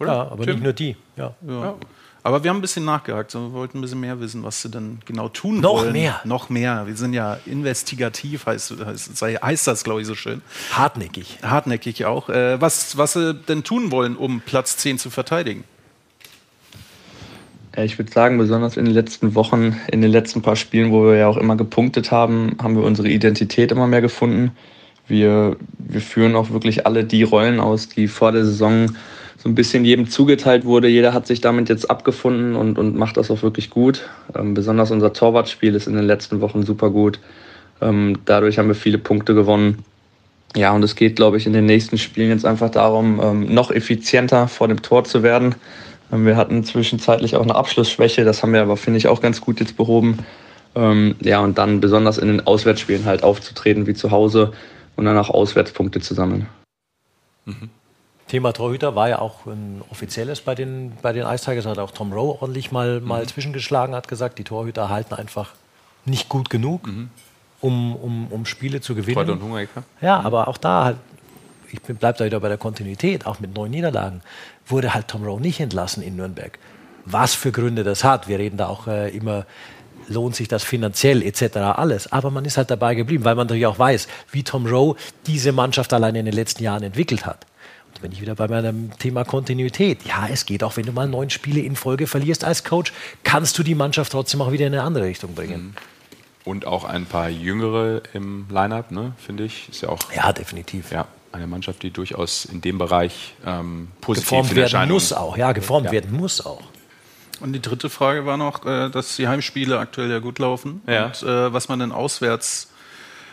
Oder? 0.00 0.12
Ja, 0.12 0.20
aber 0.32 0.44
Tim? 0.44 0.54
nicht 0.54 0.64
nur 0.64 0.72
die. 0.72 0.96
Ja. 1.16 1.34
Ja. 1.46 1.74
Aber 2.24 2.42
wir 2.42 2.50
haben 2.50 2.58
ein 2.58 2.60
bisschen 2.60 2.84
nachgehakt. 2.84 3.34
Wir 3.34 3.52
wollten 3.52 3.78
ein 3.78 3.80
bisschen 3.80 4.00
mehr 4.00 4.18
wissen, 4.20 4.42
was 4.44 4.62
sie 4.62 4.68
denn 4.68 5.00
genau 5.06 5.28
tun 5.28 5.60
Noch 5.60 5.82
wollen. 5.82 5.92
mehr. 5.92 6.20
Noch 6.24 6.50
mehr. 6.50 6.86
Wir 6.86 6.96
sind 6.96 7.14
ja 7.14 7.38
investigativ, 7.46 8.46
heißt, 8.46 8.74
heißt, 8.84 9.22
heißt 9.22 9.66
das, 9.66 9.82
glaube 9.84 10.00
ich, 10.00 10.06
so 10.06 10.14
schön. 10.14 10.40
Hartnäckig. 10.72 11.38
Hartnäckig 11.42 12.04
auch. 12.04 12.28
Äh, 12.28 12.60
was, 12.60 12.96
was 12.96 13.12
sie 13.14 13.34
denn 13.34 13.64
tun 13.64 13.90
wollen, 13.90 14.16
um 14.16 14.40
Platz 14.40 14.76
10 14.76 14.98
zu 14.98 15.10
verteidigen. 15.10 15.64
Ja, 17.76 17.84
Ich 17.84 17.98
würde 17.98 18.12
sagen, 18.12 18.36
besonders 18.38 18.76
in 18.76 18.84
den 18.84 18.94
letzten 18.94 19.34
Wochen, 19.34 19.80
in 19.90 20.02
den 20.02 20.10
letzten 20.10 20.42
paar 20.42 20.56
Spielen, 20.56 20.92
wo 20.92 21.04
wir 21.04 21.16
ja 21.16 21.28
auch 21.28 21.38
immer 21.38 21.56
gepunktet 21.56 22.10
haben, 22.10 22.56
haben 22.62 22.76
wir 22.76 22.84
unsere 22.84 23.08
Identität 23.08 23.72
immer 23.72 23.86
mehr 23.86 24.02
gefunden. 24.02 24.52
Wir, 25.08 25.56
wir 25.78 26.00
führen 26.00 26.36
auch 26.36 26.50
wirklich 26.50 26.86
alle 26.86 27.04
die 27.04 27.22
Rollen 27.22 27.60
aus, 27.60 27.88
die 27.88 28.08
vor 28.08 28.32
der 28.32 28.44
Saison 28.44 28.94
so 29.38 29.48
ein 29.48 29.54
bisschen 29.54 29.84
jedem 29.84 30.08
zugeteilt 30.08 30.64
wurde. 30.64 30.88
Jeder 30.88 31.14
hat 31.14 31.26
sich 31.26 31.40
damit 31.40 31.68
jetzt 31.68 31.90
abgefunden 31.90 32.54
und, 32.54 32.78
und 32.78 32.94
macht 32.96 33.16
das 33.16 33.30
auch 33.30 33.42
wirklich 33.42 33.70
gut. 33.70 34.08
Ähm, 34.34 34.54
besonders 34.54 34.90
unser 34.90 35.12
Torwartspiel 35.12 35.74
ist 35.74 35.88
in 35.88 35.94
den 35.94 36.04
letzten 36.04 36.40
Wochen 36.40 36.62
super 36.62 36.90
gut. 36.90 37.18
Ähm, 37.80 38.18
dadurch 38.26 38.58
haben 38.58 38.68
wir 38.68 38.74
viele 38.74 38.98
Punkte 38.98 39.34
gewonnen. 39.34 39.84
Ja, 40.54 40.72
und 40.72 40.84
es 40.84 40.94
geht, 40.94 41.16
glaube 41.16 41.38
ich, 41.38 41.46
in 41.46 41.54
den 41.54 41.64
nächsten 41.64 41.98
Spielen 41.98 42.30
jetzt 42.30 42.44
einfach 42.44 42.70
darum, 42.70 43.20
ähm, 43.22 43.54
noch 43.54 43.70
effizienter 43.70 44.46
vor 44.46 44.68
dem 44.68 44.82
Tor 44.82 45.04
zu 45.04 45.22
werden. 45.22 45.54
Ähm, 46.12 46.26
Wir 46.26 46.36
hatten 46.36 46.62
zwischenzeitlich 46.64 47.36
auch 47.36 47.42
eine 47.42 47.54
Abschlussschwäche, 47.54 48.24
das 48.24 48.42
haben 48.42 48.52
wir 48.52 48.62
aber, 48.62 48.76
finde 48.76 48.98
ich, 48.98 49.08
auch 49.08 49.20
ganz 49.20 49.40
gut 49.40 49.60
jetzt 49.60 49.76
behoben. 49.76 50.18
Ähm, 50.74 51.16
ja, 51.20 51.40
und 51.40 51.58
dann 51.58 51.80
besonders 51.80 52.18
in 52.18 52.28
den 52.28 52.46
Auswärtsspielen 52.46 53.04
halt 53.04 53.22
aufzutreten 53.24 53.86
wie 53.86 53.94
zu 53.94 54.10
Hause 54.10 54.52
und 54.96 55.04
dann 55.04 55.18
auch 55.18 55.30
Auswärtspunkte 55.30 56.00
zu 56.00 56.14
sammeln. 56.14 56.46
Thema 58.28 58.52
Torhüter 58.52 58.94
war 58.94 59.08
ja 59.08 59.18
auch 59.18 59.46
ein 59.46 59.82
offizielles 59.90 60.40
bei 60.40 60.54
den, 60.54 60.92
bei 61.02 61.12
den 61.12 61.26
Ice 61.26 61.44
Tigers. 61.44 61.66
Hat 61.66 61.78
auch 61.78 61.90
Tom 61.90 62.12
Rowe 62.12 62.40
ordentlich 62.40 62.72
mal, 62.72 63.00
mal 63.00 63.26
zwischengeschlagen, 63.26 63.94
hat 63.94 64.08
gesagt, 64.08 64.38
die 64.38 64.44
Torhüter 64.44 64.88
halten 64.88 65.14
einfach 65.14 65.50
nicht 66.04 66.28
gut 66.28 66.48
genug, 66.48 66.88
um, 67.60 67.96
um, 67.96 68.28
um 68.28 68.46
Spiele 68.46 68.80
zu 68.80 68.94
gewinnen. 68.94 69.16
Freude 69.16 69.32
und 69.32 69.42
Hunger, 69.42 69.60
ja. 69.60 69.68
Ja, 70.00 70.20
aber 70.20 70.48
auch 70.48 70.56
da 70.56 70.84
halt, 70.84 70.96
ich 71.70 71.80
bleibe 71.82 72.18
da 72.18 72.24
wieder 72.24 72.40
bei 72.40 72.48
der 72.48 72.58
Kontinuität, 72.58 73.26
auch 73.26 73.40
mit 73.40 73.54
neun 73.54 73.70
Niederlagen, 73.70 74.22
wurde 74.66 74.94
halt 74.94 75.08
Tom 75.08 75.24
Rowe 75.24 75.40
nicht 75.40 75.60
entlassen 75.60 76.02
in 76.02 76.16
Nürnberg. 76.16 76.58
Was 77.04 77.34
für 77.34 77.52
Gründe 77.52 77.84
das 77.84 78.04
hat, 78.04 78.28
wir 78.28 78.38
reden 78.38 78.56
da 78.56 78.68
auch 78.68 78.86
äh, 78.86 79.10
immer, 79.10 79.44
lohnt 80.08 80.36
sich 80.36 80.48
das 80.48 80.62
finanziell 80.62 81.22
etc. 81.22 81.56
alles, 81.56 82.12
aber 82.12 82.30
man 82.30 82.44
ist 82.44 82.56
halt 82.56 82.70
dabei 82.70 82.94
geblieben, 82.94 83.24
weil 83.24 83.34
man 83.34 83.46
natürlich 83.46 83.66
auch 83.66 83.78
weiß, 83.78 84.06
wie 84.30 84.42
Tom 84.44 84.66
Rowe 84.66 84.96
diese 85.26 85.52
Mannschaft 85.52 85.92
alleine 85.92 86.20
in 86.20 86.26
den 86.26 86.34
letzten 86.34 86.62
Jahren 86.62 86.82
entwickelt 86.82 87.26
hat. 87.26 87.46
Und 87.94 88.02
wenn 88.02 88.12
ich 88.12 88.20
wieder 88.20 88.34
bei 88.34 88.48
meinem 88.48 88.96
Thema 88.98 89.24
Kontinuität, 89.24 90.04
ja, 90.06 90.28
es 90.30 90.46
geht 90.46 90.62
auch, 90.64 90.76
wenn 90.76 90.86
du 90.86 90.92
mal 90.92 91.08
neun 91.08 91.28
Spiele 91.30 91.60
in 91.60 91.76
Folge 91.76 92.06
verlierst 92.06 92.44
als 92.44 92.64
Coach, 92.64 92.92
kannst 93.24 93.58
du 93.58 93.62
die 93.62 93.74
Mannschaft 93.74 94.12
trotzdem 94.12 94.40
auch 94.42 94.52
wieder 94.52 94.66
in 94.66 94.72
eine 94.74 94.82
andere 94.82 95.04
Richtung 95.04 95.34
bringen. 95.34 95.74
Und 96.44 96.66
auch 96.66 96.84
ein 96.84 97.06
paar 97.06 97.28
Jüngere 97.28 98.02
im 98.14 98.46
Line-Up, 98.50 98.90
ne, 98.90 99.12
finde 99.18 99.44
ich. 99.44 99.68
Ist 99.68 99.82
ja 99.82 99.90
auch 99.90 99.98
Ja, 100.14 100.32
definitiv. 100.32 100.90
ja, 100.90 101.06
eine 101.32 101.46
Mannschaft, 101.46 101.82
die 101.82 101.90
durchaus 101.90 102.44
in 102.44 102.60
dem 102.60 102.78
Bereich 102.78 103.34
ähm, 103.46 103.88
positiv 104.00 104.28
Geformt 104.28 104.50
in 104.50 104.56
werden 104.56 104.90
muss 104.90 105.12
auch, 105.12 105.36
ja, 105.36 105.52
geformt 105.52 105.86
Ja. 105.86 105.92
werden 105.92 106.12
muss 106.12 106.44
auch. 106.44 106.62
Und 107.40 107.54
die 107.54 107.60
dritte 107.60 107.90
Frage 107.90 108.24
war 108.26 108.36
noch, 108.36 108.64
äh, 108.66 108.88
dass 108.90 109.16
die 109.16 109.26
Heimspiele 109.26 109.78
aktuell 109.78 110.10
ja 110.10 110.20
gut 110.20 110.38
laufen. 110.38 110.82
Ja. 110.86 111.06
Und 111.06 111.22
äh, 111.22 111.52
was 111.52 111.68
man 111.68 111.78
denn 111.80 111.90
auswärts 111.90 112.68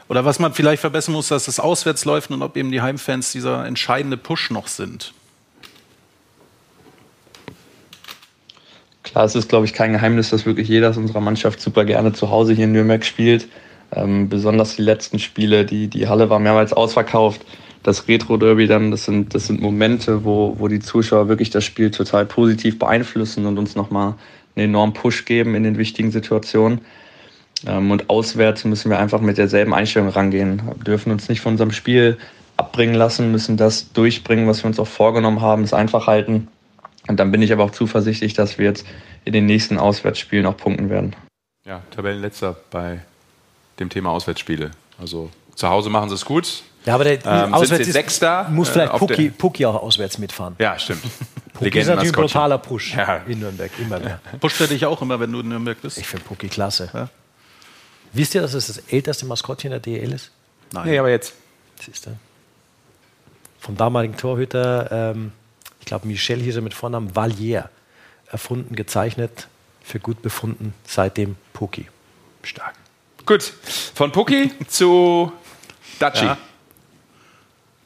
oder 0.07 0.25
was 0.25 0.39
man 0.39 0.53
vielleicht 0.53 0.81
verbessern 0.81 1.13
muss, 1.13 1.27
dass 1.27 1.47
es 1.47 1.59
auswärts 1.59 2.05
läuft 2.05 2.31
und 2.31 2.41
ob 2.41 2.57
eben 2.57 2.71
die 2.71 2.81
Heimfans 2.81 3.31
dieser 3.31 3.65
entscheidende 3.67 4.17
Push 4.17 4.49
noch 4.49 4.67
sind. 4.67 5.13
Klar, 9.03 9.25
es 9.25 9.35
ist, 9.35 9.49
glaube 9.49 9.65
ich, 9.65 9.73
kein 9.73 9.91
Geheimnis, 9.93 10.29
dass 10.29 10.45
wirklich 10.45 10.67
jeder 10.67 10.89
aus 10.89 10.97
unserer 10.97 11.21
Mannschaft 11.21 11.61
super 11.61 11.85
gerne 11.85 12.13
zu 12.13 12.29
Hause 12.29 12.53
hier 12.53 12.65
in 12.65 12.71
Nürnberg 12.71 13.05
spielt. 13.05 13.47
Ähm, 13.91 14.29
besonders 14.29 14.75
die 14.75 14.83
letzten 14.83 15.17
Spiele, 15.19 15.65
die, 15.65 15.87
die 15.87 16.07
Halle 16.07 16.29
war 16.29 16.39
mehrmals 16.39 16.73
ausverkauft. 16.73 17.41
Das 17.83 18.07
Retro-Derby 18.07 18.67
dann, 18.67 18.91
das 18.91 19.05
sind, 19.05 19.33
das 19.33 19.47
sind 19.47 19.61
Momente, 19.61 20.25
wo, 20.25 20.55
wo 20.59 20.67
die 20.67 20.79
Zuschauer 20.79 21.29
wirklich 21.29 21.49
das 21.49 21.63
Spiel 21.63 21.91
total 21.91 22.25
positiv 22.25 22.77
beeinflussen 22.77 23.45
und 23.45 23.57
uns 23.57 23.75
nochmal 23.75 24.15
einen 24.55 24.69
enormen 24.69 24.93
Push 24.93 25.25
geben 25.25 25.55
in 25.55 25.63
den 25.63 25.77
wichtigen 25.77 26.11
Situationen. 26.11 26.81
Ähm, 27.65 27.91
und 27.91 28.09
auswärts 28.09 28.65
müssen 28.65 28.89
wir 28.89 28.99
einfach 28.99 29.21
mit 29.21 29.37
derselben 29.37 29.73
Einstellung 29.73 30.09
rangehen. 30.09 30.61
Wir 30.65 30.83
dürfen 30.83 31.11
uns 31.11 31.29
nicht 31.29 31.41
von 31.41 31.53
unserem 31.53 31.71
Spiel 31.71 32.17
abbringen 32.57 32.95
lassen, 32.95 33.31
müssen 33.31 33.57
das 33.57 33.91
durchbringen, 33.93 34.47
was 34.47 34.63
wir 34.63 34.67
uns 34.67 34.79
auch 34.79 34.87
vorgenommen 34.87 35.41
haben, 35.41 35.63
es 35.63 35.73
einfach 35.73 36.07
halten. 36.07 36.49
Und 37.07 37.19
dann 37.19 37.31
bin 37.31 37.41
ich 37.41 37.53
aber 37.53 37.63
auch 37.63 37.71
zuversichtlich, 37.71 38.33
dass 38.33 38.57
wir 38.57 38.65
jetzt 38.65 38.85
in 39.25 39.33
den 39.33 39.45
nächsten 39.45 39.77
Auswärtsspielen 39.77 40.45
auch 40.45 40.57
punkten 40.57 40.89
werden. 40.89 41.15
Ja, 41.65 41.81
Tabellenletzter 41.91 42.57
bei 42.71 42.99
dem 43.79 43.89
Thema 43.89 44.09
Auswärtsspiele. 44.11 44.71
Also 44.99 45.29
zu 45.55 45.69
Hause 45.69 45.89
machen 45.89 46.09
sie 46.09 46.15
es 46.15 46.25
gut. 46.25 46.63
Ja, 46.85 46.95
aber 46.95 47.03
der 47.03 47.13
Ähm, 47.13 47.21
sind 47.21 47.53
auswärts 47.53 47.83
sie 47.85 47.89
ist- 47.89 47.93
Sechster, 47.93 48.47
muss 48.49 48.69
äh, 48.69 48.73
vielleicht 48.73 48.93
Pucki, 48.93 49.29
Pucki 49.29 49.65
auch 49.65 49.75
auswärts 49.81 50.17
mitfahren. 50.17 50.55
Ja, 50.59 50.77
stimmt. 50.79 51.03
Pucki 51.53 51.79
ist 51.79 51.87
natürlich 51.87 52.13
ein 52.15 52.21
brutaler 52.21 52.57
Push 52.57 52.95
Ja. 52.95 53.17
in 53.27 53.39
Nürnberg, 53.39 53.71
immer 53.79 53.99
mehr. 53.99 54.19
Pusht 54.39 54.61
er 54.61 54.67
dich 54.67 54.85
auch 54.85 55.01
immer, 55.01 55.19
wenn 55.19 55.31
du 55.31 55.41
in 55.41 55.49
Nürnberg 55.49 55.79
bist? 55.81 55.97
Ich 55.97 56.07
finde 56.07 56.25
Pucki 56.25 56.47
klasse. 56.47 56.89
Ja. 56.93 57.09
Wisst 58.13 58.33
ihr, 58.33 58.41
dass 58.41 58.53
es 58.53 58.67
das 58.67 58.77
älteste 58.89 59.25
Maskottchen 59.25 59.71
der 59.71 59.79
DL 59.81 60.13
ist? 60.13 60.31
Nein. 60.71 60.87
Nee, 60.87 60.97
aber 60.99 61.09
jetzt. 61.09 61.33
Siehst 61.83 62.05
du? 62.05 62.11
Vom 63.59 63.75
damaligen 63.75 64.15
Torhüter, 64.15 64.89
ähm, 65.13 65.31
ich 65.79 65.85
glaube 65.85 66.07
Michel 66.07 66.39
hieß 66.41 66.55
er 66.55 66.61
mit 66.61 66.73
Vornamen, 66.73 67.15
Valier. 67.15 67.69
Erfunden, 68.31 68.75
gezeichnet, 68.75 69.47
für 69.83 69.99
gut 69.99 70.21
befunden, 70.21 70.73
seitdem 70.85 71.35
Pucki. 71.53 71.87
Stark. 72.43 72.75
Gut, 73.25 73.41
von 73.95 74.11
Pucki 74.11 74.51
zu 74.67 75.31
Daci. 75.99 76.25
Ja. 76.25 76.37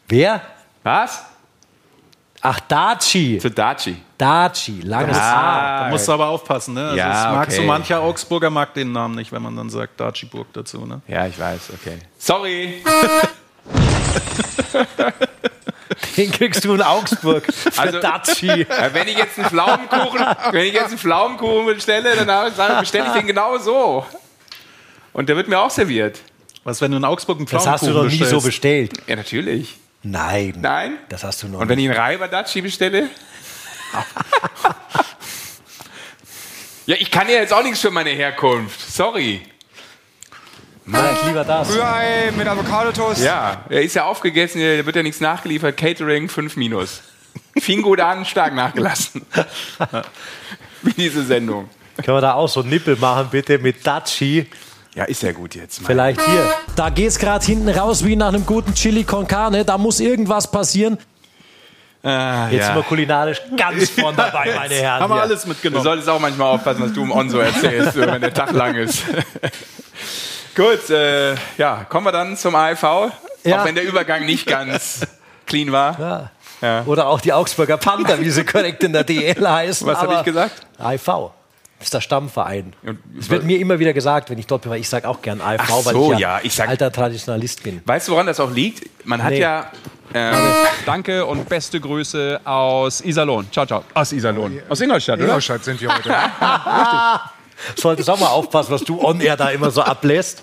Wer? 0.08 0.41
Was? 0.84 1.24
Ach, 2.41 2.60
Daci. 2.60 3.38
Zu 3.39 3.49
Daci. 3.49 3.95
Daci, 4.18 4.82
langes 4.82 5.18
Haar. 5.18 5.86
Da 5.86 5.89
musst 5.89 6.08
du 6.08 6.12
aber 6.12 6.28
aufpassen, 6.28 6.74
ne? 6.74 6.84
Also 6.86 6.97
Ja, 6.97 7.08
das 7.10 7.24
mag 7.34 7.47
okay. 7.47 7.56
so 7.56 7.62
mancher 7.64 8.01
Augsburger 8.01 8.49
mag 8.49 8.74
den 8.74 8.91
Namen 8.91 9.16
nicht, 9.16 9.32
wenn 9.32 9.41
man 9.41 9.56
dann 9.56 9.70
sagt 9.70 9.99
Daciburg 9.99 10.47
dazu, 10.54 10.86
ne? 10.86 11.01
Ja, 11.08 11.26
ich 11.26 11.39
weiß, 11.39 11.72
okay. 11.74 11.99
Sorry. 12.18 12.84
Den 16.18 16.32
kriegst 16.32 16.64
du 16.66 16.74
in 16.74 16.82
Augsburg 16.82 17.43
für 17.51 17.80
Also- 17.82 17.99
Daci. 17.99 18.47
Wenn 18.93 19.08
ich 19.08 19.18
jetzt 19.18 19.38
einen 19.39 19.47
Pflaumenkuchen, 19.49 20.20
wenn 20.51 20.66
ich 20.66 20.74
jetzt 20.74 20.89
einen 20.89 20.97
Pflaumenkuchen 20.97 21.66
bestelle, 21.66 22.16
dann 22.26 22.54
sage- 22.54 22.80
bestelle 22.80 23.08
ich 23.08 23.14
den 23.14 23.28
genau 23.28 23.58
so. 23.58 24.06
Und 25.12 25.30
der 25.30 25.36
wird 25.36 25.47
mir 25.47 25.60
auch 25.60 25.70
serviert. 25.70 26.20
Was, 26.64 26.82
wenn 26.82 26.91
du 26.91 26.97
in 26.97 27.06
Augsburg 27.06 27.38
einen 27.38 27.47
Das 27.47 27.66
hast 27.68 27.82
du 27.84 27.88
Pflaumenkuchen 27.88 28.20
doch 28.20 28.26
nie 28.26 28.30
so 28.32 28.41
bestellst? 28.41 28.91
bestellt. 28.93 29.10
Ja, 29.10 29.16
natürlich. 29.16 29.78
Nein. 30.04 30.54
Nein? 30.60 30.97
Das 31.10 31.24
hast 31.24 31.41
du 31.43 31.47
noch 31.47 31.60
Und 31.60 31.70
wenn 31.70 31.78
nicht. 31.78 31.86
ich 31.86 31.91
einen 31.91 31.99
Reiber 31.99 32.28
Daci 32.28 32.62
bestelle? 32.62 33.10
ja, 36.86 36.95
ich 36.99 37.10
kann 37.10 37.28
ja 37.30 37.36
jetzt 37.36 37.53
auch 37.53 37.64
nichts 37.64 37.80
für 37.80 37.91
meine 37.91 38.10
Herkunft. 38.10 38.80
Sorry. 38.82 39.41
Vielleicht 40.86 41.26
lieber 41.26 41.45
das. 41.45 41.73
Rührei 41.73 42.32
mit 42.36 42.45
Avocadotoast. 42.45 43.23
Ja, 43.23 43.64
er 43.69 43.82
ist 43.82 43.95
ja 43.95 44.03
aufgegessen, 44.06 44.60
da 44.60 44.86
wird 44.86 44.95
ja 44.95 45.03
nichts 45.03 45.22
nachgeliefert. 45.22 45.78
Catering 45.78 46.28
5 46.28 46.57
minus. 46.57 47.02
Fing 47.57 47.82
gut 47.82 48.02
an, 48.02 48.26
stark 48.26 48.53
nachgelassen. 48.53 49.26
Wie 50.82 50.91
diese 50.94 51.23
Sendung. 51.23 51.69
Können 52.03 52.18
wir 52.18 52.22
da 52.22 52.34
auch 52.34 52.49
so 52.49 52.60
einen 52.60 52.69
Nippel 52.69 52.98
machen, 52.98 53.30
bitte, 53.32 53.60
mit 53.60 53.88
Daci? 53.88 54.48
Ja, 54.95 55.06
ist 55.06 55.24
ja 55.24 55.32
gut 55.32 55.56
jetzt. 55.56 55.82
Mann. 55.82 55.88
Vielleicht 55.88 56.22
hier. 56.22 56.53
Da 56.76 56.90
geht's 56.90 57.18
gerade 57.18 57.44
hinten 57.45 57.70
raus 57.70 58.03
wie 58.06 58.15
nach 58.15 58.28
einem 58.28 58.45
guten 58.45 58.74
Chili 58.76 59.03
con 59.03 59.28
Carne. 59.28 59.65
Da 59.65 59.78
muss 59.78 59.99
irgendwas 59.99 60.49
passieren. 60.52 60.98
Ah, 62.03 62.49
Jetzt 62.49 62.65
sind 62.65 62.76
wir 62.76 62.82
ja. 62.82 62.88
kulinarisch 62.88 63.41
ganz 63.56 63.90
vorn 63.91 64.14
dabei, 64.15 64.53
meine 64.56 64.74
Herren. 64.76 65.02
Haben 65.02 65.10
wir 65.11 65.15
hier. 65.15 65.24
alles 65.24 65.44
Du 65.44 65.48
mitgenommen. 65.49 65.84
solltest 65.84 66.10
auch 66.10 66.20
manchmal 66.20 66.48
aufpassen, 66.53 66.84
was 66.84 66.91
du 66.94 67.02
im 67.03 67.11
On 67.11 67.30
so 67.30 67.40
erzählst, 67.40 67.95
wenn 67.95 68.20
der 68.22 68.34
Tag 68.34 68.52
lang 68.52 68.76
ist. 68.76 69.03
Gut, 70.56 70.90
äh, 70.90 71.34
ja, 71.57 71.86
kommen 71.90 72.06
wir 72.06 72.11
dann 72.11 72.36
zum 72.38 72.56
AIV. 72.56 72.84
Ja. 73.45 73.61
Auch 73.61 73.65
wenn 73.65 73.76
der 73.76 73.86
Übergang 73.86 74.26
nicht 74.26 74.45
ganz 74.45 75.02
clean 75.45 75.72
war. 75.72 76.30
Ja. 76.61 76.84
Oder 76.86 77.07
auch 77.07 77.20
die 77.22 77.34
Augsburger 77.34 77.78
Panther, 77.78 78.20
wie 78.20 78.30
sie 78.30 78.44
korrekt 78.45 78.84
in 78.84 78.94
der 78.94 79.03
DL 79.03 79.48
heißen. 79.49 79.88
Was 79.88 79.98
habe 79.99 80.15
ich 80.15 80.24
gesagt? 80.24 80.68
AIV. 80.78 81.32
Ist 81.84 81.93
der 81.93 82.01
Stammverein. 82.01 82.73
Und- 82.84 82.99
Es 83.19 83.30
wird 83.30 83.43
mir 83.43 83.60
immer 83.60 83.80
wieder 83.80 83.93
gesagt, 83.93 84.30
wenn 84.30 84.38
ich 84.38 84.47
dort 84.47 84.64
bin, 84.64 84.72
weil 84.72 84.80
ich 84.80 84.89
sage 84.89 85.07
auch 85.07 85.22
gern 85.22 85.41
AFV, 85.41 85.61
Ach 85.81 85.85
weil 85.85 85.93
so, 85.93 86.14
ich 86.14 86.19
ja, 86.19 86.38
ja, 86.38 86.39
ich 86.43 86.53
sag- 86.55 86.69
alter 86.69 86.91
Traditionalist 86.91 87.64
bin. 87.64 87.81
Weißt 87.85 88.07
du, 88.07 88.14
woran 88.14 88.26
das 88.26 88.39
auch 88.39 88.51
liegt? 88.51 89.05
Man 89.05 89.22
hat 89.23 89.31
Nee. 89.31 89.39
ja. 89.41 89.72
Ähm, 90.15 90.35
Danke 90.85 91.26
und 91.26 91.49
beste 91.49 91.80
Grüße 91.80 92.41
aus 92.43 93.01
Iserlohn. 93.01 93.47
Ciao, 93.51 93.65
ciao. 93.65 93.84
Aus 93.95 94.11
Iserlohn. 94.11 94.60
Aus 94.69 94.80
Ingolstadt, 94.81 95.15
oder? 95.18 95.26
Ingolstadt 95.26 95.64
sind 95.64 95.81
wir 95.81 95.91
heute. 95.93 96.10
Solltest 97.76 98.10
auch 98.10 98.19
mal 98.19 98.27
aufpassen, 98.27 98.72
was 98.72 98.84
du 98.84 99.01
on 99.01 99.19
air 99.22 99.38
da 99.38 99.49
immer 99.49 99.72
so 99.72 99.81
ablässt. 99.81 100.41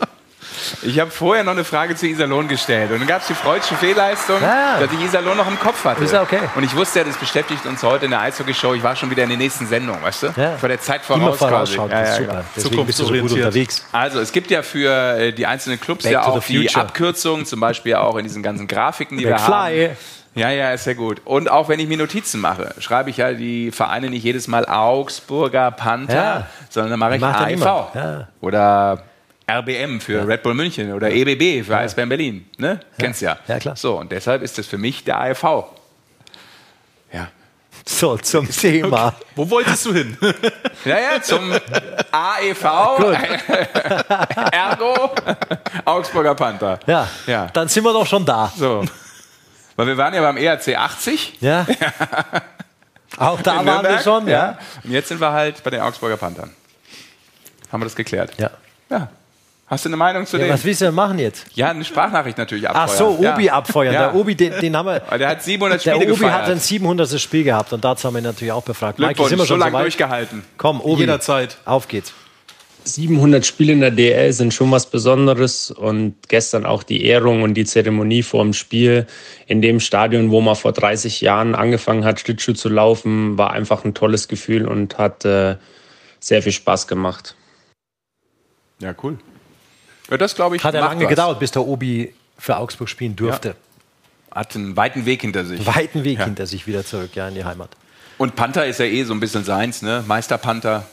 Ich 0.82 0.98
habe 0.98 1.10
vorher 1.10 1.44
noch 1.44 1.52
eine 1.52 1.64
Frage 1.64 1.94
zu 1.96 2.06
Iserlohn 2.06 2.48
gestellt. 2.48 2.90
Und 2.90 2.98
dann 3.00 3.06
gab 3.08 3.20
es 3.22 3.26
die 3.28 3.34
freudsche 3.34 3.74
Fehlleistung, 3.74 4.40
Ja. 4.40 4.78
dass 4.80 4.90
ich 4.92 5.00
Iserlohn 5.00 5.36
noch 5.36 5.46
im 5.48 5.58
Kopf 5.58 5.84
hatte. 5.84 6.02
Ist 6.04 6.12
ja 6.12 6.22
okay. 6.22 6.40
Und 6.54 6.64
ich 6.64 6.74
wusste 6.74 7.00
ja, 7.00 7.04
das 7.04 7.16
beschäftigt 7.16 7.64
uns 7.66 7.82
heute 7.82 8.06
in 8.06 8.10
der 8.10 8.20
Eishockey-Show. 8.20 8.74
Ich 8.74 8.82
war 8.82 8.96
schon 8.96 9.10
wieder 9.10 9.22
in 9.24 9.28
der 9.28 9.38
nächsten 9.38 9.66
Sendung, 9.66 9.96
weißt 10.02 10.22
du? 10.24 10.26
Ja. 10.36 10.56
Vor 10.56 10.68
der 10.68 10.80
Zeit 10.80 11.02
Immer 11.08 11.32
voraus 11.32 11.72
quasi. 11.72 11.76
Ja, 11.76 11.86
ja, 11.88 12.00
ist 12.02 12.18
genau. 12.18 12.32
super. 12.32 12.44
Deswegen 12.56 12.86
bist 12.86 12.98
du 13.00 13.04
so 13.04 13.12
gut 13.14 13.32
unterwegs. 13.32 13.86
Also 13.92 14.20
es 14.20 14.32
gibt 14.32 14.50
ja 14.50 14.62
für 14.62 14.90
äh, 15.18 15.32
die 15.32 15.46
einzelnen 15.46 15.80
Clubs 15.80 16.04
Back 16.04 16.12
ja 16.12 16.22
auch 16.24 16.42
the 16.42 16.66
die. 16.66 16.74
Abkürzungen, 16.74 17.46
zum 17.46 17.60
Beispiel 17.60 17.94
auch 17.96 18.16
in 18.16 18.24
diesen 18.24 18.42
ganzen 18.42 18.66
Grafiken, 18.68 19.18
die 19.18 19.24
wir 19.24 19.32
McFly. 19.32 19.86
haben. 19.88 19.96
Ja, 20.36 20.48
ja, 20.50 20.70
ist 20.72 20.86
ja 20.86 20.92
gut. 20.94 21.22
Und 21.24 21.50
auch 21.50 21.68
wenn 21.68 21.80
ich 21.80 21.88
mir 21.88 21.96
Notizen 21.96 22.40
mache, 22.40 22.72
schreibe 22.78 23.10
ich 23.10 23.16
ja 23.16 23.32
die 23.32 23.72
Vereine 23.72 24.08
nicht 24.10 24.22
jedes 24.22 24.46
Mal 24.46 24.64
Augsburger 24.64 25.72
Panther, 25.72 26.14
Ja. 26.14 26.46
sondern 26.68 26.90
dann 26.92 27.00
mache 27.00 27.16
ich 27.16 27.20
Macht 27.20 27.40
AIV. 27.40 27.58
niemand. 27.58 27.94
Ja. 27.96 28.28
Oder 28.40 29.02
RBM 29.58 30.00
für 30.00 30.26
Red 30.26 30.42
Bull 30.42 30.54
München 30.54 30.92
oder 30.92 31.10
EBB 31.10 31.64
für 31.66 31.76
Eisbären 31.76 32.08
Berlin. 32.08 32.48
Ne? 32.58 32.80
Kennst 32.98 33.20
ja. 33.22 33.38
Ja, 33.48 33.58
klar. 33.58 33.76
So, 33.76 33.98
und 33.98 34.10
deshalb 34.12 34.42
ist 34.42 34.58
das 34.58 34.66
für 34.66 34.78
mich 34.78 35.04
der 35.04 35.18
AIV. 35.20 35.42
Ja. 37.12 37.28
So, 37.86 38.16
zum 38.18 38.48
Thema. 38.50 39.14
Wo 39.34 39.48
wolltest 39.50 39.86
du 39.86 39.94
hin? 39.94 40.16
Naja, 40.82 41.20
zum 41.20 41.52
AEV, 42.10 42.64
Ergo, 44.50 45.10
Augsburger 45.84 46.34
Panther. 46.34 46.80
Ja, 46.86 47.06
Ja. 47.26 47.46
dann 47.52 47.68
sind 47.68 47.84
wir 47.84 47.92
doch 47.92 48.06
schon 48.06 48.24
da. 48.24 48.50
So. 48.56 48.82
Weil 49.76 49.86
wir 49.88 49.96
waren 49.98 50.14
ja 50.14 50.22
beim 50.22 50.38
ERC 50.38 50.74
80 50.76 51.36
Ja. 51.40 51.66
Auch 53.18 53.42
da 53.42 53.60
in 53.60 53.66
waren 53.66 53.66
wir 53.66 53.72
Nürnberg. 53.90 54.02
schon, 54.02 54.26
ja. 54.26 54.58
Und 54.84 54.90
jetzt 54.90 55.08
sind 55.08 55.20
wir 55.20 55.30
halt 55.32 55.62
bei 55.62 55.68
den 55.70 55.80
Augsburger 55.82 56.16
Panthern. 56.16 56.50
Haben 57.70 57.80
wir 57.82 57.84
das 57.84 57.94
geklärt? 57.96 58.32
Ja. 58.38 58.50
Ja. 58.88 59.08
Hast 59.70 59.84
du 59.84 59.88
eine 59.88 59.96
Meinung 59.96 60.26
zu 60.26 60.36
ja 60.36 60.46
dem? 60.46 60.52
was 60.52 60.64
willst 60.64 60.80
du 60.80 60.86
denn 60.86 60.94
machen 60.96 61.20
jetzt? 61.20 61.46
Ja, 61.54 61.70
eine 61.70 61.84
Sprachnachricht 61.84 62.36
natürlich 62.36 62.68
Ach 62.68 62.74
abfeuern. 62.74 62.98
so, 62.98 63.28
Obi 63.28 63.44
ja. 63.44 63.52
abfeuern. 63.52 63.94
Ja. 63.94 64.00
Der 64.10 64.14
Obi, 64.16 64.34
den, 64.34 64.52
den 64.60 64.76
haben 64.76 64.86
wir. 64.86 64.98
Der 65.18 65.28
hat 65.28 65.44
700 65.44 65.86
Der 65.86 65.92
Spiele 65.92 65.96
Obi 66.06 66.06
gefeiert. 66.06 66.42
hat 66.42 66.50
ein 66.50 66.58
700. 66.58 67.20
Spiel 67.20 67.44
gehabt 67.44 67.72
und 67.72 67.84
dazu 67.84 68.08
haben 68.08 68.14
wir 68.14 68.20
ihn 68.20 68.24
natürlich 68.24 68.50
auch 68.50 68.64
befragt. 68.64 68.96
Glückwunsch, 68.96 69.28
sind 69.28 69.38
wir 69.38 69.44
so 69.44 69.54
schon 69.54 69.60
lange 69.60 69.70
soweit? 69.70 69.84
durchgehalten. 69.84 70.42
Komm, 70.56 70.80
Obi. 70.80 71.02
Jederzeit. 71.02 71.56
Auf 71.64 71.86
geht's. 71.86 72.12
700 72.82 73.46
Spiele 73.46 73.72
in 73.72 73.80
der 73.80 73.92
DL 73.92 74.32
sind 74.32 74.52
schon 74.52 74.72
was 74.72 74.86
Besonderes 74.90 75.70
und 75.70 76.16
gestern 76.28 76.66
auch 76.66 76.82
die 76.82 77.04
Ehrung 77.04 77.42
und 77.42 77.54
die 77.54 77.64
Zeremonie 77.64 78.24
vor 78.24 78.42
dem 78.42 78.54
Spiel 78.54 79.06
in 79.46 79.62
dem 79.62 79.78
Stadion, 79.78 80.32
wo 80.32 80.40
man 80.40 80.56
vor 80.56 80.72
30 80.72 81.20
Jahren 81.20 81.54
angefangen 81.54 82.04
hat, 82.04 82.18
Schlittschuh 82.18 82.54
zu 82.54 82.70
laufen, 82.70 83.38
war 83.38 83.52
einfach 83.52 83.84
ein 83.84 83.94
tolles 83.94 84.26
Gefühl 84.26 84.66
und 84.66 84.98
hat 84.98 85.24
äh, 85.24 85.56
sehr 86.18 86.42
viel 86.42 86.52
Spaß 86.52 86.88
gemacht. 86.88 87.36
Ja, 88.80 88.94
cool. 89.02 89.18
Ja, 90.10 90.16
das 90.16 90.34
glaube 90.34 90.56
ich. 90.56 90.64
Hat 90.64 90.74
ja 90.74 90.80
macht 90.80 90.90
lange 90.92 91.04
was. 91.04 91.10
gedauert, 91.10 91.38
bis 91.38 91.50
der 91.52 91.62
Obi 91.66 92.12
für 92.38 92.56
Augsburg 92.56 92.88
spielen 92.88 93.16
durfte. 93.16 93.54
Hat 94.30 94.54
einen 94.54 94.76
weiten 94.76 95.06
Weg 95.06 95.22
hinter 95.22 95.44
sich. 95.44 95.64
Weiten 95.66 96.04
Weg 96.04 96.18
Ja. 96.18 96.24
hinter 96.26 96.46
sich 96.46 96.66
wieder 96.66 96.84
zurück, 96.84 97.10
ja, 97.14 97.28
in 97.28 97.34
die 97.34 97.44
Heimat. 97.44 97.70
Und 98.18 98.36
Panther 98.36 98.66
ist 98.66 98.78
ja 98.80 98.86
eh 98.86 99.02
so 99.04 99.12
ein 99.14 99.20
bisschen 99.20 99.44
seins, 99.44 99.82
ne? 99.82 100.04
Meisterpanther. 100.06 100.84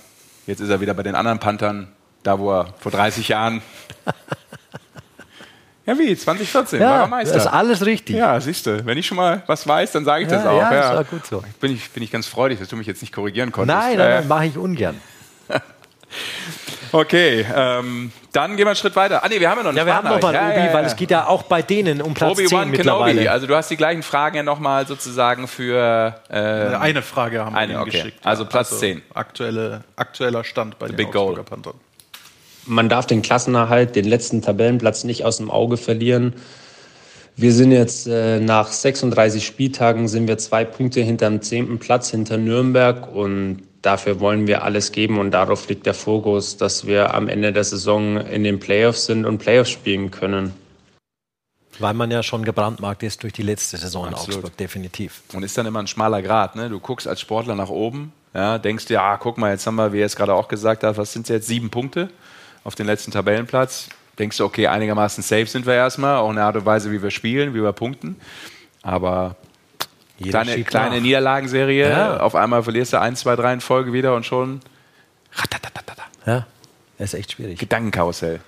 Jetzt 0.45 0.59
ist 0.61 0.69
er 0.69 0.79
wieder 0.79 0.93
bei 0.93 1.03
den 1.03 1.13
anderen 1.15 1.39
Panthern, 1.39 1.89
da 2.23 2.39
wo 2.39 2.51
er 2.51 2.73
vor 2.79 2.91
30 2.91 3.27
Jahren. 3.27 3.61
ja, 5.85 5.97
wie? 5.99 6.15
2014 6.15 6.79
war 6.79 6.87
er 6.87 6.99
Ja, 7.01 7.07
Meister. 7.07 7.33
das 7.35 7.45
ist 7.45 7.51
alles 7.51 7.85
richtig. 7.85 8.15
ja, 8.15 8.39
siehst 8.39 8.65
du. 8.65 8.85
Wenn 8.85 8.97
ich 8.97 9.05
schon 9.07 9.17
mal 9.17 9.43
was 9.45 9.67
weiß, 9.67 9.91
dann 9.91 10.05
sage 10.05 10.23
ich 10.23 10.29
das 10.29 10.43
Ja, 10.45 10.51
auch. 10.51 10.61
ja, 10.61 10.73
Ja, 10.73 10.93
ist 11.01 11.05
auch 11.05 11.09
gut 11.11 11.25
so. 11.25 11.43
Bin 11.59 11.73
ich, 11.73 11.89
bin 11.91 12.01
ich 12.03 12.11
ganz 12.11 12.27
freudig, 12.27 12.59
dass 12.59 12.69
du 12.69 12.75
mich 12.77 12.87
jetzt 12.87 13.01
nicht 13.01 13.13
korrigieren 13.13 13.51
konntest. 13.51 13.77
Nein, 13.77 13.93
Äh, 13.93 13.97
nein, 13.97 14.09
nein, 14.19 14.27
mache 14.27 14.45
ich 14.45 14.57
ungern. 14.57 14.99
Okay, 16.93 17.45
ähm, 17.53 18.11
dann 18.37 18.51
gehen 18.55 18.65
wir 18.65 18.67
einen 18.67 18.75
Schritt 18.75 18.95
weiter. 18.95 19.23
Ah, 19.23 19.29
nee, 19.29 19.39
wir 19.39 19.49
haben 19.49 19.57
ja 19.57 19.63
noch 19.63 19.71
eine 19.71 19.79
Ja, 19.79 19.85
wir 19.87 19.95
haben 19.95 20.03
noch 20.03 20.21
mal 20.21 20.29
Sprachnachricht. 20.29 20.51
Obi, 20.51 20.59
Ja, 20.59 20.67
ja, 20.67 20.73
weil 20.73 20.83
ja. 20.83 20.87
es 20.87 20.95
geht 20.95 21.11
ja 21.11 21.27
auch 21.27 21.43
bei 21.43 21.63
denen 21.63 22.01
um 22.03 22.13
Platz 22.13 22.37
10 22.37 22.45
Obi-Wan 22.45 22.69
mittlerweile. 22.69 23.13
Kenobi. 23.13 23.29
Also 23.29 23.47
du 23.47 23.55
hast 23.55 23.71
die 23.71 23.77
gleichen 23.77 24.03
Fragen 24.03 24.35
ja 24.35 24.43
nochmal 24.43 24.85
sozusagen 24.85 25.47
für 25.47 26.15
äh, 26.29 26.35
Eine 26.35 27.01
Frage 27.01 27.43
haben 27.43 27.55
wir 27.55 27.59
Eine, 27.59 27.73
ihm 27.73 27.79
okay. 27.79 27.89
geschickt. 27.89 28.19
Also 28.23 28.45
Platz 28.45 28.77
10. 28.79 29.01
Aktuelle, 29.15 29.83
aktueller 29.95 30.43
Stand 30.43 30.77
bei 30.77 30.87
den 30.87 30.95
big 30.95 31.11
goal. 31.11 31.29
Augsburger 31.29 31.43
Panthern. 31.43 31.73
Man 32.67 32.89
darf 32.89 33.07
den 33.07 33.23
Klassenerhalt, 33.23 33.95
den 33.95 34.05
letzten 34.05 34.43
Tabellenplatz 34.43 35.03
nicht 35.03 35.25
aus 35.25 35.37
dem 35.37 35.49
Auge 35.49 35.77
verlieren. 35.77 36.33
Wir 37.35 37.53
sind 37.53 37.71
jetzt 37.71 38.07
äh, 38.07 38.39
nach 38.39 38.67
36 38.67 39.45
Spieltagen 39.45 40.07
sind 40.07 40.27
wir 40.27 40.37
zwei 40.37 40.63
Punkte 40.63 41.01
hinterm 41.01 41.41
zehnten 41.41 41.79
Platz 41.79 42.11
hinter 42.11 42.37
Nürnberg 42.37 43.11
und 43.11 43.63
dafür 43.87 44.19
wollen 44.19 44.47
wir 44.47 44.63
alles 44.63 44.91
geben 44.91 45.17
und 45.17 45.31
darauf 45.31 45.69
liegt 45.69 45.85
der 45.85 45.93
Fokus, 45.93 46.57
dass 46.57 46.85
wir 46.85 47.13
am 47.13 47.29
Ende 47.29 47.53
der 47.53 47.63
Saison 47.63 48.17
in 48.17 48.43
den 48.43 48.59
Playoffs 48.59 49.05
sind 49.05 49.25
und 49.25 49.37
Playoffs 49.37 49.69
spielen 49.69 50.11
können. 50.11 50.53
Weil 51.79 51.93
man 51.93 52.11
ja 52.11 52.21
schon 52.21 52.43
gebrandmarkt 52.43 53.03
ist 53.03 53.23
durch 53.23 53.31
die 53.31 53.43
letzte 53.43 53.77
Saison 53.77 54.07
in 54.07 54.13
Absolut. 54.13 54.39
Augsburg, 54.39 54.57
definitiv. 54.57 55.21
Und 55.33 55.43
ist 55.43 55.57
dann 55.57 55.65
immer 55.65 55.79
ein 55.79 55.87
schmaler 55.87 56.21
Grad. 56.21 56.55
Ne? 56.57 56.69
Du 56.69 56.79
guckst 56.81 57.07
als 57.07 57.21
Sportler 57.21 57.55
nach 57.55 57.69
oben, 57.69 58.11
ja, 58.33 58.57
denkst 58.57 58.87
dir, 58.87 59.01
ah, 59.01 59.15
guck 59.17 59.37
mal, 59.37 59.51
jetzt 59.51 59.65
haben 59.65 59.75
wir, 59.75 59.93
wie 59.93 60.01
er 60.01 60.05
es 60.05 60.15
gerade 60.15 60.33
auch 60.33 60.49
gesagt 60.49 60.83
hat, 60.83 60.97
was 60.97 61.13
sind 61.13 61.23
es 61.23 61.29
jetzt? 61.29 61.47
Sieben 61.47 61.69
Punkte 61.69 62.09
auf 62.65 62.75
den 62.75 62.87
letzten 62.87 63.11
Tabellenplatz. 63.11 63.87
Denkst 64.19 64.37
du, 64.37 64.43
okay, 64.43 64.67
einigermaßen 64.67 65.23
safe 65.23 65.45
sind 65.45 65.65
wir 65.65 65.75
erstmal, 65.75 66.17
auch 66.17 66.29
in 66.29 66.35
der 66.35 66.45
Art 66.45 66.57
und 66.57 66.65
Weise, 66.65 66.91
wie 66.91 67.01
wir 67.01 67.11
spielen, 67.11 67.53
wie 67.53 67.63
wir 67.63 67.71
punkten. 67.71 68.17
Aber 68.81 69.37
Jeder 70.17 70.43
kleine, 70.43 70.63
kleine 70.63 70.95
nach. 70.95 71.01
Niederlagenserie, 71.01 71.89
Ja. 71.89 72.17
auf 72.19 72.35
einmal 72.35 72.63
verlierst 72.63 72.93
du 72.93 72.99
1, 72.99 73.19
2, 73.21 73.35
3 73.35 73.53
in 73.53 73.61
Folge 73.61 73.93
wieder 73.93 74.15
und 74.15 74.25
schon 74.25 74.61
Ja, 76.25 76.45
das 76.97 77.13
ist 77.13 77.19
echt 77.19 77.31
schwierig. 77.33 77.59
Gedankenkarussell. 77.59 78.41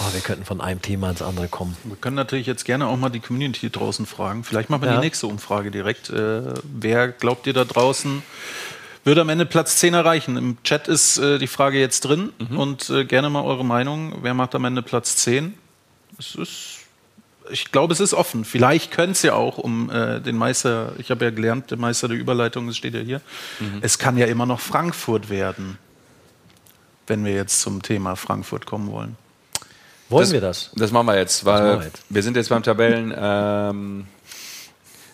Oh, 0.00 0.12
wir 0.14 0.20
könnten 0.20 0.44
von 0.44 0.60
einem 0.60 0.80
Thema 0.80 1.10
ins 1.10 1.20
andere 1.22 1.48
kommen. 1.48 1.76
Wir 1.84 1.96
können 1.96 2.16
natürlich 2.16 2.46
jetzt 2.46 2.64
gerne 2.64 2.86
auch 2.86 2.96
mal 2.96 3.10
die 3.10 3.20
Community 3.20 3.70
draußen 3.70 4.06
fragen. 4.06 4.42
Vielleicht 4.44 4.70
machen 4.70 4.82
wir 4.82 4.88
Ja. 4.90 4.94
die 4.96 5.04
nächste 5.04 5.26
Umfrage 5.26 5.70
direkt. 5.70 6.08
Äh, 6.10 6.42
wer 6.64 7.08
glaubt 7.08 7.46
ihr 7.46 7.52
da 7.52 7.64
draußen 7.64 8.22
würde 9.04 9.20
am 9.20 9.28
Ende 9.28 9.44
Platz 9.46 9.76
10 9.78 9.94
erreichen? 9.94 10.36
Im 10.36 10.62
Chat 10.62 10.88
ist 10.88 11.18
äh, 11.18 11.38
die 11.38 11.46
Frage 11.48 11.78
jetzt 11.78 12.00
drin 12.02 12.30
und 12.56 12.88
äh, 12.88 13.04
gerne 13.04 13.28
mal 13.30 13.42
eure 13.42 13.64
Meinung. 13.64 14.14
Wer 14.22 14.32
macht 14.32 14.54
am 14.54 14.64
Ende 14.64 14.80
Platz 14.80 15.16
10? 15.16 15.54
Es 16.18 16.34
ist, 16.36 16.71
ich 17.50 17.72
glaube, 17.72 17.92
es 17.92 18.00
ist 18.00 18.14
offen. 18.14 18.44
Vielleicht 18.44 18.90
könnte 18.90 19.12
es 19.12 19.22
ja 19.22 19.34
auch 19.34 19.58
um 19.58 19.90
äh, 19.90 20.20
den 20.20 20.36
Meister, 20.36 20.92
ich 20.98 21.10
habe 21.10 21.24
ja 21.24 21.30
gelernt, 21.30 21.70
der 21.70 21.78
Meister 21.78 22.08
der 22.08 22.16
Überleitung, 22.16 22.66
das 22.66 22.76
steht 22.76 22.94
ja 22.94 23.00
hier. 23.00 23.20
Es 23.80 23.98
kann 23.98 24.16
ja 24.16 24.26
immer 24.26 24.46
noch 24.46 24.60
Frankfurt 24.60 25.30
werden, 25.30 25.78
wenn 27.06 27.24
wir 27.24 27.34
jetzt 27.34 27.60
zum 27.60 27.82
Thema 27.82 28.16
Frankfurt 28.16 28.66
kommen 28.66 28.90
wollen. 28.90 29.16
Wollen 30.08 30.24
das, 30.24 30.32
wir 30.32 30.40
das? 30.40 30.70
Das 30.74 30.92
machen 30.92 31.06
wir 31.06 31.16
jetzt, 31.16 31.44
weil 31.44 31.78
wir 31.78 31.84
jetzt. 31.84 32.04
wir 32.08 32.22
sind 32.22 32.36
jetzt 32.36 32.50
beim 32.50 32.62
Tabellen 32.62 33.14
ähm, 33.16 34.06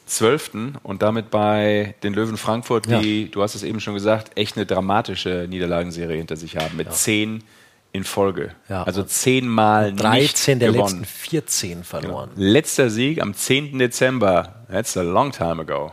12. 0.06 0.50
und 0.82 1.02
damit 1.02 1.30
bei 1.30 1.94
den 2.02 2.14
Löwen 2.14 2.36
Frankfurt, 2.36 2.86
die, 2.86 3.30
du 3.30 3.42
hast 3.42 3.54
es 3.54 3.62
eben 3.62 3.80
schon 3.80 3.94
gesagt, 3.94 4.36
echt 4.36 4.56
eine 4.56 4.66
dramatische 4.66 5.46
Niederlagenserie 5.48 6.16
hinter 6.16 6.36
sich 6.36 6.56
haben, 6.56 6.76
mit 6.76 6.92
zehn 6.92 7.44
in 7.92 8.04
Folge. 8.04 8.54
Ja. 8.68 8.82
Also 8.82 9.02
zehnmal 9.02 9.92
13 9.94 10.58
nicht 10.58 10.62
der 10.62 10.72
gewonnen. 10.72 11.00
letzten 11.00 11.04
14 11.04 11.84
verloren. 11.84 12.30
Letzter 12.36 12.90
Sieg 12.90 13.20
am 13.20 13.34
10. 13.34 13.78
Dezember, 13.78 14.64
that's 14.70 14.96
a 14.96 15.02
long 15.02 15.32
time 15.32 15.62
ago. 15.62 15.92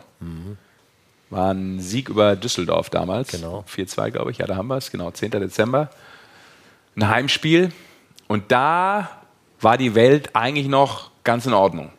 War 1.30 1.54
ein 1.54 1.80
Sieg 1.80 2.10
über 2.10 2.36
Düsseldorf 2.36 2.90
damals. 2.90 3.30
Genau. 3.30 3.66
4-2, 3.74 4.12
glaube 4.12 4.32
ich. 4.32 4.38
Ja, 4.38 4.46
da 4.46 4.56
haben 4.56 4.68
wir 4.68 4.78
es. 4.78 4.92
Genau, 4.92 5.12
10. 5.12 5.32
Dezember. 5.32 5.90
Ein 6.96 7.10
Heimspiel. 7.10 7.72
Und 8.28 8.52
da 8.52 9.10
war 9.60 9.78
die 9.78 9.96
Welt 9.96 10.36
eigentlich 10.36 10.68
noch 10.68 11.12
ganz 11.24 11.46
in 11.46 11.54
Ordnung. 11.54 11.92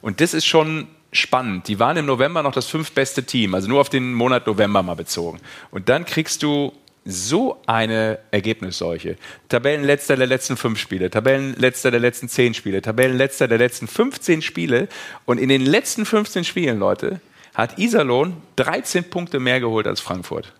Und 0.00 0.20
das 0.20 0.34
ist 0.34 0.46
schon 0.46 0.88
spannend. 1.12 1.68
Die 1.68 1.78
waren 1.78 1.96
im 1.96 2.06
November 2.06 2.42
noch 2.42 2.52
das 2.52 2.66
fünftbeste 2.66 3.24
Team, 3.24 3.54
also 3.54 3.68
nur 3.68 3.80
auf 3.80 3.88
den 3.88 4.14
Monat 4.14 4.46
November 4.46 4.82
mal 4.82 4.94
bezogen. 4.94 5.40
Und 5.70 5.88
dann 5.88 6.04
kriegst 6.04 6.42
du 6.42 6.72
so 7.04 7.60
eine 7.66 8.18
Ergebnisseuche. 8.30 9.16
Tabellenletzter 9.48 10.16
der 10.16 10.26
letzten 10.26 10.56
fünf 10.56 10.78
Spiele, 10.78 11.10
Tabellenletzter 11.10 11.90
der 11.90 12.00
letzten 12.00 12.28
zehn 12.28 12.54
Spiele, 12.54 12.82
Tabellenletzter 12.82 13.48
der 13.48 13.58
letzten 13.58 13.88
15 13.88 14.42
Spiele. 14.42 14.88
Und 15.24 15.38
in 15.38 15.48
den 15.48 15.64
letzten 15.64 16.04
15 16.04 16.44
Spielen, 16.44 16.78
Leute, 16.78 17.20
hat 17.54 17.78
Iserlohn 17.78 18.36
13 18.56 19.04
Punkte 19.10 19.40
mehr 19.40 19.60
geholt 19.60 19.86
als 19.86 20.00
Frankfurt. 20.00 20.52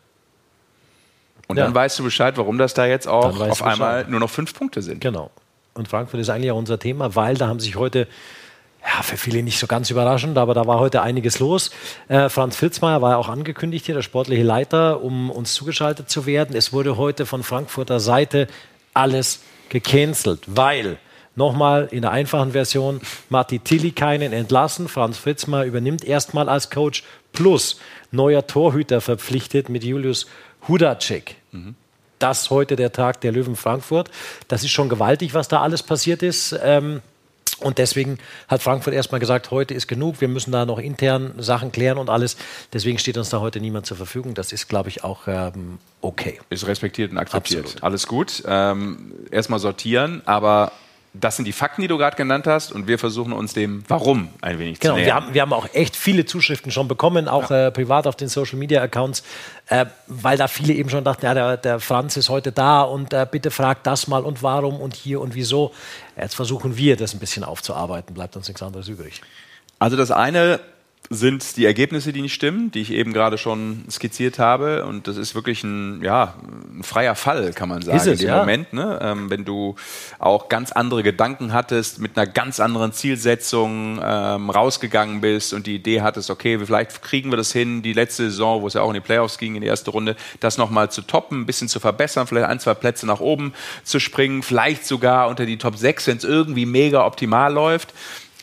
Und 1.47 1.57
Ja. 1.57 1.65
dann 1.65 1.75
weißt 1.75 1.99
du 1.99 2.05
Bescheid, 2.05 2.37
warum 2.37 2.59
das 2.59 2.75
da 2.75 2.87
jetzt 2.87 3.07
auch 3.09 3.39
auf 3.41 3.63
einmal 3.63 4.07
nur 4.09 4.21
noch 4.21 4.31
fünf 4.31 4.55
Punkte 4.55 4.83
sind. 4.83 5.01
Genau. 5.01 5.31
Und 5.75 5.89
Frankfurt 5.89 6.21
ist 6.21 6.31
eigentlich 6.31 6.51
auch 6.51 6.59
unser 6.59 6.79
Thema, 6.79 7.15
weil 7.17 7.37
da 7.37 7.49
haben 7.49 7.61
sich 7.61 7.77
heute 7.77 8.09
ja, 8.83 9.03
für 9.03 9.17
viele 9.17 9.43
nicht 9.43 9.59
so 9.59 9.67
ganz 9.67 9.91
überraschend, 9.91 10.39
aber 10.39 10.55
da 10.55 10.67
war 10.67 10.79
heute 10.79 11.03
einiges 11.03 11.39
los. 11.39 11.71
Äh, 12.09 12.29
Franz 12.29 12.57
Filzmeier 12.57 13.03
war 13.03 13.13
ja 13.13 13.17
auch 13.17 13.29
angekündigt 13.29 13.87
hier, 13.87 13.95
der 13.95 14.03
sportliche 14.03 14.43
Leiter, 14.43 15.03
um 15.03 15.31
uns 15.31 15.55
zugeschaltet 15.55 16.09
zu 16.09 16.27
werden. 16.27 16.57
Es 16.57 16.73
wurde 16.73 16.97
heute 16.97 17.27
von 17.27 17.43
Frankfurter 17.43 18.01
Seite 18.01 18.49
alles 18.95 19.41
gecancelt, 19.69 20.41
weil 20.47 20.99
Nochmal 21.37 21.89
in 21.93 22.03
der 22.03 22.11
einfachen 22.11 22.53
Version, 22.53 23.01
Matti 23.29 23.61
Tillikainen 23.61 24.33
entlassen, 24.33 24.89
Franz 24.89 25.17
Fritzmeier 25.17 25.65
übernimmt 25.65 26.05
erstmal 26.05 26.49
als 26.49 26.71
Coach, 26.71 27.05
plus 27.33 27.79
neuer 28.11 28.47
Torhüter 28.47 29.01
verpflichtet 29.01 29.69
mit 29.69 29.85
Julius 29.85 30.27
Hudacek. 30.67 31.37
Mhm. 31.53 31.77
Das 32.19 32.51
heute 32.51 32.77
der 32.77 32.93
Tag 32.93 33.21
der 33.23 33.33
Löwen 33.33 33.57
Frankfurt. 33.57 34.11
Das 34.49 34.65
ist 34.65 34.73
schon 34.73 34.89
gewaltig, 34.89 35.33
was 35.33 35.49
da 35.49 35.63
alles 35.63 35.83
passiert 35.83 36.23
ist. 36.23 36.55
Ähm, 36.63 37.01
und 37.61 37.79
deswegen 37.79 38.19
hat 38.49 38.63
Frankfurt 38.63 38.95
erstmal 38.95 39.21
gesagt, 39.21 39.51
heute 39.51 39.75
ist 39.75 39.87
genug, 39.87 40.21
wir 40.21 40.29
müssen 40.29 40.53
da 40.53 40.67
noch 40.67 40.79
intern 40.79 41.35
Sachen 41.39 41.73
klären 41.73 41.99
und 41.99 42.11
alles. 42.11 42.37
Deswegen 42.73 42.99
steht 42.99 43.17
uns 43.17 43.31
da 43.31 43.41
heute 43.41 43.61
niemand 43.61 43.87
zur 43.87 43.97
Verfügung. 43.97 44.35
Das 44.35 44.53
ist, 44.53 44.69
glaube 44.69 44.89
ich, 44.89 45.05
auch 45.05 45.27
ähm, 45.27 45.79
okay. 46.01 46.41
Ist 46.51 46.67
respektiert 46.67 47.13
und 47.13 47.19
akzeptiert. 47.19 47.65
Absolut. 47.65 47.85
Alles 47.85 48.07
gut. 48.07 48.43
Ähm, 48.47 49.13
erstmal 49.31 49.59
sortieren, 49.59 50.23
aber 50.25 50.73
das 51.13 51.37
sind 51.37 51.45
die 51.45 51.53
Fakten, 51.53 51.83
die 51.83 51.89
du 51.89 51.99
gerade 51.99 52.17
genannt 52.17 52.47
hast, 52.47 52.71
und 52.71 52.87
wir 52.87 52.99
versuchen 52.99 53.33
uns 53.33 53.53
dem 53.53 53.83
Warum 53.89 54.29
ein 54.43 54.59
wenig 54.61 54.79
Genau, 54.79 54.95
zu 54.95 54.99
wir 54.99 55.05
nähern. 55.07 55.17
haben, 55.17 55.35
wir 55.35 55.43
haben 55.43 55.53
auch 55.53 55.67
echt 55.73 55.97
viele 55.97 56.25
Zuschriften 56.25 56.71
schon 56.71 56.87
bekommen, 56.87 57.27
auch 57.27 57.51
äh, 57.51 57.73
privat 57.73 58.07
auf 58.07 58.15
den 58.15 58.29
Social 58.29 58.59
Media 58.59 58.81
Accounts, 58.81 59.25
äh, 59.67 59.87
weil 60.07 60.39
da 60.39 60.47
viele 60.47 60.73
eben 60.73 60.89
schon 60.89 61.03
dachten, 61.03 61.25
ja, 61.25 61.35
der, 61.35 61.57
der 61.57 61.81
Franz 61.81 62.17
ist 62.17 62.29
heute 62.29 62.53
da 62.53 62.83
und 62.83 63.13
äh, 63.13 63.27
bitte 63.29 63.51
fragt 63.51 63.87
das 63.87 64.07
mal 64.07 64.23
und 64.23 64.43
warum 64.45 64.81
und 64.81 64.95
hier 64.95 65.21
und 65.21 65.35
wieso. 65.35 65.73
Jetzt 66.17 66.37
versuchen 66.37 66.77
wir, 66.77 66.97
das 66.97 67.13
ein 67.13 67.19
bisschen 67.19 67.43
aufzuarbeiten, 67.43 68.15
bleibt 68.15 68.37
uns 68.37 68.47
nichts 68.47 68.63
anderes 68.63 68.87
übrig. 68.87 69.21
Also 69.81 69.97
das 69.97 70.13
eine 70.13 70.61
sind 71.13 71.57
die 71.57 71.67
Ergebnisse, 71.67 72.13
die 72.13 72.23
nicht 72.23 72.35
stimmen, 72.35 72.71
die 72.71 72.83
ich 72.83 72.93
eben 72.93 73.13
gerade 73.13 73.37
schon 73.37 73.85
skizziert 73.91 74.39
habe. 74.39 74.87
Und 74.87 75.09
das 75.09 75.17
ist 75.17 75.35
wirklich 75.35 75.65
ein, 75.65 76.01
ja, 76.05 76.35
ein 76.73 76.85
freier 76.85 77.17
Fall, 77.17 77.53
kann 77.53 77.69
man 77.69 77.83
sagen, 77.83 77.99
es, 77.99 78.07
in 78.07 78.17
dem 78.17 78.29
ja. 78.29 78.39
Moment. 78.39 78.73
Ne? 78.73 78.97
Ähm, 79.03 79.29
wenn 79.29 79.45
du 79.45 79.75
auch 80.21 80.49
ganz 80.49 80.71
andere 80.71 81.03
Gedanken 81.03 81.53
hattest, 81.53 81.99
mit 81.99 82.17
einer 82.17 82.29
ganz 82.29 82.61
anderen 82.61 82.93
Zielsetzung 82.93 84.01
ähm, 84.01 84.51
rausgegangen 84.51 85.21
bist 85.21 85.53
und 85.53 85.67
die 85.67 85.75
Idee 85.75 86.03
hattest, 86.03 86.31
okay, 86.31 86.61
vielleicht 86.65 87.03
kriegen 87.03 87.31
wir 87.31 87.37
das 87.37 87.51
hin, 87.51 87.83
die 87.83 87.93
letzte 87.93 88.31
Saison, 88.31 88.63
wo 88.63 88.69
es 88.69 88.75
ja 88.75 88.83
auch 88.83 88.91
in 88.91 88.95
die 88.95 89.01
Playoffs 89.01 89.37
ging, 89.37 89.57
in 89.57 89.63
die 89.63 89.67
erste 89.67 89.91
Runde, 89.91 90.15
das 90.39 90.59
nochmal 90.59 90.93
zu 90.93 91.03
toppen, 91.03 91.41
ein 91.41 91.47
bisschen 91.47 91.67
zu 91.67 91.81
verbessern, 91.81 92.29
vielleicht 92.29 92.47
ein, 92.47 92.61
zwei 92.61 92.75
Plätze 92.75 93.07
nach 93.07 93.19
oben 93.19 93.53
zu 93.83 93.99
springen, 93.99 94.45
vielleicht 94.45 94.87
sogar 94.87 95.27
unter 95.27 95.45
die 95.45 95.59
Top 95.59 95.77
6, 95.77 96.07
wenn 96.07 96.19
es 96.19 96.25
irgendwie 96.25 96.67
mega 96.67 97.05
optimal 97.05 97.53
läuft. 97.53 97.95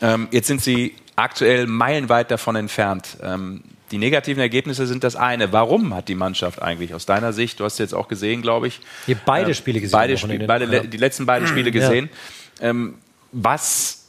Ähm, 0.02 0.28
jetzt 0.32 0.48
sind 0.48 0.60
sie 0.60 0.94
aktuell 1.18 1.66
meilenweit 1.66 2.30
davon 2.30 2.56
entfernt. 2.56 3.18
Ähm, 3.22 3.62
die 3.90 3.98
negativen 3.98 4.40
Ergebnisse 4.40 4.86
sind 4.86 5.02
das 5.02 5.16
eine. 5.16 5.52
Warum 5.52 5.94
hat 5.94 6.08
die 6.08 6.14
Mannschaft 6.14 6.60
eigentlich 6.62 6.94
aus 6.94 7.06
deiner 7.06 7.32
Sicht, 7.32 7.58
du 7.60 7.64
hast 7.64 7.78
jetzt 7.78 7.94
auch 7.94 8.08
gesehen, 8.08 8.42
glaube 8.42 8.68
ich, 8.68 8.80
Ihr 9.06 9.16
beide 9.24 9.50
äh, 9.50 9.54
Spiele 9.54 9.80
gesehen. 9.80 9.92
beide 9.98 10.14
Wochenende. 10.14 10.46
beide, 10.46 10.64
Ja. 10.66 10.80
die 10.82 10.96
letzten 10.96 11.26
beiden 11.26 11.48
Spiele 11.52 11.70
gesehen. 11.70 12.10
Ähm, 12.60 12.96
was 13.32 14.08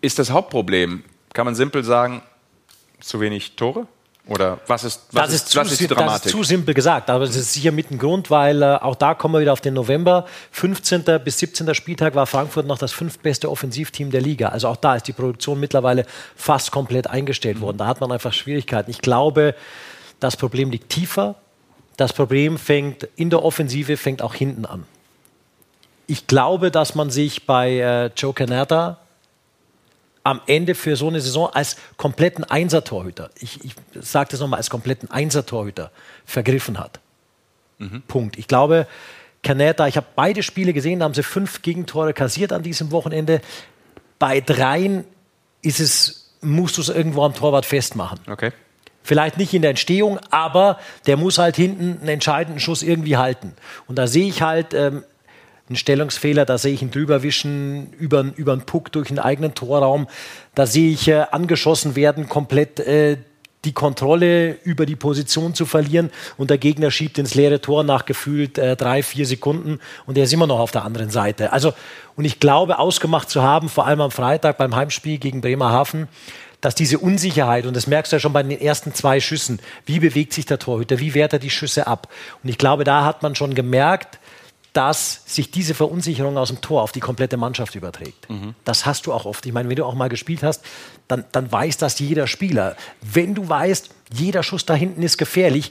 ist 0.00 0.18
das 0.18 0.30
Hauptproblem? 0.30 1.02
Kann 1.32 1.46
man 1.46 1.54
simpel 1.54 1.82
sagen, 1.84 2.22
zu 3.00 3.20
wenig 3.20 3.56
Tore? 3.56 3.86
Oder 4.26 4.58
was 4.66 4.84
ist, 4.84 5.02
was 5.12 5.26
Das 5.26 5.34
ist, 5.34 5.48
zu, 5.50 5.58
was 5.58 5.70
ist 5.70 5.80
die 5.80 5.86
Dramatik? 5.86 6.22
das 6.22 6.26
ist 6.26 6.32
zu 6.32 6.42
simpel 6.44 6.72
gesagt, 6.72 7.10
aber 7.10 7.24
es 7.24 7.36
ist 7.36 7.52
sicher 7.52 7.72
mit 7.72 7.90
ein 7.90 7.98
Grund, 7.98 8.30
weil 8.30 8.62
äh, 8.62 8.76
auch 8.76 8.94
da 8.94 9.12
kommen 9.14 9.34
wir 9.34 9.40
wieder 9.40 9.52
auf 9.52 9.60
den 9.60 9.74
November. 9.74 10.24
15. 10.52 11.04
bis 11.22 11.38
17. 11.40 11.74
Spieltag 11.74 12.14
war 12.14 12.26
Frankfurt 12.26 12.66
noch 12.66 12.78
das 12.78 12.92
fünftbeste 12.92 13.50
Offensivteam 13.50 14.10
der 14.10 14.22
Liga. 14.22 14.48
Also 14.48 14.68
auch 14.68 14.76
da 14.76 14.96
ist 14.96 15.06
die 15.08 15.12
Produktion 15.12 15.60
mittlerweile 15.60 16.06
fast 16.36 16.70
komplett 16.70 17.06
eingestellt 17.06 17.60
worden. 17.60 17.76
Da 17.76 17.86
hat 17.86 18.00
man 18.00 18.10
einfach 18.12 18.32
Schwierigkeiten. 18.32 18.90
Ich 18.90 19.02
glaube, 19.02 19.54
das 20.20 20.38
Problem 20.38 20.70
liegt 20.70 20.88
tiefer. 20.88 21.34
Das 21.98 22.14
Problem 22.14 22.56
fängt 22.56 23.06
in 23.16 23.28
der 23.28 23.44
Offensive, 23.44 23.98
fängt 23.98 24.22
auch 24.22 24.34
hinten 24.34 24.64
an. 24.64 24.84
Ich 26.06 26.26
glaube, 26.26 26.70
dass 26.70 26.94
man 26.94 27.10
sich 27.10 27.44
bei 27.44 27.78
äh, 27.78 28.10
Joe 28.16 28.32
Canetta 28.32 28.98
am 30.24 30.40
Ende 30.46 30.74
für 30.74 30.96
so 30.96 31.08
eine 31.08 31.20
Saison 31.20 31.50
als 31.52 31.76
kompletten 31.96 32.44
Einsertorhüter, 32.44 33.30
ich, 33.38 33.62
ich 33.64 33.74
sage 34.00 34.30
das 34.30 34.40
nochmal, 34.40 34.56
als 34.56 34.70
kompletten 34.70 35.10
Einsertorhüter 35.10 35.90
vergriffen 36.24 36.78
hat. 36.78 36.98
Punkt. 38.08 38.38
Ich 38.38 38.48
glaube, 38.48 38.86
Caneta, 39.42 39.86
ich 39.86 39.96
habe 39.96 40.06
beide 40.16 40.42
Spiele 40.42 40.72
gesehen, 40.72 41.00
da 41.00 41.04
haben 41.04 41.14
sie 41.14 41.22
fünf 41.22 41.62
Gegentore 41.62 42.14
kassiert 42.14 42.52
an 42.52 42.62
diesem 42.62 42.90
Wochenende. 42.90 43.42
Bei 44.18 44.40
dreien 44.40 45.04
ist 45.60 45.80
es, 45.80 46.32
musst 46.40 46.78
du 46.78 46.80
es 46.80 46.88
irgendwo 46.88 47.24
am 47.24 47.34
Torwart 47.34 47.66
festmachen. 47.66 48.18
Okay. 48.26 48.52
Vielleicht 49.02 49.36
nicht 49.36 49.52
in 49.52 49.60
der 49.60 49.70
Entstehung, 49.70 50.18
aber 50.30 50.78
der 51.06 51.18
muss 51.18 51.36
halt 51.36 51.56
hinten 51.56 51.98
einen 52.00 52.08
entscheidenden 52.08 52.58
Schuss 52.58 52.82
irgendwie 52.82 53.18
halten. 53.18 53.54
Und 53.86 53.96
da 53.96 54.06
sehe 54.06 54.26
ich 54.26 54.40
halt 54.40 54.72
ähm, 54.72 55.04
einen 55.68 55.76
Stellungsfehler, 55.76 56.44
da 56.44 56.58
sehe 56.58 56.74
ich 56.74 56.82
ihn 56.82 56.90
drüberwischen 56.90 57.92
über, 57.94 58.24
über 58.36 58.52
einen 58.52 58.66
Puck 58.66 58.92
durch 58.92 59.08
einen 59.08 59.18
eigenen 59.18 59.54
Torraum. 59.54 60.08
Da 60.54 60.66
sehe 60.66 60.90
ich 60.90 61.08
äh, 61.08 61.24
angeschossen 61.30 61.96
werden, 61.96 62.28
komplett 62.28 62.80
äh, 62.80 63.16
die 63.64 63.72
Kontrolle 63.72 64.58
über 64.64 64.84
die 64.86 64.96
Position 64.96 65.54
zu 65.54 65.64
verlieren 65.64 66.10
und 66.36 66.50
der 66.50 66.58
Gegner 66.58 66.90
schiebt 66.90 67.18
ins 67.18 67.34
leere 67.34 67.60
Tor 67.60 67.82
nach 67.82 68.04
gefühlt 68.04 68.58
äh, 68.58 68.76
drei, 68.76 69.02
vier 69.02 69.26
Sekunden 69.26 69.80
und 70.06 70.18
er 70.18 70.24
ist 70.24 70.32
immer 70.32 70.46
noch 70.46 70.58
auf 70.58 70.70
der 70.70 70.84
anderen 70.84 71.10
Seite. 71.10 71.52
Also, 71.52 71.72
und 72.16 72.24
ich 72.24 72.40
glaube, 72.40 72.78
ausgemacht 72.78 73.30
zu 73.30 73.42
haben, 73.42 73.68
vor 73.68 73.86
allem 73.86 74.02
am 74.02 74.10
Freitag 74.10 74.58
beim 74.58 74.76
Heimspiel 74.76 75.18
gegen 75.18 75.40
Bremerhaven, 75.40 76.08
dass 76.60 76.74
diese 76.74 76.98
Unsicherheit, 76.98 77.66
und 77.66 77.76
das 77.76 77.86
merkst 77.86 78.12
du 78.12 78.16
ja 78.16 78.20
schon 78.20 78.32
bei 78.32 78.42
den 78.42 78.58
ersten 78.58 78.94
zwei 78.94 79.20
Schüssen, 79.20 79.60
wie 79.84 80.00
bewegt 80.00 80.32
sich 80.32 80.46
der 80.46 80.58
Torhüter, 80.58 80.98
wie 80.98 81.14
wehrt 81.14 81.32
er 81.32 81.38
die 81.38 81.50
Schüsse 81.50 81.86
ab? 81.86 82.08
Und 82.42 82.48
ich 82.48 82.58
glaube, 82.58 82.84
da 82.84 83.04
hat 83.04 83.22
man 83.22 83.34
schon 83.34 83.54
gemerkt, 83.54 84.18
dass 84.74 85.22
sich 85.24 85.50
diese 85.50 85.72
Verunsicherung 85.72 86.36
aus 86.36 86.48
dem 86.48 86.60
Tor 86.60 86.82
auf 86.82 86.92
die 86.92 87.00
komplette 87.00 87.36
Mannschaft 87.36 87.74
überträgt. 87.76 88.26
Das 88.64 88.84
hast 88.84 89.06
du 89.06 89.12
auch 89.12 89.24
oft. 89.24 89.46
Ich 89.46 89.52
meine, 89.52 89.68
wenn 89.68 89.76
du 89.76 89.86
auch 89.86 89.94
mal 89.94 90.08
gespielt 90.08 90.42
hast, 90.42 90.62
dann, 91.08 91.24
dann 91.32 91.50
weiß 91.50 91.78
das 91.78 91.98
jeder 92.00 92.26
Spieler. 92.26 92.76
Wenn 93.00 93.34
du 93.34 93.48
weißt, 93.48 93.90
jeder 94.12 94.42
Schuss 94.42 94.66
da 94.66 94.74
hinten 94.74 95.02
ist 95.02 95.16
gefährlich, 95.16 95.70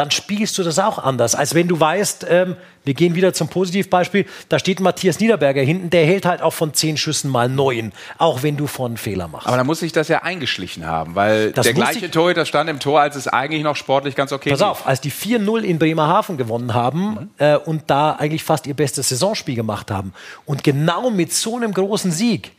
dann 0.00 0.10
spielst 0.10 0.56
du 0.56 0.62
das 0.62 0.78
auch 0.78 0.98
anders, 0.98 1.34
als 1.34 1.54
wenn 1.54 1.68
du 1.68 1.78
weißt, 1.78 2.24
ähm, 2.30 2.56
wir 2.84 2.94
gehen 2.94 3.14
wieder 3.14 3.34
zum 3.34 3.48
Positivbeispiel, 3.48 4.24
da 4.48 4.58
steht 4.58 4.80
Matthias 4.80 5.20
Niederberger 5.20 5.60
hinten, 5.60 5.90
der 5.90 6.06
hält 6.06 6.24
halt 6.24 6.40
auch 6.40 6.54
von 6.54 6.72
zehn 6.72 6.96
Schüssen 6.96 7.30
mal 7.30 7.50
neun, 7.50 7.92
auch 8.16 8.42
wenn 8.42 8.56
du 8.56 8.66
von 8.66 8.96
Fehler 8.96 9.28
machst. 9.28 9.46
Aber 9.46 9.58
da 9.58 9.64
muss 9.64 9.80
sich 9.80 9.92
das 9.92 10.08
ja 10.08 10.22
eingeschlichen 10.22 10.86
haben, 10.86 11.14
weil 11.16 11.52
Das 11.52 11.64
der 11.64 11.74
gleiche 11.74 12.00
sich- 12.00 12.10
Torhüter 12.12 12.46
stand 12.46 12.70
im 12.70 12.80
Tor, 12.80 12.98
als 13.02 13.14
es 13.14 13.28
eigentlich 13.28 13.62
noch 13.62 13.76
sportlich 13.76 14.14
ganz 14.16 14.32
okay 14.32 14.48
Pass 14.48 14.60
lief. 14.60 14.68
auf, 14.68 14.86
als 14.86 15.02
die 15.02 15.10
4-0 15.12 15.60
in 15.64 15.78
Bremerhaven 15.78 16.38
gewonnen 16.38 16.72
haben 16.72 17.28
äh, 17.36 17.56
und 17.56 17.90
da 17.90 18.12
eigentlich 18.12 18.42
fast 18.42 18.66
ihr 18.66 18.74
bestes 18.74 19.10
Saisonspiel 19.10 19.54
gemacht 19.54 19.90
haben 19.90 20.14
und 20.46 20.64
genau 20.64 21.10
mit 21.10 21.34
so 21.34 21.56
einem 21.56 21.74
großen 21.74 22.10
Sieg 22.10 22.52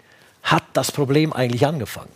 hat 0.44 0.64
das 0.74 0.92
Problem 0.92 1.34
eigentlich 1.34 1.66
angefangen. 1.66 2.10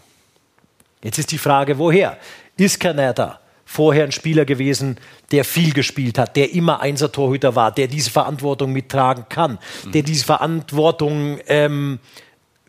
Jetzt 1.03 1.17
ist 1.17 1.31
die 1.31 1.39
Frage, 1.39 1.79
woher? 1.79 2.17
Ist 2.57 2.79
Canada 2.79 3.39
vorher 3.65 4.03
ein 4.03 4.11
Spieler 4.11 4.45
gewesen, 4.45 4.97
der 5.31 5.43
viel 5.43 5.73
gespielt 5.73 6.17
hat, 6.17 6.35
der 6.35 6.53
immer 6.53 6.81
Einser-Torhüter 6.81 7.55
war, 7.55 7.71
der 7.71 7.87
diese 7.87 8.11
Verantwortung 8.11 8.71
mittragen 8.71 9.25
kann, 9.27 9.57
der 9.93 10.03
diese 10.03 10.23
Verantwortung 10.23 11.39
ähm, 11.47 11.99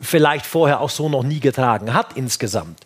vielleicht 0.01 0.47
vorher 0.47 0.81
auch 0.81 0.91
so 0.91 1.09
noch 1.09 1.23
nie 1.23 1.41
getragen 1.41 1.93
hat 1.93 2.17
insgesamt? 2.17 2.81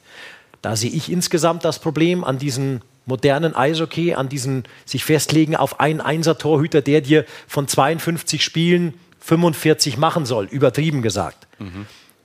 Da 0.60 0.76
sehe 0.76 0.90
ich 0.90 1.10
insgesamt 1.10 1.64
das 1.64 1.78
Problem 1.78 2.24
an 2.24 2.38
diesen 2.38 2.82
modernen 3.06 3.54
Eishockey, 3.56 4.14
an 4.14 4.28
diesen 4.28 4.64
sich 4.84 5.04
festlegen 5.04 5.56
auf 5.56 5.80
einen 5.80 6.00
Einser-Torhüter, 6.00 6.82
der 6.82 7.00
dir 7.00 7.24
von 7.46 7.66
52 7.66 8.44
Spielen 8.44 8.94
45 9.20 9.96
machen 9.96 10.26
soll, 10.26 10.46
übertrieben 10.46 11.02
gesagt. 11.02 11.46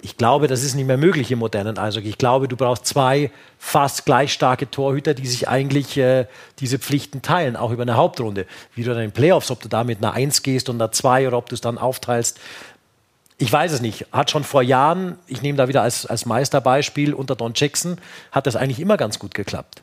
Ich 0.01 0.17
glaube, 0.17 0.47
das 0.47 0.63
ist 0.63 0.75
nicht 0.75 0.85
mehr 0.85 0.97
möglich 0.97 1.31
im 1.31 1.39
modernen 1.39 1.77
Eishockey. 1.77 2.09
Ich 2.09 2.17
glaube, 2.17 2.47
du 2.47 2.55
brauchst 2.55 2.85
zwei 2.85 3.31
fast 3.57 4.05
gleich 4.05 4.31
starke 4.31 4.69
Torhüter, 4.69 5.13
die 5.13 5.25
sich 5.25 5.47
eigentlich 5.47 5.97
äh, 5.97 6.27
diese 6.59 6.77
Pflichten 6.77 7.21
teilen, 7.21 7.55
auch 7.55 7.71
über 7.71 7.81
eine 7.81 7.95
Hauptrunde. 7.95 8.45
Wie 8.75 8.83
du 8.83 8.89
dann 8.89 8.99
in 8.99 9.09
den 9.09 9.13
Playoffs, 9.13 9.49
ob 9.49 9.61
du 9.61 9.67
da 9.67 9.83
mit 9.83 9.97
einer 9.97 10.13
1 10.13 10.43
gehst 10.43 10.69
und 10.69 10.75
einer 10.75 10.91
2 10.91 11.27
oder 11.27 11.37
ob 11.37 11.49
du 11.49 11.55
es 11.55 11.61
dann 11.61 11.77
aufteilst. 11.77 12.39
Ich 13.37 13.51
weiß 13.51 13.71
es 13.71 13.81
nicht. 13.81 14.05
Hat 14.11 14.31
schon 14.31 14.43
vor 14.43 14.61
Jahren, 14.61 15.17
ich 15.27 15.41
nehme 15.41 15.57
da 15.57 15.67
wieder 15.67 15.81
als, 15.81 16.05
als 16.05 16.25
Meisterbeispiel 16.25 17.13
unter 17.13 17.35
Don 17.35 17.53
Jackson, 17.55 17.97
hat 18.31 18.47
das 18.47 18.55
eigentlich 18.55 18.79
immer 18.79 18.97
ganz 18.97 19.19
gut 19.19 19.33
geklappt. 19.33 19.81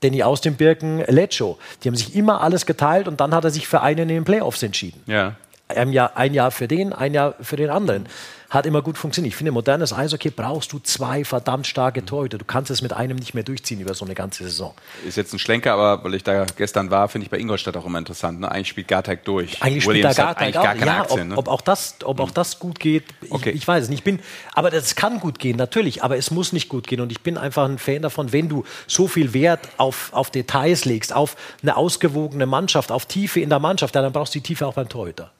Danny 0.00 0.22
aus 0.22 0.40
dem 0.40 0.54
Birken, 0.54 1.04
Lecho, 1.06 1.58
die 1.82 1.88
haben 1.88 1.96
sich 1.96 2.14
immer 2.14 2.40
alles 2.40 2.66
geteilt 2.66 3.08
und 3.08 3.20
dann 3.20 3.34
hat 3.34 3.44
er 3.44 3.50
sich 3.50 3.66
für 3.66 3.80
einen 3.80 4.02
in 4.02 4.08
den 4.08 4.24
Playoffs 4.24 4.62
entschieden. 4.62 5.02
Ja. 5.06 5.34
ein 5.68 5.92
Jahr, 5.92 6.16
ein 6.16 6.34
Jahr 6.34 6.50
für 6.50 6.68
den, 6.68 6.92
ein 6.92 7.14
Jahr 7.14 7.34
für 7.40 7.56
den 7.56 7.70
anderen. 7.70 8.06
Hat 8.50 8.64
immer 8.64 8.80
gut 8.80 8.96
funktioniert. 8.96 9.32
Ich 9.34 9.36
finde, 9.36 9.52
modernes 9.52 9.92
Eishockey 9.92 10.30
brauchst 10.30 10.72
du 10.72 10.78
zwei 10.78 11.22
verdammt 11.22 11.66
starke 11.66 12.02
Torhüter. 12.06 12.38
Du 12.38 12.46
kannst 12.46 12.70
es 12.70 12.80
mit 12.80 12.94
einem 12.94 13.18
nicht 13.18 13.34
mehr 13.34 13.44
durchziehen 13.44 13.78
über 13.80 13.92
so 13.92 14.06
eine 14.06 14.14
ganze 14.14 14.44
Saison. 14.44 14.72
Ist 15.06 15.18
jetzt 15.18 15.34
ein 15.34 15.38
Schlenker, 15.38 15.74
aber 15.74 16.02
weil 16.02 16.14
ich 16.14 16.24
da 16.24 16.46
gestern 16.56 16.90
war, 16.90 17.10
finde 17.10 17.26
ich 17.26 17.30
bei 17.30 17.38
Ingolstadt 17.38 17.76
auch 17.76 17.84
immer 17.84 17.98
interessant. 17.98 18.40
Ne? 18.40 18.50
Eigentlich 18.50 18.68
spielt 18.68 18.88
Garteig 18.88 19.24
durch. 19.26 19.62
Eigentlich 19.62 19.86
Williams 19.86 20.14
spielt 20.14 20.18
da 20.18 20.30
hat 20.30 20.38
gar, 20.38 20.46
eigentlich 20.46 20.54
gar, 20.54 20.74
keine 20.76 20.86
ja, 20.86 21.00
Aktien. 21.02 21.20
ob, 21.20 21.28
ne? 21.28 21.36
ob 21.36 21.48
auch 21.48 21.60
das, 21.60 21.96
ob 22.04 22.20
auch 22.20 22.30
das 22.30 22.58
gut 22.58 22.80
geht, 22.80 23.04
ich, 23.20 23.30
Okay. 23.30 23.50
ich 23.50 23.68
weiß 23.68 23.84
es 23.84 23.90
nicht. 23.90 23.98
Ich 23.98 24.04
bin, 24.04 24.20
aber 24.54 24.70
das 24.70 24.94
kann 24.96 25.20
gut 25.20 25.38
gehen, 25.38 25.56
natürlich, 25.58 26.02
aber 26.02 26.16
es 26.16 26.30
muss 26.30 26.54
nicht 26.54 26.70
gut 26.70 26.86
gehen. 26.86 27.02
Und 27.02 27.12
ich 27.12 27.20
bin 27.20 27.36
einfach 27.36 27.66
ein 27.68 27.76
Fan 27.78 28.00
davon, 28.00 28.32
wenn 28.32 28.48
du 28.48 28.64
so 28.86 29.08
viel 29.08 29.34
Wert 29.34 29.68
auf, 29.76 30.10
auf 30.14 30.30
Details 30.30 30.86
legst, 30.86 31.12
auf 31.14 31.36
eine 31.60 31.76
ausgewogene 31.76 32.46
Mannschaft, 32.46 32.92
auf 32.92 33.04
Tiefe 33.04 33.40
in 33.40 33.50
der 33.50 33.58
Mannschaft, 33.58 33.94
dann 33.94 34.10
brauchst 34.10 34.34
du 34.34 34.38
die 34.38 34.42
Tiefe 34.44 34.66
auch 34.66 34.74
beim 34.74 34.88
Torhüter. 34.88 35.32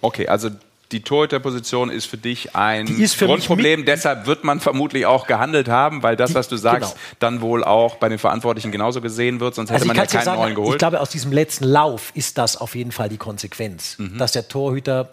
Okay, 0.00 0.26
also 0.26 0.50
die 0.92 1.02
Torhüterposition 1.02 1.90
ist 1.90 2.06
für 2.06 2.16
dich 2.16 2.56
ein 2.56 2.86
für 2.86 3.26
Grundproblem. 3.26 3.84
Deshalb 3.84 4.26
wird 4.26 4.42
man 4.44 4.60
vermutlich 4.60 5.06
auch 5.06 5.26
gehandelt 5.26 5.68
haben, 5.68 6.02
weil 6.02 6.16
das, 6.16 6.30
Die- 6.30 6.34
was 6.34 6.48
du 6.48 6.56
sagst, 6.56 6.94
genau. 6.94 7.02
dann 7.20 7.40
wohl 7.40 7.62
auch 7.64 7.96
bei 7.96 8.08
den 8.08 8.18
Verantwortlichen 8.18 8.72
genauso 8.72 9.00
gesehen 9.00 9.40
wird. 9.40 9.54
Sonst 9.54 9.70
hätte 9.70 9.82
Also 9.82 9.84
ich 9.84 9.88
man 9.88 9.96
ja 9.96 10.06
keinen 10.06 10.24
neuen 10.24 10.38
sagen, 10.38 10.50
ich 10.50 10.56
geholt. 10.56 10.78
glaube, 10.78 11.00
aus 11.00 11.10
diesem 11.10 11.32
letzten 11.32 11.64
Lauf 11.64 12.10
ist 12.14 12.38
das 12.38 12.56
auf 12.56 12.74
jeden 12.74 12.92
Fall 12.92 13.08
die 13.08 13.18
Konsequenz, 13.18 13.96
Mhm. 13.98 14.18
dass 14.18 14.32
der 14.32 14.48
Torhüter, 14.48 15.10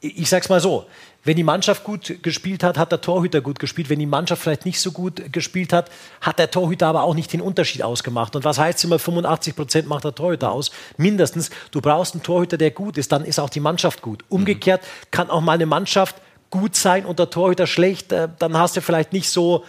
ich 0.00 0.18
ich 0.18 0.28
sag's 0.28 0.48
mal 0.48 0.60
so, 0.60 0.86
wenn 1.24 1.36
die 1.36 1.42
Mannschaft 1.42 1.84
gut 1.84 2.22
gespielt 2.22 2.62
hat, 2.62 2.78
hat 2.78 2.92
der 2.92 3.00
Torhüter 3.00 3.40
gut 3.40 3.58
gespielt. 3.58 3.88
Wenn 3.88 3.98
die 3.98 4.06
Mannschaft 4.06 4.42
vielleicht 4.42 4.66
nicht 4.66 4.80
so 4.80 4.92
gut 4.92 5.32
gespielt 5.32 5.72
hat, 5.72 5.90
hat 6.20 6.38
der 6.38 6.50
Torhüter 6.50 6.86
aber 6.86 7.02
auch 7.02 7.14
nicht 7.14 7.32
den 7.32 7.40
Unterschied 7.40 7.82
ausgemacht. 7.82 8.36
Und 8.36 8.44
was 8.44 8.58
heißt 8.58 8.84
immer, 8.84 8.98
85 8.98 9.56
Prozent 9.56 9.88
macht 9.88 10.04
der 10.04 10.14
Torhüter 10.14 10.52
aus? 10.52 10.70
Mindestens. 10.98 11.50
Du 11.70 11.80
brauchst 11.80 12.14
einen 12.14 12.22
Torhüter, 12.22 12.58
der 12.58 12.70
gut 12.70 12.98
ist, 12.98 13.10
dann 13.10 13.24
ist 13.24 13.38
auch 13.38 13.50
die 13.50 13.60
Mannschaft 13.60 14.02
gut. 14.02 14.22
Umgekehrt 14.28 14.82
kann 15.10 15.30
auch 15.30 15.40
mal 15.40 15.52
eine 15.52 15.66
Mannschaft 15.66 16.16
gut 16.50 16.76
sein 16.76 17.04
und 17.04 17.18
der 17.18 17.30
Torhüter 17.30 17.66
schlecht, 17.66 18.12
äh, 18.12 18.28
dann 18.38 18.56
hast 18.56 18.76
du 18.76 18.80
vielleicht 18.80 19.12
nicht 19.12 19.28
so 19.28 19.64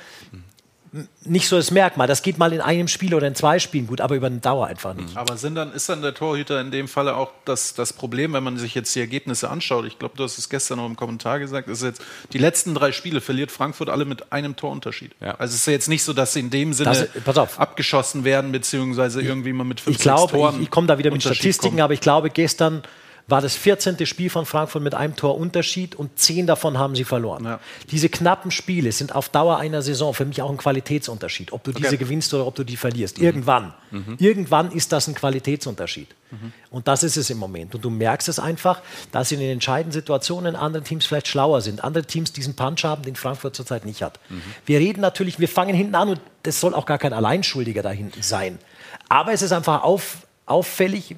nicht 1.25 1.47
so 1.49 1.57
das 1.57 1.71
Merkmal. 1.71 2.07
Das 2.07 2.21
geht 2.21 2.37
mal 2.37 2.53
in 2.53 2.61
einem 2.61 2.87
Spiel 2.87 3.13
oder 3.13 3.27
in 3.27 3.35
zwei 3.35 3.59
Spielen 3.59 3.87
gut, 3.87 3.99
aber 4.01 4.15
über 4.15 4.27
eine 4.27 4.37
Dauer 4.37 4.67
einfach 4.67 4.93
nicht. 4.93 5.17
Aber 5.17 5.35
sind 5.37 5.55
dann, 5.55 5.73
ist 5.73 5.89
dann 5.89 6.01
der 6.01 6.13
Torhüter 6.13 6.61
in 6.61 6.71
dem 6.71 6.87
Falle 6.87 7.15
auch 7.15 7.31
das, 7.43 7.73
das 7.73 7.91
Problem, 7.93 8.33
wenn 8.33 8.43
man 8.43 8.57
sich 8.57 8.75
jetzt 8.75 8.95
die 8.95 9.01
Ergebnisse 9.01 9.49
anschaut? 9.49 9.85
Ich 9.85 9.99
glaube, 9.99 10.15
du 10.15 10.23
hast 10.23 10.37
es 10.37 10.47
gestern 10.49 10.77
noch 10.77 10.85
im 10.85 10.95
Kommentar 10.95 11.39
gesagt. 11.39 11.67
Ist 11.67 11.83
jetzt, 11.83 12.01
die 12.33 12.37
letzten 12.37 12.73
drei 12.75 12.91
Spiele 12.91 13.19
verliert 13.19 13.51
Frankfurt 13.51 13.89
alle 13.89 14.05
mit 14.05 14.31
einem 14.31 14.55
Torunterschied. 14.55 15.11
Ja. 15.19 15.31
Also 15.35 15.53
es 15.53 15.61
ist 15.61 15.65
ja 15.67 15.73
jetzt 15.73 15.89
nicht 15.89 16.03
so, 16.03 16.13
dass 16.13 16.33
sie 16.33 16.39
in 16.39 16.49
dem 16.49 16.71
Sinne 16.73 16.89
Das- 17.13 17.23
pass 17.23 17.37
auf. 17.37 17.59
abgeschossen 17.59 18.23
werden, 18.23 18.51
beziehungsweise 18.51 19.21
irgendwie 19.21 19.51
mal 19.53 19.63
mit 19.65 19.81
fünf, 19.81 19.97
Ich 19.97 20.03
sechs 20.03 20.25
Toren 20.27 20.55
ich, 20.57 20.63
ich 20.63 20.69
komme 20.71 20.87
da 20.87 20.97
wieder 20.97 21.11
mit 21.11 21.21
Statistiken, 21.21 21.71
kommen. 21.75 21.81
aber 21.81 21.93
ich 21.93 22.01
glaube, 22.01 22.29
gestern 22.29 22.83
war 23.27 23.41
das 23.41 23.55
14. 23.55 24.05
Spiel 24.05 24.29
von 24.29 24.45
Frankfurt 24.45 24.83
mit 24.83 24.93
einem 24.93 25.15
Tor 25.15 25.37
Unterschied 25.37 25.95
und 25.95 26.19
zehn 26.19 26.45
davon 26.45 26.77
haben 26.77 26.95
sie 26.95 27.03
verloren. 27.03 27.43
Ja. 27.43 27.59
Diese 27.89 28.07
knappen 28.07 28.51
Spiele 28.51 28.91
sind 28.91 29.15
auf 29.15 29.29
Dauer 29.29 29.57
einer 29.57 29.81
Saison 29.81 30.13
für 30.13 30.25
mich 30.25 30.41
auch 30.41 30.49
ein 30.51 30.57
Qualitätsunterschied, 30.57 31.51
ob 31.51 31.63
du 31.63 31.71
diese 31.71 31.97
gewinnst 31.97 32.33
oder 32.33 32.45
ob 32.45 32.55
du 32.55 32.63
die 32.63 32.77
verlierst. 32.77 33.17
Irgendwann. 33.17 33.73
Irgendwann 34.19 34.71
ist 34.71 34.91
das 34.91 35.07
ein 35.07 35.15
Qualitätsunterschied. 35.15 36.09
Und 36.69 36.87
das 36.87 37.03
ist 37.03 37.15
es 37.15 37.29
im 37.29 37.37
Moment. 37.37 37.73
Und 37.75 37.85
du 37.85 37.89
merkst 37.89 38.27
es 38.27 38.39
einfach, 38.39 38.81
dass 39.11 39.31
in 39.31 39.39
den 39.39 39.51
entscheidenden 39.51 39.93
Situationen 39.93 40.55
andere 40.55 40.83
Teams 40.83 41.05
vielleicht 41.05 41.27
schlauer 41.27 41.61
sind. 41.61 41.83
Andere 41.83 42.03
Teams 42.03 42.33
diesen 42.33 42.55
Punch 42.55 42.83
haben, 42.83 43.03
den 43.03 43.15
Frankfurt 43.15 43.55
zurzeit 43.55 43.85
nicht 43.85 44.03
hat. 44.03 44.19
Wir 44.65 44.79
reden 44.79 45.01
natürlich, 45.01 45.39
wir 45.39 45.47
fangen 45.47 45.73
hinten 45.73 45.95
an 45.95 46.09
und 46.09 46.19
das 46.43 46.59
soll 46.59 46.75
auch 46.75 46.85
gar 46.85 46.97
kein 46.97 47.13
Alleinschuldiger 47.13 47.81
da 47.81 47.89
hinten 47.89 48.21
sein. 48.21 48.59
Aber 49.09 49.31
es 49.31 49.41
ist 49.41 49.51
einfach 49.51 49.83
auf, 49.83 50.27
auffällig, 50.45 51.15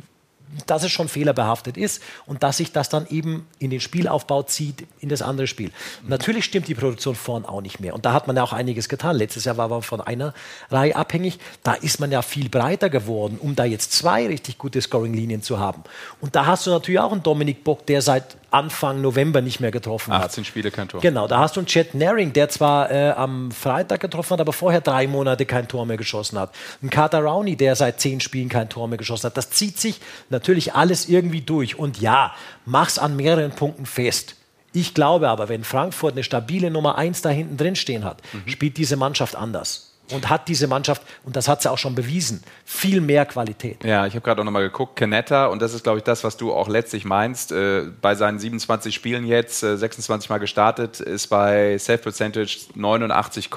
dass 0.66 0.84
es 0.84 0.92
schon 0.92 1.08
fehlerbehaftet 1.08 1.78
ist 1.78 2.02
und 2.26 2.44
dass 2.44 2.58
sich 2.58 2.72
das 2.72 2.90
dann 2.90 3.08
eben 3.10 3.48
in 3.60 3.70
den 3.70 3.82
Spielaufbau 3.82 4.44
zieht, 4.44 4.88
in 5.00 5.10
das 5.10 5.22
andere 5.22 5.48
Spiel. 5.48 5.72
Natürlich 6.08 6.46
stimmt 6.46 6.68
die 6.68 6.76
Produktion 6.76 7.16
vorn 7.16 7.46
auch 7.46 7.62
nicht 7.62 7.80
mehr. 7.80 7.94
Und 7.94 8.06
da 8.06 8.14
hat 8.14 8.28
man 8.28 8.36
ja 8.36 8.44
auch 8.44 8.54
einiges 8.54 8.90
getan. 8.90 9.16
Letztes 9.16 9.46
Jahr 9.46 9.58
war 9.58 9.68
man 9.68 9.82
von 9.82 10.02
einer 10.02 10.34
Reihe 10.70 10.96
abhängig. 10.96 11.40
Da 11.64 11.74
ist 11.74 12.00
man 12.00 12.12
ja 12.12 12.22
viel 12.22 12.50
breiter 12.50 12.90
geworden, 12.90 13.38
um 13.42 13.56
da 13.56 13.66
jetzt 13.66 13.92
zwei 13.92 14.28
richtig 14.28 14.58
gute 14.58 14.82
Scoring-Linien 14.82 15.42
zu 15.42 15.60
haben. 15.60 15.84
Und 16.22 16.36
da 16.36 16.46
hast 16.46 16.66
du 16.66 16.72
natürlich 16.72 17.00
auch 17.00 17.12
einen 17.12 17.24
Dominik 17.24 17.64
Bock, 17.64 17.86
der 17.86 18.02
seit 18.02 18.38
Anfang 18.52 19.02
November 19.02 19.42
nicht 19.42 19.60
mehr 19.60 19.72
getroffen 19.72 20.14
hat. 20.14 20.24
18 20.26 20.46
Spiele, 20.46 20.72
kein 20.72 20.88
Tor. 20.88 21.02
Genau, 21.02 21.28
da 21.28 21.40
hast 21.40 21.56
du 21.56 21.60
einen 21.60 21.68
Chet 21.68 21.94
Naring, 21.94 22.34
der 22.34 22.50
zwar 22.50 22.90
äh, 22.90 23.12
am 23.12 23.52
Freitag 23.52 24.00
getroffen 24.00 24.34
hat, 24.34 24.42
aber 24.42 24.54
vorher 24.54 24.82
drei 24.82 25.08
Monate 25.08 25.46
kein 25.46 25.68
Tor 25.68 25.86
mehr 25.86 25.98
geschossen 25.98 26.40
hat. 26.40 26.54
Ein 26.82 26.90
Carter 26.90 27.20
Rowney, 27.20 27.56
der 27.56 27.76
seit 27.76 28.00
zehn 28.00 28.22
Spielen 28.22 28.50
kein 28.50 28.70
Tor 28.70 28.88
mehr 28.88 28.98
geschossen 28.98 29.26
hat. 29.28 29.38
Das 29.38 29.50
zieht 29.50 29.80
sich 29.80 30.00
natürlich 30.30 30.74
alles 30.76 31.10
irgendwie 31.10 31.42
durch. 31.42 31.78
Und 31.78 32.00
ja, 32.00 32.34
mach's 32.66 32.98
an 32.98 33.16
mehreren 33.16 33.52
Punkten 33.52 33.86
fest. 33.86 34.36
Ich 34.74 34.94
glaube 34.94 35.30
aber, 35.30 35.50
wenn 35.50 35.64
Frankfurt 35.64 36.14
eine 36.14 36.24
stabile 36.24 36.70
Nummer 36.70 36.98
eins 36.98 37.22
da 37.22 37.30
hinten 37.30 37.58
drin 37.58 37.76
stehen 37.76 38.04
hat, 38.04 38.22
spielt 38.46 38.78
diese 38.78 38.96
Mannschaft 38.96 39.36
anders. 39.36 39.87
Und 40.12 40.30
hat 40.30 40.48
diese 40.48 40.68
Mannschaft, 40.68 41.02
und 41.26 41.36
das 41.36 41.48
hat 41.48 41.62
sie 41.62 41.70
auch 41.70 41.78
schon 41.78 41.94
bewiesen, 41.94 42.42
viel 42.64 43.02
mehr 43.02 43.26
Qualität. 43.26 43.84
Ja, 43.84 44.08
ich 44.08 44.14
habe 44.14 44.22
gerade 44.22 44.42
auch 44.42 44.46
nochmal 44.46 44.64
geguckt, 44.64 44.96
Canetta, 44.96 45.48
und 45.48 45.62
das 45.62 45.74
ist, 45.74 45.84
glaube 45.84 45.98
ich, 45.98 46.04
das, 46.06 46.24
was 46.24 46.38
du 46.38 46.54
auch 46.54 46.70
letztlich 46.70 47.04
meinst. 47.04 47.52
Äh, 47.52 47.88
bei 48.02 48.16
seinen 48.16 48.40
27 48.40 48.96
Spielen 48.96 49.26
jetzt, 49.26 49.64
äh, 49.64 49.78
26 49.78 50.30
Mal 50.30 50.38
gestartet, 50.38 51.02
ist 51.02 51.28
bei 51.28 51.78
Safe 51.78 51.98
Percentage 51.98 52.58
89, 52.76 53.50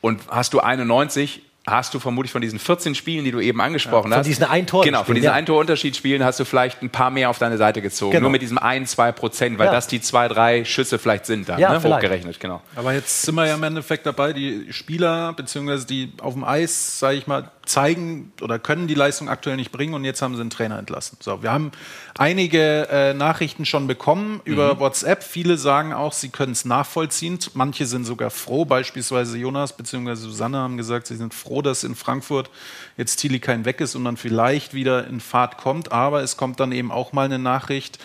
und 0.00 0.20
hast 0.28 0.54
du 0.54 0.60
91, 0.60 1.42
hast 1.70 1.94
du 1.94 1.98
vermutlich 2.00 2.32
von 2.32 2.40
diesen 2.42 2.58
14 2.58 2.94
Spielen, 2.94 3.24
die 3.24 3.30
du 3.30 3.40
eben 3.40 3.60
angesprochen 3.60 4.10
Ja, 4.10 4.16
von 4.16 4.20
hast. 4.20 4.26
diesen 4.26 4.44
Ein-Tor- 4.44 4.84
Genau, 4.84 4.98
von 4.98 5.04
Spielen, 5.06 5.16
diesen 5.16 5.24
ja. 5.26 5.32
Ein-Tor-Unterschiedsspielen 5.32 6.24
hast 6.24 6.40
du 6.40 6.44
vielleicht 6.44 6.82
ein 6.82 6.90
paar 6.90 7.10
mehr 7.10 7.30
auf 7.30 7.38
deine 7.38 7.56
Seite 7.56 7.82
gezogen. 7.82 8.12
Genau. 8.12 8.22
Nur 8.22 8.30
mit 8.30 8.42
diesem 8.42 8.58
1, 8.58 8.90
2 8.92 9.12
Prozent, 9.12 9.58
weil 9.58 9.66
Ja. 9.66 9.72
das 9.72 9.86
die 9.86 10.00
zwei, 10.00 10.28
drei 10.28 10.64
Schüsse 10.64 10.98
vielleicht 10.98 11.26
sind 11.26 11.48
dann, 11.48 11.58
Ja, 11.58 11.72
ne? 11.72 11.80
vielleicht. 11.80 11.96
hochgerechnet, 12.04 12.40
genau. 12.40 12.60
Aber 12.76 12.92
jetzt 12.92 13.22
sind 13.22 13.34
wir 13.34 13.46
ja 13.46 13.54
im 13.54 13.62
Endeffekt 13.62 14.06
dabei, 14.06 14.32
die 14.32 14.66
Spieler 14.72 15.32
beziehungsweise 15.32 15.86
die 15.86 16.12
auf 16.20 16.34
dem 16.34 16.44
Eis, 16.44 16.98
sage 16.98 17.16
ich 17.16 17.26
mal, 17.26 17.50
zeigen 17.68 18.32
oder 18.40 18.58
können 18.58 18.88
die 18.88 18.94
Leistung 18.94 19.28
aktuell 19.28 19.56
nicht 19.56 19.72
bringen 19.72 19.94
und 19.94 20.04
jetzt 20.04 20.22
haben 20.22 20.34
sie 20.34 20.40
einen 20.40 20.50
Trainer 20.50 20.78
entlassen. 20.78 21.18
So, 21.20 21.42
wir 21.42 21.52
haben 21.52 21.70
einige 22.16 22.88
äh, 22.88 23.14
Nachrichten 23.14 23.64
schon 23.64 23.86
bekommen 23.86 24.40
über 24.44 24.80
WhatsApp. 24.80 25.22
Viele 25.22 25.56
sagen 25.56 25.92
auch, 25.92 26.12
sie 26.12 26.30
können 26.30 26.52
es 26.52 26.64
nachvollziehen. 26.64 27.38
Manche 27.54 27.86
sind 27.86 28.04
sogar 28.04 28.30
froh, 28.30 28.64
beispielsweise 28.64 29.38
Jonas 29.38 29.76
beziehungsweise 29.76 30.22
Susanne 30.22 30.58
haben 30.58 30.76
gesagt, 30.76 31.06
sie 31.06 31.16
sind 31.16 31.34
froh, 31.34 31.62
dass 31.62 31.84
in 31.84 31.94
Frankfurt 31.94 32.50
jetzt 32.96 33.16
Tilly 33.16 33.38
kein 33.38 33.64
weg 33.64 33.80
ist 33.80 33.94
und 33.94 34.04
dann 34.04 34.16
vielleicht 34.16 34.74
wieder 34.74 35.06
in 35.06 35.20
Fahrt 35.20 35.58
kommt. 35.58 35.92
Aber 35.92 36.22
es 36.22 36.36
kommt 36.36 36.60
dann 36.60 36.72
eben 36.72 36.90
auch 36.90 37.12
mal 37.12 37.26
eine 37.26 37.38
Nachricht, 37.38 37.98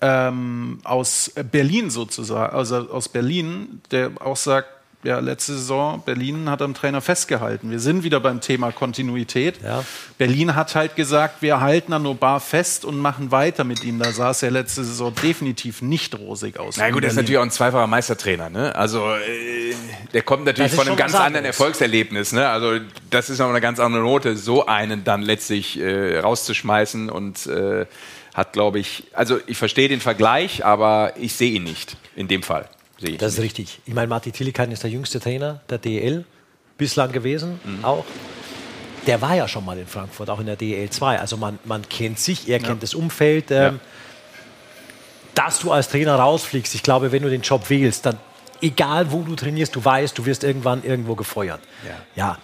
ähm, 0.00 0.78
aus 0.84 1.32
Berlin 1.50 1.90
sozusagen, 1.90 2.54
also 2.54 2.90
aus 2.90 3.08
Berlin, 3.08 3.80
der 3.90 4.10
auch 4.20 4.36
sagt, 4.36 4.68
ja, 5.06 5.20
letzte 5.20 5.52
Saison, 5.52 6.02
Berlin 6.04 6.50
hat 6.50 6.60
am 6.60 6.74
Trainer 6.74 7.00
festgehalten. 7.00 7.70
Wir 7.70 7.78
sind 7.78 8.02
wieder 8.02 8.18
beim 8.18 8.40
Thema 8.40 8.72
Kontinuität. 8.72 9.62
Ja. 9.62 9.84
Berlin 10.18 10.56
hat 10.56 10.74
halt 10.74 10.96
gesagt, 10.96 11.42
wir 11.42 11.60
halten 11.60 11.92
an 11.92 12.02
Nobar 12.02 12.40
fest 12.40 12.84
und 12.84 12.98
machen 12.98 13.30
weiter 13.30 13.62
mit 13.64 13.84
ihm. 13.84 14.00
Da 14.00 14.12
sah 14.12 14.30
es 14.30 14.40
ja 14.40 14.48
letzte 14.48 14.84
Saison 14.84 15.14
definitiv 15.22 15.80
nicht 15.80 16.18
rosig 16.18 16.58
aus. 16.58 16.76
Na 16.76 16.90
gut, 16.90 17.04
er 17.04 17.10
ist 17.10 17.16
natürlich 17.16 17.38
auch 17.38 17.44
ein 17.44 17.50
zweifacher 17.50 17.86
Meistertrainer. 17.86 18.50
Ne? 18.50 18.74
Also 18.74 19.14
äh, 19.14 19.74
der 20.12 20.22
kommt 20.22 20.44
natürlich 20.44 20.72
von 20.72 20.86
einem 20.86 20.96
ganz 20.96 21.14
anderen. 21.14 21.46
Erfolgserlebnis. 21.46 22.32
Ne? 22.32 22.48
Also 22.48 22.80
das 23.10 23.30
ist 23.30 23.38
noch 23.38 23.48
eine 23.48 23.60
ganz 23.60 23.78
andere 23.78 24.02
Note, 24.02 24.36
so 24.36 24.66
einen 24.66 25.04
dann 25.04 25.22
letztlich 25.22 25.78
äh, 25.78 26.18
rauszuschmeißen 26.18 27.10
und 27.10 27.46
äh, 27.46 27.86
hat, 28.34 28.52
glaube 28.52 28.80
ich, 28.80 29.04
also 29.12 29.38
ich 29.46 29.56
verstehe 29.56 29.88
den 29.88 30.00
Vergleich, 30.00 30.64
aber 30.64 31.14
ich 31.16 31.34
sehe 31.34 31.52
ihn 31.52 31.64
nicht 31.64 31.96
in 32.16 32.28
dem 32.28 32.42
Fall. 32.42 32.68
Sehe 32.98 33.10
ich 33.10 33.18
Das 33.18 33.32
ist 33.32 33.38
nicht. 33.38 33.58
richtig. 33.58 33.80
Ich 33.86 33.94
meine, 33.94 34.06
Martin 34.08 34.32
Tillikan 34.32 34.70
ist 34.72 34.82
der 34.82 34.90
jüngste 34.90 35.20
Trainer 35.20 35.60
der 35.68 35.78
DEL 35.78 36.24
bislang 36.78 37.12
gewesen, 37.12 37.60
Mhm. 37.64 37.84
auch. 37.84 38.04
Der 39.06 39.20
war 39.22 39.34
ja 39.36 39.46
schon 39.46 39.64
mal 39.64 39.78
in 39.78 39.86
Frankfurt, 39.86 40.28
auch 40.30 40.40
in 40.40 40.46
der 40.46 40.56
DEL 40.56 40.90
2. 40.90 41.20
Also 41.20 41.36
man, 41.36 41.58
man 41.64 41.88
kennt 41.88 42.18
sich, 42.18 42.48
er 42.48 42.58
kennt 42.58 42.82
das 42.82 42.92
Umfeld. 42.94 43.50
Ähm, 43.50 43.78
Dass 45.34 45.58
du 45.60 45.70
als 45.70 45.88
Trainer 45.88 46.14
rausfliegst, 46.16 46.74
ich 46.74 46.82
glaube, 46.82 47.12
wenn 47.12 47.22
du 47.22 47.28
den 47.28 47.42
Job 47.42 47.68
wählst, 47.68 48.06
dann 48.06 48.18
egal 48.62 49.12
wo 49.12 49.20
du 49.22 49.36
trainierst, 49.36 49.76
du 49.76 49.84
weißt, 49.84 50.16
du 50.16 50.24
wirst 50.24 50.44
irgendwann 50.44 50.82
irgendwo 50.82 51.14
gefeuert. 51.14 51.60
Ja. 52.16 52.38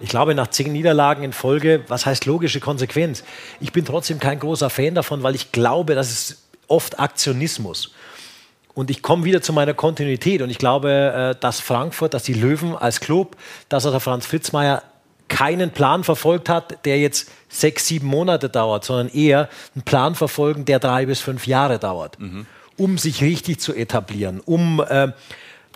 Ich 0.00 0.08
glaube, 0.08 0.34
nach 0.34 0.46
zehn 0.48 0.72
Niederlagen 0.72 1.22
in 1.24 1.32
Folge, 1.34 1.84
was 1.88 2.06
heißt 2.06 2.24
logische 2.24 2.58
Konsequenz? 2.60 3.22
Ich 3.60 3.72
bin 3.72 3.84
trotzdem 3.84 4.18
kein 4.18 4.38
großer 4.40 4.70
Fan 4.70 4.94
davon, 4.94 5.22
weil 5.22 5.34
ich 5.34 5.52
glaube, 5.52 5.94
das 5.94 6.10
ist 6.10 6.38
oft 6.68 6.98
Aktionismus. 6.98 7.92
Und 8.78 8.90
ich 8.90 9.02
komme 9.02 9.24
wieder 9.24 9.42
zu 9.42 9.52
meiner 9.52 9.74
Kontinuität. 9.74 10.40
Und 10.40 10.50
ich 10.50 10.58
glaube, 10.58 11.34
äh, 11.36 11.40
dass 11.40 11.58
Frankfurt, 11.58 12.14
dass 12.14 12.22
die 12.22 12.32
Löwen 12.32 12.76
als 12.76 13.00
Club, 13.00 13.36
dass 13.68 13.84
auch 13.84 13.90
der 13.90 13.98
Franz 13.98 14.24
Fritzmeier 14.24 14.84
keinen 15.26 15.72
Plan 15.72 16.04
verfolgt 16.04 16.48
hat, 16.48 16.84
der 16.84 17.00
jetzt 17.00 17.28
sechs, 17.48 17.88
sieben 17.88 18.06
Monate 18.06 18.48
dauert, 18.48 18.84
sondern 18.84 19.08
eher 19.08 19.48
einen 19.74 19.82
Plan 19.82 20.14
verfolgen, 20.14 20.64
der 20.64 20.78
drei 20.78 21.06
bis 21.06 21.18
fünf 21.18 21.48
Jahre 21.48 21.80
dauert, 21.80 22.18
um 22.76 22.98
sich 22.98 23.20
richtig 23.20 23.58
zu 23.58 23.74
etablieren, 23.74 24.38
um 24.44 24.80
äh, 24.88 25.08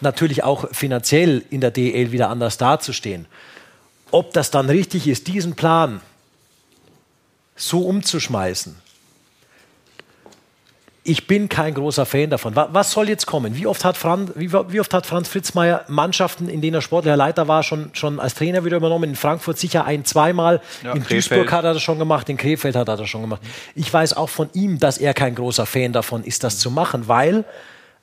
natürlich 0.00 0.44
auch 0.44 0.68
finanziell 0.70 1.44
in 1.50 1.60
der 1.60 1.72
DL 1.72 2.12
wieder 2.12 2.30
anders 2.30 2.56
dazustehen. 2.56 3.26
Ob 4.12 4.32
das 4.32 4.52
dann 4.52 4.70
richtig 4.70 5.08
ist, 5.08 5.26
diesen 5.26 5.56
Plan 5.56 6.02
so 7.56 7.80
umzuschmeißen, 7.80 8.76
ich 11.04 11.26
bin 11.26 11.48
kein 11.48 11.74
großer 11.74 12.06
Fan 12.06 12.30
davon. 12.30 12.54
Wa- 12.54 12.68
Was 12.72 12.92
soll 12.92 13.08
jetzt 13.08 13.26
kommen? 13.26 13.56
Wie 13.56 13.66
oft 13.66 13.84
hat, 13.84 13.96
Fran, 13.96 14.30
wie, 14.36 14.52
wie 14.52 14.78
oft 14.80 14.94
hat 14.94 15.04
Franz 15.04 15.28
Fritzmeier 15.28 15.84
Mannschaften, 15.88 16.48
in 16.48 16.60
denen 16.60 16.74
er 16.74 16.80
sportlicher 16.82 17.16
Leiter 17.16 17.48
war, 17.48 17.64
schon, 17.64 17.90
schon 17.92 18.20
als 18.20 18.34
Trainer 18.34 18.64
wieder 18.64 18.76
übernommen? 18.76 19.10
In 19.10 19.16
Frankfurt 19.16 19.58
sicher 19.58 19.84
ein-, 19.84 20.04
zweimal. 20.04 20.60
in 20.82 20.90
Krefeld. 21.02 21.10
Duisburg 21.10 21.50
hat 21.52 21.64
er 21.64 21.74
das 21.74 21.82
schon 21.82 21.98
gemacht, 21.98 22.28
in 22.28 22.36
Krefeld 22.36 22.76
hat 22.76 22.86
er 22.88 22.96
das 22.96 23.08
schon 23.08 23.22
gemacht. 23.22 23.42
Ich 23.74 23.92
weiß 23.92 24.16
auch 24.16 24.28
von 24.28 24.48
ihm, 24.52 24.78
dass 24.78 24.98
er 24.98 25.12
kein 25.12 25.34
großer 25.34 25.66
Fan 25.66 25.92
davon 25.92 26.22
ist, 26.22 26.44
das 26.44 26.58
zu 26.60 26.70
machen, 26.70 27.08
weil 27.08 27.44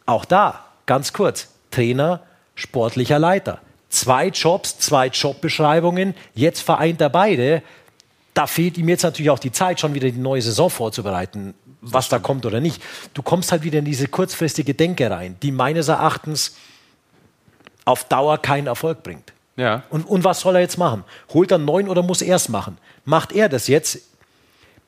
auch 0.05 0.26
da, 0.26 0.65
ganz 0.85 1.13
kurz, 1.13 1.47
Trainer, 1.71 2.21
sportlicher 2.55 3.17
Leiter. 3.19 3.59
Zwei 3.88 4.27
Jobs, 4.27 4.77
zwei 4.77 5.07
Jobbeschreibungen, 5.07 6.15
jetzt 6.35 6.61
vereint 6.61 6.99
er 6.99 7.09
beide. 7.09 7.63
Da 8.34 8.45
fehlt 8.45 8.77
ihm 8.77 8.89
jetzt 8.89 9.03
natürlich 9.03 9.30
auch 9.30 9.39
die 9.39 9.51
Zeit, 9.51 9.80
schon 9.80 9.93
wieder 9.93 10.09
die 10.11 10.19
neue 10.19 10.41
Saison 10.41 10.69
vorzubereiten, 10.69 11.53
was 11.81 12.10
da 12.10 12.19
kommt 12.19 12.45
oder 12.45 12.60
nicht. 12.60 12.81
Du 13.14 13.22
kommst 13.22 13.51
halt 13.51 13.64
wieder 13.64 13.80
in 13.80 13.85
diese 13.85 14.07
kurzfristige 14.07 14.73
Denke 14.73 15.10
rein, 15.10 15.38
die 15.41 15.51
meines 15.51 15.88
Erachtens 15.88 16.56
auf 17.85 18.03
Dauer 18.03 18.38
keinen 18.38 18.68
Erfolg 18.68 19.03
bringt. 19.03 19.34
Ja. 19.56 19.84
Und, 19.89 20.07
und 20.07 20.23
was 20.23 20.41
soll 20.41 20.56
er 20.56 20.61
jetzt 20.61 20.77
machen? 20.77 21.03
Holt 21.34 21.51
er 21.51 21.57
neuen 21.57 21.89
oder 21.89 22.01
muss 22.01 22.22
er 22.22 22.35
es 22.35 22.49
machen? 22.49 22.77
Macht 23.06 23.31
er 23.31 23.49
das 23.49 23.68
jetzt? 23.68 23.99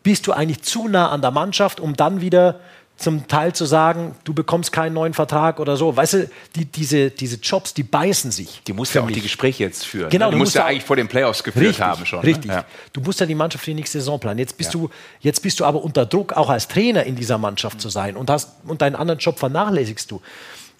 Bist 0.04 0.28
du 0.28 0.32
eigentlich 0.32 0.64
zu 0.64 0.88
nah 0.88 1.10
an 1.10 1.22
der 1.22 1.32
Mannschaft, 1.32 1.80
um 1.80 1.96
dann 1.96 2.22
wieder 2.22 2.60
zum 3.02 3.28
Teil 3.28 3.54
zu 3.54 3.66
sagen, 3.66 4.16
du 4.24 4.34
bekommst 4.34 4.72
keinen 4.72 4.94
neuen 4.94 5.14
Vertrag 5.14 5.60
oder 5.60 5.78
so? 5.78 5.96
Weißt 5.96 6.14
du, 6.14 6.30
die, 6.56 6.66
diese, 6.66 7.12
diese 7.12 7.38
Jobs, 7.38 7.74
die 7.74 7.84
beißen 7.84 8.32
sich. 8.32 8.62
Die 8.68 8.74
musst 8.74 8.94
ja 8.94 9.02
auch 9.02 9.06
mich. 9.06 9.16
die 9.16 9.22
Gespräche 9.22 9.64
jetzt 9.64 9.86
führen. 9.86 10.10
Genau, 10.10 10.28
ne? 10.28 10.32
du 10.32 10.38
du 10.38 10.44
musst 10.44 10.56
ja 10.56 10.66
eigentlich 10.66 10.84
vor 10.84 10.96
den 10.96 11.08
Playoffs 11.08 11.44
geführt 11.44 11.66
Richtig, 11.66 11.86
haben 11.86 12.06
schon. 12.06 12.20
richtig. 12.20 12.48
Ne? 12.48 12.58
Ja. 12.58 12.66
Du 12.94 13.02
musst 13.02 13.20
ja 13.20 13.26
die 13.26 13.36
Mannschaft 13.36 13.64
für 13.64 13.72
die 13.72 13.76
nächste 13.76 14.00
Saison 14.00 14.20
planen. 14.20 14.40
Jetzt 14.40 14.58
bist, 14.58 14.74
du, 14.74 14.90
jetzt 15.20 15.42
bist 15.42 15.60
du 15.60 15.66
aber 15.66 15.84
unter 15.84 16.06
Druck, 16.06 16.34
auch 16.34 16.50
als 16.50 16.68
Trainer 16.68 17.04
in 17.04 17.16
dieser 17.16 17.38
Mannschaft 17.38 17.82
zu 17.82 17.90
sein 17.90 18.16
und, 18.16 18.30
hast, 18.30 18.50
und 18.66 18.82
deinen 18.82 18.96
anderen 18.96 19.20
Job 19.20 19.40
vernachlässigst 19.40 20.10
du. 20.10 20.22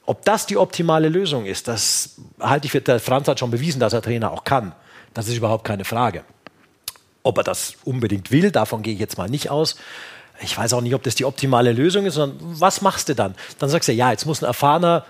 Ob 0.06 0.26
das 0.26 0.46
die 0.46 0.58
optimale 0.58 1.10
Lösung 1.10 1.46
ist, 1.46 1.68
das 1.68 2.16
halte 2.40 2.66
ich 2.66 2.72
für, 2.72 2.82
der 2.82 3.00
Franz 3.00 3.28
hat 3.28 3.40
schon 3.40 3.52
bewiesen, 3.52 3.80
dass 3.80 3.94
er 3.94 4.02
Trainer 4.02 4.32
auch 4.32 4.44
kann. 4.44 4.74
Das 5.14 5.28
ist 5.28 5.38
überhaupt 5.38 5.66
keine 5.66 5.86
Frage. 5.86 6.24
Ob 7.24 7.38
er 7.38 7.44
das 7.44 7.76
unbedingt 7.84 8.32
will, 8.32 8.52
davon 8.52 8.82
gehe 8.82 8.94
ich 8.94 9.00
jetzt 9.00 9.18
mal 9.18 9.30
nicht 9.30 9.50
aus. 9.50 9.76
Ich 10.42 10.58
weiß 10.58 10.74
auch 10.74 10.82
nicht, 10.82 10.96
ob 10.96 11.04
das 11.04 11.16
die 11.16 11.26
optimale 11.26 11.72
Lösung 11.72 12.06
ist, 12.06 12.16
sondern 12.16 12.40
was 12.60 12.82
machst 12.82 13.10
du 13.10 13.16
dann? 13.16 13.36
Dann 13.60 13.70
sagst 13.70 13.90
du, 13.90 13.94
ja, 13.94 14.12
jetzt 14.12 14.26
muss 14.26 14.42
ein 14.42 14.46
erfahrener, 14.46 15.06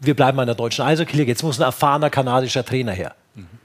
wir 0.00 0.14
bleiben 0.14 0.38
an 0.40 0.46
der 0.46 0.54
deutschen 0.54 0.84
Eishockey-Liga, 0.84 1.28
jetzt 1.28 1.42
muss 1.42 1.58
ein 1.58 1.64
erfahrener 1.64 2.10
kanadischer 2.10 2.64
Trainer 2.64 2.92
her. 2.92 3.14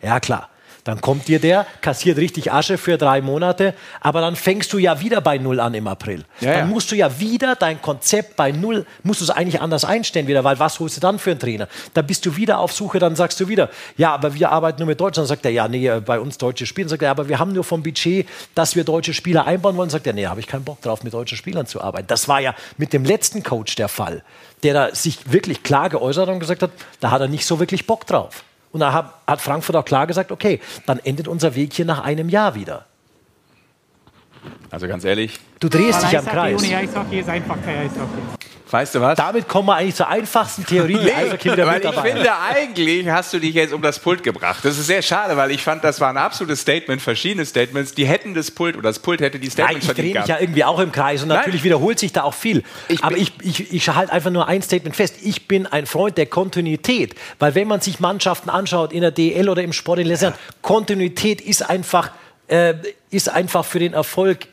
Ja, 0.01 0.19
klar. 0.19 0.49
Dann 0.83 0.99
kommt 1.01 1.27
dir 1.27 1.39
der, 1.39 1.67
kassiert 1.81 2.17
richtig 2.17 2.51
Asche 2.51 2.77
für 2.77 2.97
drei 2.97 3.21
Monate, 3.21 3.73
aber 3.99 4.21
dann 4.21 4.35
fängst 4.35 4.73
du 4.73 4.77
ja 4.79 4.99
wieder 4.99 5.21
bei 5.21 5.37
Null 5.37 5.59
an 5.59 5.73
im 5.73 5.87
April. 5.87 6.23
Ja, 6.39 6.55
dann 6.55 6.69
musst 6.69 6.91
du 6.91 6.95
ja 6.95 7.19
wieder 7.19 7.55
dein 7.55 7.81
Konzept 7.81 8.35
bei 8.35 8.51
Null, 8.51 8.85
musst 9.03 9.21
du 9.21 9.25
es 9.25 9.29
eigentlich 9.29 9.61
anders 9.61 9.85
einstellen 9.85 10.27
wieder, 10.27 10.43
weil 10.43 10.57
was 10.59 10.79
holst 10.79 10.97
du 10.97 11.01
dann 11.01 11.19
für 11.19 11.31
einen 11.31 11.39
Trainer? 11.39 11.67
Da 11.93 12.01
bist 12.01 12.25
du 12.25 12.35
wieder 12.35 12.59
auf 12.59 12.73
Suche, 12.73 12.99
dann 12.99 13.15
sagst 13.15 13.39
du 13.39 13.47
wieder, 13.47 13.69
ja, 13.97 14.13
aber 14.13 14.33
wir 14.33 14.51
arbeiten 14.51 14.79
nur 14.79 14.87
mit 14.87 14.99
Deutschland. 14.99 15.21
Dann 15.21 15.27
sagt 15.27 15.45
er, 15.45 15.51
ja, 15.51 15.67
nee, 15.67 15.89
bei 15.99 16.19
uns 16.19 16.37
deutsche 16.37 16.65
Spieler. 16.65 16.85
Dann 16.85 16.89
sagt 16.89 17.03
er, 17.03 17.11
aber 17.11 17.27
wir 17.27 17.37
haben 17.37 17.53
nur 17.53 17.63
vom 17.63 17.83
Budget, 17.83 18.27
dass 18.55 18.75
wir 18.75 18.83
deutsche 18.83 19.13
Spieler 19.13 19.45
einbauen 19.45 19.75
wollen. 19.77 19.89
Dann 19.89 19.91
sagt 19.91 20.07
er, 20.07 20.13
nee, 20.13 20.25
habe 20.25 20.39
ich 20.39 20.47
keinen 20.47 20.63
Bock 20.63 20.81
drauf, 20.81 21.03
mit 21.03 21.13
deutschen 21.13 21.37
Spielern 21.37 21.67
zu 21.67 21.81
arbeiten. 21.81 22.07
Das 22.07 22.27
war 22.27 22.39
ja 22.39 22.55
mit 22.77 22.93
dem 22.93 23.05
letzten 23.05 23.43
Coach 23.43 23.75
der 23.75 23.87
Fall, 23.87 24.23
der 24.63 24.73
da 24.73 24.95
sich 24.95 25.31
wirklich 25.31 25.63
klar 25.63 25.89
geäußert 25.89 26.27
hat 26.27 26.33
und 26.33 26.39
gesagt 26.39 26.63
hat, 26.63 26.71
da 26.99 27.11
hat 27.11 27.21
er 27.21 27.27
nicht 27.27 27.45
so 27.45 27.59
wirklich 27.59 27.85
Bock 27.85 28.07
drauf. 28.07 28.43
Und 28.71 28.79
da 28.79 28.93
hat, 28.93 29.41
Frankfurt 29.41 29.75
auch 29.75 29.85
klar 29.85 30.07
gesagt, 30.07 30.31
okay, 30.31 30.59
dann 30.85 30.99
endet 30.99 31.27
unser 31.27 31.55
Weg 31.55 31.73
hier 31.73 31.85
nach 31.85 32.03
einem 32.03 32.29
Jahr 32.29 32.55
wieder. 32.55 32.85
Also 34.69 34.87
ganz 34.87 35.03
ehrlich, 35.03 35.39
Du 35.59 35.69
drehst 35.69 36.01
dich 36.01 36.17
am 36.17 36.25
Kreis. 36.25 36.63
Ohne 36.63 36.77
Eishockey 36.77 37.19
ist 37.19 37.29
einfach 37.29 37.57
kein 37.63 37.79
Eishockey. 37.79 38.21
weißt 38.71 38.95
du 38.95 39.01
was? 39.01 39.17
Damit 39.17 39.47
kommen 39.47 39.67
wir 39.67 39.75
eigentlich 39.75 39.95
zur 39.95 40.07
einfachsten 40.07 40.65
Theorie, 40.65 40.97
die 40.97 41.13
Eishockey 41.13 41.51
wieder 41.51 41.67
weil 41.67 41.83
ich 41.85 41.99
finde, 41.99 42.31
eigentlich 42.33 43.07
hast 43.09 43.33
du 43.33 43.39
dich 43.39 43.53
jetzt 43.53 43.73
um 43.73 43.81
das 43.81 43.99
Pult 43.99 44.23
gebracht. 44.23 44.63
Das 44.63 44.77
ist 44.79 44.87
sehr 44.87 45.01
schade, 45.01 45.35
weil 45.37 45.51
ich 45.51 45.61
fand, 45.61 45.83
das 45.83 45.99
war 46.01 46.09
ein 46.09 46.17
absolutes 46.17 46.61
Statement, 46.61 47.01
verschiedene 47.01 47.45
Statements. 47.45 47.93
Die 47.93 48.05
hätten 48.05 48.33
das 48.33 48.49
Pult 48.49 48.75
oder 48.75 48.89
das 48.89 48.99
Pult 48.99 49.19
hätte 49.21 49.37
die 49.39 49.49
Nein, 49.49 49.51
Statements 49.51 49.87
ich 49.87 49.93
drehe 49.93 50.19
mich 50.19 50.27
ja 50.27 50.39
irgendwie 50.39 50.63
auch 50.63 50.79
im 50.79 50.91
Kreis 50.91 51.21
und 51.21 51.27
Nein. 51.27 51.39
natürlich 51.39 51.63
wiederholt 51.63 51.99
sich 51.99 52.13
da 52.13 52.23
auch 52.23 52.33
viel. 52.33 52.63
Ich 52.87 53.03
Aber 53.03 53.17
ich, 53.17 53.33
ich, 53.43 53.73
ich 53.73 53.89
halte 53.89 54.11
einfach 54.13 54.31
nur 54.31 54.47
ein 54.47 54.61
Statement 54.63 54.95
fest. 54.95 55.15
Ich 55.21 55.47
bin 55.47 55.67
ein 55.67 55.85
Freund 55.85 56.17
der 56.17 56.25
Kontinuität. 56.25 57.13
Weil 57.37 57.53
wenn 57.53 57.67
man 57.67 57.81
sich 57.81 57.99
Mannschaften 57.99 58.49
anschaut 58.49 58.93
in 58.93 59.01
der 59.01 59.11
DL 59.11 59.49
oder 59.49 59.61
im 59.61 59.73
Sport 59.73 59.99
in 59.99 60.07
letzten 60.07 60.25
Jahren, 60.25 60.35
Kontinuität 60.61 61.41
ist 61.41 61.69
einfach, 61.69 62.11
äh, 62.47 62.73
ist 63.11 63.29
einfach 63.29 63.65
für 63.65 63.79
den 63.79 63.93
Erfolg 63.93 64.47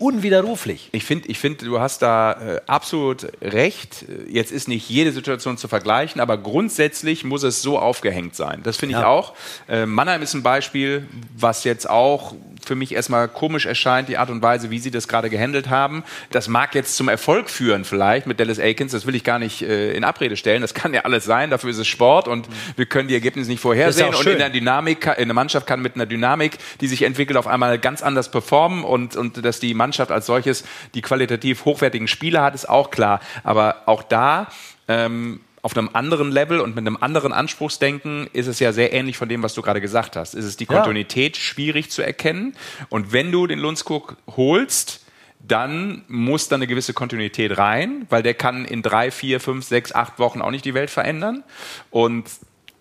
unwiderruflich. 0.00 0.88
Ich 0.92 1.04
finde, 1.04 1.28
ich 1.28 1.38
find, 1.38 1.62
du 1.62 1.78
hast 1.78 2.02
da 2.02 2.32
äh, 2.32 2.60
absolut 2.66 3.28
recht. 3.42 4.04
Jetzt 4.28 4.50
ist 4.50 4.66
nicht 4.68 4.88
jede 4.88 5.12
Situation 5.12 5.56
zu 5.56 5.68
vergleichen, 5.68 6.20
aber 6.20 6.38
grundsätzlich 6.38 7.22
muss 7.24 7.42
es 7.42 7.62
so 7.62 7.78
aufgehängt 7.78 8.34
sein. 8.34 8.60
Das 8.62 8.76
finde 8.76 8.96
ich 8.96 9.00
Ja. 9.00 9.06
auch. 9.06 9.34
Äh, 9.68 9.86
Mannheim 9.86 10.22
ist 10.22 10.34
ein 10.34 10.42
Beispiel, 10.42 11.06
was 11.36 11.64
jetzt 11.64 11.88
auch 11.88 12.34
für 12.64 12.74
mich 12.74 12.92
erstmal 12.94 13.26
komisch 13.28 13.64
erscheint, 13.66 14.08
die 14.08 14.18
Art 14.18 14.28
und 14.30 14.42
Weise, 14.42 14.70
wie 14.70 14.78
sie 14.78 14.90
das 14.90 15.08
gerade 15.08 15.30
gehandelt 15.30 15.70
haben. 15.70 16.04
Das 16.30 16.46
mag 16.48 16.74
jetzt 16.74 16.94
zum 16.96 17.08
Erfolg 17.08 17.48
führen 17.48 17.84
vielleicht 17.84 18.26
mit 18.26 18.38
Dallas 18.38 18.58
Aikens, 18.58 18.92
das 18.92 19.06
will 19.06 19.14
ich 19.14 19.24
gar 19.24 19.38
nicht 19.38 19.62
äh, 19.62 19.92
in 19.92 20.04
Abrede 20.04 20.36
stellen. 20.36 20.60
Das 20.60 20.74
kann 20.74 20.92
ja 20.94 21.02
alles 21.02 21.24
sein, 21.24 21.50
dafür 21.50 21.70
ist 21.70 21.78
es 21.78 21.88
Sport 21.88 22.28
und 22.28 22.48
wir 22.76 22.86
können 22.86 23.08
die 23.08 23.14
Ergebnisse 23.14 23.50
nicht 23.50 23.60
vorhersehen. 23.60 24.14
Und 24.14 24.26
in 24.26 24.38
der 24.38 24.50
Dynamik, 24.50 25.00
kann- 25.00 25.16
eine 25.16 25.34
Mannschaft 25.34 25.66
kann 25.66 25.80
mit 25.80 25.94
einer 25.94 26.06
Dynamik, 26.06 26.58
die 26.80 26.86
sich 26.86 27.02
entwickelt, 27.02 27.36
auf 27.38 27.46
einmal 27.46 27.78
ganz 27.78 28.02
anders 28.02 28.30
performen 28.30 28.84
und, 28.84 29.16
und 29.16 29.44
dass 29.44 29.58
die 29.60 29.72
Mannschaft 29.74 29.89
als 30.10 30.26
solches 30.26 30.64
die 30.94 31.02
qualitativ 31.02 31.64
hochwertigen 31.64 32.06
Spieler 32.06 32.42
hat, 32.42 32.54
ist 32.54 32.68
auch 32.68 32.90
klar. 32.90 33.20
Aber 33.42 33.82
auch 33.86 34.02
da, 34.02 34.48
ähm, 34.88 35.40
auf 35.62 35.76
einem 35.76 35.90
anderen 35.92 36.32
Level 36.32 36.60
und 36.60 36.74
mit 36.74 36.86
einem 36.86 36.96
anderen 36.98 37.32
Anspruchsdenken 37.32 38.28
ist 38.32 38.46
es 38.46 38.60
ja 38.60 38.72
sehr 38.72 38.92
ähnlich 38.92 39.16
von 39.18 39.28
dem, 39.28 39.42
was 39.42 39.54
du 39.54 39.62
gerade 39.62 39.80
gesagt 39.80 40.16
hast. 40.16 40.34
Ist 40.34 40.44
es 40.44 40.56
die 40.56 40.64
Ja. 40.64 40.74
Kontinuität 40.74 41.36
schwierig 41.36 41.90
zu 41.90 42.02
erkennen? 42.02 42.56
Und 42.88 43.12
wenn 43.12 43.30
du 43.30 43.46
den 43.46 43.58
Lundskog 43.58 44.16
holst, 44.36 45.04
dann 45.38 46.04
muss 46.08 46.48
da 46.48 46.56
eine 46.56 46.66
gewisse 46.66 46.92
Kontinuität 46.92 47.56
rein, 47.56 48.06
weil 48.10 48.22
der 48.22 48.34
kann 48.34 48.64
in 48.64 48.82
drei, 48.82 49.10
vier, 49.10 49.40
fünf, 49.40 49.66
sechs, 49.66 49.92
acht 49.92 50.18
Wochen 50.18 50.40
auch 50.42 50.50
nicht 50.50 50.64
die 50.64 50.74
Welt 50.74 50.90
verändern. 50.90 51.44
Und 51.90 52.28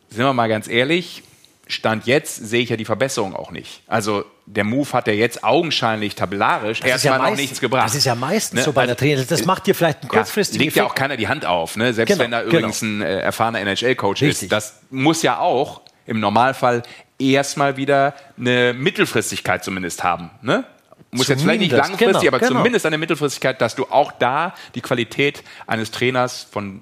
sind 0.10 0.24
wir 0.24 0.34
mal 0.34 0.50
ganz 0.50 0.68
ehrlich, 0.68 1.24
Stand 1.68 2.06
jetzt 2.08 2.36
sehe 2.36 2.62
ich 2.62 2.70
ja 2.70 2.78
die 2.78 2.86
Verbesserung 2.86 3.36
auch 3.36 3.52
nicht. 3.52 3.84
Also 3.88 4.26
der 4.52 4.64
Move 4.64 4.92
hat 4.94 5.06
ja 5.08 5.14
jetzt 5.14 5.44
augenscheinlich 5.44 6.16
tabellarisch 6.16 6.80
Das 6.80 6.90
erstmal 6.90 7.20
ja 7.20 7.30
noch 7.30 7.36
nichts 7.38 7.60
gebracht. 7.62 7.86
Das 7.86 7.96
ist 7.96 8.06
ja 8.06 8.16
meistens 8.16 8.60
Ne? 8.60 8.64
so 8.64 8.74
bei 8.74 8.86
der 8.88 8.96
Also, 8.96 9.06
Trainer. 9.06 9.24
Das 9.24 9.46
macht 9.46 9.68
dir 9.68 9.76
vielleicht 9.76 10.02
einen 10.02 10.12
ja, 10.12 10.18
kurzfristigen 10.20 10.64
legt 10.66 10.76
ja 10.76 10.84
auch 10.84 10.88
Effekt. 10.88 11.00
keiner 11.00 11.18
die 11.18 11.28
Hand 11.28 11.46
auf, 11.46 11.78
ne? 11.78 11.94
selbst 11.94 12.12
Genau, 12.12 12.24
wenn 12.24 12.32
da 12.32 12.42
genau. 12.42 12.58
übrigens 12.58 12.82
ein 12.82 13.02
äh, 13.04 13.20
erfahrener 13.20 13.60
NHL-Coach 13.60 14.24
ist. 14.24 14.52
Das 14.52 14.82
muss 14.90 15.22
ja 15.22 15.38
auch 15.40 15.82
im 16.08 16.20
Normalfall 16.20 16.82
erstmal 17.20 17.78
wieder 17.78 18.16
eine 18.40 18.74
Mittelfristigkeit 18.74 19.64
zumindest 19.64 20.04
haben. 20.04 20.32
Ne? 20.42 20.64
Muss 21.12 21.28
jetzt 21.28 21.42
vielleicht 21.44 21.60
nicht 21.60 21.72
Zumindest, 21.72 21.90
langfristig, 22.00 22.22
genau, 22.22 22.36
aber 22.38 22.40
genau. 22.40 22.60
zumindest 22.60 22.86
eine 22.86 22.98
Mittelfristigkeit, 22.98 23.62
dass 23.62 23.76
du 23.76 23.86
auch 23.86 24.12
da 24.14 24.54
die 24.76 24.82
Qualität 24.82 25.44
eines 25.68 25.92
Trainers 25.92 26.48
von 26.52 26.82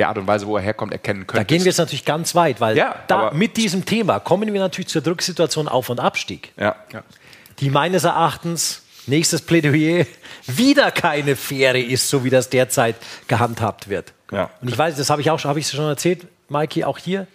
der 0.00 0.08
Art 0.08 0.18
und 0.18 0.26
Weise, 0.26 0.46
wo 0.46 0.56
er 0.56 0.62
herkommt, 0.62 0.92
erkennen 0.92 1.20
Da 1.20 1.26
könntest. 1.32 1.48
gehen 1.48 1.60
wir 1.60 1.66
jetzt 1.66 1.78
natürlich 1.78 2.04
ganz 2.04 2.34
weit, 2.34 2.60
weil 2.60 2.76
Ja, 2.76 2.96
da 3.06 3.30
mit 3.32 3.56
diesem 3.56 3.84
Thema 3.84 4.18
kommen 4.18 4.52
wir 4.52 4.60
natürlich 4.60 4.88
zur 4.88 5.02
Drucksituation 5.02 5.68
Auf- 5.68 5.88
und 5.90 6.00
Abstieg. 6.00 6.52
ja. 6.58 6.74
die 7.60 7.68
meines 7.70 8.04
Erachtens, 8.04 8.82
nächstes 9.06 9.42
Plädoyer, 9.42 10.06
wieder 10.46 10.90
keine 10.90 11.36
faire 11.36 11.78
ist, 11.78 12.08
so 12.08 12.24
wie 12.24 12.30
das 12.30 12.48
derzeit 12.48 12.96
gehandhabt 13.28 13.88
wird. 13.88 14.12
Ja. 14.32 14.48
Und 14.62 14.68
ich 14.68 14.78
weiß, 14.78 14.96
das 14.96 15.10
habe 15.10 15.20
ich 15.20 15.30
auch 15.30 15.38
schon, 15.38 15.50
habe 15.50 15.58
ich 15.60 15.68
schon 15.68 15.84
erzählt, 15.86 16.26
Mikey, 16.48 16.84
auch 16.84 16.96
hier. 16.98 17.26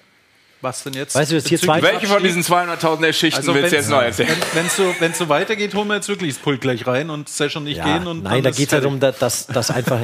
Was 0.61 0.81
denn 0.81 0.93
jetzt? 0.93 1.13
Weißt 1.13 1.29
du, 1.31 1.35
jetzt 1.35 1.47
hier 1.47 1.59
zwei- 1.59 1.79
Welche 1.83 2.07
von 2.07 2.23
diesen 2.23 2.41
200.000 2.41 3.05
Geschichten 3.07 3.37
Also 3.37 3.53
willst 3.53 3.71
du 3.71 3.75
jetzt 3.75 3.89
neu 3.89 4.03
erzählen? 4.03 4.35
Wenn 4.53 4.65
es 4.65 4.75
so, 4.75 4.95
wenn's 4.99 5.17
so 5.19 5.29
weitergeht, 5.29 5.75
holen 5.75 5.87
wir 5.89 5.95
jetzt 5.95 6.07
wirklich 6.07 6.33
das 6.33 6.41
Pult 6.41 6.59
gleich 6.61 6.87
rein 6.87 7.11
und 7.11 7.29
Session 7.29 7.65
nicht 7.65 7.83
gehen. 7.83 8.07
Und 8.07 8.23
nein, 8.23 8.41
da 8.41 8.49
geht 8.49 8.67
es 8.67 8.73
halt 8.73 8.83
darum, 8.83 8.99
da- 8.99 9.11
dass, 9.11 9.45
dass 9.45 9.69
einfach 9.69 10.01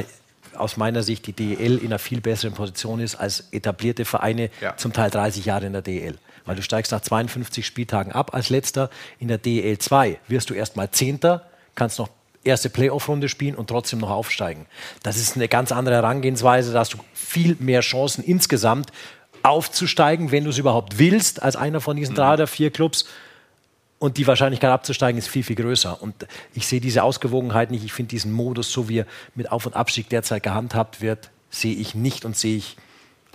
aus 0.62 0.76
meiner 0.76 1.02
Sicht 1.02 1.26
die 1.26 1.32
DEL 1.32 1.78
in 1.78 1.86
einer 1.86 1.98
viel 1.98 2.20
besseren 2.20 2.54
Position 2.54 3.00
ist 3.00 3.16
als 3.16 3.48
etablierte 3.52 4.04
Vereine, 4.04 4.50
Ja. 4.60 4.76
zum 4.76 4.92
Teil 4.92 5.10
30 5.10 5.44
Jahre 5.44 5.66
in 5.66 5.72
der 5.72 5.82
DEL. 5.82 6.16
Weil 6.44 6.56
du 6.56 6.62
steigst 6.62 6.90
nach 6.92 7.00
52 7.02 7.64
Spieltagen 7.66 8.12
ab 8.12 8.34
als 8.34 8.48
letzter. 8.50 8.90
In 9.18 9.28
der 9.28 9.38
DEL 9.38 9.78
2 9.78 10.18
wirst 10.28 10.50
du 10.50 10.54
erst 10.54 10.76
mal 10.76 10.90
Zehnter, 10.90 11.46
kannst 11.74 11.98
noch 11.98 12.08
erste 12.44 12.70
Playoff-Runde 12.70 13.28
spielen 13.28 13.54
und 13.54 13.68
trotzdem 13.68 14.00
noch 14.00 14.10
aufsteigen. 14.10 14.66
Das 15.04 15.16
ist 15.16 15.36
eine 15.36 15.46
ganz 15.46 15.70
andere 15.70 15.94
Herangehensweise. 15.96 16.72
Da 16.72 16.80
hast 16.80 16.94
du 16.94 16.98
viel 17.14 17.56
mehr 17.60 17.80
Chancen 17.82 18.24
insgesamt 18.24 18.90
aufzusteigen, 19.44 20.30
wenn 20.32 20.44
du 20.44 20.50
es 20.50 20.58
überhaupt 20.58 20.98
willst, 20.98 21.42
als 21.42 21.56
einer 21.56 21.80
von 21.80 21.96
diesen 21.96 22.14
drei 22.14 22.34
oder 22.34 22.46
vier 22.46 22.70
Clubs. 22.70 23.06
Und 24.02 24.16
die 24.16 24.26
Wahrscheinlichkeit 24.26 24.72
abzusteigen 24.72 25.16
ist 25.16 25.28
viel, 25.28 25.44
viel 25.44 25.54
größer. 25.54 26.02
Und 26.02 26.26
ich 26.54 26.66
sehe 26.66 26.80
diese 26.80 27.04
Ausgewogenheit 27.04 27.70
nicht. 27.70 27.84
Ich 27.84 27.92
finde 27.92 28.08
diesen 28.08 28.32
Modus, 28.32 28.72
so 28.72 28.88
wie 28.88 28.98
er 28.98 29.06
mit 29.36 29.52
Auf- 29.52 29.64
und 29.64 29.76
Abstieg 29.76 30.08
derzeit 30.08 30.42
gehandhabt 30.42 31.00
wird, 31.00 31.30
sehe 31.50 31.76
ich 31.76 31.94
nicht 31.94 32.24
und 32.24 32.36
sehe 32.36 32.56
ich 32.56 32.76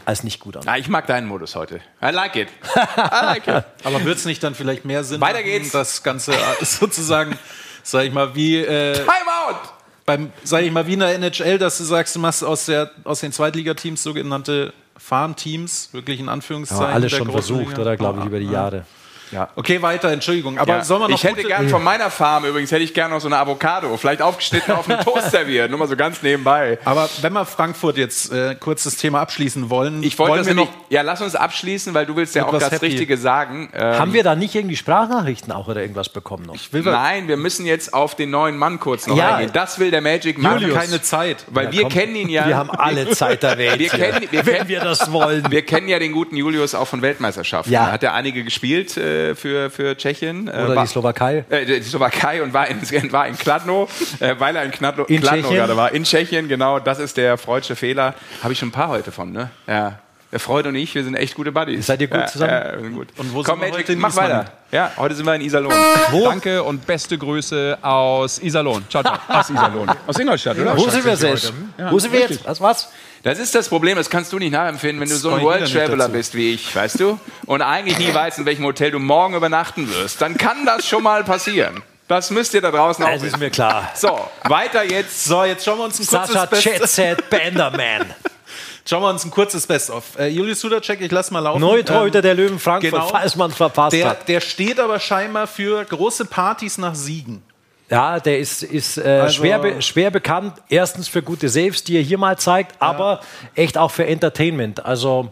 als 0.04 0.24
nicht 0.24 0.42
gut 0.42 0.58
an. 0.58 0.64
Ah, 0.68 0.76
ich 0.76 0.90
mag 0.90 1.08
deinen 1.08 1.26
Modus 1.26 1.56
heute. 1.56 1.80
I 2.04 2.10
like 2.12 2.36
it. 2.36 2.50
I 2.76 3.26
like 3.26 3.48
it. 3.48 3.64
Aber 3.86 4.04
wird 4.04 4.18
es 4.18 4.26
nicht 4.26 4.44
dann 4.44 4.56
vielleicht 4.56 4.84
mehr 4.84 5.06
Sinn 5.06 5.22
Weiter 5.22 5.36
machen, 5.36 5.46
geht's. 5.46 5.72
das 5.72 6.04
Ganze 6.04 6.34
äh, 6.34 6.38
sozusagen, 6.66 7.40
sag 7.82 8.04
ich 8.04 8.12
mal, 8.12 8.36
wie 8.36 8.58
äh, 8.58 8.92
Time 8.92 9.08
out! 9.48 9.74
beim, 10.06 10.34
sag 10.44 10.64
ich 10.64 10.72
mal, 10.74 10.86
wie 10.86 10.96
in 10.96 11.00
der 11.00 11.16
NHL, 11.16 11.60
dass 11.60 11.78
du 11.78 11.86
sagst, 11.86 12.14
du 12.14 12.20
machst 12.20 12.44
aus, 12.44 12.66
der, 12.66 12.92
aus 13.06 13.22
den 13.22 13.32
Zweitligateams 13.32 14.04
sogenannte 14.04 14.74
Farmteams, 14.98 15.94
wirklich 15.94 16.20
in 16.20 16.28
Anführungszeichen. 16.28 16.88
Ja, 16.88 16.94
alles 16.94 17.14
schon 17.14 17.32
versucht, 17.32 17.70
Liga? 17.70 17.82
oder 17.84 17.96
glaube 17.96 18.20
ich, 18.20 18.26
Ah, 18.26 18.28
über 18.28 18.40
die 18.42 18.48
ah. 18.54 18.86
Jahre. 19.32 19.50
Okay, 19.56 19.82
weiter, 19.82 20.10
Entschuldigung. 20.12 20.58
Aber 20.58 20.78
Ja. 20.78 20.84
soll 20.84 21.00
man 21.00 21.12
noch 21.12 21.18
ich 21.18 21.24
hätte 21.24 21.44
gern 21.44 21.70
von 21.70 21.84
meiner 21.84 22.10
Farm 22.10 22.46
übrigens, 22.46 22.72
hätte 22.72 22.84
ich 22.84 22.94
gern 22.94 23.12
noch 23.12 23.20
so 23.22 23.28
eine 23.28 23.38
Avocado, 23.38 23.96
vielleicht 23.98 24.22
aufgeschnitten 24.22 24.74
auf 24.74 24.90
einem 24.90 25.02
Toast 25.02 25.32
serviert, 25.32 25.70
nur 25.70 25.80
mal 25.80 25.88
so 25.88 25.96
ganz 25.96 26.22
nebenbei. 26.22 26.80
Aber 26.86 27.10
wenn 27.22 27.34
wir 27.34 27.46
Frankfurt 27.46 27.98
jetzt 27.98 28.32
äh, 28.32 28.56
kurz 28.60 28.84
das 28.84 28.96
Thema 28.96 29.22
abschließen 29.22 29.70
wollen, 29.70 30.04
Ich 30.04 30.18
wollte 30.20 30.32
wollen 30.32 30.40
das 30.42 30.48
wir 30.48 30.56
nämlich, 30.56 30.74
ja, 30.90 31.02
lass 31.02 31.22
uns 31.22 31.36
abschließen, 31.36 31.94
weil 31.94 32.06
du 32.06 32.16
willst 32.16 32.36
ja 32.36 32.46
auch 32.46 32.52
das 32.52 32.72
happy. 32.72 32.86
Richtige 32.88 33.18
sagen. 33.18 33.70
Ähm, 33.74 34.00
Haben 34.00 34.14
wir 34.14 34.24
da 34.24 34.36
nicht 34.36 34.56
irgendwie 34.56 34.76
Sprachnachrichten 34.76 35.52
auch 35.52 35.68
oder 35.68 35.82
irgendwas 35.82 36.10
bekommen 36.10 36.46
noch? 36.46 36.56
Ich 36.56 36.72
will 36.74 36.84
Nein, 36.84 37.28
wir 37.28 37.38
müssen 37.38 37.66
jetzt 37.66 37.94
auf 37.94 38.16
den 38.16 38.30
neuen 38.30 38.58
Mann 38.58 38.80
kurz 38.80 39.08
noch 39.08 39.18
Ja. 39.18 39.36
eingehen. 39.36 39.52
Das 39.54 39.80
will 39.80 39.92
der 39.92 40.02
Magic 40.02 40.42
wir 40.42 40.50
haben 40.50 40.62
machen. 40.62 40.74
keine 40.74 41.02
Zeit. 41.02 41.44
Weil 41.48 41.72
wir 41.72 41.84
komm, 41.84 41.92
kennen 41.92 42.16
ihn 42.16 42.30
ja. 42.30 42.48
Wir 42.48 42.58
haben 42.58 42.70
alle 42.72 43.10
Zeit 43.10 43.44
der 43.44 43.58
Welt. 43.58 43.80
Wir 43.80 43.90
kennen- 43.90 44.28
wir 44.32 44.46
wenn 44.46 44.56
kennen- 44.56 44.70
wir 44.70 44.80
das 44.82 45.12
wollen. 45.12 45.50
Wir 45.52 45.64
kennen 45.66 45.88
ja 45.90 46.00
den 46.00 46.12
guten 46.12 46.36
Julius 46.38 46.76
auch 46.76 46.88
von 46.88 47.02
Weltmeisterschaften. 47.02 47.72
Ja. 47.74 47.88
Da 47.88 47.92
hat 47.94 48.04
er 48.04 48.14
einige 48.14 48.44
gespielt 48.44 48.96
äh, 48.98 49.17
für, 49.36 49.70
für 49.70 49.96
Tschechien. 49.98 50.48
Äh, 50.48 50.52
Oder 50.52 50.76
war- 50.76 50.84
die 50.84 50.90
Slowakei. 50.90 51.46
Äh, 51.50 51.66
die 51.66 51.82
Slowakei 51.84 52.42
und 52.44 52.54
war 52.54 52.68
in, 52.68 52.82
war 53.12 53.28
in 53.28 53.38
Kladno, 53.38 53.88
äh, 54.20 54.36
weil 54.38 54.56
er 54.56 54.64
in 54.64 54.72
Kladno, 54.72 55.04
In 55.06 55.22
Kladno 55.22 55.42
Tschechien? 55.42 55.58
gerade 55.58 55.78
war. 55.78 55.92
In 55.94 56.04
Tschechien, 56.04 56.48
genau. 56.48 56.80
Das 56.80 57.00
ist 57.00 57.18
der 57.18 57.38
freudsche 57.38 57.76
Fehler. 57.76 58.14
Habe 58.44 58.54
ich 58.54 58.60
schon 58.60 58.70
ein 58.70 58.74
paar 58.74 58.90
heute 58.90 59.12
von, 59.12 59.32
ne? 59.32 59.50
Ja. 59.68 60.00
Der 60.30 60.42
Freud 60.42 60.68
und 60.68 60.76
ich, 60.76 60.94
wir 60.94 61.06
sind 61.06 61.16
echt 61.16 61.36
gute 61.36 61.54
Buddies. 61.54 61.86
Seid 61.86 62.02
ihr 62.02 62.08
gut 62.08 62.20
ja, 62.20 62.26
zusammen? 62.28 62.52
Ja, 62.52 62.74
wir 62.74 62.82
sind 62.82 62.96
gut. 62.96 63.08
Und 63.16 63.34
wo 63.34 63.44
Komm, 63.44 63.46
sind 63.46 63.62
wir 63.62 63.68
Magic, 63.70 63.78
heute 63.78 63.94
in 63.94 64.00
mach 64.00 64.16
weiter. 64.18 64.46
Ja, 64.74 64.92
heute 64.98 65.16
sind 65.16 65.26
wir 65.26 65.34
in 65.36 65.42
Iserlohn. 65.42 65.74
Danke 66.12 66.62
und 66.64 66.86
beste 66.86 67.18
Grüße 67.18 67.78
aus 67.82 68.38
Iserlohn. 68.40 68.84
Ciao, 68.90 69.02
ciao. 69.02 69.18
Aus 69.30 69.50
Iserlohn. 69.50 69.90
Aus 70.06 70.20
Ingolstadt, 70.20 70.60
oder? 70.60 70.76
Wo 70.78 70.90
sind 70.90 71.06
wir 71.06 71.14
jetzt? 71.14 71.54
Wo 71.90 71.98
sind 71.98 72.12
wir 72.12 72.20
jetzt? 72.20 72.46
Was 72.46 72.60
war's? 72.60 72.90
Das 73.28 73.40
ist 73.40 73.54
das 73.56 73.68
Problem, 73.68 73.98
das 73.98 74.10
kannst 74.10 74.32
du 74.32 74.40
nicht 74.40 74.54
nachempfinden, 74.54 75.02
wenn 75.02 75.10
du 75.10 75.18
so 75.18 75.32
ein 75.34 75.42
World 75.42 75.70
Traveler 75.70 76.08
bist 76.08 76.34
wie 76.34 76.54
ich, 76.54 76.74
weißt 76.74 76.98
du? 77.02 77.20
Und 77.46 77.62
eigentlich 77.62 78.00
nie 78.00 78.14
weißt, 78.14 78.40
in 78.40 78.46
welchem 78.46 78.64
Hotel 78.64 78.92
du 78.92 79.00
morgen 79.00 79.36
übernachten 79.36 79.94
wirst. 79.94 80.22
Dann 80.22 80.38
kann 80.38 80.66
das 80.66 80.88
schon 80.88 81.04
mal 81.04 81.26
passieren. 81.26 81.84
Das 82.08 82.32
müsst 82.32 82.54
ihr 82.54 82.62
da 82.62 82.72
draußen 82.72 83.04
auch 83.04 83.10
Das 83.10 83.18
ist 83.18 83.24
wissen. 83.24 83.40
mir 83.40 83.50
klar. 83.50 83.92
So, 83.96 84.18
weiter 84.46 84.82
jetzt. 84.84 85.26
So, 85.26 85.44
jetzt 85.44 85.66
schauen 85.66 85.78
wir 85.78 85.84
uns 85.84 86.00
ein 86.00 86.08
kurzes 86.08 86.32
Sascha 86.34 86.46
Best 86.46 86.64
Chetset 86.64 87.30
Banderman. 87.30 88.14
Schauen 88.90 89.02
wir 89.02 89.10
uns 89.10 89.26
ein 89.26 89.32
kurzes 89.32 89.68
Best-of. 89.68 90.18
Äh, 90.18 90.28
Julius 90.28 90.62
Sudacek, 90.62 91.02
ich 91.02 91.12
lass 91.12 91.30
mal 91.30 91.42
laufen. 91.42 91.60
Neue 91.60 91.84
Torhüter 91.84 92.20
Ähm, 92.20 92.24
der 92.24 92.34
Löwen 92.34 92.60
Frankfurt, 92.60 92.94
genau. 92.94 93.08
falls 93.08 93.36
man 93.36 93.52
es 93.52 93.58
verpasst 93.58 93.92
der, 93.92 94.08
hat. 94.08 94.30
der 94.30 94.40
steht 94.40 94.80
aber 94.80 95.02
scheinbar 95.02 95.48
für 95.48 95.84
große 95.84 96.24
Partys 96.24 96.78
nach 96.78 96.96
Siegen. 96.96 97.44
Ja, 97.90 98.20
der 98.20 98.40
ist, 98.40 98.64
ist 98.64 98.98
äh, 98.98 99.02
Also- 99.22 99.36
schwer, 99.36 99.60
be 99.60 99.82
schwer 99.82 100.12
bekannt. 100.12 100.54
Erstens 100.70 101.08
für 101.08 101.22
gute 101.22 101.48
Saves, 101.50 101.84
die 101.84 101.96
er 101.98 102.02
hier 102.04 102.18
mal 102.18 102.38
zeigt, 102.38 102.82
aber 102.82 103.22
echt 103.56 103.78
auch 103.78 103.92
für 103.92 104.06
Entertainment. 104.06 104.86
Also 104.86 105.32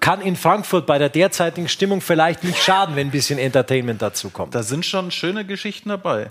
kann 0.00 0.20
in 0.20 0.36
Frankfurt 0.36 0.86
bei 0.86 0.98
der 0.98 1.08
derzeitigen 1.08 1.68
Stimmung 1.68 2.00
vielleicht 2.00 2.44
nicht 2.44 2.62
schaden, 2.62 2.94
wenn 2.96 3.08
ein 3.08 3.10
bisschen 3.10 3.38
Entertainment 3.38 4.00
dazu 4.02 4.30
kommt. 4.30 4.54
Da 4.54 4.62
sind 4.62 4.84
schon 4.84 5.10
schöne 5.10 5.44
Geschichten 5.44 5.88
dabei. 5.90 6.30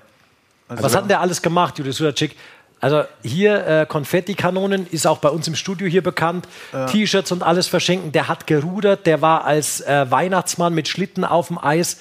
Was 0.69 0.95
hat 0.95 1.01
denn 1.03 1.07
der 1.09 1.21
alles 1.21 1.41
gemacht, 1.41 1.77
Julius 1.77 1.97
Sudacek? 1.97 2.35
Also 2.79 3.03
hier 3.23 3.65
äh, 3.65 3.85
Konfettikanonen 3.87 4.87
ist 4.91 5.07
auch 5.07 5.19
bei 5.19 5.29
uns 5.29 5.47
im 5.47 5.55
Studio 5.55 5.87
hier 5.87 6.03
bekannt. 6.03 6.47
T-Shirts 6.91 7.31
und 7.31 7.41
alles 7.41 7.67
verschenken. 7.67 8.11
Der 8.11 8.27
hat 8.27 8.45
gerudert, 8.45 9.05
der 9.05 9.21
war 9.21 9.45
als 9.45 9.81
äh, 9.81 10.05
Weihnachtsmann 10.11 10.73
mit 10.73 10.87
Schlitten 10.87 11.23
auf 11.23 11.47
dem 11.47 11.57
Eis. 11.57 11.99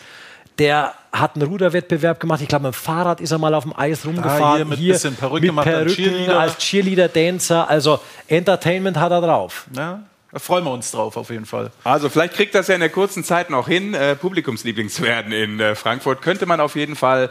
Der 0.58 0.94
hat 1.12 1.34
einen 1.36 1.46
Ruderwettbewerb 1.46 2.20
gemacht. 2.20 2.40
Ich 2.42 2.48
glaube, 2.48 2.66
mit 2.66 2.74
dem 2.74 2.78
Fahrrad 2.78 3.20
ist 3.20 3.30
er 3.30 3.38
mal 3.38 3.54
auf 3.54 3.64
dem 3.64 3.76
Eis 3.76 4.04
rumgefahren. 4.04 4.42
Ah, 4.42 4.56
hier 4.56 4.64
mit 4.64 4.78
bisschen 4.78 5.14
Perücke 5.16 5.46
er 5.46 5.78
einen 5.78 5.88
Cheerleader. 5.88 6.38
als 6.40 6.58
Cheerleader, 6.58 7.08
Dancer. 7.08 7.68
Also 7.68 8.00
Entertainment 8.28 8.98
hat 8.98 9.12
er 9.12 9.20
drauf. 9.20 9.66
Ja, 9.74 10.00
da 10.30 10.38
freuen 10.38 10.64
wir 10.64 10.72
uns 10.72 10.90
drauf 10.90 11.16
auf 11.16 11.30
jeden 11.30 11.44
Fall. 11.46 11.70
Also 11.84 12.08
vielleicht 12.08 12.34
kriegt 12.34 12.54
das 12.54 12.68
ja 12.68 12.74
in 12.74 12.80
der 12.80 12.90
kurzen 12.90 13.24
Zeit 13.24 13.50
noch 13.50 13.68
hin, 13.68 13.94
äh, 13.94 14.14
Publikumsliebling 14.16 14.88
zu 14.88 15.02
werden 15.02 15.32
in 15.32 15.60
äh, 15.60 15.74
Frankfurt. 15.74 16.22
Könnte 16.22 16.46
man 16.46 16.60
auf 16.60 16.76
jeden 16.76 16.96
Fall. 16.96 17.28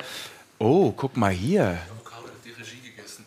Oh, 0.59 0.91
guck 0.91 1.17
mal 1.17 1.31
hier. 1.31 1.79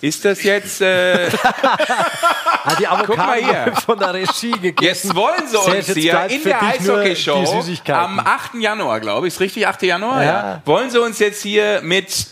Ist 0.01 0.25
das 0.25 0.43
jetzt. 0.43 0.81
Äh, 0.81 1.31
Hat 2.65 2.79
die 2.79 2.87
Guck 3.07 3.17
mal 3.17 3.39
hier. 3.39 3.73
Von 3.87 3.99
der 3.99 4.15
Regie 4.15 4.53
gegessen. 4.53 5.09
Jetzt 5.09 5.15
wollen 5.15 5.47
sie 5.47 5.57
uns 5.59 5.89
jetzt 5.89 5.95
hier 5.95 6.27
in 6.31 6.43
der 6.43 6.63
Eishockeyshow 6.63 7.63
am 7.89 8.19
8. 8.19 8.55
Januar, 8.55 9.01
glaube 9.01 9.27
ich, 9.27 9.35
ist 9.35 9.41
richtig, 9.41 9.67
8. 9.67 9.83
Januar, 9.83 10.23
ja. 10.23 10.33
Ja. 10.33 10.63
wollen 10.65 10.91
sie 10.91 11.01
uns 11.01 11.19
jetzt 11.19 11.43
hier 11.43 11.81
mit 11.83 12.27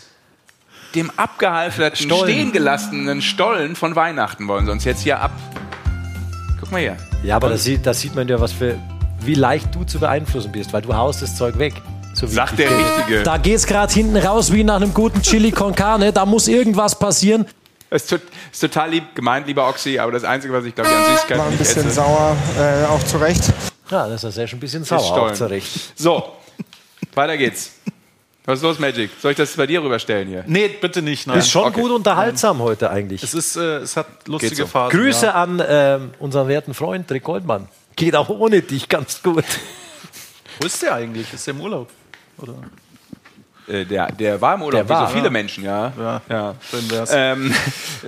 dem 0.95 1.11
abgehalfterten, 1.17 2.05
Stollen. 2.05 2.23
stehen 2.23 2.51
gelassenen 2.51 3.21
Stollen 3.21 3.75
von 3.75 3.95
Weihnachten 3.95 4.47
wollen 4.47 4.65
sie 4.65 4.71
uns 4.71 4.85
jetzt 4.85 5.01
hier 5.01 5.19
ab. 5.19 5.31
Guck 6.59 6.71
mal 6.71 6.81
hier. 6.81 6.97
Ja, 7.23 7.35
aber 7.35 7.49
das 7.49 7.63
sieht, 7.63 7.85
das 7.85 7.99
sieht 8.01 8.15
man 8.15 8.27
ja, 8.27 8.39
was 8.39 8.51
für, 8.51 8.77
wie 9.21 9.33
leicht 9.33 9.73
du 9.73 9.83
zu 9.83 9.99
beeinflussen 9.99 10.51
bist, 10.51 10.73
weil 10.73 10.81
du 10.81 10.95
haust 10.95 11.21
das 11.21 11.35
Zeug 11.35 11.57
weg. 11.57 11.73
So 12.13 12.27
Sagt 12.27 12.59
der. 12.59 12.69
Richtige. 12.69 13.23
Da 13.23 13.37
geht's 13.37 13.65
gerade 13.65 13.91
hinten 13.93 14.17
raus 14.17 14.51
wie 14.51 14.63
nach 14.63 14.75
einem 14.75 14.93
guten 14.93 15.21
Chili 15.21 15.51
con 15.51 15.73
Carne. 15.75 16.13
Da 16.13 16.25
muss 16.25 16.47
irgendwas 16.47 16.97
passieren. 16.97 17.45
Es 17.89 18.11
ist, 18.11 18.21
ist 18.51 18.59
total 18.59 18.89
lieb, 18.91 19.03
gemeint, 19.15 19.45
lieber 19.45 19.67
Oxy, 19.67 19.99
aber 19.99 20.11
das 20.11 20.23
Einzige, 20.23 20.53
was 20.53 20.65
ich 20.65 20.73
glaube 20.73 20.89
ich 20.89 20.95
an 20.95 21.05
Süßigkeiten 21.13 21.37
War 21.43 21.47
ein 21.51 21.57
bisschen 21.57 21.85
esse, 21.85 21.91
sauer, 21.91 22.35
äh, 22.59 22.85
auch 22.85 23.03
zu 23.03 23.17
Recht. 23.17 23.43
Ja, 23.91 24.07
das 24.07 24.23
ist 24.23 24.35
ja 24.37 24.47
schon 24.47 24.57
ein 24.57 24.61
bisschen 24.61 24.83
sauer 24.83 24.99
auch 25.21 25.33
zurecht. 25.33 25.69
So, 25.95 26.23
weiter 27.13 27.37
geht's. 27.37 27.73
Was 28.45 28.59
ist 28.59 28.63
los, 28.63 28.79
Magic? 28.79 29.11
Soll 29.21 29.31
ich 29.31 29.37
das 29.37 29.55
bei 29.55 29.67
dir 29.67 29.81
rüberstellen 29.83 30.27
hier? 30.27 30.43
Nee, 30.47 30.67
bitte 30.69 31.01
nicht. 31.03 31.27
Nein. 31.27 31.37
Ist 31.37 31.49
schon 31.51 31.65
Okay. 31.65 31.81
gut 31.81 31.91
unterhaltsam 31.91 32.59
heute 32.59 32.89
eigentlich. 32.89 33.21
Es, 33.23 33.33
ist, 33.35 33.55
äh, 33.55 33.77
es 33.77 33.95
hat 33.95 34.07
lustige 34.27 34.55
so. 34.55 34.67
Phasen. 34.67 34.99
Grüße 34.99 35.25
Ja. 35.27 35.31
an 35.33 35.63
ähm, 35.65 36.11
unseren 36.19 36.47
werten 36.47 36.73
Freund 36.73 37.09
Rick 37.11 37.23
Goldmann. 37.23 37.69
Geht 37.95 38.15
auch 38.15 38.29
ohne 38.29 38.61
dich 38.61 38.89
ganz 38.89 39.21
gut. 39.21 39.45
Wo 40.59 40.65
ist 40.65 40.81
der 40.81 40.95
eigentlich? 40.95 41.31
Ist 41.31 41.45
der 41.47 41.53
im 41.53 41.61
Urlaub? 41.61 41.89
Oder? 42.37 42.55
Äh, 43.67 43.85
der, 43.85 44.11
der 44.11 44.41
war 44.41 44.55
im 44.55 44.61
Urlaub, 44.61 44.81
Der 44.81 44.89
war, 44.89 45.03
wie 45.03 45.07
so 45.07 45.13
viele 45.13 45.25
ja. 45.25 45.29
Menschen, 45.31 45.63
ja. 45.63 45.93
Ja, 45.97 46.21
ja. 46.29 46.55
schön 46.69 46.91
wär's. 46.91 47.11
Ähm, 47.13 47.53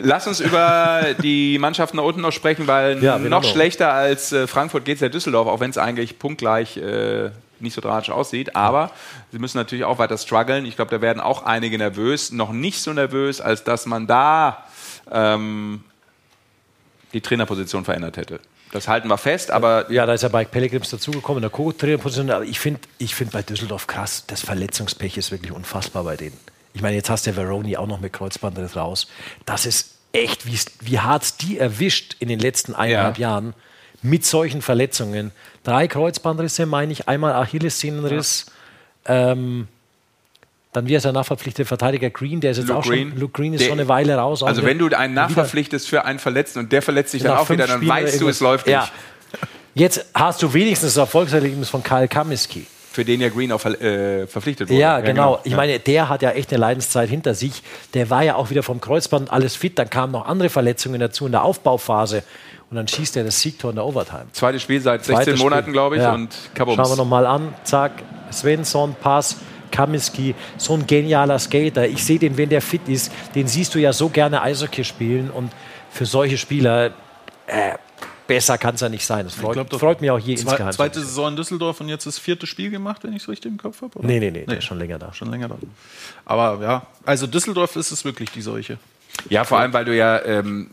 lass 0.01 0.27
uns 0.27 0.39
über 0.39 1.15
die 1.21 1.57
Mannschaften 1.59 1.97
da 1.97 2.03
unten 2.03 2.21
noch 2.21 2.33
sprechen, 2.33 2.67
weil 2.67 3.01
Ja, 3.01 3.17
noch. 3.17 3.43
schlechter 3.43 3.93
als 3.93 4.31
äh, 4.33 4.47
Frankfurt 4.47 4.85
geht 4.85 4.95
es 4.95 5.01
ja 5.01 5.09
Düsseldorf, 5.09 5.47
auch 5.47 5.59
wenn 5.59 5.69
es 5.69 5.77
eigentlich 5.77 6.19
punktgleich 6.19 6.77
äh, 6.77 7.29
nicht 7.59 7.73
so 7.73 7.81
dramatisch 7.81 8.09
aussieht. 8.09 8.55
Aber 8.55 8.91
sie 9.31 9.39
müssen 9.39 9.57
natürlich 9.57 9.85
auch 9.85 9.97
weiter 9.97 10.17
strugglen. 10.17 10.65
Ich 10.65 10.75
glaube, 10.75 10.91
da 10.91 11.01
werden 11.01 11.21
auch 11.21 11.45
einige 11.45 11.77
nervös. 11.77 12.31
Noch 12.31 12.51
nicht 12.51 12.81
so 12.81 12.91
nervös, 12.91 13.39
als 13.39 13.63
dass 13.63 13.85
man 13.85 14.07
da 14.07 14.65
ähm, 15.09 15.83
die 17.13 17.21
Trainerposition 17.21 17.85
verändert 17.85 18.17
hätte. 18.17 18.39
Das 18.71 18.87
halten 18.87 19.07
wir 19.07 19.17
fest, 19.17 19.51
aber 19.51 19.89
Ja, 19.91 20.05
da 20.05 20.13
ist 20.13 20.21
ja 20.23 20.29
Mike 20.29 20.51
Pellegrims 20.51 20.89
dazugekommen 20.89 21.37
in 21.37 21.41
der 21.43 21.49
Co-Trainerposition. 21.51 22.29
Aber 22.31 22.43
ich 22.45 22.59
finde 22.59 22.81
ich 22.97 23.15
find 23.15 23.31
bei 23.31 23.41
Düsseldorf 23.41 23.87
krass, 23.87 24.25
das 24.27 24.41
Verletzungspech 24.41 25.17
ist 25.17 25.31
wirklich 25.31 25.51
unfassbar 25.51 26.03
bei 26.03 26.17
denen. 26.17 26.37
Ich 26.73 26.81
meine, 26.81 26.95
jetzt 26.97 27.09
hast 27.09 27.25
du 27.25 27.33
Veroni 27.33 27.77
auch 27.77 27.87
noch 27.87 28.01
mit 28.01 28.11
Kreuzbandriss 28.11 28.75
raus. 28.75 29.07
Das 29.45 29.65
ist 29.65 29.91
echt, 30.11 30.45
wie, 30.45 30.59
wie 30.81 30.99
hart 30.99 31.41
die 31.41 31.57
erwischt 31.57 32.15
in 32.19 32.27
den 32.27 32.39
letzten 32.39 32.75
eineinhalb 32.75 33.17
Ja. 33.17 33.29
Jahren 33.29 33.53
mit 34.01 34.25
solchen 34.25 34.61
Verletzungen. 34.61 35.31
Drei 35.63 35.87
Kreuzbandrisse, 35.87 36.65
meine 36.65 36.91
ich, 36.91 37.07
einmal 37.07 37.33
Achillessehnenriss. 37.33 38.47
Ähm, 39.05 39.67
dann 40.75 40.87
wie 40.87 40.95
heißt 40.95 41.05
der 41.05 41.11
nachverpflichtete 41.13 41.65
Verteidiger 41.65 42.09
Green, 42.09 42.41
der 42.41 42.51
ist 42.51 42.57
jetzt 42.57 42.67
Luke 42.67 42.79
auch 42.79 42.83
schon, 42.83 42.93
Green. 42.95 43.17
Luke 43.19 43.33
Green 43.33 43.53
ist 43.53 43.61
Der- 43.61 43.69
schon 43.69 43.79
eine 43.79 43.87
Weile 43.87 44.15
raus. 44.15 44.43
also 44.43 44.63
wenn 44.63 44.77
du 44.79 44.87
einen 44.95 45.13
nachverpflichtest 45.13 45.87
für 45.87 46.05
einen 46.05 46.19
Verletzten 46.19 46.59
und 46.59 46.71
der 46.71 46.81
verletzt 46.81 47.11
sich 47.11 47.23
dann 47.23 47.37
auch 47.37 47.49
wieder, 47.49 47.67
dann 47.67 47.77
Spielen 47.77 47.91
oder 47.91 48.03
weißt 48.03 48.21
du, 48.21 48.27
es 48.27 48.39
läuft 48.39 48.67
ja. 48.67 48.81
nicht. 48.81 48.93
Jetzt 49.73 50.05
hast 50.13 50.41
du 50.41 50.53
wenigstens 50.53 50.93
das 50.93 50.97
Erfolgserlebnis 51.01 51.69
von 51.69 51.83
Kyle 51.83 52.07
Kamiski. 52.07 52.65
Für 52.93 53.03
den 53.03 53.19
ja 53.19 53.27
Green 53.27 53.51
auch 53.51 53.63
äh, 53.65 54.25
verpflichtet 54.25 54.69
wurde. 54.69 54.79
Ja, 54.79 55.01
genau. 55.01 55.41
Ich 55.43 55.51
Ja. 55.51 55.57
meine, 55.57 55.79
der 55.79 56.07
hat 56.07 56.21
ja 56.21 56.29
echt 56.31 56.49
eine 56.51 56.59
Leidenszeit 56.61 57.09
hinter 57.09 57.33
sich. 57.33 57.61
Der 57.93 58.09
war 58.09 58.23
ja 58.23 58.35
auch 58.35 58.51
wieder 58.51 58.63
vom 58.63 58.79
Kreuzband 58.79 59.33
alles 59.33 59.57
fit. 59.57 59.77
Dann 59.77 59.89
kamen 59.89 60.13
noch 60.13 60.25
andere 60.27 60.47
Verletzungen 60.47 61.01
dazu 61.01 61.25
in 61.25 61.33
der 61.33 61.43
Aufbauphase. 61.43 62.23
Und 62.69 62.77
dann 62.77 62.87
schießt 62.87 63.17
er 63.17 63.25
das 63.25 63.41
Siegtor 63.41 63.71
in 63.71 63.75
der 63.75 63.85
Overtime. 63.85 64.27
Zweites 64.31 64.61
Spiel 64.61 64.79
seit 64.79 65.03
16 65.03 65.25
Zweites 65.25 65.39
Monaten, 65.41 65.73
glaube 65.73 65.97
ich. 65.97 66.01
Ja. 66.03 66.13
Und 66.13 66.29
Kabums. 66.53 66.77
Schauen 66.77 66.89
wir 66.91 66.95
nochmal 66.95 67.25
an. 67.25 67.53
Zack, 67.65 67.91
Svensson, 68.31 68.95
Pass, 69.01 69.35
Kamiski. 69.75 70.35
So 70.57 70.73
ein 70.73 70.87
genialer 70.87 71.37
Skater. 71.39 71.87
Ich 71.87 72.03
sehe 72.03 72.19
den, 72.19 72.37
wenn 72.37 72.49
der 72.49 72.61
fit 72.61 72.87
ist, 72.87 73.11
den 73.35 73.47
siehst 73.47 73.75
du 73.75 73.79
ja 73.79 73.91
so 73.93 74.09
gerne 74.09 74.41
Eishockey 74.41 74.83
spielen. 74.83 75.29
Und 75.29 75.51
für 75.91 76.05
solche 76.05 76.37
Spieler, 76.37 76.91
äh, 77.47 77.73
besser 78.27 78.57
kann 78.57 78.75
es 78.75 78.81
ja 78.81 78.89
nicht 78.89 79.05
sein. 79.05 79.25
Das 79.25 79.35
freut, 79.35 79.53
glaub 79.53 79.79
freut 79.79 80.01
mich 80.01 80.09
auch 80.11 80.19
je 80.19 80.35
Zwei, 80.35 80.51
insgeheim. 80.51 80.71
zweite 80.73 80.99
Saison 81.01 81.29
in 81.29 81.35
Düsseldorf 81.35 81.79
und 81.81 81.89
jetzt 81.89 82.05
das 82.07 82.17
vierte 82.17 82.47
Spiel 82.47 82.69
gemacht, 82.71 83.03
wenn 83.03 83.13
ich 83.13 83.21
es 83.23 83.29
richtig 83.29 83.51
im 83.51 83.57
Kopf 83.57 83.81
habe? 83.81 84.05
Nee, 84.05 84.19
nee, 84.19 84.31
nee, 84.31 84.45
der 84.45 84.57
ist 84.57 84.63
schon 84.65 84.79
länger 84.79 84.97
da. 84.97 85.13
Schon 85.13 85.29
länger 85.29 85.47
da. 85.49 85.57
Aber 86.25 86.61
ja, 86.63 86.85
also 87.05 87.27
Düsseldorf 87.27 87.75
ist 87.75 87.91
es 87.91 88.03
wirklich 88.03 88.31
die 88.31 88.41
Seuche. 88.41 88.77
Ja, 89.29 89.43
vor 89.43 89.59
allem, 89.59 89.71
weil 89.73 89.85
du 89.85 89.95
ja, 89.95 90.19
ähm, 90.25 90.69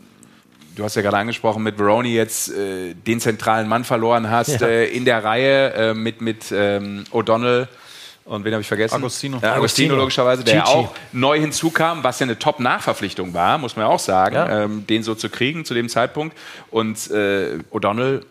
du 0.75 0.83
hast 0.83 0.95
ja 0.95 1.01
gerade 1.03 1.17
angesprochen, 1.17 1.61
mit 1.63 1.77
Veroni 1.77 2.13
jetzt 2.15 2.51
äh, 2.51 2.93
den 2.95 3.19
zentralen 3.19 3.67
Mann 3.69 3.83
verloren 3.83 4.29
hast 4.31 4.59
Ja. 4.61 4.67
äh, 4.67 4.87
in 4.87 5.05
der 5.05 5.23
Reihe 5.23 5.73
äh, 5.73 5.93
mit, 5.93 6.21
mit 6.21 6.51
ähm, 6.51 7.03
O'Donnell 7.11 7.67
Und 8.25 8.45
wen 8.45 8.53
habe 8.53 8.61
ich 8.61 8.67
vergessen? 8.67 8.95
Agostino. 8.95 9.39
Ja, 9.41 9.53
Agostino, 9.55 9.57
Agostino. 9.57 9.95
logischerweise, 9.95 10.43
der 10.45 10.63
Chichi. 10.63 10.73
auch 10.77 10.93
neu 11.11 11.39
hinzukam, 11.39 12.03
was 12.05 12.19
ja 12.19 12.23
eine 12.25 12.39
Top-Nachverpflichtung 12.39 13.33
war, 13.33 13.57
muss 13.57 13.75
man 13.75 13.85
ja 13.85 13.91
auch 13.91 13.99
sagen, 13.99 14.35
Ja. 14.35 14.63
ähm, 14.63 14.87
den 14.87 15.03
so 15.03 15.13
zu 15.13 15.29
kriegen 15.29 15.65
zu 15.65 15.73
dem 15.73 15.89
Zeitpunkt. 15.89 16.37
Und 16.71 17.11
äh, 17.11 17.57
O'Donnell 17.71 18.21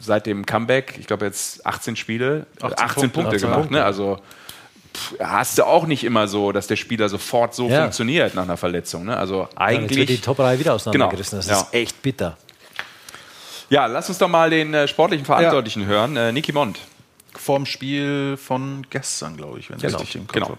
seit 0.00 0.26
dem 0.26 0.46
Comeback, 0.46 0.94
ich 1.00 1.06
glaube 1.08 1.24
jetzt 1.26 1.66
18 1.66 1.96
Spiele, 1.96 2.46
18, 2.60 2.78
18 2.78 2.84
Punkte, 2.84 3.08
Punkte. 3.10 3.28
18 3.36 3.40
gemacht. 3.40 3.58
Punkte. 3.60 3.74
Ne? 3.74 3.84
Also 3.84 4.18
pff, 4.96 5.14
hast 5.18 5.58
du 5.58 5.64
auch 5.64 5.86
nicht 5.86 6.04
immer 6.04 6.28
so, 6.28 6.52
dass 6.52 6.68
der 6.68 6.76
Spieler 6.76 7.08
sofort 7.08 7.52
so 7.54 7.68
Ja. 7.68 7.80
funktioniert 7.82 8.36
nach 8.36 8.44
einer 8.44 8.56
Verletzung. 8.56 9.04
Ne? 9.06 9.16
Also 9.16 9.48
jetzt 9.48 9.58
wird 9.58 9.90
die 9.90 10.00
eigentlich. 10.02 10.20
Top-Reihe 10.20 10.60
wieder 10.60 10.74
auseinandergerissen. 10.74 11.40
Genau, 11.40 11.48
Das 11.50 11.60
ja. 11.62 11.66
ist 11.66 11.74
echt 11.74 12.00
bitter. 12.02 12.36
Ja, 13.70 13.86
lass 13.86 14.08
uns 14.08 14.18
doch 14.18 14.28
mal 14.28 14.50
den 14.50 14.72
äh, 14.74 14.86
sportlichen 14.86 15.26
Verantwortlichen 15.26 15.86
hören. 15.86 16.16
Äh, 16.16 16.30
Niki 16.30 16.52
Mond. 16.52 16.78
Vorm 17.34 17.66
Spiel 17.66 18.36
von 18.36 18.86
gestern, 18.90 19.36
glaube 19.36 19.58
ich, 19.58 19.70
wenn 19.70 19.76
ich 19.76 19.82
Genau. 19.82 19.98
richtig 19.98 20.16
im 20.16 20.26
Kopf 20.26 20.34
Genau. 20.34 20.48
habe. 20.50 20.58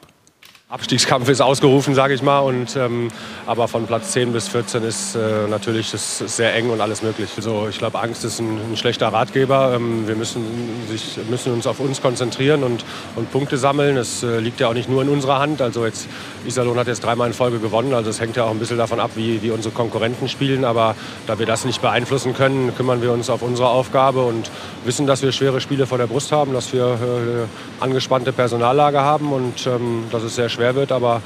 Abstiegskampf 0.70 1.30
ist 1.30 1.40
ausgerufen, 1.40 1.94
sage 1.94 2.16
ich 2.16 2.24
mal. 2.24 2.40
Und, 2.40 2.76
ähm, 2.76 3.10
aber 3.45 3.68
von 3.68 3.86
Platz 3.86 4.12
10 4.14 4.34
bis 4.34 4.48
14 4.48 4.82
ist 4.84 5.14
äh, 5.14 5.48
natürlich 5.48 5.91
das 5.91 6.20
ist 6.20 6.38
sehr 6.38 6.56
eng 6.56 6.72
und 6.72 6.82
alles 6.82 7.04
möglich. 7.04 7.30
Also 7.38 7.68
ich 7.70 7.78
glaube, 7.78 8.00
Angst 8.00 8.26
ist 8.26 8.40
ein, 8.40 8.58
ein 8.72 8.76
schlechter 8.76 9.10
Ratgeber. 9.10 9.74
Ähm, 9.76 10.08
wir 10.08 10.16
müssen, 10.16 10.44
sich, 10.90 11.20
müssen 11.30 11.54
uns 11.54 11.68
auf 11.68 11.80
uns 11.80 12.02
konzentrieren 12.02 12.64
und, 12.64 12.84
und 13.16 13.32
Punkte 13.32 13.60
sammeln. 13.60 13.98
Es 13.98 14.24
äh, 14.24 14.40
liegt 14.40 14.60
ja 14.62 14.68
auch 14.68 14.74
nicht 14.74 14.90
nur 14.90 15.04
in 15.04 15.10
unserer 15.10 15.38
Hand. 15.38 15.62
Also 15.62 15.86
jetzt, 15.86 16.08
Iserlohn 16.48 16.80
hat 16.80 16.88
jetzt 16.88 17.04
dreimal 17.04 17.28
in 17.28 17.36
Folge 17.36 17.60
gewonnen. 17.60 17.94
Also 17.94 18.10
es 18.10 18.20
hängt 18.20 18.36
ja 18.36 18.45
auch 18.45 18.52
ein 18.52 18.58
bisschen 18.58 18.80
davon 18.80 19.00
ab, 19.00 19.12
wie, 19.14 19.44
wie 19.44 19.52
unsere 19.52 19.76
Konkurrenten 19.76 20.28
spielen. 20.28 20.66
Aber 20.66 20.95
da 21.28 21.38
wir 21.38 21.45
das 21.45 21.66
nicht 21.66 21.84
beeinflussen 21.84 22.34
können, 22.34 22.76
kümmern 22.76 23.04
wir 23.04 23.12
uns 23.12 23.30
auf 23.30 23.44
unsere 23.44 23.70
Aufgabe 23.70 24.24
und 24.24 24.50
wissen, 24.85 25.07
dass 25.07 25.22
wir 25.22 25.31
schwere 25.31 25.61
Spiele 25.61 25.85
vor 25.85 25.97
der 25.97 26.07
Brust 26.07 26.31
haben, 26.31 26.53
dass 26.53 26.73
wir 26.73 26.85
äh, 26.85 27.84
angespannte 27.84 28.34
Personallage 28.34 28.99
haben 29.01 29.31
und 29.31 29.68
ähm, 29.68 30.05
dass 30.11 30.23
es 30.23 30.35
sehr 30.35 30.49
schwer 30.49 30.76
wird. 30.76 30.91
Aber 30.91 31.22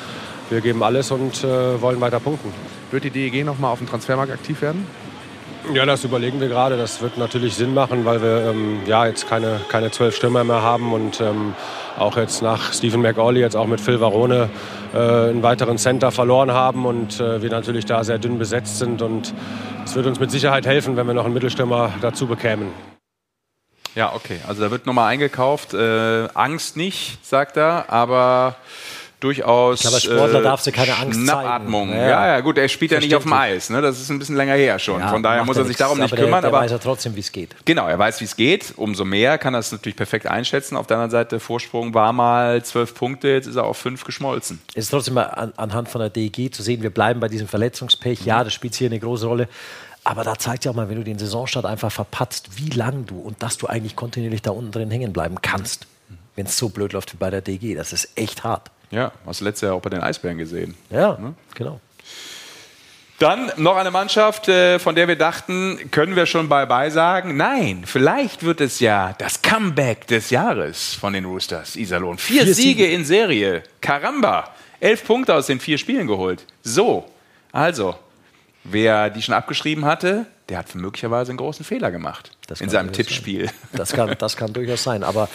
wir 0.49 0.61
geben 0.61 0.83
alles 0.83 1.11
und 1.11 1.43
äh, 1.43 1.81
wollen 1.81 1.99
weiter 2.01 2.19
punkten. 2.19 2.53
Wird 2.91 3.03
die 3.03 3.09
DEG 3.09 3.45
noch 3.45 3.59
mal 3.59 3.71
auf 3.71 3.79
dem 3.79 3.87
Transfermarkt 3.87 4.31
aktiv 4.31 4.61
werden? 4.61 4.85
Ja, 5.73 5.85
das 5.85 6.05
überlegen 6.05 6.39
wir 6.39 6.47
gerade. 6.47 6.77
Das 6.77 7.01
wird 7.01 7.17
natürlich 7.17 7.55
Sinn 7.55 7.73
machen, 7.73 8.05
weil 8.05 8.21
wir 8.21 8.51
ähm, 8.51 8.79
ja, 8.85 9.05
jetzt 9.05 9.27
keine, 9.27 9.59
keine 9.67 9.91
zwölf 9.91 10.15
Stürmer 10.15 10.45
mehr 10.45 10.61
haben 10.61 10.93
und 10.93 11.19
ähm, 11.19 11.55
auch 11.97 12.15
jetzt 12.15 12.41
nach 12.41 12.71
Stephen 12.71 13.01
McAuley, 13.01 13.41
jetzt 13.41 13.55
auch 13.55 13.67
mit 13.67 13.81
Phil 13.81 13.99
Varone, 13.99 14.49
äh, 14.93 14.97
einen 14.97 15.43
weiteren 15.43 15.77
Center 15.77 16.11
verloren 16.11 16.51
haben 16.51 16.85
und 16.85 17.19
äh, 17.19 17.41
wir 17.41 17.49
natürlich 17.49 17.85
da 17.85 18.03
sehr 18.03 18.17
dünn 18.17 18.39
besetzt 18.39 18.77
sind. 18.77 19.01
Und 19.01 19.33
es 19.83 19.95
wird 19.95 20.05
uns 20.05 20.19
mit 20.19 20.31
Sicherheit 20.31 20.65
helfen, 20.65 20.95
wenn 20.95 21.05
wir 21.07 21.13
noch 21.13 21.25
einen 21.25 21.33
Mittelstürmer 21.33 21.91
dazu 22.01 22.27
bekämen. 22.27 22.71
Ja, 23.97 24.13
okay. 24.13 24.37
Also 24.47 24.61
da 24.61 24.69
wird 24.69 24.85
nochmal 24.85 25.11
eingekauft. 25.11 25.73
Äh, 25.73 26.27
Angst 26.35 26.77
nicht, 26.77 27.17
sagt 27.25 27.57
er, 27.57 27.85
aber 27.91 28.55
durchaus. 29.19 29.79
Ich 29.79 29.81
glaube, 29.81 29.95
als 29.95 30.03
Sportler 30.03 30.41
darfst 30.41 30.67
du 30.67 30.71
keine 30.71 30.95
Angst 30.95 31.19
Schnappatmung. 31.19 31.89
zeigen. 31.89 32.01
Ja, 32.01 32.09
Ja, 32.09 32.27
ja, 32.27 32.39
gut, 32.41 32.59
er 32.59 32.69
spielt 32.69 32.91
ja 32.91 32.99
nicht 32.99 33.15
auf 33.15 33.23
dem. 33.23 33.33
Eis. 33.33 33.71
Ne? 33.71 33.81
Das 33.81 33.99
ist 33.99 34.11
ein 34.11 34.19
bisschen 34.19 34.35
länger 34.35 34.53
her 34.53 34.77
schon. 34.77 34.99
Ja, 34.99 35.07
Von 35.09 35.23
daher 35.23 35.43
muss 35.45 35.57
er 35.57 35.63
sich 35.63 35.69
nichts. 35.69 35.79
darum 35.79 35.97
nicht 35.99 36.13
aber 36.13 36.21
kümmern. 36.21 36.41
Der, 36.43 36.51
der 36.51 36.57
aber 36.59 36.65
weiß 36.65 36.71
ja 36.71 36.77
trotzdem, 36.77 37.15
wie 37.15 37.21
es 37.21 37.31
geht. 37.31 37.55
Genau, 37.65 37.87
er 37.87 37.97
weiß, 37.97 38.21
wie 38.21 38.25
es 38.25 38.35
geht. 38.35 38.73
Umso 38.77 39.03
mehr 39.03 39.39
kann 39.39 39.55
er 39.55 39.61
es 39.61 39.71
natürlich 39.71 39.95
perfekt 39.95 40.27
einschätzen. 40.27 40.75
Auf 40.77 40.85
der 40.85 40.97
anderen 40.97 41.11
Seite, 41.11 41.39
Vorsprung 41.39 41.95
war 41.95 42.13
mal 42.13 42.63
zwölf 42.63 42.93
Punkte, 42.93 43.29
jetzt 43.29 43.47
ist 43.47 43.55
er 43.55 43.63
auf 43.63 43.77
fünf 43.77 44.03
geschmolzen. 44.03 44.61
Es 44.75 44.85
ist 44.85 44.89
trotzdem 44.91 45.15
mal 45.15 45.23
an, 45.23 45.53
anhand 45.57 45.89
von 45.89 46.01
der 46.01 46.11
DEG 46.11 46.53
zu 46.53 46.61
sehen, 46.61 46.83
wir 46.83 46.91
bleiben 46.91 47.19
bei 47.19 47.29
diesem 47.29 47.47
Verletzungspech. 47.47 48.21
Ja, 48.25 48.43
das 48.43 48.53
spielt 48.53 48.75
hier 48.75 48.89
eine 48.89 48.99
große 48.99 49.25
Rolle. 49.25 49.47
Aber 50.07 50.23
da 50.23 50.39
zeigt 50.39 50.63
ja 50.63 50.71
auch 50.71 50.75
mal, 50.75 50.87
wenn 50.87 50.95
du 50.95 51.03
den 51.03 51.19
Saisonstart 51.19 51.65
einfach 51.65 51.91
verpatzt, 51.91 52.51
wie 52.55 52.69
lang 52.69 53.05
du 53.05 53.19
und 53.19 53.43
dass 53.43 53.57
du 53.57 53.67
eigentlich 53.67 53.97
kontinuierlich 53.97 54.41
da 54.41 54.51
unten 54.51 54.71
drin 54.71 54.89
hängen 54.89 55.11
bleiben 55.11 55.41
kannst, 55.41 55.85
wenn 56.37 56.45
es 56.45 56.57
so 56.57 56.69
blöd 56.69 56.93
läuft 56.93 57.11
wie 57.11 57.17
bei 57.17 57.29
der 57.29 57.41
DEG. 57.41 57.75
Das 57.75 57.91
ist 57.91 58.07
echt 58.15 58.45
hart. 58.45 58.71
Ja, 58.89 59.11
hast 59.25 59.41
du 59.41 59.43
letztes 59.43 59.67
Jahr 59.67 59.73
auch 59.75 59.81
bei 59.81 59.89
den 59.89 59.99
Eisbären 59.99 60.37
gesehen. 60.37 60.75
Ja, 60.89 61.17
genau. 61.55 61.81
Dann 63.19 63.51
noch 63.57 63.75
eine 63.75 63.91
Mannschaft, 63.91 64.47
äh, 64.47 64.79
von 64.79 64.95
der 64.95 65.09
wir 65.09 65.17
dachten, 65.17 65.91
können 65.91 66.15
wir 66.15 66.25
schon 66.25 66.47
bye-bye 66.47 66.89
sagen? 66.89 67.35
Nein, 67.35 67.83
vielleicht 67.85 68.43
wird 68.43 68.61
es 68.61 68.79
ja 68.79 69.13
das 69.17 69.41
Comeback 69.41 70.07
des 70.07 70.29
Jahres 70.29 70.93
von 70.93 71.11
den 71.11 71.25
Roosters, 71.25 71.75
Iserlohn. 71.75 72.17
Vier, 72.17 72.43
Vier 72.43 72.53
Siege, 72.53 72.83
Siege. 72.83 72.91
in 72.93 73.03
Serie. 73.03 73.63
Karamba. 73.81 74.53
Elf 74.79 75.03
Punkte 75.05 75.33
aus 75.35 75.47
den 75.47 75.59
vier 75.59 75.77
Spielen 75.77 76.07
geholt. 76.07 76.45
So, 76.63 77.09
also, 77.51 77.95
wer 78.69 79.09
die 79.09 79.21
schon 79.21 79.33
abgeschrieben 79.33 79.85
hatte, 79.85 80.25
der 80.49 80.59
hat 80.59 80.73
möglicherweise 80.75 81.31
einen 81.31 81.37
großen 81.37 81.65
Fehler 81.65 81.91
gemacht 81.91 82.31
Das 82.47 82.61
in 82.61 82.69
seinem 82.69 82.91
Tippspiel. 82.91 83.49
Das 83.73 83.91
kann, 83.91 84.15
das 84.17 84.37
kann 84.37 84.53
durchaus 84.53 84.83
sein. 84.83 85.03
Aber 85.03 85.29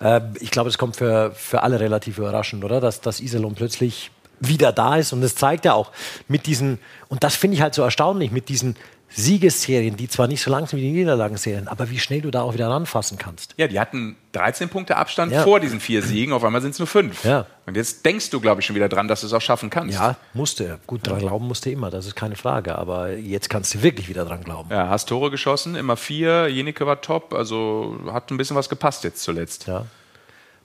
äh, 0.00 0.20
ich 0.40 0.50
glaube, 0.50 0.68
es 0.68 0.78
kommt 0.78 0.96
für, 0.96 1.32
für 1.32 1.62
alle 1.62 1.80
relativ 1.80 2.18
überraschend, 2.18 2.64
oder? 2.64 2.80
Dass, 2.80 3.00
dass 3.00 3.20
Iserlohn 3.20 3.54
plötzlich 3.54 4.10
wieder 4.40 4.72
da 4.72 4.96
ist. 4.96 5.12
Und 5.12 5.20
das 5.20 5.34
zeigt 5.34 5.64
ja 5.64 5.72
auch 5.72 5.92
mit 6.28 6.46
diesen, 6.46 6.78
und 7.08 7.24
das 7.24 7.34
finde 7.34 7.56
ich 7.56 7.62
halt 7.62 7.74
so 7.74 7.82
erstaunlich, 7.82 8.30
mit 8.30 8.48
diesen 8.48 8.76
Siegesserien, 9.10 9.96
die 9.96 10.08
zwar 10.08 10.28
nicht 10.28 10.42
so 10.42 10.50
lang 10.50 10.66
sind 10.66 10.78
wie 10.78 10.82
die 10.84 10.92
Niederlagenserien, 10.92 11.68
aber 11.68 11.90
wie 11.90 11.98
schnell 11.98 12.20
du 12.20 12.30
da 12.30 12.42
auch 12.42 12.54
wieder 12.54 12.68
ranfassen 12.68 13.18
kannst. 13.18 13.54
Ja, 13.56 13.66
die 13.66 13.80
hatten 13.80 14.16
13 14.32 14.68
Punkte 14.68 14.96
Abstand 14.96 15.32
Ja. 15.32 15.42
vor 15.42 15.60
diesen 15.60 15.80
vier 15.80 16.02
Siegen, 16.02 16.32
auf 16.32 16.44
einmal 16.44 16.60
sind 16.60 16.72
es 16.72 16.78
nur 16.78 16.86
fünf. 16.88 17.24
Ja. 17.24 17.46
Und 17.66 17.76
jetzt 17.76 18.04
denkst 18.04 18.30
du, 18.30 18.40
glaube 18.40 18.60
ich, 18.60 18.66
schon 18.66 18.76
wieder 18.76 18.88
dran, 18.88 19.08
dass 19.08 19.20
du 19.22 19.26
es 19.26 19.32
auch 19.32 19.40
schaffen 19.40 19.70
kannst. 19.70 19.94
Ja, 19.94 20.16
musste. 20.34 20.78
Gut, 20.86 21.06
dran 21.06 21.18
glauben 21.18 21.46
musste 21.48 21.70
immer, 21.70 21.90
das 21.90 22.06
ist 22.06 22.16
keine 22.16 22.36
Frage. 22.36 22.76
Aber 22.76 23.12
jetzt 23.12 23.50
kannst 23.50 23.74
du 23.74 23.82
wirklich 23.82 24.08
wieder 24.08 24.24
dran 24.24 24.44
glauben. 24.44 24.70
Ja, 24.70 24.88
hast 24.88 25.08
Tore 25.08 25.30
geschossen, 25.30 25.74
immer 25.74 25.96
vier. 25.96 26.48
Jenike 26.48 26.86
war 26.86 27.00
top, 27.00 27.34
also 27.34 27.98
hat 28.12 28.30
ein 28.30 28.36
bisschen 28.36 28.56
was 28.56 28.68
gepasst 28.68 29.04
jetzt 29.04 29.22
zuletzt. 29.22 29.66
Ja. 29.66 29.86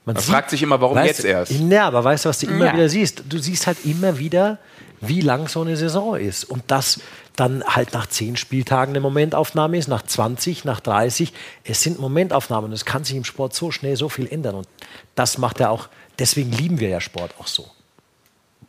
Man 0.04 0.14
Man 0.16 0.22
fragt 0.22 0.50
sich 0.50 0.62
immer, 0.62 0.80
warum 0.80 0.96
weißt 0.96 1.06
jetzt 1.18 1.24
erst? 1.24 1.52
Ja, 1.52 1.86
aber 1.86 2.04
weißt 2.04 2.24
du, 2.24 2.28
was 2.28 2.38
du 2.38 2.46
immer 2.46 2.66
Ja. 2.66 2.72
wieder 2.74 2.88
siehst? 2.88 3.22
Du 3.28 3.38
siehst 3.38 3.66
halt 3.66 3.84
immer 3.84 4.18
wieder, 4.18 4.58
wie 5.00 5.20
lang 5.22 5.48
so 5.48 5.62
eine 5.62 5.76
Saison 5.76 6.16
ist. 6.16 6.44
Und 6.44 6.62
das 6.68 7.00
dann 7.36 7.64
halt 7.64 7.94
nach 7.94 8.06
10 8.06 8.36
Spieltagen 8.36 8.92
eine 8.92 9.00
Momentaufnahme 9.00 9.76
ist, 9.78 9.88
nach 9.88 10.02
20, 10.02 10.64
nach 10.64 10.80
30. 10.80 11.32
Es 11.64 11.82
sind 11.82 11.98
Momentaufnahmen 11.98 12.66
und 12.70 12.72
es 12.74 12.84
kann 12.84 13.02
sich 13.04 13.16
im 13.16 13.24
Sport 13.24 13.54
so 13.54 13.70
schnell 13.70 13.96
so 13.96 14.08
viel 14.08 14.26
ändern. 14.30 14.54
Und 14.56 14.68
das 15.14 15.38
macht 15.38 15.58
ja 15.58 15.70
auch, 15.70 15.88
deswegen 16.18 16.52
lieben 16.52 16.80
wir 16.80 16.88
ja 16.88 17.00
Sport 17.00 17.34
auch 17.38 17.46
so. 17.46 17.66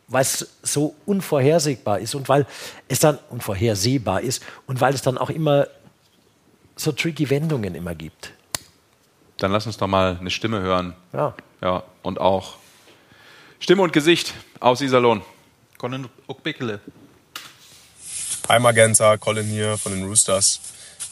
Weil 0.08 0.22
es 0.22 0.48
so 0.62 0.94
unvorhersehbar 1.04 1.98
ist 2.00 2.14
und 2.14 2.28
weil 2.28 2.46
es 2.88 3.00
dann 3.00 3.18
unvorhersehbar 3.30 4.20
ist 4.22 4.42
und 4.66 4.80
weil 4.80 4.94
es 4.94 5.02
dann 5.02 5.18
auch 5.18 5.30
immer 5.30 5.66
so 6.76 6.92
tricky 6.92 7.28
Wendungen 7.30 7.74
immer 7.74 7.94
gibt. 7.94 8.32
Dann 9.38 9.52
lass 9.52 9.66
uns 9.66 9.76
doch 9.76 9.86
mal 9.86 10.16
eine 10.18 10.30
Stimme 10.30 10.60
hören. 10.60 10.94
Ja. 11.12 11.34
Ja, 11.60 11.82
und 12.02 12.20
auch 12.20 12.56
Stimme 13.60 13.82
und 13.82 13.92
Gesicht 13.92 14.34
aus 14.60 14.80
Iserlohn. 14.80 15.22
Colin 15.78 16.08
Ukbekele. 16.26 16.80
Hi 18.48 18.60
Magenta, 18.60 19.16
Colin 19.18 19.46
hier 19.46 19.76
von 19.76 19.92
den 19.92 20.04
Roosters. 20.04 20.60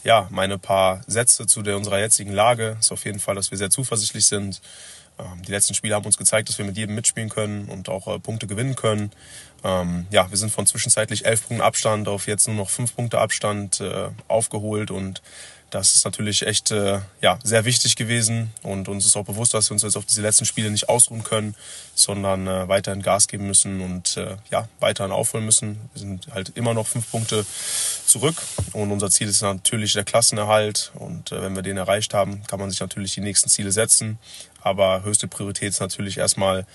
Ja, 0.05 0.29
meine 0.31 0.59
paar 0.59 1.03
Sätze 1.07 1.47
zu 1.47 1.63
der, 1.63 1.77
unserer 1.77 1.99
jetzigen 1.99 2.33
Lage 2.33 2.77
ist 2.79 2.93
auf 2.93 3.05
jeden 3.05 3.21
Fall, 3.21 3.35
dass 3.35 3.51
wir 3.51 3.59
sehr 3.59 3.71
zuversichtlich 3.71 4.27
sind. 4.27 4.63
Ähm, 5.19 5.43
die 5.43 5.51
letzten 5.51 5.75
Spiele 5.75 5.95
haben 5.95 6.05
uns 6.05 6.17
gezeigt, 6.17 6.49
dass 6.49 6.59
wir 6.59 6.65
mit 6.65 6.77
jedem 6.77 6.95
mitspielen 6.95 7.29
können 7.29 7.69
und 7.69 7.89
auch 7.89 8.07
äh, 8.07 8.19
Punkte 8.19 8.47
gewinnen 8.47 8.75
können. 8.75 9.11
Ähm, 9.63 10.07
ja, 10.11 10.31
wir 10.31 10.37
sind 10.39 10.51
von 10.51 10.67
zwischenzeitlich 10.67 11.27
elf 11.27 11.47
Punkten 11.47 11.65
Abstand 11.65 12.09
auf 12.09 12.27
jetzt 12.27 12.47
nur 12.47 12.57
noch 12.57 12.71
fünf 12.71 12.95
Punkte 12.95 13.19
Abstand 13.19 13.81
äh, 13.81 14.09
aufgeholt 14.29 14.91
und 14.91 15.23
das 15.75 15.97
ist 15.97 16.05
natürlich 16.05 16.47
echt 16.47 16.71
äh, 16.71 17.01
ja, 17.21 17.39
sehr 17.43 17.65
wichtig 17.65 17.97
gewesen 17.97 18.53
und 18.63 18.89
uns 18.89 19.07
ist 19.07 19.17
auch 19.17 19.25
bewusst, 19.25 19.55
dass 19.55 19.71
wir 19.71 19.73
uns 19.73 19.83
jetzt 19.83 19.97
auf 19.97 20.07
diese 20.07 20.23
letzten 20.23 20.45
Spiele 20.45 20.71
nicht 20.71 20.89
ausruhen 20.89 21.25
können, 21.25 21.57
sondern 21.97 22.47
äh, 22.47 22.69
weiterhin 22.69 23.03
Gas 23.03 23.27
geben 23.27 23.49
müssen 23.49 23.81
und 23.81 24.17
äh, 24.17 24.37
ja, 24.51 24.69
weiterhin 24.79 25.11
aufholen 25.11 25.45
müssen. 25.45 25.81
Wir 25.93 26.01
sind 26.01 26.29
halt 26.33 26.51
immer 26.55 26.75
noch 26.75 26.87
fünf 26.87 27.11
Punkte 27.11 27.45
zurück 28.07 28.37
und 28.73 28.93
unser 28.93 29.11
Ziel 29.11 29.29
ist 29.29 29.43
natürlich 29.43 29.95
der 29.95 30.05
Klassenerhalt 30.05 30.93
und 30.95 31.33
äh, 31.33 31.43
wenn 31.43 31.57
wir 31.57 31.63
den 31.63 31.77
erreicht 31.77 32.15
haben, 32.15 32.45
kann 32.47 32.61
man 32.61 32.71
sich 32.71 32.79
natürlich 32.79 33.15
die 33.15 33.21
nächsten 33.21 33.49
Ziele 33.49 33.73
setzen. 33.73 34.19
Aber 34.61 35.03
höchste 35.03 35.29
Priorität 35.29 35.71
ist 35.71 35.81
natürlich 35.81 36.19
erstmal 36.19 36.67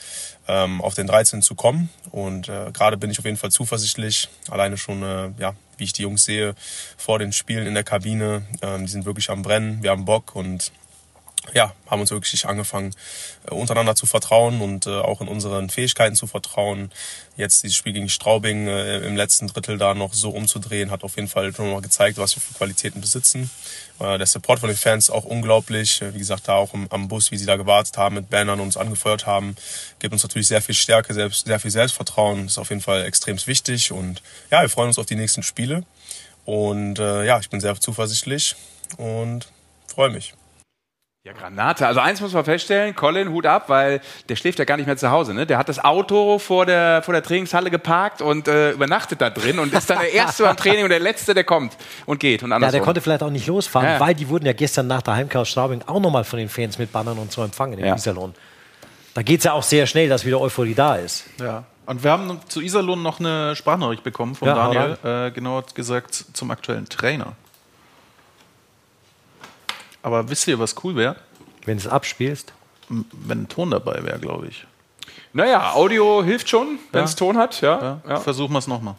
ähm, 0.48 0.82
auf 0.82 0.94
den 0.94 1.08
13 1.08 1.42
zu 1.42 1.56
kommen 1.56 1.90
und 2.12 2.50
äh, 2.50 2.72
gerade 2.74 2.98
bin 2.98 3.10
ich 3.12 3.18
auf 3.18 3.26
jeden 3.26 3.38
Fall 3.38 3.52
zuversichtlich, 3.52 4.28
alleine 4.50 4.78
schon 4.78 5.02
äh, 5.04 5.32
ja, 5.40 5.56
wie 5.80 5.86
ich 5.86 5.94
die 5.94 6.04
Jungs 6.04 6.24
sehe 6.24 6.56
vor 6.98 7.20
den 7.20 7.32
Spielen 7.32 7.68
in 7.68 7.74
der 7.74 7.84
Kabine. 7.84 8.44
Ähm, 8.62 8.86
die 8.86 8.92
sind 8.92 9.06
wirklich 9.06 9.30
am 9.30 9.42
Brennen, 9.42 9.82
wir 9.82 9.92
haben 9.92 10.06
Bock 10.06 10.36
und 10.36 10.72
ja, 11.54 11.74
haben 11.90 12.02
uns 12.02 12.12
wirklich 12.12 12.46
angefangen, 12.46 12.94
äh, 13.50 13.54
untereinander 13.54 13.96
zu 13.96 14.06
vertrauen 14.06 14.62
und 14.62 14.88
äh, 14.88 15.00
auch 15.00 15.22
in 15.22 15.28
unseren 15.28 15.70
Fähigkeiten 15.70 16.16
zu 16.16 16.28
vertrauen. 16.28 16.92
Jetzt 17.40 17.64
dieses 17.64 17.78
Spiel 17.78 17.94
gegen 17.94 18.10
Straubing 18.10 18.68
äh, 18.68 18.98
im 18.98 19.16
letzten 19.16 19.48
Drittel 19.48 19.78
da 19.78 19.94
noch 19.94 20.14
so 20.14 20.30
umzudrehen, 20.30 20.91
hat 20.91 21.06
auf 21.06 21.16
jeden 21.16 21.30
Fall 21.30 21.56
schon 21.56 21.72
mal 21.72 21.80
gezeigt, 21.80 22.18
was 22.18 22.36
wir 22.36 22.41
für 22.41 22.53
Qualitäten 22.53 22.99
besitzen. 22.99 23.49
Äh, 23.98 24.18
der 24.18 24.28
Support 24.28 24.60
von 24.60 24.68
den 24.68 24.78
Fans 24.78 25.10
auch 25.10 25.24
unglaublich. 25.24 26.02
Äh, 26.02 26.14
wie 26.14 26.18
gesagt, 26.18 26.49
da 26.49 26.56
auch 26.56 26.74
im, 26.74 26.91
am 26.91 27.07
Bus, 27.07 27.32
wie 27.32 27.38
sie 27.38 27.45
da 27.45 27.56
gewartet 27.56 27.95
haben, 27.95 28.16
mit 28.16 28.30
Bannern 28.30 28.60
uns 28.60 28.76
angefeuert 28.76 29.26
haben, 29.26 29.56
gibt 29.99 30.11
uns 30.11 30.22
natürlich 30.24 30.49
sehr 30.49 30.61
viel 30.61 30.76
Stärke, 30.76 31.14
selbst, 31.14 31.45
sehr 31.45 31.61
viel 31.61 31.72
Selbstvertrauen. 31.72 32.48
Ist 32.48 32.57
auf 32.57 32.72
jeden 32.72 32.82
Fall 32.82 33.06
extrem 33.06 33.38
wichtig 33.48 33.94
und 33.94 34.22
ja, 34.52 34.60
wir 34.60 34.70
freuen 34.70 34.90
uns 34.90 34.99
auf 34.99 35.06
die 35.06 35.16
nächsten 35.16 35.41
Spiele. 35.41 35.86
Und 36.44 36.99
äh, 36.99 37.24
ja, 37.24 37.40
ich 37.40 37.49
bin 37.49 37.61
sehr 37.61 37.80
zuversichtlich 37.80 38.57
und 38.98 39.48
freue 39.88 40.10
mich. 40.10 40.34
Ja, 41.26 41.34
Granate. 41.34 41.86
Also 41.86 42.00
eins 42.00 42.22
muss 42.22 42.32
man 42.32 42.46
feststellen, 42.46 42.96
Colin, 42.96 43.28
Hut 43.30 43.46
ab, 43.46 43.66
weil 43.68 44.00
der 44.30 44.38
schläft 44.38 44.58
ja 44.58 44.64
gar 44.64 44.78
nicht 44.78 44.86
mehr 44.86 44.96
zu 44.96 45.12
Hause. 45.12 45.34
Ne? 45.34 45.46
Der 45.46 45.58
hat 45.58 45.68
das 45.68 45.84
Auto 45.84 46.40
vor 46.40 46.66
der, 46.66 47.02
vor 47.04 47.14
der 47.14 47.22
Trainingshalle 47.22 47.70
geparkt 47.70 48.22
und 48.22 48.48
äh, 48.48 48.72
übernachtet 48.72 49.20
da 49.20 49.30
drin 49.30 49.60
und 49.60 49.74
ist 49.74 49.90
dann 49.90 50.00
der 50.00 50.14
Erste 50.14 50.44
beim 50.44 50.56
Training 50.56 50.86
und 50.86 50.90
der 50.91 51.02
Letzte, 51.02 51.34
der 51.34 51.44
kommt 51.44 51.76
und 52.06 52.22
geht. 52.22 52.41
Und 52.41 52.52
Ja, 52.52 52.72
der 52.72 52.80
konnte 52.80 53.02
vielleicht 53.02 53.22
auch 53.22 53.32
nicht 53.32 53.48
losfahren, 53.48 53.90
Ja. 53.90 54.00
weil 54.00 54.16
die 54.16 54.30
wurden 54.30 54.46
ja 54.46 54.54
gestern 54.54 54.88
nach 54.88 55.02
der 55.02 55.16
Heimkehr 55.16 55.41
aus 55.41 55.50
Straubing 55.50 55.82
auch 55.88 56.00
nochmal 56.00 56.24
von 56.24 56.40
den 56.40 56.48
Fans 56.48 56.78
mit 56.78 56.94
Bannern 56.94 57.18
und 57.18 57.34
so 57.34 57.44
empfangen 57.44 57.78
im 57.78 57.86
Ja. 57.86 57.96
Iserlohn. 57.96 58.34
Da 59.14 59.22
geht 59.22 59.40
es 59.40 59.44
ja 59.44 59.52
auch 59.52 59.64
sehr 59.64 59.88
schnell, 59.88 60.08
dass 60.08 60.24
wieder 60.26 60.40
Euphorie 60.40 60.74
da 60.74 60.96
ist. 60.96 61.26
Ja. 61.38 61.66
Und 61.86 62.02
wir 62.02 62.12
haben 62.12 62.40
zu 62.48 62.62
Iserlohn 62.62 63.02
noch 63.04 63.20
eine 63.20 63.58
Sprachnachricht 63.58 64.04
bekommen 64.04 64.36
von 64.36 64.48
Ja, 64.48 64.54
Daniel, 64.56 64.98
äh, 65.04 65.32
genauer 65.32 65.66
gesagt 65.76 66.14
zum 66.32 66.50
aktuellen 66.52 66.88
Trainer. 66.88 67.34
Aber 70.02 70.30
wisst 70.30 70.48
ihr, 70.48 70.58
was 70.60 70.76
cool 70.84 70.96
wäre? 70.96 71.16
Wenn 71.66 71.78
du 71.78 71.84
es 71.84 71.88
abspielst. 71.88 72.54
Wenn 72.90 73.44
ein 73.44 73.48
Ton 73.50 73.72
dabei 73.72 74.04
wäre, 74.04 74.20
glaube 74.20 74.48
ich. 74.48 74.66
Naja, 75.34 75.74
Audio 75.74 76.24
hilft 76.24 76.50
schon, 76.50 76.80
wenn 76.92 77.04
es 77.04 77.12
Ja. 77.12 77.18
Ton 77.18 77.38
hat. 77.38 77.62
Ja. 77.62 78.02
Ja, 78.08 78.20
Versuchen 78.20 78.54
wir 78.54 78.60
es 78.60 78.68
nochmal. 78.68 78.96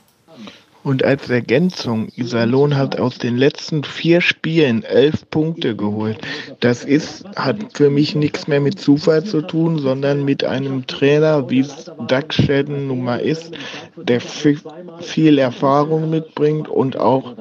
Und 0.82 1.04
als 1.04 1.28
Ergänzung, 1.28 2.08
Iserlohn 2.16 2.76
hat 2.76 2.98
aus 2.98 3.18
den 3.18 3.36
letzten 3.36 3.84
vier 3.84 4.22
Spielen 4.22 4.82
elf 4.82 5.28
Punkte 5.28 5.76
geholt. 5.76 6.18
Das 6.60 6.84
ist, 6.84 7.24
hat 7.36 7.56
für 7.74 7.90
mich 7.90 8.14
nichts 8.14 8.48
mehr 8.48 8.60
mit 8.60 8.80
Zufall 8.80 9.24
zu 9.24 9.42
tun, 9.42 9.78
sondern 9.78 10.24
mit 10.24 10.42
einem 10.42 10.86
Trainer, 10.86 11.50
wie 11.50 11.60
es 11.60 11.90
Doug 12.08 12.32
Shedden 12.32 12.86
nun 12.86 13.04
mal 13.04 13.20
ist, 13.20 13.52
der 13.96 14.20
viel 14.20 15.38
Erfahrung 15.38 16.08
mitbringt 16.08 16.68
und 16.68 16.96
auch 16.96 17.36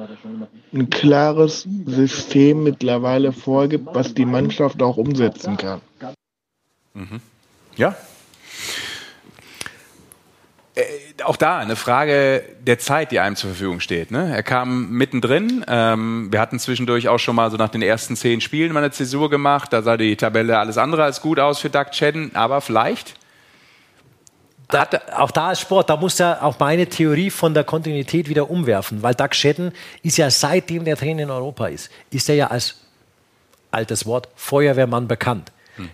ein 0.72 0.90
klares 0.90 1.66
System 1.86 2.62
mittlerweile 2.62 3.32
vorgibt, 3.32 3.88
was 3.94 4.12
die 4.12 4.26
Mannschaft 4.26 4.82
auch 4.82 4.98
umsetzen 4.98 5.56
kann. 5.56 5.80
Ja. 7.76 7.96
Äh, 10.80 11.22
auch 11.24 11.36
da 11.36 11.58
eine 11.58 11.76
Frage 11.76 12.42
der 12.60 12.78
Zeit, 12.78 13.12
die 13.12 13.20
einem 13.20 13.36
zur 13.36 13.50
Verfügung 13.50 13.80
steht. 13.80 14.10
Ne? 14.10 14.32
Er 14.34 14.42
kam 14.42 14.90
mittendrin. 14.90 15.64
Ähm, 15.68 16.28
wir 16.30 16.40
hatten 16.40 16.58
zwischendurch 16.58 17.08
auch 17.08 17.18
schon 17.18 17.36
mal 17.36 17.50
so 17.50 17.56
nach 17.56 17.68
den 17.68 17.82
ersten 17.82 18.16
zehn 18.16 18.40
Spielen 18.40 18.72
mal 18.72 18.80
eine 18.80 18.90
Zäsur 18.90 19.30
gemacht. 19.30 19.72
Da 19.72 19.82
sah 19.82 19.96
die 19.96 20.16
Tabelle 20.16 20.58
alles 20.58 20.78
andere 20.78 21.04
als 21.04 21.20
gut 21.20 21.38
aus 21.38 21.58
für 21.58 21.70
Doug 21.70 21.90
Chedden. 21.92 22.34
Aber 22.34 22.60
vielleicht 22.60 23.14
Da, 24.68 24.86
auch 25.16 25.32
da 25.32 25.50
ist 25.50 25.60
Sport, 25.60 25.90
da 25.90 25.96
muss 25.96 26.20
er 26.20 26.44
auch 26.44 26.58
meine 26.60 26.86
Theorie 26.86 27.30
von 27.30 27.54
der 27.54 27.64
Kontinuität 27.64 28.28
wieder 28.28 28.48
umwerfen, 28.48 29.02
weil 29.02 29.14
Doug 29.14 29.32
Shedden 29.32 29.72
ist 30.04 30.16
ja 30.16 30.30
seitdem 30.30 30.84
der 30.84 30.96
Trainer 30.96 31.24
in 31.24 31.30
Europa 31.30 31.66
ist, 31.66 31.90
ist 32.12 32.28
er 32.28 32.36
ja 32.36 32.46
als 32.46 32.76
altes 33.72 34.06
Wort 34.06 34.28
Feuerwehrmann 34.36 35.08
bekannt. 35.08 35.50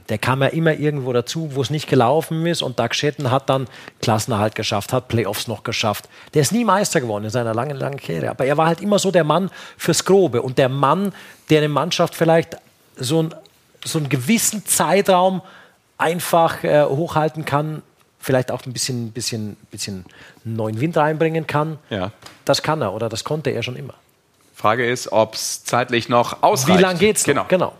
Der 0.08 0.18
kam 0.18 0.42
ja 0.42 0.48
immer 0.48 0.74
irgendwo 0.74 1.12
dazu, 1.12 1.50
wo 1.54 1.62
es 1.62 1.70
nicht 1.70 1.88
gelaufen 1.88 2.46
ist 2.46 2.62
und 2.62 2.78
Doug 2.78 2.92
Shedden 2.92 3.30
hat 3.30 3.48
dann 3.48 3.68
Klassenerhalt 4.00 4.54
geschafft, 4.54 4.92
hat 4.92 5.08
Playoffs 5.08 5.48
noch 5.48 5.62
geschafft. 5.62 6.08
Der 6.34 6.42
ist 6.42 6.52
nie 6.52 6.64
Meister 6.64 7.00
geworden 7.00 7.24
in 7.24 7.30
seiner 7.30 7.54
langen, 7.54 7.76
langen 7.76 7.98
Karriere, 7.98 8.30
aber 8.30 8.44
er 8.44 8.56
war 8.56 8.66
halt 8.66 8.80
immer 8.80 8.98
so 8.98 9.10
der 9.10 9.24
Mann 9.24 9.50
fürs 9.76 10.04
Grobe 10.04 10.42
und 10.42 10.58
der 10.58 10.68
Mann, 10.68 11.12
der 11.50 11.58
eine 11.58 11.68
Mannschaft 11.68 12.14
vielleicht 12.14 12.56
so, 12.96 13.22
ein, 13.22 13.34
so 13.84 13.98
einen 13.98 14.08
gewissen 14.08 14.64
Zeitraum 14.66 15.42
einfach 15.98 16.64
äh, 16.64 16.84
hochhalten 16.84 17.44
kann, 17.44 17.82
vielleicht 18.18 18.50
auch 18.50 18.64
ein 18.66 18.72
bisschen, 18.72 19.12
bisschen, 19.12 19.56
bisschen 19.70 20.04
neuen 20.44 20.80
Wind 20.80 20.96
reinbringen 20.96 21.46
kann. 21.46 21.78
Ja. 21.90 22.10
Das 22.44 22.62
kann 22.62 22.82
er 22.82 22.92
oder 22.92 23.08
das 23.08 23.24
konnte 23.24 23.50
er 23.50 23.62
schon 23.62 23.76
immer. 23.76 23.94
Frage 24.54 24.88
ist, 24.90 25.12
ob 25.12 25.34
es 25.34 25.64
zeitlich 25.64 26.08
noch 26.08 26.42
ausreicht. 26.42 26.78
Wie 26.78 26.82
lange 26.82 26.98
geht's 26.98 27.26
noch? 27.26 27.34
Genau. 27.34 27.46
genau. 27.48 27.72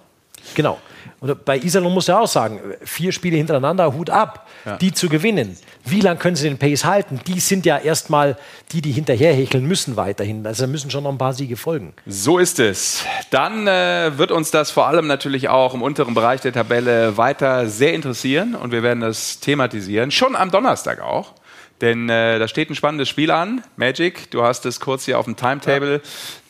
Genau. 0.55 0.79
Und 1.19 1.45
bei 1.45 1.57
Iserlohn 1.59 1.95
muss 1.95 2.09
er 2.09 2.21
auch 2.21 2.29
sagen, 2.29 2.61
vier 2.85 3.11
Spiele 3.11 3.37
hintereinander, 3.39 3.93
Hut 3.95 4.11
ab, 4.11 4.47
Ja. 4.67 4.77
die 4.77 4.93
zu 4.93 5.09
gewinnen. 5.09 5.57
Wie 5.85 6.01
lange 6.01 6.19
können 6.19 6.37
sie 6.37 6.49
den 6.49 6.59
Pace 6.59 6.85
halten? 6.85 7.21
Die 7.27 7.41
sind 7.41 7.65
ja 7.65 7.79
erstmal 7.79 8.37
die, 8.73 8.83
die 8.83 8.93
hinterherhecheln 8.93 9.65
müssen 9.65 9.97
weiterhin. 9.97 10.47
Also 10.47 10.67
müssen 10.67 10.91
schon 10.91 11.05
noch 11.05 11.11
ein 11.13 11.19
paar 11.19 11.33
Siege 11.33 11.57
folgen. 11.57 11.95
So 12.07 12.39
ist 12.39 12.59
es. 12.61 13.05
Dann 13.31 13.67
äh, 13.67 14.19
wird 14.19 14.31
uns 14.31 14.51
das 14.51 14.71
vor 14.71 14.89
allem 14.89 15.07
natürlich 15.07 15.49
auch 15.49 15.73
im 15.75 15.83
unteren 15.83 16.13
Bereich 16.15 16.43
der 16.43 16.53
Tabelle 16.53 17.17
weiter 17.17 17.67
sehr 17.69 17.95
interessieren 17.95 18.55
und 18.55 18.73
wir 18.73 18.83
werden 18.83 19.01
das 19.01 19.41
thematisieren. 19.41 20.11
Schon 20.11 20.37
am 20.37 20.51
Donnerstag 20.51 21.01
auch. 21.01 21.33
Denn 21.81 22.09
äh, 22.09 22.39
da 22.39 22.49
steht 22.49 22.71
ein 22.71 22.75
spannendes 22.75 23.09
Spiel 23.09 23.31
an. 23.31 23.63
Magic, 23.77 24.31
du 24.31 24.43
hast 24.43 24.65
es 24.67 24.81
kurz 24.81 25.05
hier 25.05 25.19
auf 25.19 25.27
dem 25.27 25.37
Timetable. 25.37 26.01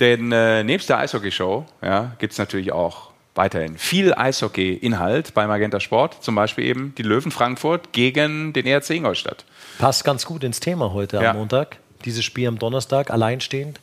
Denn 0.01 0.31
äh, 0.32 0.62
nebst 0.64 0.89
der 0.89 0.98
Eishockey-Show 0.98 1.66
ja, 1.82 2.12
gibt 2.18 2.32
es 2.32 2.39
natürlich 2.39 2.73
auch 2.73 3.10
weiterhin 3.37 3.77
viel 3.79 4.15
Eishockey-Inhalt 4.15 5.35
bei 5.35 5.47
Magenta 5.47 5.81
Sport. 5.81 6.23
Zum 6.23 6.35
Beispiel 6.35 6.65
eben 6.65 6.95
die 6.97 7.03
Löwen 7.03 7.31
Frankfurt 7.31 7.93
gegen 7.93 8.53
den 8.53 8.67
ERC 8.67 8.91
Ingolstadt. 8.91 9.45
Passt 9.79 10.05
ganz 10.05 10.25
gut 10.27 10.43
ins 10.45 10.61
Thema 10.61 10.93
heute 10.93 11.19
Ja. 11.19 11.31
am 11.31 11.37
Montag. 11.37 11.79
Dieses 12.05 12.25
Spiel 12.25 12.49
am 12.49 12.59
Donnerstag, 12.59 13.11
alleinstehend, 13.11 13.81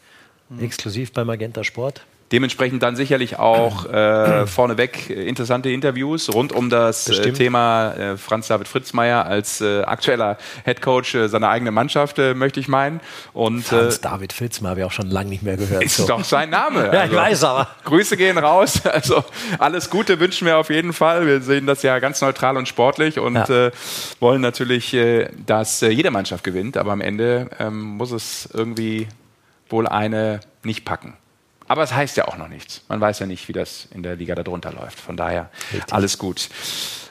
exklusiv 0.60 1.14
bei 1.14 1.24
Magenta 1.24 1.64
Sport. 1.64 2.02
Dementsprechend 2.34 2.84
dann 2.84 2.96
sicherlich 2.96 3.38
auch 3.40 3.86
äh, 3.86 4.46
vorneweg 4.48 5.10
äh, 5.10 5.14
interessante 5.28 5.70
Interviews 5.70 6.34
rund 6.34 6.52
um 6.52 6.70
das 6.70 7.06
äh, 7.08 7.12
Bestimmt. 7.12 7.38
Thema 7.38 7.94
äh, 7.94 8.18
Franz 8.18 8.48
David 8.48 8.68
Fritzmeier 8.68 9.26
als 9.26 9.62
äh, 9.62 9.84
aktueller 9.84 10.38
Headcoach 10.66 11.14
äh, 11.14 11.28
seiner 11.30 11.50
eigenen 11.50 11.74
Mannschaft, 11.76 12.18
äh, 12.20 12.34
möchte 12.34 12.60
ich 12.60 12.68
meinen. 12.68 13.00
Und 13.34 13.60
äh, 13.60 13.78
Franz 13.78 14.02
David 14.02 14.34
Filzmer 14.34 14.70
habe 14.72 14.80
ich 14.80 14.86
auch 14.88 14.92
schon 14.92 15.10
lange 15.12 15.30
nicht 15.30 15.44
mehr 15.44 15.58
gehört. 15.58 15.84
ist 15.84 15.96
So. 15.98 16.08
doch 16.08 16.24
sein 16.24 16.50
Name. 16.50 16.90
Ja, 16.94 17.06
ich 17.06 17.14
weiß 17.16 17.44
aber. 17.44 17.68
Grüße 17.86 18.18
gehen 18.18 18.38
raus. 18.38 18.82
Also 18.92 19.24
alles 19.60 19.90
Gute 19.90 20.20
wünschen 20.20 20.46
wir 20.48 20.58
auf 20.58 20.70
jeden 20.70 20.92
Fall. 20.94 21.28
Wir 21.28 21.42
sehen 21.42 21.68
das 21.68 21.84
ja 21.84 22.00
ganz 22.00 22.20
neutral 22.22 22.58
und 22.58 22.68
sportlich 22.68 23.20
und 23.20 23.36
Ja. 23.36 23.68
äh, 23.68 23.72
wollen 24.20 24.42
natürlich, 24.42 24.94
äh, 24.96 25.30
dass 25.46 25.82
äh, 25.84 25.90
jede 25.90 26.10
Mannschaft 26.12 26.44
gewinnt. 26.44 26.78
Aber 26.78 26.92
am 26.94 27.02
Ende 27.02 27.50
ähm, 27.60 27.80
muss 27.82 28.12
es 28.12 28.50
irgendwie 28.54 29.08
wohl 29.70 29.88
eine 29.88 30.40
nicht 30.64 30.84
packen. 30.86 31.14
Aber 31.74 31.82
es 31.82 31.92
heißt 31.92 32.18
ja 32.18 32.28
auch 32.28 32.38
noch 32.38 32.50
nichts. 32.50 32.84
Man 32.88 33.02
weiß 33.02 33.18
ja 33.18 33.26
nicht, 33.26 33.48
wie 33.48 33.52
das 33.52 33.88
in 33.96 34.04
der 34.04 34.16
Liga 34.16 34.36
darunter 34.36 34.72
läuft. 34.72 35.00
Von 35.00 35.18
daher 35.18 35.50
alles 35.90 36.20
gut. 36.20 36.48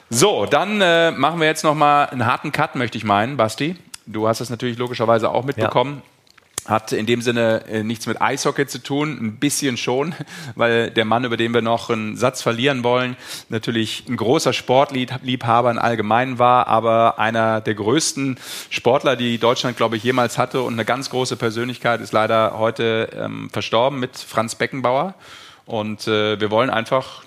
So, 0.09 0.45
dann 0.45 0.79
äh, 0.79 1.11
machen 1.11 1.41
wir 1.41 1.47
jetzt 1.47 1.65
noch 1.65 1.75
mal 1.75 2.05
einen 2.05 2.25
harten 2.25 2.53
Cut, 2.53 2.75
möchte 2.75 2.97
ich 2.97 3.03
meinen, 3.03 3.35
Basti. 3.35 3.75
Du 4.05 4.25
hast 4.25 4.39
es 4.39 4.49
natürlich 4.49 4.77
logischerweise 4.77 5.29
auch 5.31 5.43
mitbekommen. 5.43 6.01
Hat 6.65 6.93
in 6.93 7.05
dem 7.05 7.21
Sinne 7.21 7.65
äh, 7.67 7.83
nichts 7.83 8.07
mit 8.07 8.21
Eishockey 8.21 8.65
zu 8.67 8.81
tun, 8.81 9.17
ein 9.21 9.35
bisschen 9.37 9.75
schon, 9.75 10.15
weil 10.55 10.91
der 10.91 11.05
Mann, 11.05 11.25
über 11.25 11.35
den 11.35 11.53
wir 11.53 11.61
noch 11.61 11.89
einen 11.89 12.15
Satz 12.15 12.41
verlieren 12.41 12.83
wollen, 12.83 13.17
natürlich 13.49 14.05
ein 14.07 14.15
großer 14.15 14.53
Sportliebhaber 14.53 15.71
im 15.71 15.79
Allgemeinen 15.79 16.39
war, 16.39 16.67
aber 16.67 17.19
einer 17.19 17.59
der 17.61 17.75
größten 17.75 18.37
Sportler, 18.69 19.15
die 19.15 19.37
Deutschland, 19.37 19.75
glaube 19.75 19.97
ich, 19.97 20.03
jemals 20.03 20.37
hatte 20.37 20.61
und 20.61 20.73
eine 20.73 20.85
ganz 20.85 21.09
große 21.09 21.35
Persönlichkeit 21.35 21.99
ist 22.01 22.13
leider 22.13 22.57
heute 22.57 23.09
ähm, 23.15 23.49
verstorben 23.51 23.99
mit 23.99 24.17
Franz 24.17 24.55
Beckenbauer. 24.55 25.15
Und 25.65 26.07
äh, 26.07 26.39
wir 26.39 26.51
wollen 26.51 26.69
einfach 26.69 27.23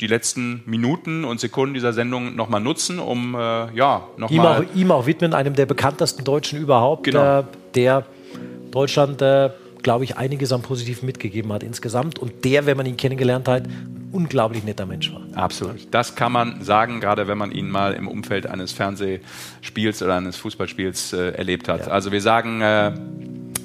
die 0.00 0.06
letzten 0.06 0.62
Minuten 0.66 1.24
und 1.24 1.40
Sekunden 1.40 1.74
dieser 1.74 1.92
Sendung 1.92 2.34
nochmal 2.34 2.60
nutzen, 2.60 2.98
um 2.98 3.34
äh, 3.34 3.38
ja 3.74 4.06
ihm, 4.16 4.20
nochmal 4.20 4.64
auch, 4.64 4.74
ihm 4.76 4.90
auch 4.90 5.06
widmen, 5.06 5.34
einem 5.34 5.54
der 5.54 5.66
bekanntesten 5.66 6.24
Deutschen 6.24 6.58
überhaupt, 6.58 7.04
Genau. 7.04 7.40
äh, 7.40 7.44
der 7.74 8.04
Deutschland, 8.70 9.20
äh, 9.22 9.50
glaube 9.82 10.04
ich, 10.04 10.16
einiges 10.16 10.52
an 10.52 10.62
Positiven 10.62 11.06
mitgegeben 11.06 11.52
hat 11.52 11.62
insgesamt. 11.62 12.18
Und 12.18 12.44
der, 12.44 12.66
wenn 12.66 12.76
man 12.76 12.86
ihn 12.86 12.96
kennengelernt 12.96 13.48
hat, 13.48 13.64
ein 13.66 14.08
unglaublich 14.12 14.64
netter 14.64 14.86
Mensch 14.86 15.12
war. 15.12 15.22
Absolut. 15.34 15.88
Das 15.90 16.14
kann 16.14 16.32
man 16.32 16.62
sagen, 16.62 17.00
gerade 17.00 17.28
wenn 17.28 17.38
man 17.38 17.52
ihn 17.52 17.70
mal 17.70 17.94
im 17.94 18.08
Umfeld 18.08 18.46
eines 18.46 18.72
Fernsehspiels 18.72 20.02
oder 20.02 20.16
eines 20.16 20.36
Fußballspiels 20.36 21.12
äh, 21.12 21.30
erlebt 21.32 21.68
hat. 21.68 21.88
Also 21.88 22.12
wir 22.12 22.20
sagen 22.20 22.60
äh, 22.60 22.92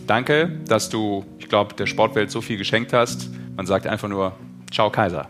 danke, 0.07 0.59
dass 0.67 0.89
du, 0.89 1.25
ich 1.39 1.49
glaube, 1.49 1.75
der 1.75 1.85
Sportwelt 1.85 2.31
so 2.31 2.41
viel 2.41 2.57
geschenkt 2.57 2.93
hast. 2.93 3.29
Man 3.55 3.65
sagt 3.65 3.87
einfach 3.87 4.07
nur 4.07 4.33
Ciao 4.71 4.89
Kaiser. 4.89 5.29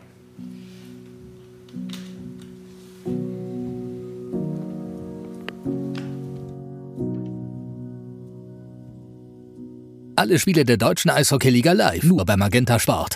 Alle 10.17 10.39
Spiele 10.39 10.63
der 10.63 10.77
deutschen 10.77 11.11
Eishockeyliga 11.11 11.73
live, 11.73 12.03
nur 12.03 12.23
bei 12.23 12.37
Magenta 12.37 12.79
Sport. 12.79 13.13